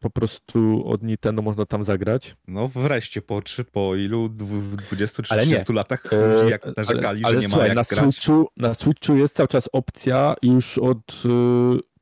po 0.00 0.10
prostu 0.10 0.82
od 0.86 1.02
Nintendo 1.02 1.42
można 1.42 1.66
tam 1.66 1.84
zagrać. 1.84 2.36
No 2.48 2.68
wreszcie, 2.68 3.22
po, 3.22 3.42
czy, 3.42 3.64
po 3.64 3.96
ilu? 3.96 4.28
dwu- 4.28 4.76
20 4.76 5.22
czy 5.22 5.32
Ale 5.34 5.42
nie. 5.42 5.46
30 5.46 5.72
latach 5.72 6.12
E, 6.12 6.28
ludzie 6.42 6.50
jak 6.50 6.76
narzekali, 6.76 7.24
ale, 7.24 7.34
że 7.34 7.40
nie 7.40 7.48
ma 7.48 7.52
słuchaj, 7.52 7.68
jak 7.68 7.76
na 7.76 7.82
grać. 7.96 8.14
Switchu, 8.14 8.48
na 8.56 8.74
Switchu 8.74 9.16
jest 9.16 9.36
cały 9.36 9.48
czas 9.48 9.68
opcja 9.72 10.34
już 10.42 10.78
od 10.78 11.22
y, 11.24 11.95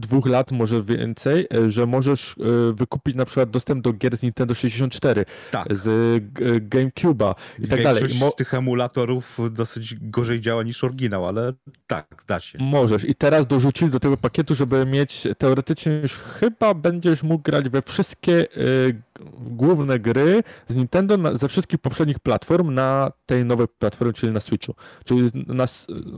dwóch 0.00 0.26
lat, 0.26 0.52
może 0.52 0.82
więcej, 0.82 1.46
y, 1.54 1.70
że 1.70 1.86
możesz 1.86 2.36
y, 2.70 2.72
wykupić 2.74 3.16
na 3.16 3.24
przykład 3.24 3.50
dostęp 3.50 3.84
do 3.84 3.92
gier 3.92 4.16
z 4.16 4.22
Nintendo 4.22 4.54
64, 4.54 5.24
Tak. 5.50 5.76
z 5.76 5.86
y, 5.86 6.60
GameCube'a 6.60 7.34
i 7.58 7.68
tak 7.68 7.82
dalej. 7.82 8.02
Mo- 8.20 8.30
tych 8.30 8.54
emulatorów 8.54 9.38
dosyć 9.50 9.94
gorzej 10.00 10.40
działa 10.40 10.62
niż 10.62 10.84
oryginał, 10.84 11.26
ale 11.26 11.52
tak, 11.86 12.06
da 12.26 12.40
się. 12.40 12.58
Możesz. 12.62 13.04
I 13.04 13.14
teraz 13.14 13.46
dorzucili 13.46 13.90
do 13.90 14.00
tego 14.00 14.16
pakietu, 14.16 14.54
żeby 14.54 14.86
mieć 14.86 15.28
teoretycznie 15.38 15.92
już 15.92 16.12
chyba 16.12 16.74
będziesz 16.74 17.22
mógł 17.22 17.42
grać 17.42 17.68
we 17.68 17.82
wszystkie 17.82 18.56
y, 18.56 19.02
główne 19.40 19.98
gry 19.98 20.42
z 20.68 20.76
Nintendo 20.76 21.16
na, 21.16 21.34
ze 21.34 21.48
wszystkich 21.48 21.80
poprzednich 21.80 22.18
platform 22.18 22.74
na 22.74 23.12
tej 23.26 23.44
nowej 23.44 23.66
platformie, 23.78 24.12
czyli 24.12 24.32
na 24.32 24.40
Switchu. 24.40 24.74
Czyli 25.04 25.30
na, 25.34 25.66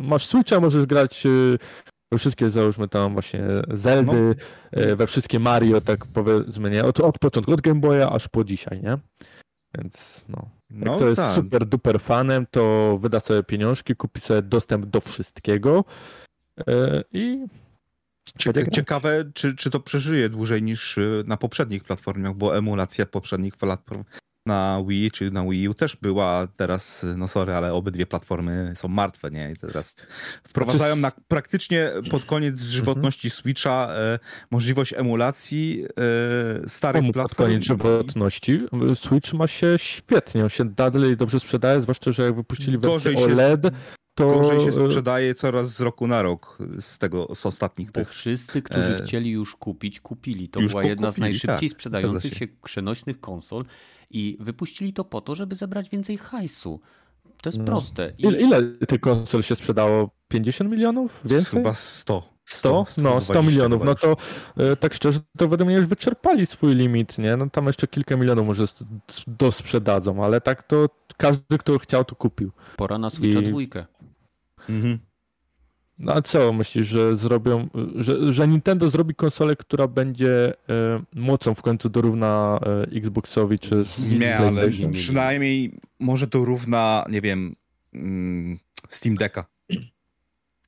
masz 0.01 0.27
Switcha, 0.27 0.61
możesz 0.61 0.87
grać 0.87 1.27
y, 1.27 1.59
we 2.13 2.19
wszystkie, 2.19 2.51
załóżmy 2.51 2.89
tam 2.89 3.13
właśnie 3.13 3.43
Zeldy, 3.71 4.35
y, 4.77 4.97
we 4.97 5.07
wszystkie 5.07 5.39
Mario, 5.41 5.81
tak 5.81 6.07
powiedzmy, 6.07 6.71
nie? 6.71 6.85
Od, 6.85 7.01
od 7.01 7.19
początku, 7.19 7.53
od 7.53 7.61
Game 7.61 7.81
Boya 7.81 8.11
aż 8.13 8.29
po 8.29 8.45
dzisiaj, 8.45 8.83
nie? 8.83 8.99
Więc 9.79 10.25
no. 10.29 10.51
Jak 10.71 10.85
No 10.85 10.99
to 10.99 11.09
jest 11.09 11.21
tak. 11.21 11.35
super 11.35 11.67
duper 11.67 12.01
fanem, 12.01 12.47
to 12.51 12.97
wyda 13.01 13.21
sobie 13.21 13.43
pieniążki, 13.43 13.97
kupi 13.97 14.21
sobie 14.21 14.43
dostęp 14.43 14.87
do 14.87 15.01
wszystkiego 15.01 15.85
e, 16.69 17.05
i 17.13 17.47
Cie- 18.39 18.53
będzie 18.53 18.63
grać. 18.63 18.75
Ciekawe, 18.75 19.31
czy, 19.35 19.57
czy 19.57 19.71
to 19.71 19.81
przeżyje 19.81 20.29
dłużej 20.29 20.63
niż 20.63 20.99
y, 20.99 21.25
na 21.27 21.37
poprzednich 21.37 21.85
platformach, 21.85 22.35
bo 22.35 22.57
emulacja 22.57 23.07
poprzednich 23.07 23.57
platform 23.57 24.05
na 24.47 24.83
Wii 24.89 25.11
czy 25.11 25.31
na 25.31 25.45
Wii 25.45 25.69
U 25.69 25.75
też 25.75 25.97
była 25.97 26.47
teraz, 26.57 27.07
no 27.17 27.29
sorry, 27.29 27.53
ale 27.53 27.75
obydwie 27.75 28.07
platformy 28.07 28.73
są 28.77 28.89
martwe, 28.89 29.31
nie? 29.31 29.53
I 29.53 29.57
teraz 29.57 29.97
wprowadzają 30.45 30.97
na 30.97 31.11
praktycznie 31.29 31.91
pod 32.11 32.25
koniec 32.25 32.61
żywotności 32.61 33.31
Switcha 33.31 33.89
e, 33.93 34.19
możliwość 34.51 34.93
emulacji 34.93 35.85
e, 36.65 36.69
starych 36.69 37.01
Komu 37.03 37.13
pod 37.13 37.15
platform. 37.15 37.51
koniec 37.51 37.65
żywotności. 37.65 38.61
Switch 38.95 39.33
ma 39.35 39.47
się 39.47 39.75
świetnie, 39.77 40.43
on 40.43 40.49
się 40.49 40.65
dalej 40.65 41.17
dobrze 41.17 41.41
sprzedaje, 41.41 41.81
zwłaszcza, 41.81 42.13
że 42.13 42.23
jak 42.23 42.35
wypuścili 42.35 42.79
wersję 42.79 43.13
się- 43.13 43.19
OLED, 43.25 43.63
to 44.15 44.27
Gorzej 44.27 44.61
się 44.61 44.83
e, 44.83 44.89
sprzedaje 44.89 45.35
coraz 45.35 45.69
z 45.77 45.81
roku 45.81 46.07
na 46.07 46.23
rok 46.23 46.59
z 46.81 46.99
tego, 46.99 47.35
z 47.35 47.47
ostatnich 47.47 47.89
Bo 47.93 48.01
tych. 48.01 48.09
wszyscy, 48.11 48.63
którzy 48.63 48.97
E, 48.97 49.03
chcieli 49.03 49.31
już 49.31 49.57
kupić, 49.57 50.01
kupili. 50.01 50.49
To 50.49 50.61
już 50.61 50.71
była 50.73 50.85
jedna 50.85 51.11
z 51.13 51.15
kupili, 51.15 51.31
najszybciej 51.31 51.69
tak, 51.71 51.77
sprzedających 51.79 52.21
zgadza 52.31 52.39
się 52.39 52.49
przenośnych 52.65 53.21
konsol 53.21 53.65
i 54.13 54.37
wypuścili 54.41 54.93
to 54.93 55.05
po 55.05 55.21
to, 55.21 55.35
żeby 55.35 55.55
zebrać 55.55 55.89
więcej 55.91 56.19
hajsu. 56.19 56.81
To 57.43 57.49
jest 57.49 57.59
No. 57.59 57.65
proste. 57.65 58.13
I 58.19 58.23
ile, 58.23 58.41
ile 58.41 58.63
tych 58.89 59.01
konsol 59.01 59.43
się 59.43 59.57
sprzedało? 59.57 60.11
50 60.29 60.71
milionów? 60.71 61.21
Więcej? 61.25 61.59
Chyba 61.59 61.75
100. 61.75 62.33
100? 62.45 62.69
No, 62.73 62.85
100 62.87 63.21
120 63.21 63.43
milionów. 63.51 63.85
No 63.85 63.95
to 63.95 64.17
e, 64.57 64.77
tak 64.77 64.95
szczerze, 64.95 65.21
to 65.39 65.49
według 65.49 65.67
mnie 65.67 65.77
już 65.77 65.87
wyczerpali 65.87 66.47
swój 66.47 66.75
limit, 66.75 67.19
nie? 67.19 67.37
No 67.37 67.51
tam 67.51 67.67
jeszcze 67.67 67.87
kilka 67.89 68.17
milionów 68.17 68.47
może 68.47 68.65
dosprzedadzą, 69.27 70.25
ale 70.25 70.41
tak 70.41 70.63
to 70.63 70.89
każdy, 71.17 71.59
kto 71.59 71.79
chciał, 71.79 72.05
to 72.05 72.15
kupił. 72.17 72.51
pora 72.77 72.99
na 72.99 73.11
Switcha 73.11 73.41
I- 73.41 73.45
dwójkę. 73.45 73.87
Mhm. 74.69 74.99
No 76.03 76.15
a 76.15 76.23
co 76.23 76.53
myślisz, 76.53 76.87
że 76.87 77.17
zrobią, 77.17 77.69
że, 77.97 78.33
że 78.33 78.49
Nintendo 78.49 78.91
zrobi 78.91 79.15
konsolę, 79.15 79.57
która 79.57 79.89
będzie 79.89 80.53
e, 80.69 81.03
mocą 81.15 81.55
w 81.55 81.63
końcu 81.63 81.89
dorówna 81.89 82.61
e, 82.93 82.97
Xboxowi 82.97 83.59
czy 83.59 83.85
Nie, 84.19 84.37
ale 84.37 84.71
przynajmniej 84.93 85.79
może 86.01 86.27
to 86.27 86.45
równa, 86.45 87.05
nie 87.11 87.21
wiem, 87.21 87.57
mm, 87.95 88.59
Steam 88.89 89.17
Decka. 89.17 89.52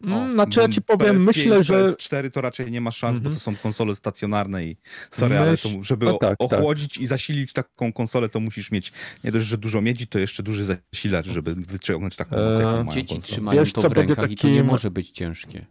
Mm, 0.06 0.34
Znaczy 0.34 0.60
ja 0.60 0.68
ci 0.68 0.82
powiem, 0.82 1.16
PS5, 1.18 1.26
myślę, 1.26 1.64
że 1.64 1.84
PS4 1.84 2.30
to 2.30 2.40
raczej 2.40 2.70
nie 2.70 2.80
ma 2.80 2.90
szans, 2.90 3.16
Mhm. 3.16 3.32
bo 3.34 3.38
to 3.38 3.44
są 3.44 3.56
konsole 3.56 3.96
stacjonarne 3.96 4.64
i 4.64 4.76
sorry, 5.10 5.38
ale 5.38 5.56
to, 5.56 5.68
żeby 5.82 6.06
no 6.06 6.18
tak, 6.18 6.36
o- 6.38 6.48
tak. 6.48 6.58
ochłodzić 6.60 6.98
i 6.98 7.06
zasilić 7.06 7.52
taką 7.52 7.92
konsolę, 7.92 8.28
to 8.28 8.40
musisz 8.40 8.70
mieć 8.70 8.92
nie 9.24 9.32
dość, 9.32 9.46
że 9.46 9.58
dużo 9.58 9.80
miedzi, 9.80 10.06
to 10.06 10.18
jeszcze 10.18 10.42
duży 10.42 10.64
zasilacz, 10.64 11.26
żeby 11.26 11.54
wyciągnąć 11.54 12.16
taką 12.16 12.36
jaką 12.36 12.58
Eee, 12.58 12.84
mają 12.84 12.92
Dzieci 12.92 13.08
konsole. 13.08 13.20
trzymają 13.32 13.60
Wiesz, 13.60 13.72
to 13.72 13.82
co 13.82 13.88
w 13.88 13.92
będzie 13.94 14.14
rękach 14.14 14.30
i 14.30 14.36
to 14.36 14.48
nie 14.48 14.54
takim- 14.54 14.66
może 14.70 14.90
być 14.90 15.10
ciężkie. 15.10 15.66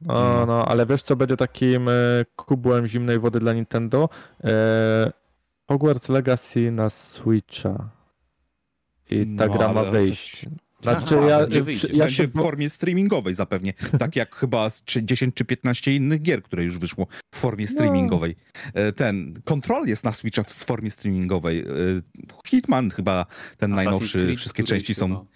No, 0.00 0.46
no, 0.46 0.64
ale 0.68 0.86
wiesz 0.86 1.02
co 1.02 1.16
będzie 1.16 1.36
takim 1.36 1.88
e, 1.88 1.92
kubłem 2.36 2.86
zimnej 2.86 3.18
wody 3.18 3.40
dla 3.40 3.52
Nintendo? 3.52 4.08
E, 4.44 5.12
Hogwarts 5.68 6.08
Legacy 6.08 6.70
na 6.70 6.90
Switcha. 6.90 7.90
I 9.10 9.36
ta 9.38 9.46
No, 9.46 9.52
gra 9.52 9.72
ma 9.72 9.84
wyjść. 9.84 10.40
coś- 10.40 10.50
Znaczy 10.82 11.16
Aha, 11.18 11.26
ja, 11.28 11.38
będzie 11.40 11.62
wyjdzie. 11.62 11.88
ja 11.92 11.98
Będzie 11.98 12.14
się 12.16 12.26
w 12.26 12.32
formie 12.32 12.70
streamingowej 12.70 13.34
zapewnie. 13.34 13.72
Tak 13.98 14.16
jak 14.16 14.34
chyba 14.36 14.70
z 14.70 14.84
czy 14.84 15.02
10 15.04 15.34
czy 15.34 15.44
15 15.44 15.96
innych 15.96 16.22
gier, 16.22 16.42
które 16.42 16.64
już 16.64 16.78
wyszło 16.78 17.06
w 17.34 17.38
formie 17.38 17.64
No. 17.64 17.72
streamingowej. 17.72 18.36
E, 18.74 18.92
Ten 18.92 19.34
Control 19.44 19.86
jest 19.86 20.04
na 20.04 20.12
Switcha 20.12 20.42
w 20.42 20.52
formie 20.52 20.90
streamingowej. 20.90 21.60
E, 21.60 21.64
Hitman 22.46 22.90
chyba 22.90 23.26
ten 23.56 23.70
Assassin's 23.70 23.74
najnowszy, 23.74 24.22
Creed, 24.24 24.38
wszystkie 24.38 24.64
części 24.64 24.94
chyba. 24.94 25.06
są 25.06 25.26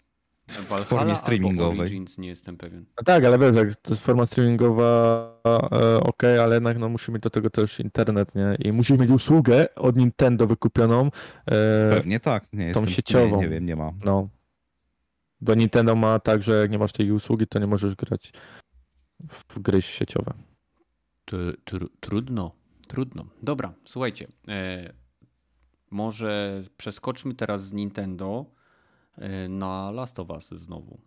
w 0.49 0.69
Valhalla 0.69 0.85
formie 0.85 1.17
streamingowej. 1.17 1.81
Origins, 1.81 2.19
nie 2.19 2.29
jestem 2.29 2.57
pewien. 2.57 2.85
No 2.99 3.05
tak, 3.05 3.25
ale 3.25 3.39
wiesz, 3.39 3.57
jak 3.57 3.77
to 3.77 3.91
jest 3.91 4.03
forma 4.03 4.27
streamingowa, 4.27 5.41
e, 5.73 6.01
okej, 6.01 6.39
ale 6.39 6.55
jednak 6.57 6.79
no, 6.79 6.89
musi 6.89 7.13
mieć 7.13 7.23
do 7.23 7.31
tego 7.31 7.51
też 7.51 7.81
internet, 7.81 8.35
nie? 8.35 8.57
I 8.69 8.73
musi 8.73 8.95
mieć 8.95 9.11
usługę 9.11 9.75
od 9.75 9.97
Nintendo 9.97 10.47
wykupioną. 10.47 11.11
E, 11.47 11.91
Pewnie 11.91 12.21
tak. 12.21 12.45
Nie 12.53 12.65
jestem, 12.65 12.89
sieciową. 12.89 13.37
Nie, 13.37 13.43
nie 13.43 13.49
wiem, 13.49 13.67
nie 13.67 13.77
ma. 13.77 13.93
no. 14.05 14.29
Bo 15.43 15.55
Nintendo 15.55 15.97
ma 15.97 16.19
tak, 16.19 16.43
że 16.43 16.61
jak 16.61 16.71
nie 16.71 16.79
masz 16.79 16.93
tej 16.93 17.13
usługi, 17.13 17.47
to 17.47 17.59
nie 17.59 17.67
możesz 17.67 17.95
grać 17.95 18.33
w 19.29 19.59
gry 19.59 19.83
sieciowe. 19.83 20.35
Tr- 21.27 21.57
tr- 21.65 21.89
trudno, 22.01 22.53
trudno. 22.89 23.27
Dobra, 23.43 23.75
słuchajcie. 23.85 24.29
E, 24.49 24.93
może 25.91 26.63
przeskoczmy 26.77 27.35
teraz 27.35 27.67
z 27.67 27.73
Nintendo 27.73 28.47
e, 29.17 29.49
na 29.49 29.91
Last 29.91 30.19
of 30.19 30.31
Us 30.31 30.49
znowu. 30.49 31.01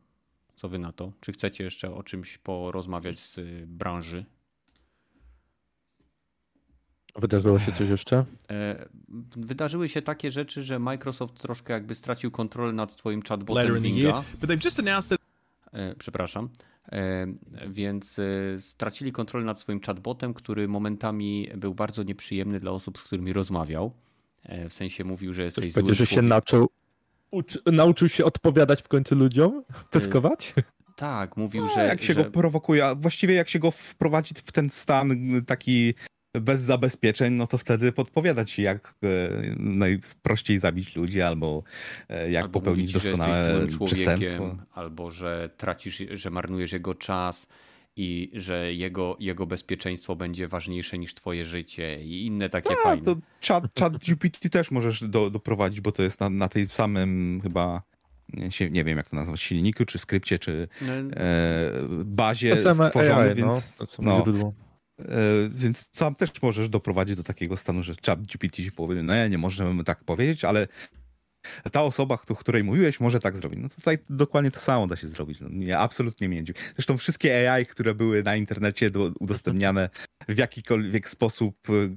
Co 0.55 0.69
wy 0.69 0.79
na 0.79 0.91
to? 0.91 1.11
Czy 1.19 1.31
chcecie 1.31 1.63
jeszcze 1.63 1.93
o 1.93 2.03
czymś 2.03 2.37
porozmawiać 2.37 3.19
z 3.19 3.39
branży? 3.67 4.25
Wydarzyło 7.15 7.59
się 7.59 7.71
coś 7.71 7.89
jeszcze? 7.89 8.25
E, 8.49 8.85
wydarzyły 9.35 9.89
się 9.89 10.01
takie 10.01 10.31
rzeczy, 10.31 10.63
że 10.63 10.79
Microsoft 10.79 11.41
troszkę 11.41 11.73
jakby 11.73 11.95
stracił 11.95 12.31
kontrolę 12.31 12.73
nad 12.73 12.95
twoim 12.95 13.21
chatbotem 13.21 13.65
Binga. 13.81 14.23
E, 15.73 15.95
przepraszam. 15.95 16.49
E, 16.91 17.27
więc 17.67 18.19
stracili 18.59 19.11
kontrolę 19.11 19.45
nad 19.45 19.59
swoim 19.59 19.81
chatbotem, 19.81 20.33
który 20.33 20.67
momentami 20.67 21.49
był 21.55 21.73
bardzo 21.73 22.03
nieprzyjemny 22.03 22.59
dla 22.59 22.71
osób, 22.71 22.97
z 22.97 23.01
którymi 23.03 23.33
rozmawiał. 23.33 23.91
W 24.69 24.73
sensie 24.73 25.03
mówił, 25.03 25.33
że 25.33 25.43
jesteś 25.43 25.73
Będzie, 25.73 25.93
że 25.93 26.05
się 26.05 26.21
nauczył, 26.21 26.69
uczy, 27.31 27.59
nauczył 27.71 28.09
się 28.09 28.25
odpowiadać 28.25 28.81
w 28.81 28.87
końcu 28.87 29.15
ludziom? 29.15 29.63
Pyskować? 29.91 30.53
Tak, 30.95 31.37
mówił, 31.37 31.63
No, 31.65 31.73
że, 31.73 31.85
jak 31.85 32.01
się 32.01 32.13
że 32.13 32.23
go 32.23 32.31
prowokuje, 32.31 32.85
a 32.85 32.95
właściwie 32.95 33.33
jak 33.33 33.49
się 33.49 33.59
go 33.59 33.71
wprowadzi 33.71 34.33
w 34.35 34.51
ten 34.51 34.69
stan 34.69 35.17
taki 35.45 35.93
bez 36.41 36.61
zabezpieczeń, 36.61 37.33
no 37.33 37.47
to 37.47 37.57
wtedy 37.57 37.91
podpowiada 37.91 38.45
ci, 38.45 38.61
jak 38.61 38.93
e, 39.03 39.07
najprościej 39.59 40.59
zabić 40.59 40.95
ludzi, 40.95 41.21
albo 41.21 41.63
e, 42.09 42.31
jak 42.31 42.43
albo 42.43 42.59
popełnić 42.59 42.93
mówi 42.93 42.93
ci, 42.93 42.99
że 43.05 43.09
jesteś 43.09 43.27
doskonałe 43.27 43.67
przestępstwo. 43.85 44.55
albo 44.73 45.11
że 45.11 45.49
tracisz, 45.57 46.03
że 46.11 46.29
marnujesz 46.29 46.71
jego 46.71 46.93
czas 46.93 47.47
i 47.97 48.31
że 48.33 48.73
jego, 48.73 49.17
jego 49.19 49.45
bezpieczeństwo 49.45 50.15
będzie 50.15 50.47
ważniejsze 50.47 50.97
niż 50.97 51.13
twoje 51.13 51.45
życie 51.45 51.99
i 52.01 52.25
inne 52.25 52.49
takie 52.49 52.69
A, 52.71 52.83
fajne. 52.83 53.03
to 53.05 53.15
chat, 53.47 53.63
chat 53.79 53.97
GPT 53.97 54.49
też 54.49 54.71
możesz 54.71 55.03
do, 55.03 55.29
doprowadzić, 55.29 55.81
bo 55.81 55.91
to 55.91 56.03
jest 56.03 56.19
na, 56.19 56.29
na 56.29 56.49
tej 56.49 56.65
samym 56.65 57.39
chyba, 57.43 57.81
nie, 58.33 58.51
się- 58.51 58.67
nie 58.67 58.83
wiem 58.83 58.97
jak 58.97 59.09
to 59.09 59.15
nazwać, 59.15 59.41
silniku, 59.41 59.85
czy 59.85 59.97
skrypcie, 59.99 60.39
czy 60.39 60.67
No, 60.81 60.93
e, 60.93 61.71
bazie 62.05 62.57
SMAI, 62.57 62.87
stworzony, 62.87 63.29
no, 63.29 63.35
więc, 63.35 63.77
no, 63.99 64.21
źródło. 64.23 64.53
e, 64.59 64.64
więc 65.49 65.89
tam 65.89 66.15
też 66.15 66.29
możesz 66.41 66.69
doprowadzić 66.69 67.15
do 67.15 67.23
takiego 67.23 67.57
stanu, 67.57 67.83
że 67.83 67.93
chat 68.05 68.21
GPT 68.21 68.63
ci 68.63 68.71
powie, 68.71 69.03
no 69.03 69.15
nie, 69.15 69.29
nie 69.29 69.37
możemy 69.37 69.83
tak 69.83 70.03
powiedzieć, 70.03 70.45
ale 70.45 70.67
ta 71.71 71.83
osoba, 71.83 72.17
o 72.29 72.35
której 72.35 72.63
mówiłeś, 72.63 72.99
może 72.99 73.19
tak 73.19 73.35
zrobić. 73.35 73.59
No 73.61 73.69
tutaj 73.69 73.97
dokładnie 74.09 74.51
to 74.51 74.59
samo 74.59 74.87
da 74.87 74.95
się 74.95 75.07
zrobić. 75.07 75.41
No, 75.41 75.47
nie, 75.51 75.77
absolutnie 75.77 76.29
mnie 76.29 76.37
nie 76.37 76.43
dziwi. 76.43 76.59
Zresztą 76.75 76.97
wszystkie 76.97 77.51
AI, 77.51 77.65
które 77.65 77.95
były 77.95 78.23
na 78.23 78.35
internecie 78.35 78.89
do, 78.89 79.11
udostępniane 79.19 79.89
w 80.27 80.37
jakikolwiek 80.37 81.09
sposób, 81.09 81.69
y, 81.69 81.95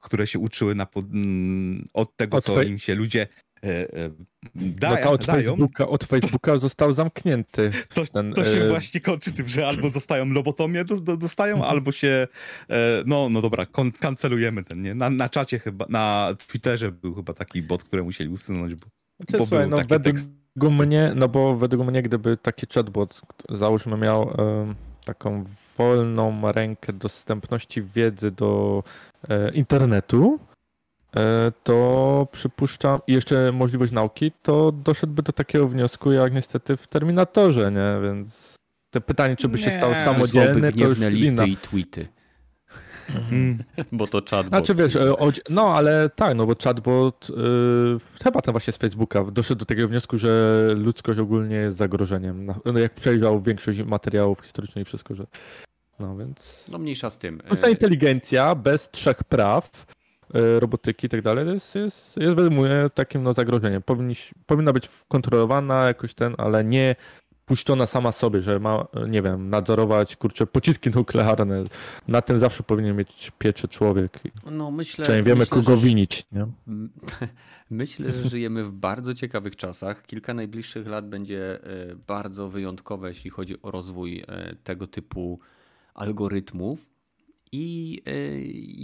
które 0.00 0.26
się 0.26 0.38
uczyły 0.38 0.74
na 0.74 0.86
mm, 0.96 1.84
od 1.92 2.16
tego, 2.16 2.36
Od 2.36 2.44
co 2.44 2.62
im 2.62 2.78
się 2.78 2.94
ludzie 2.94 3.26
e, 3.64 3.68
e, 3.68 4.10
No 4.54 4.96
to 4.96 5.10
od 5.10 5.26
dają, 5.26 5.42
Facebooka, 5.42 5.88
od 5.88 6.04
Facebooka 6.04 6.58
został 6.58 6.92
zamknięty. 6.92 7.70
to, 7.94 8.06
ten, 8.06 8.32
to 8.32 8.44
się 8.44 8.62
e, 8.62 8.68
właśnie 8.68 9.00
kończy 9.00 9.32
tym, 9.32 9.48
że 9.48 9.66
albo 9.68 9.90
zostają 9.90 10.28
lobotomię, 10.28 10.84
do, 10.84 11.00
do, 11.00 11.16
dostają, 11.16 11.64
albo 11.64 11.92
się, 11.92 12.28
e, 12.70 13.02
no, 13.06 13.28
no 13.28 13.40
dobra, 13.42 13.66
kon, 13.66 13.92
kancelujemy 13.92 14.64
ten, 14.64 14.82
nie? 14.82 14.94
Na, 14.94 15.10
na 15.10 15.28
czacie 15.28 15.58
chyba, 15.58 15.86
na 15.88 16.34
Twitterze 16.46 16.92
był 16.92 17.14
chyba 17.14 17.32
taki 17.34 17.62
bot, 17.62 17.84
który 17.84 18.02
musieli 18.02 18.30
usunąć, 18.30 18.74
bo 18.74 18.86
Znaczy, 19.20 19.38
bo 19.38 19.46
słuchaj, 19.46 19.68
no 19.68 19.76
taki 19.76 19.88
według 19.88 20.16
tekst. 20.16 20.30
mnie, 20.56 21.12
no 21.16 21.28
bo 21.28 21.56
według 21.56 21.86
mnie, 21.86 22.02
gdyby 22.02 22.36
taki 22.36 22.66
chatbot, 22.74 23.20
załóżmy, 23.48 23.96
miał 23.96 24.36
taką 25.04 25.44
wolną 25.78 26.52
rękę 26.52 26.92
dostępności 26.92 27.82
wiedzy 27.82 28.30
do 28.30 28.82
e, 29.28 29.50
internetu, 29.50 30.38
to 31.62 32.28
przypuszczam, 32.32 33.00
i 33.06 33.12
jeszcze 33.12 33.52
możliwość 33.52 33.92
nauki, 33.92 34.32
to 34.42 34.72
doszedłby 34.72 35.22
do 35.22 35.32
takiego 35.32 35.68
wniosku, 35.68 36.12
jak 36.12 36.34
niestety 36.34 36.76
w 36.76 36.86
Terminatorze, 36.88 37.72
nie? 37.72 38.08
Więc 38.08 38.56
te 38.90 39.00
pytanie, 39.00 39.36
czy 39.36 39.48
by 39.48 39.58
się 39.58 39.70
Nie, 39.70 39.76
stał 39.76 39.94
samodzielny, 39.94 40.72
to 40.72 40.84
już 40.84 40.98
listy 40.98 41.26
inna. 41.26 41.44
i 41.44 41.56
tweety, 41.56 42.08
Mm. 43.30 43.64
bo 43.92 44.06
to 44.06 44.18
chatbot. 44.30 44.48
Znaczy 44.48 44.74
wiesz, 44.74 44.96
e, 44.96 45.14
no 45.50 45.74
ale 45.74 46.10
tak, 46.16 46.36
no 46.36 46.46
bo 46.46 46.54
chatbot, 46.64 47.30
y, 47.30 47.34
chyba 48.24 48.42
ten 48.42 48.52
właśnie 48.52 48.72
z 48.72 48.76
Facebooka, 48.76 49.24
doszedł 49.24 49.58
do 49.58 49.64
takiego 49.64 49.88
wniosku, 49.88 50.18
że 50.18 50.68
ludzkość 50.76 51.18
ogólnie 51.20 51.56
jest 51.56 51.78
zagrożeniem. 51.78 52.46
No, 52.46 52.54
no, 52.64 52.78
jak 52.78 52.94
przejrzał 52.94 53.40
większość 53.40 53.82
materiałów 53.82 54.40
historycznych 54.40 54.82
i 54.82 54.84
wszystko, 54.84 55.14
że. 55.14 55.26
No 55.98 56.16
więc. 56.16 56.64
No 56.72 56.78
mniejsza 56.78 57.10
z 57.10 57.18
tym. 57.18 57.42
Sztuczna 57.46 57.68
E, 57.68 57.70
inteligencja 57.70 58.54
bez 58.54 58.90
trzech 58.90 59.24
praw, 59.24 59.86
robotyki 60.58 61.06
i 61.06 61.08
tak 61.08 61.22
dalej, 61.22 61.46
jest, 61.46 61.74
jest, 61.74 62.16
jest 62.16 62.36
według 62.36 62.54
mnie 62.54 62.90
takim 62.94 63.22
no, 63.22 63.34
zagrożeniem. 63.34 63.82
Powinniś, 63.82 64.34
powinna 64.46 64.72
być 64.72 64.88
kontrolowana 65.08 65.86
jakoś 65.86 66.14
ten, 66.14 66.34
ale 66.38 66.64
nie 66.64 66.96
puszczona 67.46 67.86
sama 67.86 68.12
sobie, 68.12 68.40
że 68.40 68.60
ma, 68.60 68.86
nie 69.08 69.22
wiem, 69.22 69.50
nadzorować, 69.50 70.16
kurczę, 70.16 70.46
pociski 70.46 70.90
nuklearne. 70.90 71.64
Na 72.08 72.22
tym 72.22 72.38
zawsze 72.38 72.62
powinien 72.62 72.96
mieć 72.96 73.32
pieczę 73.38 73.68
człowiek. 73.68 74.20
No 74.50 74.70
myślę, 74.70 75.02
Przynajmniej 75.02 75.32
wiemy, 75.32 75.40
myślę, 75.40 75.56
kogo 75.56 75.76
że, 75.76 75.86
winić. 75.86 76.26
Nie? 76.32 76.46
Myślę, 77.70 78.12
że 78.12 78.28
żyjemy 78.28 78.64
w 78.64 78.72
bardzo 78.72 79.14
ciekawych 79.14 79.56
czasach. 79.56 80.02
Kilka 80.02 80.34
najbliższych 80.34 80.86
lat 80.86 81.08
będzie 81.08 81.64
e, 81.64 81.96
bardzo 82.06 82.48
wyjątkowe, 82.48 83.08
jeśli 83.08 83.30
chodzi 83.30 83.62
o 83.62 83.70
rozwój 83.70 84.24
e, 84.28 84.54
tego 84.64 84.86
typu 84.86 85.40
algorytmów. 85.94 86.91
I 87.52 87.98
e, 88.06 88.12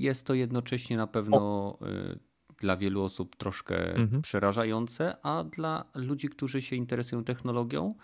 jest 0.00 0.26
to 0.26 0.34
jednocześnie 0.34 0.96
na 0.96 1.06
pewno 1.06 1.78
e, 1.82 2.18
dla 2.60 2.76
wielu 2.76 3.02
osób 3.02 3.36
troszkę 3.36 3.94
Mhm. 3.94 4.22
przerażające, 4.22 5.16
a 5.22 5.44
dla 5.44 5.84
ludzi, 5.94 6.28
którzy 6.28 6.62
się 6.62 6.76
interesują 6.76 7.24
technologią, 7.24 7.94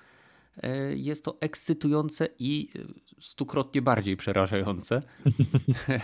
e, 0.63 0.97
jest 0.97 1.25
to 1.25 1.37
ekscytujące 1.41 2.29
i 2.39 2.69
stukrotnie 3.21 3.83
bardziej 3.83 4.17
przerażające. 4.17 5.01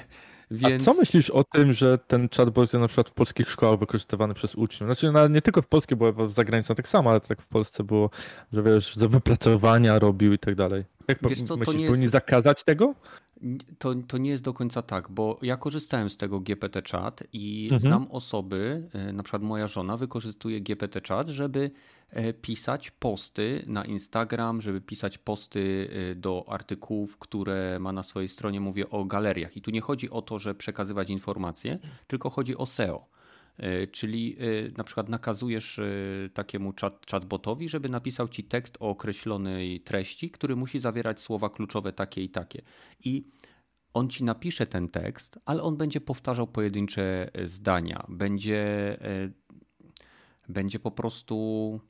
Więc... 0.51 0.89
A 0.89 0.93
co 0.93 1.01
myślisz 1.01 1.31
o 1.31 1.45
tym, 1.45 1.73
że 1.73 1.99
ten 1.99 2.28
chatbot 2.37 2.62
jest 2.62 2.74
na 2.74 2.87
przykład 2.89 3.11
w 3.11 3.12
polskich 3.12 3.51
szkołach 3.51 3.78
wykorzystywany 3.78 4.35
przez 4.35 4.55
uczniów? 4.55 4.89
Znaczy 4.89 5.12
no, 5.12 5.28
nie 5.28 5.43
tylko 5.43 5.62
w 5.62 5.66
polskiej, 5.66 5.99
bo 5.99 6.28
za 6.31 6.45
granicą 6.45 6.74
tak 6.74 6.89
samo, 6.89 7.11
ale 7.11 7.20
tak 7.20 7.43
w 7.43 7.47
Polsce 7.47 7.85
było, 7.85 8.11
że 8.53 8.62
wiesz, 8.62 8.97
za 8.97 9.09
wypracowania 9.09 9.99
robił 9.99 10.32
i 10.32 10.39
tak 10.39 10.55
dalej. 10.55 10.85
Jak 11.09 11.19
Wiesz 11.28 11.43
co, 11.43 11.57
myślisz, 11.57 11.77
nie 11.78 11.87
powinni 11.87 12.03
jest- 12.05 12.12
zakazać 12.12 12.65
tego? 12.65 12.95
To, 13.79 13.95
to 13.95 14.19
nie 14.19 14.31
jest 14.31 14.43
do 14.45 14.53
końca 14.53 14.83
tak, 14.83 15.11
bo 15.11 15.39
ja 15.43 15.57
korzystałem 15.57 16.11
z 16.11 16.17
tego 16.17 16.41
GPT 16.41 16.83
Chat 16.93 17.23
i 17.33 17.62
Mhm. 17.65 17.81
znam 17.81 18.07
osoby, 18.11 18.89
e, 18.93 19.12
na 19.12 19.23
przykład 19.23 19.43
moja 19.43 19.67
żona 19.67 19.97
wykorzystuje 19.97 20.61
GPT 20.61 21.01
Chat, 21.09 21.29
żeby 21.29 21.71
e, 22.11 22.33
pisać 22.33 22.91
posty 22.91 23.65
na 23.67 23.85
Instagram, 23.85 24.61
żeby 24.61 24.81
pisać 24.81 25.19
posty 25.19 25.91
e, 25.93 26.15
do 26.15 26.45
artykułów, 26.49 27.19
które 27.19 27.79
ma 27.79 27.93
na 27.93 28.03
swojej 28.03 28.29
stronie. 28.29 28.61
Mówię 28.61 28.91
o 28.91 29.05
galeriach. 29.05 29.57
I 29.57 29.62
tu 29.62 29.71
nie 29.71 29.81
chodzi 29.81 30.11
o 30.11 30.23
to, 30.23 30.39
że 30.39 30.55
przekazywać 30.55 31.11
informacje, 31.11 31.79
tylko 32.07 32.31
chodzi 32.31 32.57
o 32.57 32.67
SEO. 32.67 33.07
E, 33.61 33.87
Czyli 33.87 34.37
e, 34.39 34.45
na 34.78 34.85
przykład 34.85 35.09
nakazujesz 35.09 35.78
e, 35.78 35.85
takiemu 36.35 36.73
chat, 36.81 37.07
chatbotowi, 37.11 37.69
żeby 37.69 37.89
napisał 37.89 38.28
ci 38.28 38.45
tekst 38.45 38.77
o 38.81 38.89
określonej 38.91 39.81
treści, 39.81 40.31
który 40.31 40.57
musi 40.57 40.81
zawierać 40.81 41.20
słowa 41.20 41.51
kluczowe 41.51 41.93
takie 41.93 42.23
i 42.23 42.28
takie. 42.28 42.62
I 43.05 43.24
on 43.95 44.09
ci 44.09 44.24
napisze 44.24 44.66
ten 44.66 44.89
tekst, 44.89 45.39
ale 45.45 45.62
on 45.62 45.77
będzie 45.77 46.01
powtarzał 46.01 46.47
pojedyncze 46.47 47.31
zdania. 47.45 48.07
Będzie, 48.09 48.99
będzie 50.49 50.78
po 50.78 50.91
prostu. 50.91 51.81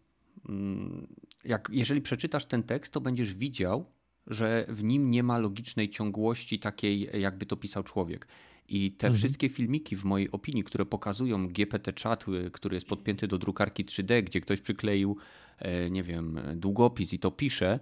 mm, 0.48 1.06
Jak, 1.44 1.68
jeżeli 1.72 2.01
przeczytasz 2.01 2.47
ten 2.47 2.62
tekst, 2.62 2.92
to 2.92 3.01
będziesz 3.01 3.34
widział, 3.34 3.84
że 4.26 4.66
w 4.68 4.84
nim 4.84 5.10
nie 5.10 5.22
ma 5.22 5.38
logicznej 5.38 5.88
ciągłości 5.88 6.59
takiej, 6.59 7.10
jakby 7.20 7.47
to 7.47 7.56
pisał 7.56 7.82
człowiek. 7.82 8.26
I 8.70 8.92
te 8.92 9.06
Mhm. 9.06 9.18
wszystkie 9.18 9.48
filmiki, 9.48 9.97
w 9.97 10.05
mojej 10.05 10.30
opinii, 10.30 10.64
które 10.64 10.86
pokazują 10.86 11.48
GPT 11.48 11.92
chat, 12.02 12.28
y, 12.28 12.51
który 12.51 12.76
jest 12.76 12.86
podpięty 12.86 13.28
do 13.28 13.38
drukarki 13.38 13.84
3D, 13.84 14.22
gdzie 14.22 14.40
ktoś 14.40 14.60
przykleił, 14.60 15.16
e, 15.59 15.90
nie 15.90 16.02
wiem, 16.02 16.40
długopis 16.56 17.12
i 17.12 17.18
to 17.18 17.30
pisze, 17.30 17.80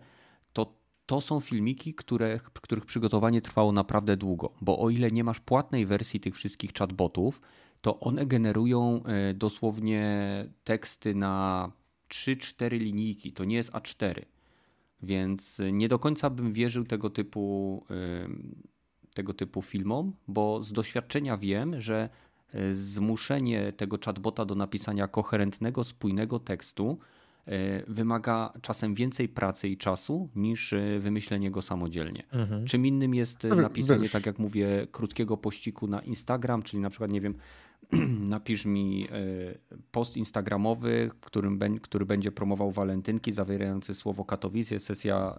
to 0.53 0.79
to 1.07 1.21
są 1.21 1.41
filmiki, 1.41 1.95
które, 1.95 2.41
których 2.53 2.87
przygotowanie 2.87 3.41
trwało 3.41 3.73
naprawdę 3.73 4.17
długo. 4.17 4.53
Bo 4.61 4.79
o 4.79 4.91
ile 4.91 5.11
nie 5.11 5.25
masz 5.25 5.41
płatnej 5.41 5.87
wersji 5.87 6.21
tych 6.21 6.35
wszystkich 6.35 6.73
chatbotów, 6.73 7.41
to 7.81 8.01
one 8.01 8.27
generują 8.27 9.03
e, 9.05 9.35
dosłownie 9.35 10.05
teksty 10.65 11.15
na 11.15 11.73
3-4 12.09 12.79
linijki. 12.79 13.33
To 13.33 13.45
nie 13.45 13.57
jest 13.57 13.73
A4. 13.73 14.23
Więc 15.03 15.61
nie 15.73 15.89
do 15.89 15.99
końca 15.99 16.31
bym 16.31 16.53
wierzył 16.53 16.85
tego 16.85 17.11
typu, 17.11 17.85
tego 19.19 19.35
typu 19.35 19.63
filmom, 19.63 20.13
bo 20.29 20.63
z 20.63 20.73
doświadczenia 20.73 21.37
wiem, 21.37 21.81
że 21.81 22.09
y, 22.55 22.75
zmuszenie 22.75 23.73
tego 23.73 23.99
chatbota 24.05 24.45
do 24.45 24.55
napisania 24.55 25.09
koherentnego, 25.09 25.85
spójnego 25.85 26.39
tekstu 26.39 26.99
y, 27.49 27.51
wymaga 27.89 28.53
czasem 28.63 28.95
więcej 28.95 29.29
pracy 29.29 29.69
i 29.69 29.77
czasu 29.77 30.29
niż 30.37 30.73
y, 30.73 30.99
wymyślenie 31.01 31.51
go 31.51 31.63
samodzielnie. 31.63 32.23
Czym 32.67 32.87
innym 32.87 33.15
jest 33.15 33.45
napisanie, 33.45 34.03
wiesz. 34.03 34.13
tak 34.13 34.27
jak 34.27 34.39
mówię, 34.39 34.87
krótkiego 34.93 35.37
pościgu 35.37 35.87
na 35.87 36.01
Instagram, 36.01 36.63
czyli 36.63 36.83
na 36.83 36.91
przykład, 36.91 37.11
nie 37.11 37.21
wiem, 37.21 37.35
napisz 38.37 38.65
mi 38.67 39.09
post 39.93 40.17
instagramowy, 40.17 41.11
którym 41.21 41.81
który 41.81 42.07
będzie 42.07 42.33
promował 42.33 42.71
walentynki, 42.71 43.33
zawierający 43.33 43.95
słowo 43.95 44.25
Katowice, 44.25 44.79
sesja, 44.79 45.39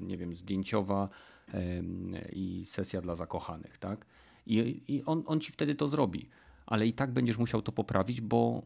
nie 0.00 0.16
wiem, 0.16 0.34
zdjęciowa 0.34 1.08
i 2.32 2.64
sesja 2.66 3.00
dla 3.00 3.14
zakochanych, 3.16 3.78
tak? 3.78 4.06
I, 4.46 4.82
i 4.88 5.04
on, 5.04 5.22
on 5.26 5.40
ci 5.40 5.52
wtedy 5.52 5.74
to 5.74 5.88
zrobi, 5.88 6.28
ale 6.66 6.86
i 6.86 6.92
tak 6.92 7.12
będziesz 7.12 7.38
musiał 7.38 7.62
to 7.62 7.72
poprawić, 7.72 8.20
bo 8.20 8.62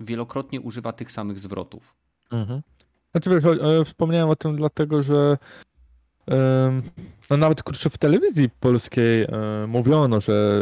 wielokrotnie 0.00 0.60
używa 0.60 0.92
tych 0.92 1.12
samych 1.12 1.38
zwrotów. 1.38 1.94
Mhm. 2.30 2.62
Znaczy 3.12 3.30
wiesz, 3.30 3.44
wspomniałem 3.86 4.28
o 4.28 4.36
tym 4.36 4.56
dlatego, 4.56 5.02
że 5.02 5.38
no 7.30 7.36
nawet 7.36 7.62
kurczę 7.62 7.90
w 7.90 7.98
telewizji 7.98 8.50
polskiej 8.50 9.22
e, 9.22 9.28
mówiono, 9.68 10.20
że 10.20 10.60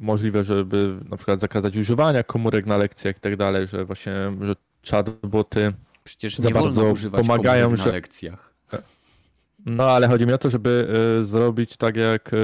możliwe, 0.00 0.44
żeby 0.44 1.00
na 1.08 1.16
przykład 1.16 1.40
zakazać 1.40 1.76
używania 1.76 2.22
komórek 2.22 2.66
na 2.66 2.76
lekcjach 2.76 3.16
i 3.16 3.20
tak 3.20 3.36
dalej, 3.36 3.68
że 3.68 3.84
właśnie, 3.84 4.12
że 4.40 4.56
chatboty, 4.90 5.72
Przecież 6.04 6.38
Za 6.38 6.50
bardzo 6.50 6.90
używać 6.92 7.26
pomagają, 7.26 7.64
komórek 7.66 7.78
na 7.78 7.84
że- 7.84 7.92
lekcjach. 7.92 8.54
No 9.66 9.90
ale 9.90 10.08
chodzi 10.08 10.26
mi 10.26 10.32
o 10.32 10.38
to, 10.38 10.50
żeby 10.50 10.88
e, 11.20 11.24
zrobić 11.24 11.76
tak 11.76 11.96
jak, 11.96 12.34
e, 12.34 12.36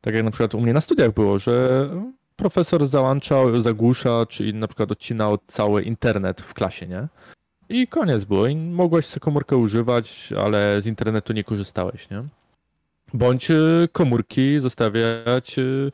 tak 0.00 0.14
jak 0.14 0.24
na 0.24 0.30
przykład 0.30 0.54
u 0.54 0.60
mnie 0.60 0.72
na 0.72 0.80
studiach 0.80 1.12
było, 1.12 1.38
że 1.38 1.88
profesor 2.36 2.86
załączał, 2.86 3.60
zagłusza, 3.60 4.26
czyli 4.28 4.54
na 4.54 4.68
przykład 4.68 4.92
odcinał 4.92 5.38
cały 5.46 5.82
internet 5.82 6.42
w 6.42 6.54
klasie, 6.54 6.86
nie? 6.86 7.08
i 7.68 7.88
koniec 7.88 8.24
było. 8.24 8.46
I 8.46 8.56
mogłeś 8.56 9.06
sobie 9.06 9.20
komórkę 9.20 9.56
używać, 9.56 10.32
ale 10.38 10.82
z 10.82 10.86
internetu 10.86 11.32
nie 11.32 11.44
korzystałeś, 11.44 12.10
nie? 12.10 12.24
Bądź 13.14 13.50
y, 13.50 13.88
komórki 13.92 14.60
zostawiać 14.60 15.58
y, 15.58 15.90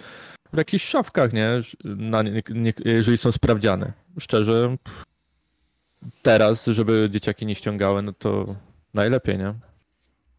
w 0.53 0.57
jakichś 0.57 0.85
szafkach, 0.85 1.33
nie? 1.33 1.51
Na, 1.85 2.23
nie, 2.23 2.43
nie, 2.51 2.73
jeżeli 2.85 3.19
są 3.19 3.33
sprawdziane. 3.33 3.93
Szczerze, 4.19 4.77
teraz, 6.23 6.67
żeby 6.67 7.09
dzieciaki 7.11 7.47
nie 7.47 7.55
ściągały, 7.55 8.03
no 8.03 8.13
to 8.13 8.55
najlepiej, 8.95 9.39
nie? 9.39 9.55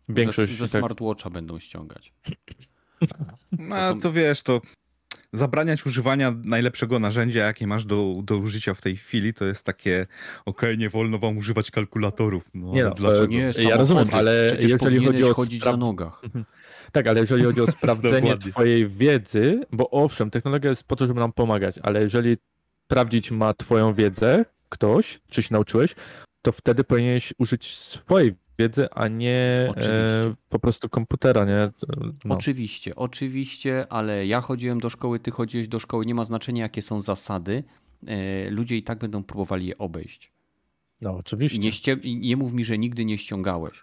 Większość 0.09 0.51
ze, 0.51 0.67
ze 0.67 0.71
tak... 0.71 0.81
smartwatcha 0.81 1.29
będą 1.29 1.59
ściągać. 1.59 2.13
No 3.51 3.75
to, 3.75 3.93
są... 3.93 3.99
to 3.99 4.11
wiesz, 4.11 4.43
to 4.43 4.61
zabraniać 5.33 5.85
używania 5.85 6.33
najlepszego 6.43 6.99
narzędzia, 6.99 7.45
jakie 7.45 7.67
masz 7.67 7.85
do, 7.85 8.15
do 8.23 8.37
użycia 8.37 8.73
w 8.73 8.81
tej 8.81 8.97
chwili, 8.97 9.33
to 9.33 9.45
jest 9.45 9.65
takie, 9.65 10.07
okej, 10.45 10.69
okay, 10.69 10.77
nie 10.77 10.89
wolno 10.89 11.19
wam 11.19 11.37
używać 11.37 11.71
kalkulatorów. 11.71 12.49
No, 12.53 12.73
nie, 12.73 12.83
no, 12.83 12.91
dlaczego? 12.91 13.25
Nie, 13.25 13.51
ja 13.57 13.77
rozumiem, 13.77 14.07
ale 14.13 14.57
jeżeli 14.59 15.05
chodzi 15.05 15.23
o 15.23 15.33
chodzić 15.33 15.61
spra... 15.61 15.71
na 15.71 15.77
nogach. 15.77 16.21
Tak, 16.91 17.07
ale 17.07 17.19
jeżeli 17.19 17.43
chodzi 17.43 17.61
o 17.61 17.71
sprawdzenie 17.77 18.37
twojej 18.37 18.87
wiedzy, 18.87 19.61
bo 19.71 19.89
owszem, 19.89 20.31
technologia 20.31 20.69
jest 20.69 20.83
po 20.83 20.95
to, 20.95 21.07
żeby 21.07 21.19
nam 21.19 21.33
pomagać, 21.33 21.75
ale 21.83 22.01
jeżeli 22.01 22.37
sprawdzić 22.85 23.31
ma 23.31 23.53
twoją 23.53 23.93
wiedzę 23.93 24.45
ktoś, 24.69 25.19
czy 25.29 25.43
się 25.43 25.49
nauczyłeś, 25.51 25.95
to 26.41 26.51
wtedy 26.51 26.83
powinieneś 26.83 27.33
użyć 27.37 27.77
swojej 27.77 28.35
wiedzy, 28.61 28.88
a 28.91 29.07
nie 29.07 29.69
e, 29.77 30.33
po 30.49 30.59
prostu 30.59 30.89
komputera, 30.89 31.45
nie? 31.45 31.71
No. 32.25 32.35
Oczywiście, 32.35 32.95
oczywiście, 32.95 33.85
ale 33.89 34.25
ja 34.25 34.41
chodziłem 34.41 34.79
do 34.79 34.89
szkoły, 34.89 35.19
ty 35.19 35.31
chodziłeś 35.31 35.67
do 35.67 35.79
szkoły, 35.79 36.05
nie 36.05 36.15
ma 36.15 36.23
znaczenia 36.23 36.63
jakie 36.63 36.81
są 36.81 37.01
zasady, 37.01 37.63
e, 38.07 38.49
ludzie 38.49 38.77
i 38.77 38.83
tak 38.83 38.99
będą 38.99 39.23
próbowali 39.23 39.67
je 39.67 39.77
obejść. 39.77 40.31
No, 41.01 41.15
oczywiście. 41.17 41.59
Nie, 41.59 41.71
ście, 41.71 41.97
nie 42.03 42.38
mów 42.38 42.53
mi, 42.53 42.65
że 42.65 42.77
nigdy 42.77 43.05
nie 43.05 43.17
ściągałeś. 43.17 43.81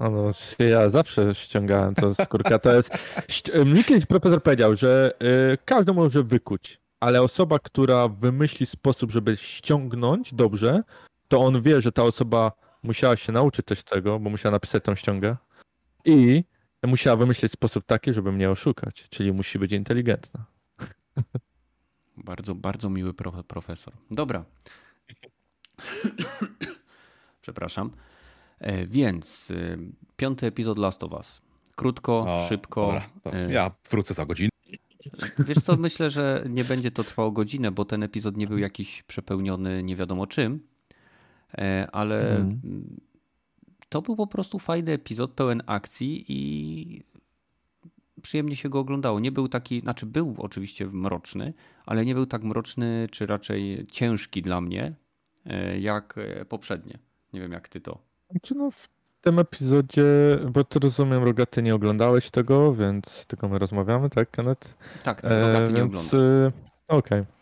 No, 0.00 0.10
no, 0.10 0.30
ja 0.66 0.88
zawsze 0.88 1.34
ściągałem 1.34 1.94
to 1.94 2.14
skórka. 2.14 2.58
To 2.58 2.76
jest. 2.76 2.98
Mi 3.66 3.84
kiedyś 3.84 4.06
profesor 4.06 4.42
powiedział, 4.42 4.76
że 4.76 5.12
y, 5.54 5.58
każdy 5.64 5.92
może 5.92 6.22
wykuć, 6.22 6.80
ale 7.00 7.22
osoba, 7.22 7.58
która 7.58 8.08
wymyśli 8.08 8.66
sposób, 8.66 9.10
żeby 9.12 9.36
ściągnąć 9.36 10.34
dobrze, 10.34 10.82
to 11.28 11.40
on 11.40 11.62
wie, 11.62 11.80
że 11.82 11.92
ta 11.92 12.02
osoba 12.02 12.52
musiała 12.86 13.16
się 13.16 13.32
nauczyć 13.32 13.66
coś 13.66 13.82
tego, 13.82 14.18
bo 14.18 14.30
musiała 14.30 14.52
napisać 14.52 14.84
tą 14.84 14.94
ściągę 14.94 15.36
i 16.04 16.44
musiała 16.86 17.16
wymyślić 17.16 17.52
sposób 17.52 17.84
taki, 17.86 18.12
żeby 18.12 18.32
mnie 18.32 18.50
oszukać, 18.50 19.08
czyli 19.08 19.32
musi 19.32 19.58
być 19.58 19.72
inteligentna. 19.72 20.44
Bardzo, 22.16 22.54
bardzo 22.54 22.90
miły 22.90 23.14
profesor. 23.48 23.94
Dobra. 24.10 24.44
Przepraszam. 27.42 27.90
E, 28.58 28.86
więc 28.86 29.50
e, 29.50 29.76
piąty 30.16 30.46
epizod 30.46 30.78
Last 30.78 31.04
of 31.04 31.12
Us. 31.12 31.42
Krótko, 31.76 32.18
o, 32.18 32.46
szybko. 32.48 32.86
Dobra, 32.86 33.10
e, 33.32 33.52
ja 33.52 33.70
wrócę 33.90 34.14
za 34.14 34.26
godzinę. 34.26 34.50
Wiesz 35.38 35.58
co, 35.58 35.76
myślę, 35.76 36.10
że 36.10 36.44
nie 36.48 36.64
będzie 36.64 36.90
to 36.90 37.04
trwało 37.04 37.30
godzinę, 37.30 37.70
bo 37.70 37.84
ten 37.84 38.02
epizod 38.02 38.36
nie 38.36 38.46
był 38.46 38.58
jakiś 38.58 39.02
przepełniony 39.02 39.82
nie 39.82 39.96
wiadomo 39.96 40.26
czym, 40.26 40.68
ale 41.92 42.36
mm. 42.36 42.60
to 43.88 44.02
był 44.02 44.16
po 44.16 44.26
prostu 44.26 44.58
fajny 44.58 44.92
epizod, 44.92 45.30
pełen 45.32 45.62
akcji 45.66 46.24
i 46.28 47.02
przyjemnie 48.22 48.56
się 48.56 48.68
go 48.68 48.78
oglądało. 48.78 49.20
Nie 49.20 49.32
był 49.32 49.48
taki, 49.48 49.80
znaczy 49.80 50.06
był 50.06 50.34
oczywiście 50.38 50.86
mroczny, 50.86 51.54
ale 51.86 52.04
nie 52.04 52.14
był 52.14 52.26
tak 52.26 52.42
mroczny, 52.42 53.08
czy 53.10 53.26
raczej 53.26 53.86
ciężki 53.90 54.42
dla 54.42 54.60
mnie, 54.60 54.94
jak 55.80 56.14
poprzednie. 56.48 56.98
Nie 57.32 57.40
wiem, 57.40 57.52
jak 57.52 57.68
ty 57.68 57.80
to 57.80 58.06
czy 58.42 58.54
no 58.54 58.70
w 58.70 58.88
tym 59.20 59.38
epizodzie, 59.38 60.04
bo 60.50 60.64
to 60.64 60.78
rozumiem, 60.78 61.24
Rogaty 61.24 61.62
nie 61.62 61.74
oglądałeś 61.74 62.30
tego, 62.30 62.74
więc 62.74 63.26
tylko 63.26 63.48
my 63.48 63.58
rozmawiamy, 63.58 64.10
tak, 64.10 64.30
Kenneth? 64.30 64.74
Tak, 65.04 65.20
tak 65.22 65.32
Rogaty 65.32 65.70
e, 65.70 65.72
nie 65.72 65.80
więc, 65.80 66.14
e, 66.14 66.52
Okej. 66.88 67.20
Okay. 67.20 67.35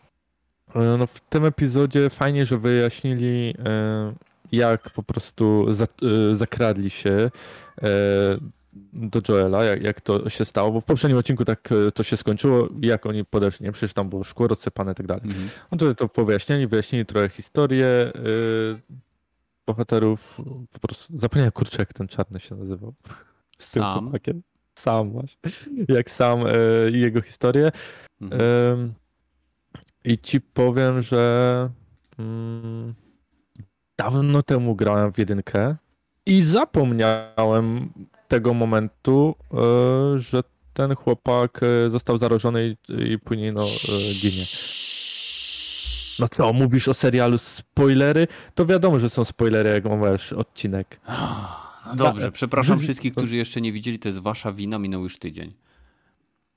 E, 0.74 0.96
no 0.98 1.06
w 1.06 1.20
tym 1.20 1.44
epizodzie 1.44 2.10
fajnie, 2.10 2.46
że 2.46 2.59
wyjaśnili, 2.59 3.55
e, 3.64 4.14
jak 4.52 4.90
po 4.90 5.02
prostu 5.02 5.66
zakradli 6.32 6.90
się 6.90 7.30
do 8.92 9.20
Joela, 9.28 9.64
jak, 9.64 9.82
jak 9.82 10.01
to 10.01 10.30
się 10.30 10.44
stało, 10.44 10.72
bo 10.72 10.80
w 10.80 10.84
poprzednim 10.84 11.18
odcinku 11.18 11.44
tak 11.44 11.68
to 11.94 12.02
się 12.02 12.16
skończyło, 12.16 12.68
jak 12.80 13.06
oni 13.06 13.24
podeszli, 13.24 13.66
nie? 13.66 13.72
Przecież 13.72 13.92
tam 13.92 14.09
było 14.09 14.24
szkło 14.24 14.48
rozsypane 14.48 14.92
i 14.92 14.94
tak 14.94 15.06
dalej. 15.06 15.22
Mhm. 15.24 15.48
No 15.72 15.78
to, 15.78 15.94
to 15.94 16.09
powyjaśnili, 16.09 16.66
wyjaśnili 16.66 17.06
trochę 17.06 17.28
historię, 17.28 18.12
bohaterów, 19.66 20.40
po 20.72 20.80
prostu 20.80 21.18
zapomniałem 21.18 21.52
kurczę 21.52 21.76
jak 21.78 21.92
ten 21.92 22.09
czarny 22.09 22.40
się 22.40 22.55
nazywał. 22.55 22.94
Z 23.59 23.68
sam. 23.68 24.02
Chłopakiem. 24.02 24.42
Sam 24.78 25.10
właśnie. 25.10 25.51
Jak 25.88 26.10
sam 26.10 26.46
e, 26.46 26.52
jego 26.90 27.22
historię. 27.22 27.72
Mhm. 28.20 28.42
E, 28.42 29.03
I 30.05 30.18
ci 30.18 30.40
powiem, 30.40 31.02
że 31.02 31.70
mm, 32.18 32.94
dawno 33.98 34.43
temu 34.43 34.74
grałem 34.74 35.12
w 35.12 35.18
jedynkę 35.18 35.76
i 36.26 36.43
zapomniałem 36.43 37.93
tego 38.28 38.55
momentu, 38.55 39.35
e, 39.55 40.18
że 40.18 40.43
ten 40.72 40.94
chłopak 40.94 41.60
e, 41.62 41.90
został 41.90 42.18
zarażony 42.18 42.76
i, 42.89 43.12
i 43.12 43.18
później 43.18 43.52
no, 43.52 43.62
e, 43.62 44.14
ginie. 44.22 44.44
No 46.18 46.28
co, 46.28 46.52
mówisz 46.52 46.89
o 46.89 46.94
serialu 46.94 47.39
spoilery? 47.39 48.28
To 48.55 48.66
wiadomo, 48.66 49.01
że 49.01 49.10
są 49.10 49.24
spoilery, 49.24 49.70
jak 49.70 49.85
masz 49.85 50.32
odcinek. 50.32 51.01
No 51.86 51.97
dobrze, 51.97 52.32
przepraszam 52.32 52.78
wszystkich, 52.78 53.14
którzy 53.14 53.36
jeszcze 53.36 53.60
nie 53.60 53.72
widzieli, 53.72 53.98
to 53.98 54.09
jest 54.09 54.18
wasza 54.18 54.52
wina, 54.52 54.78
minął 54.78 55.02
już 55.02 55.18
tydzień. 55.18 55.52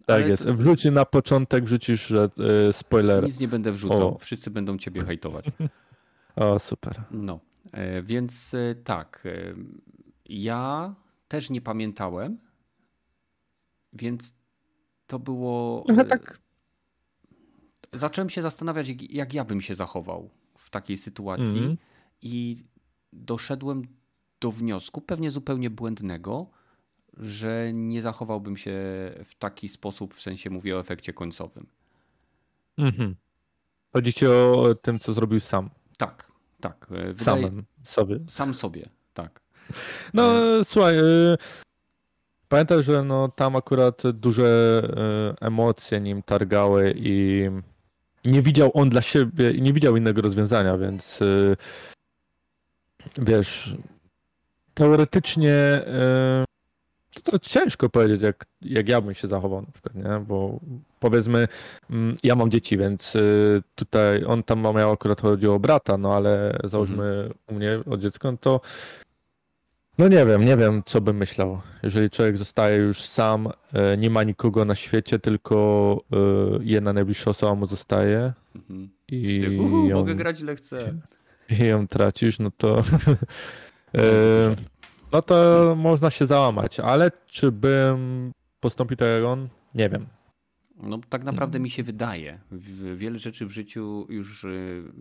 Tak 0.08 0.16
Ale 0.16 0.30
jest. 0.30 0.44
To... 0.44 0.54
Wrzuć 0.54 0.86
na 0.86 1.06
początek, 1.06 1.66
wrzucisz 1.66 2.08
że, 2.08 2.30
y, 2.70 2.74
spoiler. 2.74 3.24
Nic 3.24 3.40
nie 3.40 3.48
będę 3.48 3.72
wrzucał. 3.72 4.16
O. 4.16 4.18
Wszyscy 4.18 4.52
będą 4.52 4.78
ciebie 4.78 5.06
hejtować. 5.06 5.46
O, 6.36 6.60
super. 6.60 7.04
No, 7.12 7.40
e, 7.72 8.02
więc 8.02 8.54
e, 8.54 8.76
tak. 8.76 9.24
Ja 10.26 10.96
też 11.28 11.50
nie 11.50 11.62
pamiętałem, 11.62 12.38
więc 13.94 14.34
to 15.08 15.20
było. 15.20 15.84
Trochę 15.88 16.06
tak 16.06 16.40
zacząłem 17.94 18.30
się 18.30 18.42
zastanawiać, 18.42 18.88
jak 19.10 19.34
ja 19.34 19.46
bym 19.46 19.62
się 19.62 19.76
zachował 19.76 20.30
w 20.58 20.70
takiej 20.70 20.98
sytuacji 20.98 21.60
mm. 21.60 21.78
i 22.22 22.58
doszedłem 23.14 23.82
do 24.40 24.52
wniosku, 24.52 25.02
pewnie 25.02 25.32
zupełnie 25.32 25.70
błędnego, 25.70 26.50
że 27.20 27.74
nie 27.74 28.02
zachowałbym 28.02 28.58
się 28.58 28.72
w 29.26 29.36
taki 29.40 29.70
sposób, 29.70 30.14
w 30.14 30.22
sensie 30.22 30.50
mówię 30.50 30.78
o 30.78 30.80
efekcie 30.80 31.14
końcowym. 31.14 31.68
Mhm. 32.78 33.16
Chodzi 33.94 34.14
ci 34.14 34.28
o 34.28 34.76
tym, 34.82 35.00
co 35.00 35.14
zrobił 35.14 35.40
sam. 35.40 35.70
Tak, 35.98 36.32
tak. 36.62 36.88
E, 36.92 37.14
wydaje... 37.14 37.18
Samym 37.18 37.66
sobie. 37.84 38.20
Sam 38.28 38.54
sobie, 38.54 38.90
tak. 39.14 39.42
No 40.14 40.58
e... 40.60 40.66
słuchaj, 40.66 40.98
e... 40.98 41.04
pamiętaj, 42.50 42.84
że 42.84 43.04
no, 43.04 43.28
tam 43.28 43.56
akurat 43.56 44.02
duże 44.14 44.82
e, 45.42 45.46
emocje 45.46 46.02
nim 46.02 46.24
targały 46.24 46.94
i 46.98 47.50
nie 48.28 48.42
widział 48.42 48.72
on 48.74 48.90
dla 48.90 49.02
siebie, 49.02 49.54
nie 49.62 49.74
widział 49.74 49.98
innego 49.98 50.22
rozwiązania, 50.22 50.78
więc 50.78 51.22
y, 51.22 51.58
wiesz, 53.18 53.76
teoretycznie 54.74 55.54
y, 55.54 56.46
to 57.22 57.40
ciężko 57.40 57.90
powiedzieć, 57.90 58.22
jak, 58.22 58.46
jak 58.62 58.90
ja 58.90 59.02
bym 59.02 59.14
się 59.14 59.28
zachował 59.28 59.62
na 59.62 59.72
przykład, 59.72 59.96
nie? 59.96 60.26
Bo 60.28 60.60
powiedzmy, 61.00 61.48
mm, 61.90 62.18
ja 62.24 62.36
mam 62.36 62.52
dzieci, 62.52 62.78
więc 62.78 63.16
y, 63.16 63.64
tutaj 63.76 64.26
on 64.26 64.44
tam 64.44 64.62
miał 64.62 64.92
akurat 64.92 65.22
chodziło 65.22 65.56
o 65.56 65.60
brata, 65.60 65.98
no 65.98 66.16
ale 66.16 66.60
załóżmy 66.64 67.06
mhm. 67.06 67.34
u 67.48 67.54
mnie 67.54 67.80
o 67.92 67.98
dziecko, 67.98 68.32
no 68.32 68.38
to 68.38 68.62
no 69.98 70.08
nie 70.08 70.26
wiem, 70.26 70.46
nie 70.46 70.58
wiem, 70.58 70.84
co 70.86 71.02
bym 71.02 71.18
myślał. 71.18 71.60
Jeżeli 71.84 72.10
człowiek 72.10 72.38
zostaje 72.38 72.78
już 72.78 73.02
sam, 73.02 73.50
e, 73.74 73.98
nie 73.98 74.10
ma 74.10 74.24
nikogo 74.24 74.66
na 74.66 74.76
świecie, 74.76 75.20
tylko 75.20 75.98
e, 76.14 76.18
jedna 76.62 76.94
najbliższa 76.94 77.30
osoba 77.30 77.56
mu 77.56 77.68
zostaje. 77.68 78.34
Mhm. 78.56 78.90
I 79.08 79.58
Uhu, 79.60 79.88
ją, 79.88 79.98
mogę 79.98 80.16
grać 80.16 80.42
ile 80.42 80.56
chcę. 80.56 80.94
I 81.50 81.66
ją 81.66 81.88
tracisz, 81.88 82.40
no 82.40 82.52
to. 82.58 82.84
No 85.12 85.22
to 85.22 85.76
można 85.78 86.10
się 86.10 86.26
załamać, 86.26 86.80
ale 86.80 87.12
czy 87.26 87.52
bym 87.52 88.32
postąpił 88.60 88.98
tak 88.98 89.08
jak 89.08 89.24
on? 89.24 89.50
Nie 89.76 89.90
wiem. 89.90 90.06
No 90.78 91.00
tak 91.10 91.24
naprawdę 91.24 91.60
mi 91.60 91.70
się 91.70 91.84
wydaje. 91.84 92.40
Wiele 92.96 93.20
rzeczy 93.20 93.46
w 93.46 93.52
życiu 93.52 94.08
już, 94.10 94.46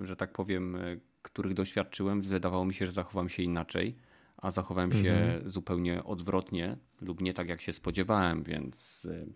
że 0.00 0.16
tak 0.16 0.32
powiem, 0.32 0.78
których 1.22 1.54
doświadczyłem, 1.54 2.22
wydawało 2.22 2.64
mi 2.64 2.74
się, 2.74 2.86
że 2.86 2.92
zachowam 2.92 3.28
się 3.28 3.42
inaczej 3.42 3.96
a 4.36 4.50
zachowałem 4.50 4.92
się 4.92 5.12
mhm. 5.12 5.50
zupełnie 5.50 6.04
odwrotnie 6.04 6.76
lub 7.00 7.20
nie 7.20 7.34
tak, 7.34 7.48
jak 7.48 7.60
się 7.60 7.72
spodziewałem, 7.72 8.42
więc 8.42 9.04
y, 9.04 9.26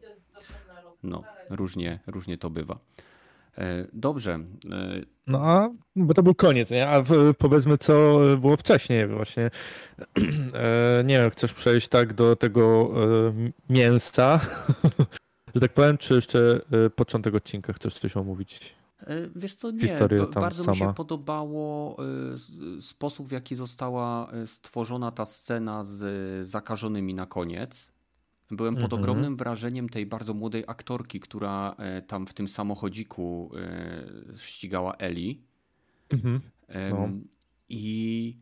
no, 1.02 1.24
różnie, 1.50 2.00
różnie 2.06 2.38
to 2.38 2.50
bywa. 2.50 2.78
E, 3.58 3.86
dobrze. 3.92 4.32
E, 4.32 5.00
no 5.26 5.38
a, 5.38 5.70
bo 5.96 6.14
to 6.14 6.22
był 6.22 6.34
koniec, 6.34 6.70
nie? 6.70 6.88
A 6.88 7.02
powiedzmy, 7.38 7.78
co 7.78 8.18
było 8.40 8.56
wcześniej 8.56 9.06
właśnie. 9.06 9.50
E, 10.54 11.04
nie 11.04 11.18
wiem, 11.18 11.30
chcesz 11.30 11.54
przejść 11.54 11.88
tak 11.88 12.12
do 12.12 12.36
tego 12.36 12.90
mięsa, 13.70 14.40
że 15.54 15.60
tak 15.60 15.72
powiem, 15.72 15.98
czy 15.98 16.14
jeszcze 16.14 16.60
początek 16.96 17.34
odcinka 17.34 17.72
chcesz 17.72 17.94
coś 17.94 18.16
omówić? 18.16 18.74
Wiesz 19.36 19.54
co, 19.54 19.70
nie, 19.70 19.96
bardzo 20.34 20.64
sama. 20.64 20.72
mi 20.72 20.78
się 20.78 20.94
podobało 20.94 21.96
sposób, 22.80 23.28
w 23.28 23.32
jaki 23.32 23.54
została 23.54 24.30
stworzona 24.46 25.10
ta 25.10 25.24
scena 25.24 25.84
z 25.84 26.48
zakażonymi 26.48 27.14
na 27.14 27.26
koniec. 27.26 27.89
Byłem 28.50 28.74
pod 28.74 28.84
mhm. 28.84 29.02
ogromnym 29.02 29.36
wrażeniem 29.36 29.88
tej 29.88 30.06
bardzo 30.06 30.34
młodej 30.34 30.64
aktorki, 30.66 31.20
która 31.20 31.74
e, 31.78 32.02
tam 32.02 32.26
w 32.26 32.34
tym 32.34 32.48
samochodziku 32.48 33.50
e, 33.56 34.04
ścigała 34.36 34.94
Eli. 34.94 35.42
Mhm. 36.10 36.40
No. 36.90 37.08
I, 37.68 38.36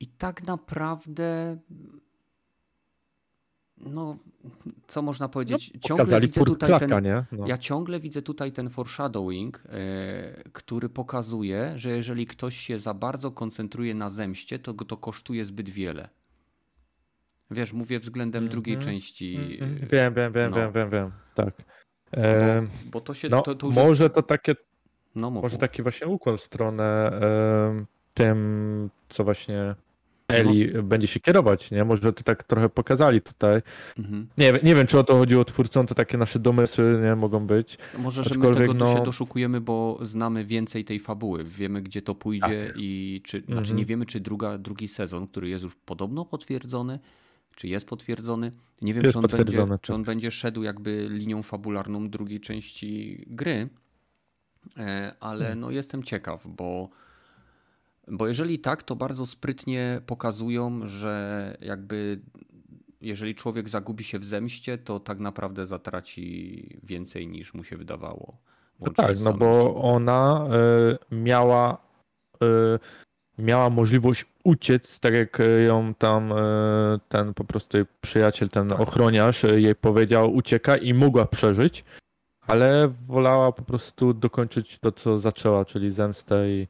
I 0.00 0.06
tak 0.06 0.42
naprawdę. 0.42 1.58
No, 3.76 4.18
co 4.86 5.02
można 5.02 5.28
powiedzieć? 5.28 5.70
No, 5.74 5.80
ciągle 5.80 6.20
widzę 6.20 6.44
tutaj 6.44 6.78
ten, 6.78 6.90
no. 7.32 7.46
Ja 7.46 7.58
ciągle 7.58 8.00
widzę 8.00 8.22
tutaj 8.22 8.52
ten 8.52 8.70
foreshadowing, 8.70 9.62
e, 9.66 10.50
który 10.52 10.88
pokazuje, 10.88 11.72
że 11.76 11.90
jeżeli 11.90 12.26
ktoś 12.26 12.56
się 12.56 12.78
za 12.78 12.94
bardzo 12.94 13.30
koncentruje 13.30 13.94
na 13.94 14.10
zemście, 14.10 14.58
to 14.58 14.74
to 14.74 14.96
kosztuje 14.96 15.44
zbyt 15.44 15.68
wiele. 15.68 16.08
Wiesz, 17.50 17.72
mówię 17.72 18.00
względem 18.00 18.38
mm 18.38 18.48
-hmm. 18.48 18.52
drugiej 18.52 18.76
części. 18.76 19.36
Mm 19.60 19.76
-hmm. 19.76 19.90
Wiem, 19.90 20.14
wiem, 20.14 20.32
wiem, 20.32 20.50
no. 20.50 20.56
wiem, 20.56 20.72
wiem, 20.72 20.90
wiem, 20.90 21.12
tak. 21.34 21.54
E, 22.16 22.62
bo, 22.62 22.90
bo, 22.90 23.00
to 23.00 23.14
się. 23.14 23.28
No, 23.28 23.42
to, 23.42 23.54
to 23.54 23.70
może 23.70 24.04
jest... 24.04 24.14
to 24.14 24.22
takie. 24.22 24.54
No, 25.14 25.30
może 25.30 25.58
taki 25.58 25.82
właśnie 25.82 26.06
ukłon 26.06 26.36
w 26.36 26.40
stronę 26.40 26.84
e, 27.22 27.84
tym, 28.14 28.90
co 29.08 29.24
właśnie 29.24 29.74
Eli 30.28 30.70
no. 30.74 30.82
będzie 30.82 31.06
się 31.06 31.20
kierować, 31.20 31.70
nie? 31.70 31.84
Może 31.84 32.12
to 32.12 32.24
tak 32.24 32.44
trochę 32.44 32.68
pokazali 32.68 33.20
tutaj. 33.20 33.62
Mhm. 33.98 34.28
Nie, 34.38 34.52
nie 34.62 34.74
wiem, 34.74 34.86
czy 34.86 34.98
o 34.98 35.04
to 35.04 35.18
chodziło 35.18 35.44
twórcom, 35.44 35.86
to 35.86 35.94
takie 35.94 36.18
nasze 36.18 36.38
domysły 36.38 37.00
nie 37.02 37.16
mogą 37.16 37.46
być. 37.46 37.78
Może, 37.98 38.24
że 38.24 38.34
my 38.38 38.54
tego 38.54 38.74
no... 38.74 38.96
się 38.96 39.02
doszukujemy, 39.02 39.60
bo 39.60 39.98
znamy 40.02 40.44
więcej 40.44 40.84
tej 40.84 41.00
fabuły. 41.00 41.44
Wiemy, 41.44 41.82
gdzie 41.82 42.02
to 42.02 42.14
pójdzie 42.14 42.64
tak. 42.66 42.74
i 42.76 43.20
czy, 43.24 43.40
znaczy 43.40 43.60
mhm. 43.60 43.76
nie 43.76 43.84
wiemy, 43.84 44.06
czy 44.06 44.20
druga, 44.20 44.58
drugi 44.58 44.88
sezon, 44.88 45.26
który 45.26 45.48
jest 45.48 45.62
już 45.62 45.76
podobno 45.76 46.24
potwierdzony, 46.24 46.98
czy 47.58 47.68
jest 47.68 47.86
potwierdzony. 47.86 48.50
Nie 48.82 48.94
wiem, 48.94 49.04
czy 49.12 49.18
on, 49.18 49.24
będzie, 49.36 49.66
tak. 49.66 49.80
czy 49.80 49.94
on 49.94 50.04
będzie 50.04 50.30
szedł 50.30 50.62
jakby 50.62 51.08
linią 51.10 51.42
fabularną 51.42 52.10
drugiej 52.10 52.40
części 52.40 53.24
gry, 53.26 53.68
e, 54.76 55.14
ale 55.20 55.44
hmm. 55.44 55.60
no 55.60 55.70
jestem 55.70 56.02
ciekaw, 56.02 56.46
bo, 56.46 56.88
bo 58.08 58.26
jeżeli 58.26 58.58
tak, 58.58 58.82
to 58.82 58.96
bardzo 58.96 59.26
sprytnie 59.26 60.00
pokazują, 60.06 60.86
że 60.86 61.56
jakby 61.60 62.20
jeżeli 63.00 63.34
człowiek 63.34 63.68
zagubi 63.68 64.04
się 64.04 64.18
w 64.18 64.24
zemście, 64.24 64.78
to 64.78 65.00
tak 65.00 65.18
naprawdę 65.18 65.66
zatraci 65.66 66.80
więcej 66.82 67.28
niż 67.28 67.54
mu 67.54 67.64
się 67.64 67.76
wydawało. 67.76 68.36
No 68.80 68.92
tak, 68.92 69.16
no 69.20 69.32
bo 69.32 69.74
ona 69.74 70.46
y, 71.12 71.16
miała 71.16 71.78
y, 72.42 72.78
miała 73.38 73.70
możliwość 73.70 74.26
uciec, 74.44 75.00
tak 75.00 75.14
jak 75.14 75.38
ją 75.66 75.94
tam 75.94 76.32
e, 76.32 76.36
ten 77.08 77.34
po 77.34 77.44
prostu 77.44 77.78
przyjaciel, 78.00 78.48
ten 78.48 78.68
tak. 78.68 78.80
ochroniarz 78.80 79.44
e, 79.44 79.60
jej 79.60 79.74
powiedział, 79.74 80.34
ucieka 80.34 80.76
i 80.76 80.94
mogła 80.94 81.26
przeżyć, 81.26 81.84
ale 82.46 82.92
wolała 83.06 83.52
po 83.52 83.62
prostu 83.62 84.14
dokończyć 84.14 84.78
to, 84.78 84.92
co 84.92 85.20
zaczęła, 85.20 85.64
czyli 85.64 85.92
zemstę 85.92 86.50
i 86.50 86.68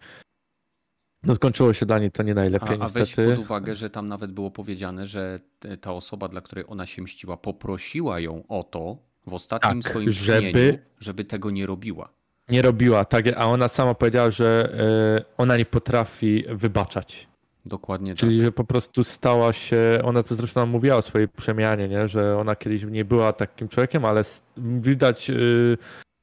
no 1.23 1.35
skończyło 1.35 1.73
się 1.73 1.87
dla 1.87 1.99
niej 1.99 2.11
to 2.11 2.23
nie 2.23 2.35
najlepiej 2.35 2.77
a, 2.81 2.85
niestety. 2.85 3.23
A 3.23 3.27
weź 3.27 3.37
pod 3.37 3.45
uwagę, 3.45 3.75
że 3.75 3.91
tam 3.91 4.09
nawet 4.09 4.33
było 4.33 4.51
powiedziane, 4.51 5.07
że 5.07 5.41
ta 5.81 5.93
osoba, 5.93 6.29
dla 6.29 6.41
której 6.41 6.65
ona 6.69 6.87
się 6.87 7.03
mściła, 7.03 7.37
poprosiła 7.37 8.21
ją 8.21 8.45
o 8.49 8.63
to 8.65 8.99
w 9.27 9.35
ostatnim 9.35 9.83
tak, 9.83 9.91
swoim 9.91 10.11
żeby... 10.11 10.79
żeby 11.01 11.25
tego 11.25 11.51
nie 11.51 11.67
robiła 11.67 12.18
nie 12.51 12.63
robiła, 12.63 13.05
tak, 13.05 13.25
a 13.37 13.47
ona 13.47 13.69
sama 13.69 13.95
powiedziała, 13.95 14.31
że 14.31 14.73
e, 14.79 15.25
ona 15.37 15.57
nie 15.57 15.65
potrafi 15.65 16.45
wybaczać. 16.49 17.29
Dokładnie 17.67 18.15
Czyli, 18.15 18.37
tak. 18.37 18.45
że 18.45 18.53
po 18.53 18.65
prostu 18.65 19.05
stała 19.05 19.53
się, 19.53 20.01
ona 20.05 20.23
to 20.23 20.35
zresztą 20.35 20.67
mówiła 20.67 20.97
o 20.97 21.03
swojej 21.03 21.29
przemianie, 21.29 21.89
nie? 21.89 22.09
że 22.09 22.39
ona 22.39 22.57
kiedyś 22.57 22.83
nie 22.83 23.05
była 23.05 23.33
takim 23.33 23.69
człowiekiem, 23.69 24.05
ale 24.05 24.23
widać, 24.57 25.31
e, 25.31 25.35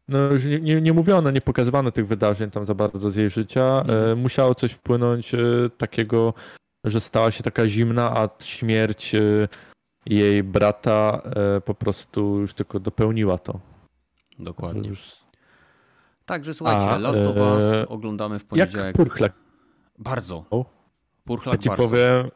no 0.08 0.20
już 0.20 0.46
nie, 0.46 0.60
nie, 0.60 0.82
nie 0.82 0.94
mówiono, 0.94 1.32
nie 1.32 1.42
pokazywano 1.42 1.92
tych 1.92 2.08
wydarzeń 2.08 2.52
tam 2.52 2.66
za 2.66 2.74
bardzo 2.76 3.12
z 3.12 3.16
jej 3.16 3.30
życia. 3.30 3.80
Mhm. 3.80 4.20
Musiało 4.20 4.56
coś 4.56 4.72
wpłynąć 4.72 5.32
takiego, 5.78 6.34
że 6.84 7.02
stała 7.02 7.32
się 7.32 7.44
taka 7.44 7.68
zimna, 7.68 8.18
a 8.18 8.30
śmierć 8.44 9.16
jej 10.06 10.44
brata 10.44 11.22
po 11.66 11.76
prostu 11.76 12.40
już 12.40 12.54
tylko 12.54 12.80
dopełniła 12.80 13.38
to. 13.38 13.60
Dokładnie. 14.40 14.90
Już 14.90 15.25
Także 16.26 16.54
słuchajcie, 16.54 16.90
A, 16.90 16.98
Last 16.98 17.22
of 17.22 17.38
Us 17.38 17.64
e... 17.64 17.88
oglądamy 17.88 18.40
w 18.40 18.46
poniedziałek. 18.46 18.88
Jak 18.88 18.96
Purchlak. 18.96 19.34
Bardzo. 19.98 20.46
Purchlak 21.24 21.56
ja 21.56 21.62
ci 21.62 21.70
bardzo. 21.70 21.84
powiem, 21.84 22.30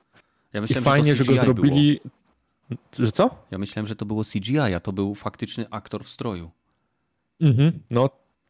ja 0.53 0.61
myślałem, 0.61 0.83
fajnie, 0.83 1.15
że, 1.15 1.23
że 1.23 1.33
go 1.33 1.41
zrobili. 1.41 1.99
Było. 2.03 2.19
Że 2.99 3.11
co? 3.11 3.29
Ja 3.51 3.57
myślałem, 3.57 3.87
że 3.87 3.95
to 3.95 4.05
było 4.05 4.23
CGI, 4.23 4.59
a 4.59 4.79
to 4.79 4.93
był 4.93 5.15
faktyczny 5.15 5.65
aktor 5.71 6.03
w 6.03 6.09
stroju. 6.09 6.51
Mhm, 7.41 7.79
no 7.91 8.09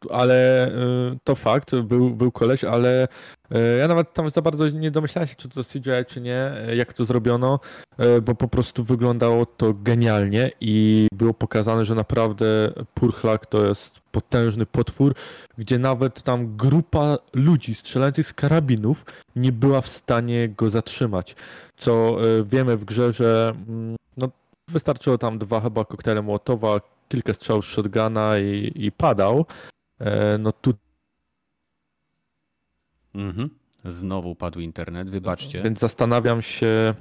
ale 0.10 0.68
y, 0.68 1.20
to 1.24 1.36
fakt, 1.36 1.76
był, 1.76 2.10
był 2.10 2.32
koleś, 2.32 2.64
ale 2.64 3.08
y, 3.52 3.78
ja 3.80 3.88
nawet 3.88 4.14
tam 4.14 4.30
za 4.30 4.42
bardzo 4.42 4.70
nie 4.70 4.92
domyślałem 4.92 5.28
się, 5.28 5.36
czy 5.36 5.50
to 5.50 5.64
CGI, 5.64 6.06
czy 6.08 6.22
nie, 6.22 6.52
jak 6.76 6.94
to 6.94 7.06
zrobiono, 7.06 7.60
y, 8.00 8.22
bo 8.22 8.36
po 8.36 8.48
prostu 8.48 8.84
wyglądało 8.84 9.46
to 9.46 9.74
genialnie 9.74 10.52
i 10.62 11.08
było 11.14 11.34
pokazane, 11.34 11.86
że 11.86 11.96
naprawdę 11.96 12.46
Purchlak 12.94 13.46
to 13.46 13.66
jest 13.66 13.99
potężny 14.12 14.66
potwór, 14.66 15.16
gdzie 15.58 15.80
nawet 15.80 16.24
tam 16.24 16.58
grupa 16.58 17.18
ludzi 17.34 17.76
strzelających 17.76 18.28
z 18.28 18.34
karabinów 18.34 19.06
nie 19.36 19.52
była 19.52 19.82
w 19.82 19.88
stanie 19.88 20.50
go 20.50 20.70
zatrzymać. 20.70 21.36
Co 21.78 22.18
wiemy 22.44 22.78
w 22.78 22.86
grze, 22.86 23.14
że 23.14 23.54
mm, 23.68 23.96
no, 24.18 24.30
wystarczyło 24.68 25.18
tam 25.18 25.38
dwa 25.38 25.62
chyba 25.62 25.86
koktajle 25.86 26.22
Mołotowa, 26.22 26.82
kilka 27.10 27.34
strzałów 27.34 27.66
z 27.66 27.68
shotguna 27.68 28.40
i, 28.40 28.72
i 28.76 28.92
padał. 28.92 29.46
E, 30.00 30.38
no 30.38 30.52
tu. 30.52 30.74
Mhm. 33.16 33.50
Znowu 33.86 34.36
padł 34.36 34.60
internet, 34.60 35.10
wybaczcie. 35.10 35.62
Więc 35.62 35.80
zastanawiam 35.80 36.42
się, 36.42 36.94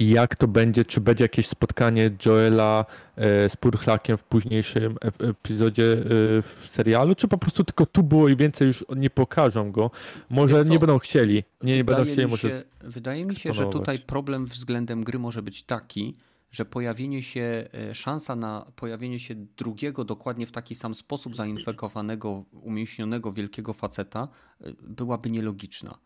mm, 0.00 0.12
jak 0.12 0.36
to 0.36 0.48
będzie, 0.48 0.84
czy 0.84 1.00
będzie 1.00 1.24
jakieś 1.24 1.48
spotkanie 1.48 2.10
Joela 2.26 2.86
e, 3.16 3.48
z 3.48 3.56
Purchlakiem 3.56 4.16
w 4.16 4.24
późniejszym 4.24 4.96
epizodzie 5.18 5.92
e, 5.92 5.96
w 6.42 6.66
serialu, 6.68 7.14
czy 7.14 7.28
po 7.28 7.38
prostu 7.38 7.64
tylko 7.64 7.86
tu 7.86 8.02
było 8.02 8.28
i 8.28 8.36
więcej 8.36 8.66
już 8.66 8.84
nie 8.96 9.10
pokażą 9.10 9.72
go. 9.72 9.90
Może 10.30 10.64
nie 10.64 10.78
będą 10.78 10.98
chcieli. 10.98 11.44
Nie, 11.62 11.76
nie 11.76 11.84
będą 11.84 12.04
chcieli, 12.04 12.26
może. 12.26 12.62
Wydaje 12.80 13.24
mi 13.24 13.34
się, 13.34 13.52
że 13.52 13.66
tutaj 13.66 13.98
problem 13.98 14.46
względem 14.46 15.04
gry 15.04 15.18
może 15.18 15.42
być 15.42 15.62
taki, 15.62 16.14
że 16.50 16.64
pojawienie 16.64 17.22
się, 17.22 17.68
e, 17.72 17.94
szansa 17.94 18.36
na 18.36 18.66
pojawienie 18.76 19.20
się 19.20 19.34
drugiego 19.34 20.04
dokładnie 20.04 20.46
w 20.46 20.52
taki 20.52 20.74
sam 20.74 20.94
sposób 20.94 21.36
zainfekowanego, 21.36 22.44
umięśnionego 22.52 23.32
wielkiego 23.32 23.72
faceta 23.72 24.28
e, 24.60 24.72
byłaby 24.82 25.30
nielogiczna. 25.30 25.98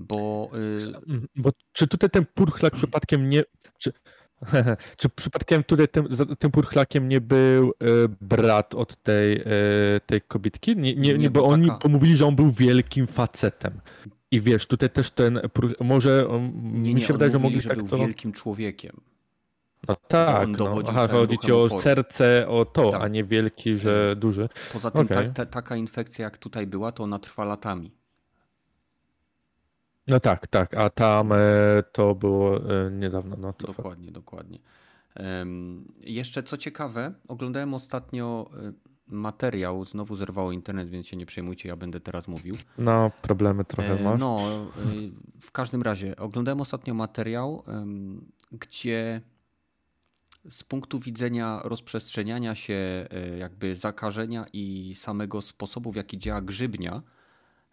Bo, 0.00 0.50
yy... 1.06 1.20
bo 1.36 1.50
czy 1.72 1.88
tutaj 1.88 2.10
ten 2.10 2.26
purchlak 2.34 2.72
przypadkiem 2.72 3.30
nie. 3.30 3.42
Czy, 3.78 3.92
czy 4.96 5.08
przypadkiem 5.08 5.64
tutaj 5.64 5.88
tym, 5.88 6.08
tym 6.38 6.50
purchlakiem 6.50 7.08
nie 7.08 7.20
był 7.20 7.72
brat 8.20 8.74
od 8.74 8.96
tej, 8.96 9.44
tej 10.06 10.20
kobietki? 10.20 10.76
Nie, 10.76 10.96
nie, 10.96 11.14
nie 11.18 11.30
bo, 11.30 11.40
bo 11.40 11.46
oni 11.46 11.70
pomówili, 11.80 12.16
że 12.16 12.26
on 12.26 12.36
był 12.36 12.50
wielkim 12.50 13.06
facetem. 13.06 13.80
I 14.30 14.40
wiesz, 14.40 14.66
tutaj 14.66 14.90
też 14.90 15.10
ten. 15.10 15.40
Może. 15.80 16.26
Nie, 16.62 16.80
nie, 16.80 16.94
mi 16.94 17.00
się 17.00 17.12
wydaje, 17.12 17.32
że 17.32 17.38
mogli 17.38 17.60
że 17.60 17.68
tak 17.68 17.78
był 17.78 17.88
to... 17.88 17.98
wielkim 17.98 18.32
człowiekiem. 18.32 19.00
No 19.88 19.96
tak, 20.08 20.48
no. 20.48 20.78
Aha, 20.88 21.08
chodzi 21.08 21.38
ci 21.38 21.52
o 21.52 21.78
serce, 21.78 22.48
o 22.48 22.64
to, 22.64 22.90
tak. 22.90 23.02
a 23.02 23.08
nie 23.08 23.24
wielki, 23.24 23.76
że 23.76 24.16
duży. 24.16 24.48
Poza 24.72 24.90
tym 24.90 25.00
okay. 25.00 25.24
ta, 25.24 25.32
ta, 25.32 25.46
taka 25.46 25.76
infekcja 25.76 26.24
jak 26.24 26.38
tutaj 26.38 26.66
była, 26.66 26.92
to 26.92 27.02
ona 27.02 27.18
trwa 27.18 27.44
latami. 27.44 27.92
No 30.06 30.20
tak, 30.20 30.46
tak, 30.46 30.74
a 30.74 30.90
tam 30.90 31.32
e, 31.32 31.36
to 31.92 32.14
było 32.14 32.56
e, 32.56 32.90
niedawno. 32.90 33.36
No, 33.36 33.52
to 33.52 33.66
dokładnie, 33.66 34.06
fakt. 34.06 34.14
dokładnie. 34.14 34.58
Jeszcze 36.00 36.42
co 36.42 36.56
ciekawe, 36.56 37.14
oglądałem 37.28 37.74
ostatnio 37.74 38.50
e, 38.54 38.72
materiał, 39.06 39.84
znowu 39.84 40.16
zerwało 40.16 40.52
internet, 40.52 40.90
więc 40.90 41.06
się 41.06 41.16
nie 41.16 41.26
przejmujcie, 41.26 41.68
ja 41.68 41.76
będę 41.76 42.00
teraz 42.00 42.28
mówił. 42.28 42.56
No, 42.78 43.10
problemy 43.22 43.64
trochę 43.64 44.02
masz. 44.02 44.20
No, 44.20 44.38
w 45.40 45.52
każdym 45.52 45.82
razie, 45.82 46.16
oglądałem 46.16 46.60
ostatnio 46.60 46.94
materiał, 46.94 47.64
gdzie 48.52 49.20
z 50.50 50.64
punktu 50.64 50.98
widzenia 50.98 51.60
rozprzestrzeniania 51.64 52.54
się 52.54 53.08
jakby 53.38 53.76
zakażenia 53.76 54.46
i 54.52 54.94
samego 54.94 55.42
sposobu, 55.42 55.92
w 55.92 55.96
jaki 55.96 56.18
działa 56.18 56.40
grzybnia, 56.40 57.02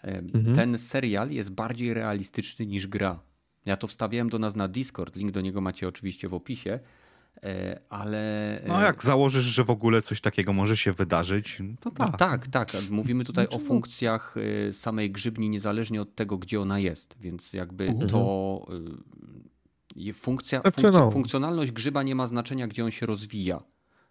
mhm. 0.02 0.56
ten 0.56 0.78
serial 0.78 1.32
jest 1.32 1.52
bardziej 1.52 1.94
realistyczny 1.94 2.65
niż 2.65 2.88
gra. 2.88 3.19
Ja 3.65 3.78
to 3.78 3.88
wstawiałem 3.88 4.30
do 4.30 4.40
nas 4.40 4.56
na 4.56 4.68
Discord, 4.68 5.15
link 5.15 5.32
do 5.32 5.41
niego 5.41 5.61
macie 5.61 5.88
oczywiście 5.88 6.30
w 6.30 6.34
opisie, 6.34 6.80
e, 7.44 7.80
ale... 7.90 8.61
No 8.68 8.82
jak 8.82 9.03
założysz, 9.03 9.44
że 9.44 9.64
w 9.64 9.69
ogóle 9.69 10.02
coś 10.02 10.22
takiego 10.22 10.53
może 10.53 10.78
się 10.78 10.94
wydarzyć, 10.94 11.61
to 11.80 11.91
tak. 11.91 12.11
No 12.11 12.18
tak, 12.18 12.48
tak. 12.48 12.68
Mówimy 12.90 13.26
tutaj 13.26 13.48
o 13.48 13.60
funkcjach 13.60 14.36
samej 14.72 15.11
grzybni 15.11 15.49
niezależnie 15.49 16.02
od 16.02 16.15
tego, 16.15 16.38
gdzie 16.38 16.61
ona 16.61 16.80
jest, 16.80 17.15
więc 17.19 17.53
jakby 17.53 17.88
mhm. 17.88 18.10
to 18.10 18.65
Funkcja, 20.14 20.61
znaczy, 20.61 20.82
funkcja, 20.82 20.99
no. 20.99 21.11
Funkcjonalność 21.11 21.72
grzyba 21.72 22.03
nie 22.03 22.15
ma 22.15 22.28
znaczenia, 22.28 22.68
gdzie 22.68 22.86
on 22.86 22.91
się 22.91 23.06
rozwija. 23.06 23.64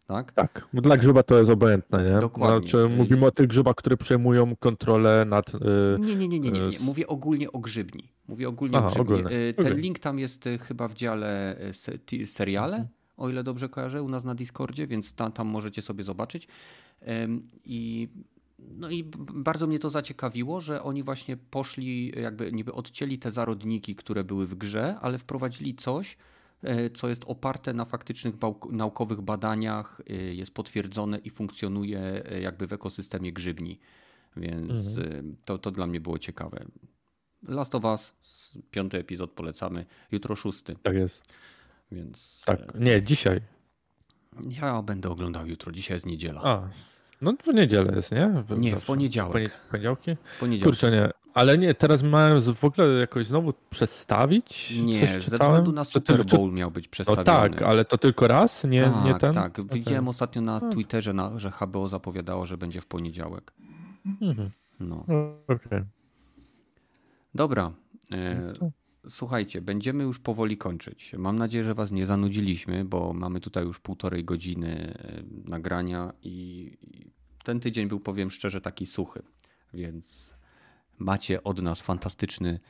Tak? 0.07 0.33
Tak, 0.33 0.69
bo 0.73 0.81
dla 0.81 0.97
grzyba 0.97 1.23
to 1.23 1.39
jest 1.39 1.51
obojętne, 1.51 2.11
nie? 2.11 2.21
Dokładnie. 2.21 2.69
Znaczy, 2.69 2.89
mówimy 2.89 3.27
o 3.27 3.31
tych 3.31 3.47
grzybach, 3.47 3.75
które 3.75 3.97
przejmują 3.97 4.57
kontrolę 4.57 5.25
nad. 5.25 5.53
Yy, 5.53 5.61
nie, 5.99 6.15
nie, 6.17 6.29
nie, 6.29 6.41
nie, 6.41 6.51
nie, 6.51 6.69
nie. 6.69 6.79
Mówię 6.81 7.07
ogólnie 7.07 7.53
o 7.53 7.59
grzybni. 7.59 8.13
Mówię 8.29 8.49
ogólnie 8.49 8.79
Aha, 8.79 8.87
o 8.87 8.91
grzybni. 8.91 9.15
Ogólnie. 9.15 9.55
Ten 9.55 9.67
okay. 9.67 9.81
link 9.81 9.99
tam 9.99 10.19
jest 10.19 10.49
chyba 10.61 10.89
w 10.89 10.95
dziale 10.95 11.57
seriale, 12.25 12.89
o 13.17 13.29
ile 13.29 13.45
dobrze 13.45 13.69
kojarzę, 13.69 14.03
u 14.03 14.09
nas 14.09 14.25
na 14.25 14.35
Discordzie, 14.35 14.87
więc 14.87 15.15
tam, 15.15 15.33
tam 15.33 15.47
możecie 15.47 15.83
sobie 15.83 16.05
zobaczyć. 16.05 16.49
I 17.65 18.09
no 18.59 18.91
i 18.91 19.05
bardzo 19.35 19.67
mnie 19.67 19.79
to 19.79 19.91
zaciekawiło, 19.91 20.61
że 20.61 20.83
oni 20.83 21.03
właśnie 21.03 21.37
poszli, 21.37 22.13
jakby 22.23 22.53
niby 22.53 22.73
odcięli 22.73 23.19
te 23.19 23.31
zarodniki, 23.31 23.97
które 23.97 24.25
były 24.25 24.47
w 24.47 24.55
grze, 24.55 24.97
ale 25.01 25.19
wprowadzili 25.19 25.75
coś, 25.75 26.17
co 26.95 27.09
jest 27.09 27.25
oparte 27.27 27.73
na 27.73 27.85
faktycznych 27.85 28.35
naukowych 28.71 29.21
badaniach, 29.21 30.01
e, 30.11 30.15
jest 30.15 30.55
potwierdzone 30.55 31.19
i 31.19 31.31
funkcjonuje 31.31 32.01
e, 32.01 32.41
jakby 32.41 32.67
w 32.67 32.73
ekosystemie 32.73 33.33
grzybni. 33.33 33.81
Więc 34.37 34.99
mhm. 34.99 35.37
to, 35.45 35.59
to 35.59 35.71
dla 35.71 35.87
mnie 35.87 36.01
było 36.01 36.19
ciekawe. 36.19 36.65
Last 37.49 37.75
of 37.75 37.85
Us, 37.85 38.15
piąty 38.71 38.99
epizod 38.99 39.31
polecamy, 39.31 39.87
jutro 40.13 40.37
szósty. 40.37 40.77
Tak 40.83 40.95
jest. 40.95 41.33
Więc. 41.93 42.43
Tak, 42.47 42.61
nie, 42.81 43.03
dzisiaj. 43.03 43.41
Ja 44.49 44.83
będę 44.83 45.11
oglądał 45.11 45.47
jutro, 45.47 45.73
dzisiaj 45.73 45.95
jest 45.95 46.07
niedziela. 46.07 46.41
A. 46.45 46.69
No 47.21 47.33
w 47.43 47.55
niedzielę 47.55 47.93
jest, 47.97 48.13
nie? 48.13 48.45
W, 48.49 48.59
nie, 48.59 48.77
w 48.77 48.87
poniedziałek. 48.87 49.53
W 49.53 49.69
poniedziałki? 49.69 50.17
Poniedziałek. 50.41 50.75
Kurczę, 50.75 50.91
nie. 50.91 51.11
Ale 51.37 51.59
nie, 51.59 51.75
teraz 51.75 52.03
mają 52.03 52.41
w 52.41 52.65
ogóle 52.65 52.89
jakoś 52.89 53.27
znowu 53.27 53.53
przestawić? 53.71 54.75
Nie, 54.81 55.07
ze 55.07 55.19
względu 55.19 55.73
na 55.73 55.85
Super 55.85 56.25
Bowl 56.25 56.53
miał 56.53 56.71
być 56.71 56.89
przestawiony. 56.89 57.25
No 57.25 57.57
tak, 57.57 57.63
ale 57.63 57.85
to 57.85 57.99
tylko 57.99 58.29
raz? 58.29 58.65
Nie, 58.65 58.83
tak, 58.83 59.05
nie 59.05 59.15
ten? 59.15 59.35
Tak, 59.35 59.73
widziałem 59.73 60.05
okay. 60.05 60.11
ostatnio 60.11 60.43
na 60.43 60.61
tak. 60.61 60.73
Twitterze, 60.73 61.13
na, 61.13 61.39
że 61.39 61.51
HBO 61.51 61.89
zapowiadało, 61.89 62.47
że 62.47 62.59
będzie 62.59 62.81
w 62.81 62.87
poniedziałek. 62.87 63.53
Mhm. 64.23 64.51
No. 64.81 65.05
Okej. 65.49 65.67
Okay. 65.67 65.85
Dobra. 67.35 67.73
E, 68.13 68.53
no 68.61 68.71
słuchajcie, 69.09 69.61
będziemy 69.61 70.05
już 70.05 70.19
powoli 70.19 70.57
kończyć. 70.59 71.15
Mam 71.19 71.39
nadzieję, 71.39 71.65
że 71.65 71.75
Was 71.75 71.93
nie 71.93 72.07
zanudziliśmy, 72.07 72.85
bo 72.85 73.13
mamy 73.13 73.41
tutaj 73.41 73.65
już 73.65 73.81
półtorej 73.81 74.25
godziny 74.25 74.99
e, 74.99 75.23
nagrania 75.51 76.13
i 76.23 76.71
ten 77.45 77.61
tydzień 77.61 77.89
był, 77.89 78.01
powiem 78.01 78.31
szczerze, 78.31 78.61
taki 78.61 78.87
suchy, 78.87 79.23
więc 79.75 80.36
macie 80.99 81.45
od 81.45 81.63
nas 81.63 81.81
fantastyczny 81.81 82.61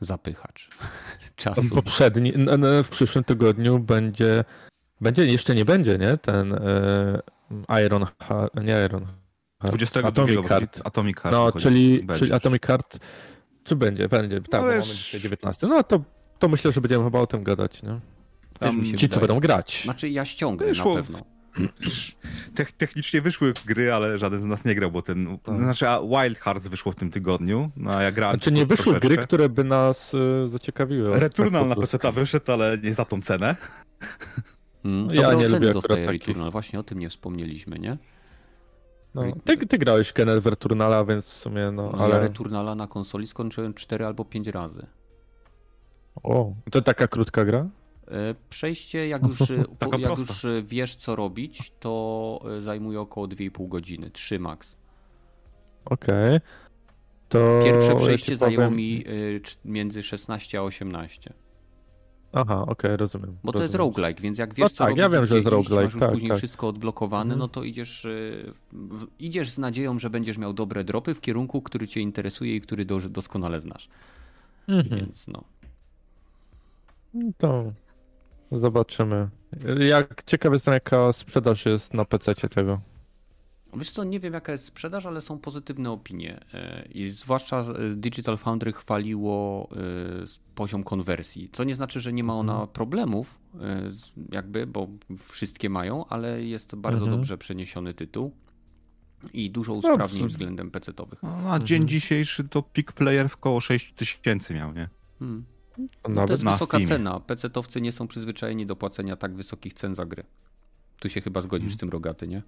zapychacz 0.00 0.68
czasu. 1.36 1.74
Poprzedni, 1.74 2.32
w 2.84 2.88
przyszłym 2.88 3.24
tygodniu 3.24 3.78
będzie, 3.78 4.44
będzie 5.00 5.26
jeszcze 5.26 5.54
nie 5.54 5.64
będzie, 5.64 5.98
nie? 5.98 6.16
Ten 6.16 6.52
e, 6.54 7.82
Iron, 7.86 8.06
nie 8.64 8.84
Iron. 8.84 9.06
22 9.64 10.08
Atomic 10.08 10.48
Heart. 10.48 10.80
Atomic 10.84 11.16
Heart 11.20 11.32
no, 11.32 11.52
czyli, 11.60 12.06
czyli 12.18 12.32
Atomic 12.32 12.66
Heart 12.66 12.98
czy 13.64 13.76
będzie? 13.76 14.08
Będzie, 14.08 14.40
tak, 14.40 14.52
no 14.52 14.58
bo 14.58 14.66
mamy 14.66 14.82
dzisiaj 14.82 15.20
19. 15.20 15.66
No 15.66 15.82
to, 15.82 16.00
to 16.38 16.48
myślę, 16.48 16.72
że 16.72 16.80
będziemy 16.80 17.04
chyba 17.04 17.20
o 17.20 17.26
tym 17.26 17.44
gadać, 17.44 17.82
nie? 17.82 18.00
Tam 18.58 18.84
ci, 18.84 18.92
wydaje. 18.92 19.08
co 19.08 19.20
będą 19.20 19.40
grać. 19.40 19.80
Znaczy 19.84 20.08
ja 20.08 20.24
ściągnę 20.24 20.66
Wyszło. 20.66 20.94
na 20.94 21.02
pewno. 21.02 21.37
Technicznie 22.76 23.20
wyszły 23.20 23.52
gry, 23.66 23.92
ale 23.92 24.18
żaden 24.18 24.38
z 24.40 24.44
nas 24.44 24.64
nie 24.64 24.74
grał, 24.74 24.90
bo 24.90 25.02
ten. 25.02 25.38
Tak. 25.38 25.58
Znaczy, 25.58 25.88
a 25.88 26.00
Wild 26.00 26.38
Hearts 26.38 26.66
wyszło 26.66 26.92
w 26.92 26.94
tym 26.94 27.10
tygodniu. 27.10 27.70
No, 27.76 27.90
a 27.90 28.02
ja 28.02 28.12
grałem. 28.12 28.38
Znaczy, 28.38 28.52
nie 28.52 28.66
wyszły 28.66 28.84
troszeczkę. 28.84 29.08
gry, 29.08 29.16
które 29.26 29.48
by 29.48 29.64
nas 29.64 30.14
y, 30.14 30.48
zaciekawiły. 30.48 31.20
Returnal 31.20 31.68
tak 31.68 31.78
na 31.78 31.86
PC 31.86 32.12
wyszedł, 32.12 32.52
ale 32.52 32.78
nie 32.78 32.94
za 32.94 33.04
tą 33.04 33.20
cenę. 33.20 33.56
Mm, 34.84 35.14
ja 35.14 35.34
nie 35.34 35.48
lubię 35.48 35.72
Returnal. 35.88 36.50
Właśnie 36.50 36.78
o 36.78 36.82
tym 36.82 36.98
nie 36.98 37.10
wspomnieliśmy, 37.10 37.78
nie? 37.78 37.98
No, 39.14 39.22
ty, 39.44 39.66
ty 39.66 39.78
grałeś 39.78 40.12
Kenneth 40.12 40.42
w 40.42 40.46
Returnala, 40.46 41.04
więc 41.04 41.24
w 41.24 41.32
sumie 41.32 41.70
no, 41.70 41.92
no 41.92 42.04
ale... 42.04 42.14
Ja 42.14 42.20
Returnala 42.20 42.74
na 42.74 42.86
konsoli 42.86 43.26
skończyłem 43.26 43.74
4 43.74 44.06
albo 44.06 44.24
5 44.24 44.48
razy. 44.48 44.86
O, 46.22 46.54
to 46.70 46.82
taka 46.82 47.08
krótka 47.08 47.44
gra? 47.44 47.68
E, 48.10 48.34
przejście, 48.50 49.08
jak 49.08 49.22
już, 49.22 49.40
jak 49.98 50.18
już 50.18 50.46
wiesz 50.64 50.94
co 50.94 51.16
robić, 51.16 51.72
to 51.80 52.40
e, 52.58 52.60
zajmuje 52.60 53.00
około 53.00 53.26
2,5 53.26 53.68
godziny, 53.68 54.10
3 54.10 54.38
max. 54.38 54.76
Okej. 55.84 56.36
Okay. 56.36 56.40
To 57.28 57.60
Pierwsze 57.64 57.96
przejście 57.96 58.32
ja 58.32 58.38
zajęło 58.38 58.64
powiem... 58.64 58.76
mi 58.76 59.04
e, 59.06 59.10
między 59.64 60.02
16 60.02 60.58
a 60.58 60.62
18. 60.62 61.32
Aha, 62.32 62.62
okej, 62.62 62.72
okay, 62.72 62.96
rozumiem. 62.96 63.36
Bo 63.44 63.52
rozumiem. 63.52 63.58
to 63.58 63.62
jest 63.62 63.74
roguelike, 63.74 64.22
więc 64.22 64.38
jak 64.38 64.54
wiesz 64.54 64.64
no 64.64 64.68
co 64.68 64.76
tak, 64.76 64.88
robić, 64.88 65.00
ja 65.00 65.08
wiem, 65.08 65.26
że 65.26 65.36
jest 65.36 65.48
roguelike, 65.48 65.84
masz 65.84 66.00
tak, 66.00 66.10
później 66.10 66.28
tak. 66.28 66.38
wszystko 66.38 66.68
odblokowane, 66.68 67.34
mhm. 67.34 67.38
no 67.38 67.48
to 67.48 67.64
idziesz, 67.64 68.06
idziesz 69.18 69.50
z 69.50 69.58
nadzieją, 69.58 69.98
że 69.98 70.10
będziesz 70.10 70.38
miał 70.38 70.52
dobre 70.52 70.84
dropy 70.84 71.14
w 71.14 71.20
kierunku, 71.20 71.62
który 71.62 71.88
cię 71.88 72.00
interesuje 72.00 72.56
i 72.56 72.60
który 72.60 72.84
doskonale 72.84 73.60
znasz. 73.60 73.88
Mhm. 74.68 75.00
Więc 75.00 75.28
no. 75.28 75.44
To 77.38 77.72
Zobaczymy. 78.52 79.28
Jak 79.88 80.22
ciekawy 80.26 80.56
jestem, 80.56 80.74
jaka 80.74 81.12
sprzedaż 81.12 81.66
jest 81.66 81.94
na 81.94 82.04
PC 82.04 82.34
tego. 82.34 82.80
Wiesz 83.76 83.90
co, 83.90 84.04
nie 84.04 84.20
wiem 84.20 84.34
jaka 84.34 84.52
jest 84.52 84.64
sprzedaż, 84.64 85.06
ale 85.06 85.20
są 85.20 85.38
pozytywne 85.38 85.90
opinie. 85.90 86.40
E, 86.54 86.88
I 86.94 87.08
zwłaszcza 87.08 87.64
Digital 87.96 88.38
Foundry 88.38 88.72
chwaliło 88.72 89.68
e, 89.72 89.76
poziom 90.54 90.84
konwersji, 90.84 91.48
co 91.52 91.64
nie 91.64 91.74
znaczy, 91.74 92.00
że 92.00 92.12
nie 92.12 92.24
ma 92.24 92.34
ona 92.34 92.52
mhm. 92.52 92.68
problemów, 92.68 93.38
e, 93.60 93.90
jakby, 94.32 94.66
bo 94.66 94.86
wszystkie 95.28 95.70
mają, 95.70 96.06
ale 96.06 96.42
jest 96.42 96.76
bardzo 96.76 97.04
mhm. 97.04 97.16
dobrze 97.20 97.38
przeniesiony 97.38 97.94
tytuł 97.94 98.32
i 99.32 99.50
dużo 99.50 99.74
usprawnień 99.74 100.20
Dobrze. 100.20 100.32
względem 100.32 100.70
PC-towych. 100.70 101.18
No, 101.22 101.30
a 101.30 101.40
mhm. 101.40 101.66
dzień 101.66 101.88
dzisiejszy 101.88 102.48
to 102.48 102.62
peak 102.62 102.92
player 102.92 103.28
w 103.28 103.36
koło 103.36 103.60
6 103.60 103.92
tysięcy 103.92 104.54
miał, 104.54 104.72
nie? 104.72 104.88
Hmm. 105.18 105.44
No 106.08 106.26
to 106.26 106.32
jest 106.32 106.44
wysoka 106.44 106.66
Steamie. 106.66 106.86
cena. 106.86 107.20
PC-towcy 107.26 107.80
nie 107.80 107.92
są 107.92 108.08
przyzwyczajeni 108.08 108.66
do 108.66 108.76
płacenia 108.76 109.16
tak 109.16 109.34
wysokich 109.34 109.74
cen 109.74 109.94
za 109.94 110.06
gry. 110.06 110.24
Tu 110.98 111.08
się 111.08 111.20
chyba 111.20 111.40
zgodzisz 111.40 111.74
z 111.74 111.76
tym 111.76 111.88
rogaty, 111.88 112.28
nie? 112.28 112.42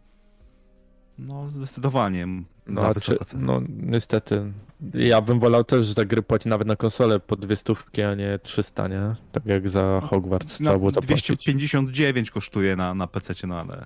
No, 1.18 1.50
zdecydowanie. 1.50 2.26
No, 2.66 2.80
za 2.80 2.92
wysoka 2.92 3.24
cena. 3.24 3.46
No, 3.46 3.60
niestety. 3.68 4.52
Ja 4.94 5.20
bym 5.20 5.40
wolał 5.40 5.64
też, 5.64 5.86
że 5.86 5.94
ta 5.94 6.04
gry 6.04 6.22
płaci 6.22 6.48
nawet 6.48 6.68
na 6.68 6.76
konsolę 6.76 7.20
po 7.20 7.36
dwie 7.36 7.56
stówki, 7.56 8.02
a 8.02 8.14
nie 8.14 8.38
300, 8.42 8.88
nie? 8.88 9.16
Tak 9.32 9.46
jak 9.46 9.70
za 9.70 10.00
Hogwarts 10.00 10.60
no, 10.60 10.64
trzeba 10.64 10.78
było 10.78 10.90
zapłacić. 10.90 11.26
259 11.26 12.30
kosztuje 12.30 12.76
na, 12.76 12.94
na 12.94 13.06
PC, 13.06 13.46
no 13.46 13.60
ale... 13.60 13.84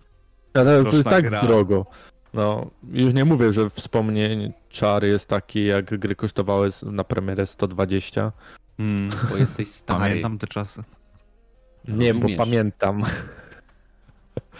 Ale 0.55 0.85
to 0.85 0.93
jest 0.97 1.05
tak 1.05 1.25
gra. 1.29 1.41
drogo. 1.41 1.87
No, 2.35 2.71
już 2.93 3.15
nie 3.15 3.25
mówię, 3.25 3.53
że 3.53 3.71
wspomnień 3.71 4.53
czary 4.69 5.09
jest 5.09 5.29
taki, 5.29 5.65
jak 5.65 5.99
gry 5.99 6.15
kosztowały 6.15 6.71
na 6.83 7.05
premierę 7.05 7.47
120, 7.47 8.33
Mm, 8.79 9.11
bo 9.31 9.37
jesteś 9.37 9.69
stary. 9.69 10.01
Pamiętam 10.01 10.39
te 10.39 10.47
czasy. 10.47 10.83
Nie, 11.89 12.13
Rozumiesz. 12.13 12.39
bo 12.39 12.45
pamiętam. 12.45 13.05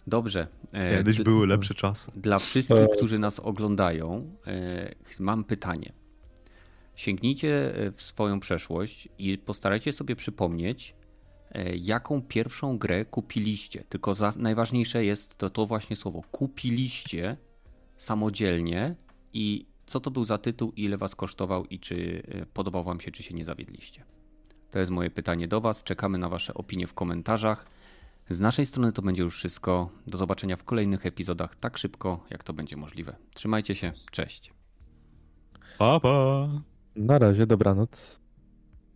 Dobrze. 0.07 0.47
E, 0.73 0.97
Kiedyś 0.97 1.23
były 1.23 1.47
lepsze 1.47 1.75
czasy. 1.75 2.13
Dla 2.17 2.39
wszystkich, 2.39 2.89
którzy 2.97 3.19
nas 3.19 3.41
oglądają, 3.41 4.37
e, 4.47 4.95
mam 5.19 5.45
pytanie. 5.45 5.93
Sięgnijcie 6.95 7.77
e, 7.77 7.93
w 7.93 8.03
swoją 8.03 8.41
przeszłość 8.41 9.09
i 9.19 9.39
postarajcie 9.39 9.93
sobie 9.93 10.17
przypomnieć, 10.17 10.95
jaką 11.77 12.23
pierwszą 12.23 12.79
grę 12.79 13.05
kupiliście. 13.05 13.85
Tylko 13.89 14.15
za, 14.15 14.33
najważniejsze 14.37 15.05
jest 15.05 15.39
to, 15.39 15.51
to 15.51 15.67
właśnie 15.67 15.97
słowo 15.97 16.23
kupiliście 16.31 17.37
samodzielnie 17.97 18.95
i 19.33 19.67
co 19.87 20.01
to 20.01 20.11
był 20.11 20.25
za 20.25 20.39
tytuł, 20.39 20.73
ile 20.77 20.99
was 20.99 21.15
kosztował 21.15 21.65
i 21.65 21.81
czy 21.81 22.23
e, 22.29 22.47
podobał 22.47 22.85
wam 22.85 23.01
się, 23.01 23.11
czy 23.11 23.23
się 23.23 23.35
nie 23.35 23.45
zawiedliście. 23.45 24.05
To 24.71 24.79
jest 24.79 24.91
moje 24.91 25.11
pytanie 25.11 25.49
do 25.49 25.61
was. 25.61 25.83
Czekamy 25.83 26.19
na 26.19 26.29
wasze 26.29 26.55
opinie 26.55 26.87
w 26.87 26.95
komentarzach. 26.95 27.67
Z 28.29 28.41
naszej 28.41 28.67
strony 28.67 28.93
to 28.93 29.03
będzie 29.03 29.23
już 29.23 29.37
wszystko. 29.37 29.91
Do 30.07 30.19
zobaczenia 30.19 30.57
w 30.57 30.65
kolejnych 30.65 31.07
epizodach 31.07 31.55
tak 31.55 31.79
szybko, 31.79 32.25
jak 32.31 32.45
to 32.45 32.53
będzie 32.53 32.77
możliwe. 32.77 33.17
Trzymajcie 33.35 33.75
się. 33.75 33.93
Cześć. 34.11 34.53
Pa, 35.79 36.01
pa. 36.01 36.49
Na 36.97 37.19
razie, 37.19 37.47
dobranoc. 37.47 38.24